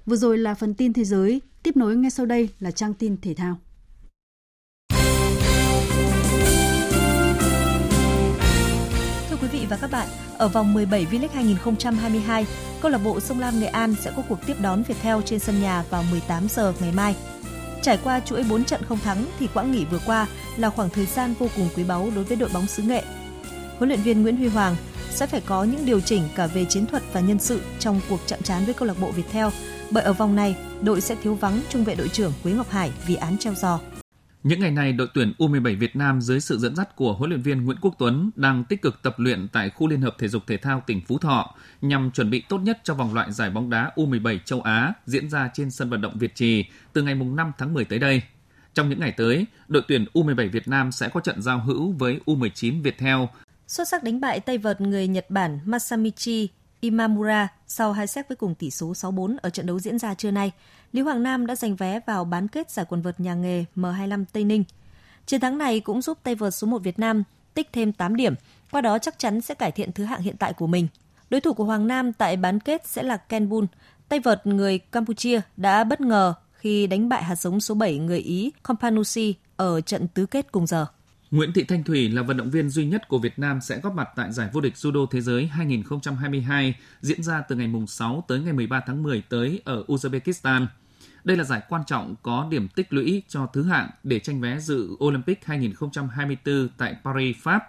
Vừa 0.07 0.17
rồi 0.17 0.39
là 0.39 0.55
phần 0.55 0.75
tin 0.75 0.93
thế 0.93 1.05
giới, 1.05 1.41
tiếp 1.63 1.77
nối 1.77 1.97
ngay 1.97 2.11
sau 2.11 2.27
đây 2.27 2.49
là 2.61 2.71
trang 2.71 2.95
tin 2.95 3.17
thể 3.23 3.35
thao. 3.35 3.59
Thưa 9.31 9.37
quý 9.43 9.49
vị 9.53 9.67
và 9.71 9.79
các 9.81 9.91
bạn, 9.91 10.09
ở 10.39 10.49
vòng 10.49 10.75
17 10.75 11.07
V-League 11.11 11.29
2022, 11.33 12.47
câu 12.81 12.91
lạc 12.91 13.01
bộ 13.05 13.21
Sông 13.21 13.41
Lam 13.41 13.61
Nghệ 13.61 13.67
An 13.67 13.95
sẽ 14.01 14.13
có 14.17 14.23
cuộc 14.29 14.39
tiếp 14.47 14.55
đón 14.63 14.83
Viettel 14.89 15.17
trên 15.25 15.39
sân 15.39 15.61
nhà 15.61 15.85
vào 15.91 16.05
18 16.11 16.49
giờ 16.49 16.73
ngày 16.81 16.93
mai. 16.97 17.17
Trải 17.85 17.99
qua 18.05 18.21
chuỗi 18.21 18.43
4 18.43 18.65
trận 18.65 18.83
không 18.89 18.99
thắng 18.99 19.27
thì 19.39 19.49
quãng 19.55 19.73
nghỉ 19.73 19.85
vừa 19.85 19.99
qua 20.07 20.27
là 20.57 20.71
khoảng 20.71 20.91
thời 20.91 21.07
gian 21.07 21.35
vô 21.39 21.47
cùng 21.57 21.69
quý 21.77 21.85
báu 21.85 22.11
đối 22.15 22.25
với 22.25 22.37
đội 22.37 22.49
bóng 22.55 22.67
xứ 22.67 22.83
Nghệ. 22.83 23.03
Huấn 23.79 23.89
luyện 23.89 24.01
viên 24.01 24.23
Nguyễn 24.23 24.37
Huy 24.37 24.49
Hoàng 24.49 24.77
sẽ 25.11 25.27
phải 25.27 25.41
có 25.41 25.65
những 25.65 25.87
điều 25.87 26.01
chỉnh 26.01 26.23
cả 26.37 26.47
về 26.47 26.65
chiến 26.65 26.87
thuật 26.87 27.03
và 27.13 27.21
nhân 27.21 27.39
sự 27.39 27.61
trong 27.79 28.01
cuộc 28.09 28.21
chạm 28.27 28.43
trán 28.43 28.65
với 28.65 28.75
câu 28.75 28.89
lạc 28.89 29.01
bộ 29.01 29.11
Viettel, 29.11 29.47
bởi 29.91 30.05
ở 30.05 30.13
vòng 30.13 30.37
này 30.37 30.57
đội 30.81 31.01
sẽ 31.01 31.17
thiếu 31.23 31.35
vắng 31.35 31.61
trung 31.69 31.85
vệ 31.85 31.95
đội 31.95 32.09
trưởng 32.09 32.33
Quế 32.43 32.53
Ngọc 32.53 32.71
Hải 32.71 32.91
vì 33.07 33.15
án 33.15 33.39
treo 33.39 33.55
giò. 33.55 33.81
Những 34.45 34.61
ngày 34.61 34.71
này, 34.71 34.93
đội 34.93 35.09
tuyển 35.15 35.33
U17 35.39 35.79
Việt 35.79 35.97
Nam 35.97 36.21
dưới 36.21 36.41
sự 36.41 36.59
dẫn 36.59 36.77
dắt 36.77 36.97
của 36.97 37.13
huấn 37.13 37.31
luyện 37.31 37.43
viên 37.43 37.65
Nguyễn 37.65 37.79
Quốc 37.81 37.95
Tuấn 37.99 38.31
đang 38.37 38.65
tích 38.65 38.83
cực 38.83 39.03
tập 39.03 39.15
luyện 39.19 39.49
tại 39.49 39.71
khu 39.71 39.89
Liên 39.89 40.01
hợp 40.01 40.15
Thể 40.19 40.29
dục 40.29 40.43
Thể 40.47 40.57
thao 40.57 40.83
tỉnh 40.87 41.01
Phú 41.07 41.19
Thọ 41.19 41.55
nhằm 41.81 42.11
chuẩn 42.11 42.31
bị 42.31 42.43
tốt 42.49 42.59
nhất 42.59 42.81
cho 42.85 42.95
vòng 42.95 43.15
loại 43.15 43.33
giải 43.33 43.51
bóng 43.51 43.71
đá 43.71 43.93
U17 43.97 44.39
châu 44.45 44.61
Á 44.61 44.93
diễn 45.07 45.31
ra 45.31 45.51
trên 45.55 45.71
sân 45.71 45.91
vận 45.91 46.01
động 46.01 46.19
Việt 46.19 46.35
Trì 46.35 46.65
từ 46.93 47.03
ngày 47.03 47.15
5 47.15 47.53
tháng 47.59 47.75
10 47.75 47.85
tới 47.85 47.99
đây. 47.99 48.23
Trong 48.75 48.89
những 48.89 49.01
ngày 49.01 49.13
tới, 49.13 49.47
đội 49.69 49.83
tuyển 49.89 50.07
U17 50.15 50.51
Việt 50.51 50.69
Nam 50.69 50.93
sẽ 50.93 51.09
có 51.09 51.21
trận 51.21 51.43
giao 51.43 51.61
hữu 51.61 51.93
với 51.93 52.21
U19 52.27 52.83
Viettel. 52.83 53.19
Xuất 53.67 53.89
sắc 53.89 54.03
đánh 54.03 54.21
bại 54.21 54.41
tay 54.41 54.59
vợt 54.59 54.81
người 54.81 55.09
Nhật 55.09 55.31
Bản 55.31 55.59
Masamichi 55.65 56.49
Imamura 56.85 57.49
sau 57.67 57.93
hai 57.93 58.07
set 58.07 58.29
với 58.29 58.37
cùng 58.37 58.55
tỷ 58.55 58.71
số 58.71 58.93
6-4 58.93 59.37
ở 59.43 59.51
trận 59.51 59.67
đấu 59.67 59.79
diễn 59.79 59.99
ra 59.99 60.15
trưa 60.15 60.31
nay, 60.31 60.53
Lý 60.93 61.03
Hoàng 61.03 61.23
Nam 61.23 61.47
đã 61.47 61.57
giành 61.57 61.77
vé 61.77 62.01
vào 62.07 62.25
bán 62.25 62.49
kết 62.49 62.71
giải 62.71 62.87
quần 62.89 63.03
vợt 63.03 63.21
nhà 63.21 63.35
nghề 63.35 63.65
M25 63.77 64.25
Tây 64.33 64.45
Ninh. 64.45 64.65
Chiến 65.27 65.41
thắng 65.41 65.59
này 65.59 65.81
cũng 65.81 66.03
giúp 66.03 66.19
tay 66.23 66.35
vợt 66.35 66.55
số 66.55 66.67
1 66.67 66.79
Việt 66.79 66.99
Nam 66.99 67.23
tích 67.55 67.69
thêm 67.73 67.93
8 67.93 68.17
điểm, 68.17 68.35
qua 68.71 68.81
đó 68.81 68.99
chắc 68.99 69.19
chắn 69.19 69.41
sẽ 69.41 69.55
cải 69.55 69.73
thiện 69.73 69.93
thứ 69.93 70.05
hạng 70.05 70.21
hiện 70.21 70.37
tại 70.37 70.53
của 70.53 70.67
mình. 70.67 70.89
Đối 71.31 71.41
thủ 71.41 71.55
của 71.55 71.65
Hoàng 71.65 71.87
Nam 71.87 72.13
tại 72.13 72.37
bán 72.37 72.61
kết 72.61 72.87
sẽ 72.87 73.03
là 73.03 73.17
Ken 73.17 73.49
Bun, 73.49 73.67
tay 74.09 74.21
vợt 74.21 74.47
người 74.47 74.79
Campuchia 74.79 75.41
đã 75.57 75.85
bất 75.85 76.01
ngờ 76.01 76.35
khi 76.53 76.87
đánh 76.87 77.09
bại 77.09 77.23
hạt 77.23 77.37
giống 77.37 77.61
số 77.61 77.75
7 77.75 77.99
người 77.99 78.19
Ý 78.19 78.53
Companusi 78.63 79.35
ở 79.57 79.81
trận 79.81 80.09
tứ 80.09 80.27
kết 80.27 80.53
cùng 80.53 80.67
giờ. 80.67 80.87
Nguyễn 81.35 81.53
Thị 81.53 81.65
Thanh 81.65 81.85
Thủy 81.85 82.09
là 82.09 82.23
vận 82.23 82.37
động 82.37 82.51
viên 82.51 82.69
duy 82.71 82.87
nhất 82.87 83.09
của 83.09 83.19
Việt 83.19 83.39
Nam 83.39 83.61
sẽ 83.61 83.81
góp 83.81 83.95
mặt 83.95 84.09
tại 84.17 84.33
giải 84.33 84.49
vô 84.53 84.61
địch 84.61 84.75
judo 84.75 85.07
thế 85.07 85.21
giới 85.21 85.47
2022 85.47 86.75
diễn 87.01 87.23
ra 87.23 87.41
từ 87.49 87.57
ngày 87.57 87.73
6 87.89 88.25
tới 88.29 88.41
ngày 88.41 88.53
13 88.53 88.81
tháng 88.87 89.03
10 89.03 89.23
tới 89.29 89.61
ở 89.65 89.85
Uzbekistan. 89.87 90.67
Đây 91.25 91.37
là 91.37 91.45
giải 91.45 91.63
quan 91.69 91.83
trọng 91.87 92.15
có 92.23 92.47
điểm 92.51 92.69
tích 92.69 92.93
lũy 92.93 93.23
cho 93.29 93.47
thứ 93.53 93.63
hạng 93.63 93.91
để 94.03 94.19
tranh 94.19 94.41
vé 94.41 94.59
dự 94.61 94.97
Olympic 95.05 95.45
2024 95.45 96.69
tại 96.79 96.97
Paris, 97.05 97.37
Pháp. 97.43 97.63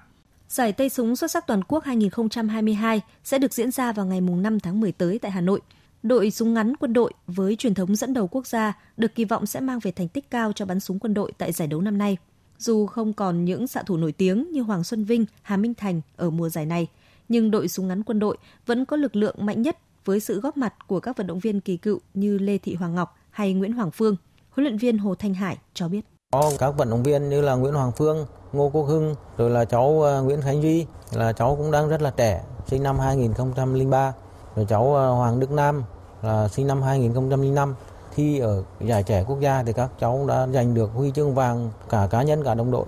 Giải 0.50 0.74
Tây 0.74 0.90
súng 0.90 1.16
xuất 1.16 1.32
sắc 1.32 1.48
toàn 1.48 1.64
quốc 1.64 1.84
2022 1.84 3.02
sẽ 3.24 3.40
được 3.40 3.54
diễn 3.54 3.72
ra 3.72 3.92
vào 3.92 4.06
ngày 4.06 4.22
5 4.22 4.60
tháng 4.60 4.80
10 4.80 4.92
tới 4.92 5.20
tại 5.20 5.32
Hà 5.32 5.42
Nội. 5.42 5.62
Đội 6.04 6.32
súng 6.32 6.54
ngắn 6.54 6.76
quân 6.76 6.94
đội 6.94 7.14
với 7.28 7.56
truyền 7.56 7.74
thống 7.74 7.96
dẫn 7.96 8.14
đầu 8.14 8.28
quốc 8.28 8.48
gia 8.48 8.74
được 8.98 9.16
kỳ 9.16 9.26
vọng 9.26 9.46
sẽ 9.46 9.60
mang 9.60 9.80
về 9.80 9.92
thành 9.92 10.08
tích 10.08 10.32
cao 10.32 10.52
cho 10.52 10.66
bắn 10.66 10.80
súng 10.80 11.00
quân 11.00 11.14
đội 11.14 11.32
tại 11.38 11.52
giải 11.52 11.68
đấu 11.68 11.82
năm 11.82 11.98
nay. 11.98 12.18
Dù 12.58 12.86
không 12.86 13.14
còn 13.14 13.46
những 13.46 13.68
xạ 13.68 13.84
thủ 13.84 13.98
nổi 13.98 14.12
tiếng 14.12 14.52
như 14.52 14.62
Hoàng 14.62 14.84
Xuân 14.84 15.04
Vinh, 15.04 15.26
Hà 15.42 15.58
Minh 15.58 15.74
Thành 15.74 16.02
ở 16.16 16.30
mùa 16.30 16.50
giải 16.50 16.66
này, 16.66 16.88
nhưng 17.30 17.52
đội 17.52 17.68
súng 17.68 17.88
ngắn 17.88 18.04
quân 18.04 18.20
đội 18.20 18.38
vẫn 18.66 18.86
có 18.86 18.98
lực 18.98 19.16
lượng 19.16 19.36
mạnh 19.40 19.62
nhất 19.62 19.78
với 20.06 20.20
sự 20.20 20.40
góp 20.40 20.58
mặt 20.58 20.74
của 20.88 21.00
các 21.00 21.18
vận 21.18 21.28
động 21.28 21.40
viên 21.40 21.62
kỳ 21.62 21.78
cựu 21.78 22.00
như 22.14 22.38
Lê 22.38 22.58
Thị 22.58 22.76
Hoàng 22.76 22.96
Ngọc 22.96 23.18
hay 23.30 23.54
Nguyễn 23.54 23.74
Hoàng 23.74 23.92
Phương. 23.92 24.16
Huấn 24.50 24.64
luyện 24.64 24.78
viên 24.78 24.98
Hồ 24.98 25.16
Thanh 25.16 25.34
Hải 25.34 25.58
cho 25.74 25.88
biết. 25.88 26.02
Có 26.32 26.52
các 26.60 26.72
vận 26.78 26.90
động 26.90 27.04
viên 27.04 27.30
như 27.30 27.42
là 27.42 27.56
Nguyễn 27.56 27.74
Hoàng 27.74 27.92
Phương, 27.92 28.26
Ngô 28.54 28.70
Quốc 28.70 28.84
Hưng, 28.84 29.16
rồi 29.38 29.50
là 29.50 29.66
cháu 29.66 30.02
ờ, 30.02 30.22
Nguyễn 30.24 30.42
Khánh 30.42 30.62
Duy, 30.62 30.86
là 31.12 31.34
cháu 31.34 31.56
cũng 31.56 31.72
đang 31.72 31.90
rất 31.90 32.02
là 32.02 32.12
trẻ, 32.18 32.44
sinh 32.68 32.84
năm 32.84 33.00
2003. 33.00 34.14
Rồi 34.56 34.66
cháu 34.70 34.96
ờ, 34.96 35.12
Hoàng 35.12 35.40
Đức 35.40 35.52
Nam 35.52 35.84
là 36.22 36.48
sinh 36.48 36.68
năm 36.68 36.82
2005 36.82 37.76
thi 38.16 38.40
ở 38.40 38.64
giải 38.82 39.04
trẻ 39.04 39.24
quốc 39.28 39.40
gia 39.42 39.64
thì 39.64 39.74
các 39.74 39.92
cháu 40.00 40.26
đã 40.28 40.48
giành 40.48 40.74
được 40.74 40.92
huy 40.94 41.12
chương 41.16 41.36
vàng 41.36 41.72
cả 41.90 42.08
cá 42.12 42.24
nhân 42.24 42.44
cả 42.44 42.56
đồng 42.56 42.72
đội. 42.72 42.86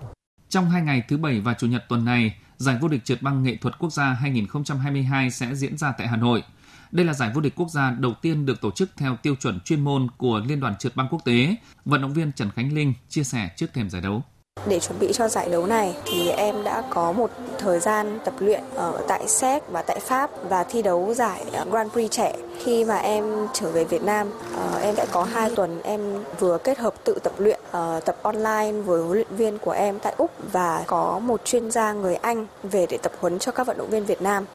Trong 0.49 0.69
hai 0.69 0.81
ngày 0.81 1.03
thứ 1.07 1.17
Bảy 1.17 1.41
và 1.41 1.53
Chủ 1.53 1.67
nhật 1.67 1.83
tuần 1.89 2.05
này, 2.05 2.35
giải 2.57 2.77
vô 2.81 2.87
địch 2.87 3.05
trượt 3.05 3.21
băng 3.21 3.43
nghệ 3.43 3.57
thuật 3.61 3.79
quốc 3.79 3.93
gia 3.93 4.03
2022 4.03 5.31
sẽ 5.31 5.55
diễn 5.55 5.77
ra 5.77 5.93
tại 5.97 6.07
Hà 6.07 6.17
Nội. 6.17 6.43
Đây 6.91 7.05
là 7.05 7.13
giải 7.13 7.31
vô 7.35 7.41
địch 7.41 7.55
quốc 7.55 7.69
gia 7.69 7.91
đầu 7.91 8.13
tiên 8.21 8.45
được 8.45 8.61
tổ 8.61 8.71
chức 8.71 8.89
theo 8.97 9.15
tiêu 9.15 9.35
chuẩn 9.35 9.59
chuyên 9.59 9.83
môn 9.83 10.07
của 10.17 10.41
Liên 10.47 10.59
đoàn 10.59 10.75
trượt 10.79 10.95
băng 10.95 11.07
quốc 11.11 11.19
tế. 11.25 11.55
Vận 11.85 12.01
động 12.01 12.13
viên 12.13 12.31
Trần 12.31 12.51
Khánh 12.51 12.73
Linh 12.73 12.93
chia 13.09 13.23
sẻ 13.23 13.49
trước 13.55 13.73
thềm 13.73 13.89
giải 13.89 14.01
đấu. 14.01 14.23
Để 14.65 14.79
chuẩn 14.79 14.99
bị 14.99 15.13
cho 15.13 15.27
giải 15.27 15.49
đấu 15.49 15.65
này 15.65 15.95
thì 16.05 16.29
em 16.29 16.63
đã 16.63 16.83
có 16.89 17.11
một 17.11 17.31
thời 17.57 17.79
gian 17.79 18.19
tập 18.25 18.33
luyện 18.39 18.63
ở 18.75 19.01
tại 19.07 19.27
Séc 19.27 19.63
và 19.69 19.81
tại 19.81 19.99
Pháp 19.99 20.29
và 20.49 20.63
thi 20.63 20.81
đấu 20.81 21.13
giải 21.13 21.45
ờ, 21.53 21.65
Grand 21.71 21.91
Prix 21.91 22.11
trẻ. 22.11 22.35
Khi 22.59 22.85
mà 22.85 22.97
em 22.97 23.47
trở 23.53 23.71
về 23.71 23.83
Việt 23.83 24.03
Nam, 24.03 24.31
ờ, 24.55 24.79
em 24.81 24.95
đã 24.95 25.05
có 25.11 25.23
2 25.23 25.49
tuần 25.55 25.81
em 25.83 26.23
vừa 26.39 26.57
kết 26.57 26.77
hợp 26.77 26.93
tự 27.03 27.19
tập 27.23 27.33
luyện, 27.37 27.59
ờ, 27.71 27.99
tập 28.05 28.15
online 28.21 28.71
với 28.71 29.01
huấn 29.01 29.13
luyện 29.13 29.35
viên 29.37 29.57
của 29.57 29.71
em 29.71 29.99
tại 29.99 30.13
Úc 30.17 30.31
và 30.51 30.83
có 30.87 31.19
một 31.19 31.41
chuyên 31.45 31.71
gia 31.71 31.93
người 31.93 32.15
Anh 32.15 32.47
về 32.63 32.85
để 32.89 32.97
tập 32.97 33.11
huấn 33.19 33.39
cho 33.39 33.51
các 33.51 33.67
vận 33.67 33.77
động 33.77 33.89
viên 33.89 34.05
Việt 34.05 34.21
Nam. 34.21 34.45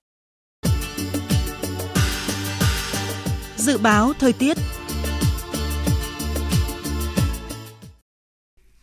Dự 3.56 3.78
báo 3.78 4.12
thời 4.20 4.32
tiết 4.32 4.56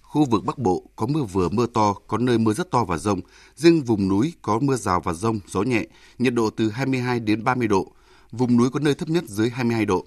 Khu 0.10 0.26
vực 0.26 0.45
Bắc 0.45 0.57
Bộ 0.57 0.89
có 0.95 1.07
mưa 1.07 1.24
vừa 1.24 1.49
mưa 1.49 1.66
to, 1.66 1.93
có 2.07 2.18
nơi 2.18 2.38
mưa 2.38 2.53
rất 2.53 2.72
to 2.72 2.86
và 2.86 2.97
rông. 2.97 3.22
Riêng 3.55 3.84
vùng 3.84 4.07
núi 4.07 4.34
có 4.41 4.60
mưa 4.60 4.76
rào 4.76 5.01
và 5.01 5.14
rông, 5.14 5.39
gió 5.47 5.62
nhẹ, 5.62 5.86
nhiệt 6.20 6.34
độ 6.34 6.49
từ 6.49 6.70
22 6.70 7.20
đến 7.20 7.43
30 7.43 7.68
độ. 7.68 7.91
Vùng 8.32 8.57
núi 8.57 8.70
có 8.70 8.80
nơi 8.80 8.95
thấp 8.95 9.10
nhất 9.10 9.24
dưới 9.28 9.49
22 9.49 9.86
độ. 9.86 10.05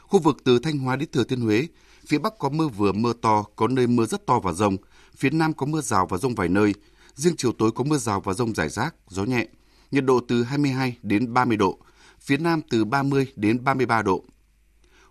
Khu 0.00 0.18
vực 0.18 0.36
từ 0.44 0.58
Thanh 0.58 0.78
Hóa 0.78 0.96
đến 0.96 1.08
Thừa 1.12 1.24
Thiên 1.24 1.40
Huế, 1.40 1.66
phía 2.06 2.18
Bắc 2.18 2.38
có 2.38 2.48
mưa 2.48 2.68
vừa 2.68 2.92
mưa 2.92 3.12
to, 3.12 3.44
có 3.56 3.68
nơi 3.68 3.86
mưa 3.86 4.06
rất 4.06 4.26
to 4.26 4.38
và 4.38 4.52
rông. 4.52 4.76
Phía 5.16 5.30
Nam 5.30 5.52
có 5.52 5.66
mưa 5.66 5.80
rào 5.80 6.06
và 6.06 6.18
rông 6.18 6.34
vài 6.34 6.48
nơi. 6.48 6.74
Riêng 7.14 7.34
chiều 7.38 7.52
tối 7.52 7.70
có 7.72 7.84
mưa 7.84 7.98
rào 7.98 8.20
và 8.20 8.32
rông 8.32 8.54
rải 8.54 8.68
rác, 8.68 8.94
gió 9.08 9.24
nhẹ. 9.24 9.46
Nhiệt 9.90 10.04
độ 10.04 10.20
từ 10.28 10.42
22 10.42 10.96
đến 11.02 11.34
30 11.34 11.56
độ. 11.56 11.78
Phía 12.20 12.36
Nam 12.36 12.60
từ 12.70 12.84
30 12.84 13.26
đến 13.36 13.64
33 13.64 14.02
độ. 14.02 14.24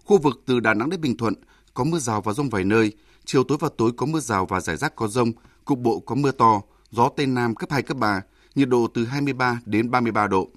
Khu 0.03 0.17
vực 0.17 0.41
từ 0.45 0.59
Đà 0.59 0.73
Nẵng 0.73 0.89
đến 0.89 1.01
Bình 1.01 1.17
Thuận 1.17 1.33
có 1.73 1.83
mưa 1.83 1.99
rào 1.99 2.21
và 2.21 2.33
rông 2.33 2.49
vài 2.49 2.63
nơi 2.63 2.93
chiều 3.31 3.43
tối 3.43 3.57
và 3.61 3.69
tối 3.77 3.91
có 3.97 4.05
mưa 4.05 4.19
rào 4.19 4.45
và 4.45 4.59
rải 4.59 4.77
rác 4.77 4.95
có 4.95 5.07
rông, 5.07 5.31
cục 5.65 5.79
bộ 5.79 5.99
có 5.99 6.15
mưa 6.15 6.31
to, 6.31 6.61
gió 6.89 7.09
Tây 7.09 7.25
Nam 7.25 7.55
cấp 7.55 7.71
2, 7.71 7.81
cấp 7.81 7.97
3, 7.97 8.21
nhiệt 8.55 8.69
độ 8.69 8.87
từ 8.93 9.05
23 9.05 9.61
đến 9.65 9.91
33 9.91 10.27
độ. 10.27 10.49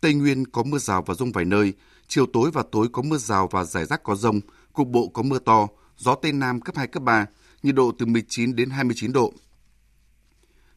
Tây 0.00 0.14
Nguyên 0.14 0.46
có 0.46 0.62
mưa 0.62 0.78
rào 0.78 1.02
và 1.02 1.14
rông 1.14 1.32
vài 1.32 1.44
nơi, 1.44 1.72
chiều 2.06 2.26
tối 2.26 2.50
và 2.50 2.62
tối 2.72 2.88
có 2.92 3.02
mưa 3.02 3.16
rào 3.16 3.48
và 3.50 3.64
rải 3.64 3.84
rác 3.84 4.02
có 4.02 4.14
rông, 4.14 4.40
cục 4.72 4.88
bộ 4.88 5.08
có 5.08 5.22
mưa 5.22 5.38
to, 5.38 5.68
gió 5.96 6.14
Tây 6.14 6.32
Nam 6.32 6.60
cấp 6.60 6.76
2, 6.76 6.86
cấp 6.86 7.02
3, 7.02 7.26
nhiệt 7.62 7.74
độ 7.74 7.92
từ 7.98 8.06
19 8.06 8.56
đến 8.56 8.70
29 8.70 9.12
độ. 9.12 9.32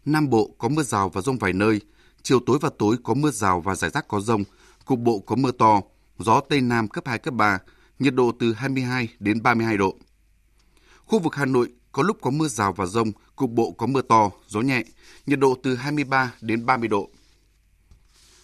Nam 0.06 0.30
Bộ 0.30 0.56
có 0.58 0.70
mưa 0.70 0.84
rào 0.84 1.10
và 1.10 1.22
rông 1.22 1.38
vài 1.38 1.54
nơi, 1.54 1.82
chiều 2.24 2.40
tối 2.46 2.58
và 2.62 2.70
tối 2.78 2.98
có 3.04 3.14
mưa 3.14 3.32
rào 3.32 3.62
và 3.62 3.76
rải 3.76 3.90
rác 3.90 4.08
có 4.08 4.20
rông, 4.20 4.44
cục 4.86 5.00
bộ 5.00 5.20
có 5.20 5.36
mưa 5.36 5.52
to, 5.52 5.82
gió 6.20 6.40
Tây 6.40 6.62
Nam 6.62 6.88
cấp 6.88 7.08
2, 7.08 7.20
cấp 7.20 7.34
3, 7.34 7.60
nhiệt 8.00 8.16
độ 8.16 8.32
từ 8.40 8.54
22 8.54 9.10
đến 9.20 9.44
32 9.44 9.78
độ. 9.78 9.96
Khu 11.12 11.20
vực 11.20 11.36
Hà 11.36 11.46
Nội 11.46 11.70
có 11.92 12.04
lúc 12.04 12.18
có 12.22 12.30
mưa 12.30 12.48
rào 12.48 12.74
và 12.74 12.86
rông, 12.86 13.12
cục 13.36 13.52
bộ 13.52 13.72
có 13.72 13.88
mưa 13.88 14.02
to, 14.02 14.32
gió 14.48 14.62
nhẹ, 14.62 14.84
nhiệt 15.26 15.40
độ 15.40 15.56
từ 15.64 15.76
23 15.76 16.34
đến 16.42 16.66
30 16.66 16.88
độ. 16.88 17.10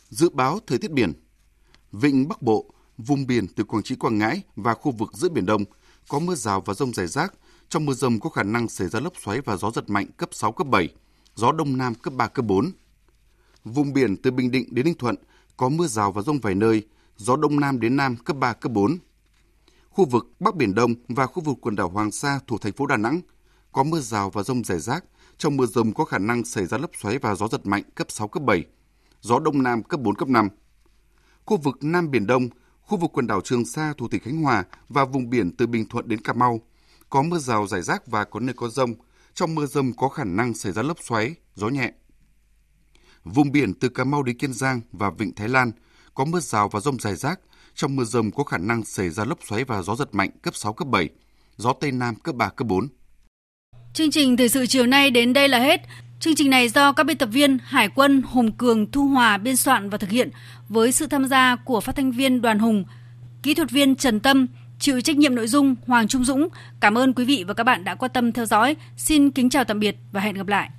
Dự 0.09 0.29
báo 0.29 0.59
thời 0.67 0.77
tiết 0.77 0.91
biển 0.91 1.13
Vịnh 1.91 2.27
Bắc 2.27 2.41
Bộ, 2.41 2.73
vùng 2.97 3.27
biển 3.27 3.47
từ 3.55 3.63
Quảng 3.63 3.83
Trị 3.83 3.95
Quảng 3.95 4.17
Ngãi 4.17 4.41
và 4.55 4.73
khu 4.73 4.91
vực 4.91 5.09
giữa 5.13 5.29
Biển 5.29 5.45
Đông 5.45 5.63
có 6.09 6.19
mưa 6.19 6.35
rào 6.35 6.61
và 6.61 6.73
rông 6.73 6.93
rải 6.93 7.07
rác. 7.07 7.33
Trong 7.69 7.85
mưa 7.85 7.93
rông 7.93 8.19
có 8.19 8.29
khả 8.29 8.43
năng 8.43 8.69
xảy 8.69 8.87
ra 8.87 8.99
lốc 8.99 9.13
xoáy 9.23 9.41
và 9.41 9.57
gió 9.57 9.71
giật 9.71 9.89
mạnh 9.89 10.07
cấp 10.17 10.29
6, 10.31 10.51
cấp 10.51 10.67
7, 10.67 10.89
gió 11.35 11.51
Đông 11.51 11.77
Nam 11.77 11.95
cấp 11.95 12.13
3, 12.13 12.27
cấp 12.27 12.45
4. 12.45 12.71
Vùng 13.63 13.93
biển 13.93 14.17
từ 14.17 14.31
Bình 14.31 14.51
Định 14.51 14.67
đến 14.71 14.85
Ninh 14.85 14.97
Thuận 14.97 15.15
có 15.57 15.69
mưa 15.69 15.87
rào 15.87 16.11
và 16.11 16.21
rông 16.21 16.39
vài 16.39 16.55
nơi, 16.55 16.83
gió 17.17 17.35
Đông 17.35 17.59
Nam 17.59 17.79
đến 17.79 17.95
Nam 17.95 18.15
cấp 18.15 18.37
3, 18.37 18.53
cấp 18.53 18.71
4. 18.71 18.97
Khu 19.97 20.05
vực 20.05 20.27
Bắc 20.39 20.55
Biển 20.55 20.75
Đông 20.75 20.93
và 21.07 21.25
khu 21.25 21.43
vực 21.43 21.57
quần 21.61 21.75
đảo 21.75 21.89
Hoàng 21.89 22.11
Sa 22.11 22.39
thuộc 22.47 22.61
thành 22.61 22.73
phố 22.73 22.85
Đà 22.85 22.97
Nẵng 22.97 23.21
có 23.71 23.83
mưa 23.83 23.99
rào 23.99 24.29
và 24.29 24.43
rông 24.43 24.63
rải 24.63 24.79
rác. 24.79 25.03
Trong 25.37 25.57
mưa 25.57 25.65
rông 25.65 25.93
có 25.93 26.05
khả 26.05 26.17
năng 26.17 26.45
xảy 26.45 26.65
ra 26.65 26.77
lốc 26.77 26.91
xoáy 27.01 27.17
và 27.17 27.35
gió 27.35 27.47
giật 27.47 27.65
mạnh 27.65 27.83
cấp 27.95 28.07
6, 28.09 28.27
cấp 28.27 28.43
7, 28.43 28.63
gió 29.21 29.39
Đông 29.39 29.63
Nam 29.63 29.83
cấp 29.83 29.99
4, 29.99 30.15
cấp 30.15 30.27
5. 30.27 30.49
Khu 31.45 31.57
vực 31.57 31.77
Nam 31.81 32.11
Biển 32.11 32.27
Đông, 32.27 32.49
khu 32.81 32.97
vực 32.97 33.11
quần 33.13 33.27
đảo 33.27 33.41
Trường 33.41 33.65
Sa 33.65 33.93
thuộc 33.97 34.11
tỉnh 34.11 34.21
Khánh 34.21 34.43
Hòa 34.43 34.63
và 34.89 35.05
vùng 35.05 35.29
biển 35.29 35.55
từ 35.57 35.67
Bình 35.67 35.85
Thuận 35.89 36.07
đến 36.07 36.21
Cà 36.21 36.33
Mau 36.33 36.61
có 37.09 37.21
mưa 37.21 37.39
rào 37.39 37.67
rải 37.67 37.81
rác 37.81 38.07
và 38.07 38.23
có 38.23 38.39
nơi 38.39 38.53
có 38.53 38.69
rông. 38.69 38.93
Trong 39.33 39.55
mưa 39.55 39.65
rông 39.65 39.93
có 39.93 40.09
khả 40.09 40.23
năng 40.23 40.53
xảy 40.53 40.71
ra 40.71 40.81
lốc 40.81 41.03
xoáy, 41.03 41.35
gió 41.55 41.69
nhẹ. 41.69 41.93
Vùng 43.23 43.51
biển 43.51 43.73
từ 43.73 43.89
Cà 43.89 44.03
Mau 44.03 44.23
đến 44.23 44.37
Kiên 44.37 44.53
Giang 44.53 44.81
và 44.91 45.09
Vịnh 45.09 45.35
Thái 45.35 45.49
Lan 45.49 45.71
có 46.13 46.25
mưa 46.25 46.39
rào 46.39 46.69
và 46.69 46.79
rông 46.79 46.99
rải 46.99 47.15
rác. 47.15 47.39
Trong 47.77 47.95
mưa 47.95 48.03
rông 48.03 48.31
có 48.31 48.43
khả 48.43 48.57
năng 48.57 48.85
xảy 48.85 49.09
ra 49.09 49.25
lốc 49.25 49.39
xoáy 49.49 49.63
và 49.63 49.81
gió 49.81 49.95
giật 49.95 50.09
mạnh 50.11 50.29
cấp 50.41 50.55
6, 50.55 50.73
cấp 50.73 50.87
7, 50.87 51.09
gió 51.57 51.73
Tây 51.73 51.91
Nam 51.91 52.15
cấp 52.15 52.35
3, 52.35 52.49
cấp 52.49 52.67
4. 52.67 52.87
Chương 53.93 54.11
trình 54.11 54.37
thời 54.37 54.49
sự 54.49 54.65
chiều 54.65 54.85
nay 54.85 55.11
đến 55.11 55.33
đây 55.33 55.47
là 55.47 55.59
hết. 55.59 55.81
Chương 56.19 56.35
trình 56.35 56.49
này 56.49 56.69
do 56.69 56.93
các 56.93 57.03
biên 57.03 57.17
tập 57.17 57.29
viên 57.31 57.57
Hải 57.63 57.89
quân 57.89 58.21
Hùng 58.21 58.51
Cường 58.51 58.91
Thu 58.91 59.07
Hòa 59.07 59.37
biên 59.37 59.57
soạn 59.57 59.89
và 59.89 59.97
thực 59.97 60.09
hiện 60.09 60.29
với 60.69 60.91
sự 60.91 61.07
tham 61.07 61.25
gia 61.27 61.55
của 61.55 61.81
phát 61.81 61.95
thanh 61.95 62.11
viên 62.11 62.41
Đoàn 62.41 62.59
Hùng, 62.59 62.83
kỹ 63.43 63.53
thuật 63.53 63.71
viên 63.71 63.95
Trần 63.95 64.19
Tâm, 64.19 64.47
chịu 64.79 65.01
trách 65.01 65.17
nhiệm 65.17 65.35
nội 65.35 65.47
dung 65.47 65.75
Hoàng 65.87 66.07
Trung 66.07 66.25
Dũng. 66.25 66.47
Cảm 66.79 66.97
ơn 66.97 67.13
quý 67.13 67.25
vị 67.25 67.43
và 67.47 67.53
các 67.53 67.63
bạn 67.63 67.83
đã 67.83 67.95
quan 67.95 68.11
tâm 68.13 68.31
theo 68.31 68.45
dõi. 68.45 68.75
Xin 68.97 69.31
kính 69.31 69.49
chào 69.49 69.63
tạm 69.63 69.79
biệt 69.79 69.95
và 70.11 70.21
hẹn 70.21 70.35
gặp 70.35 70.47
lại. 70.47 70.69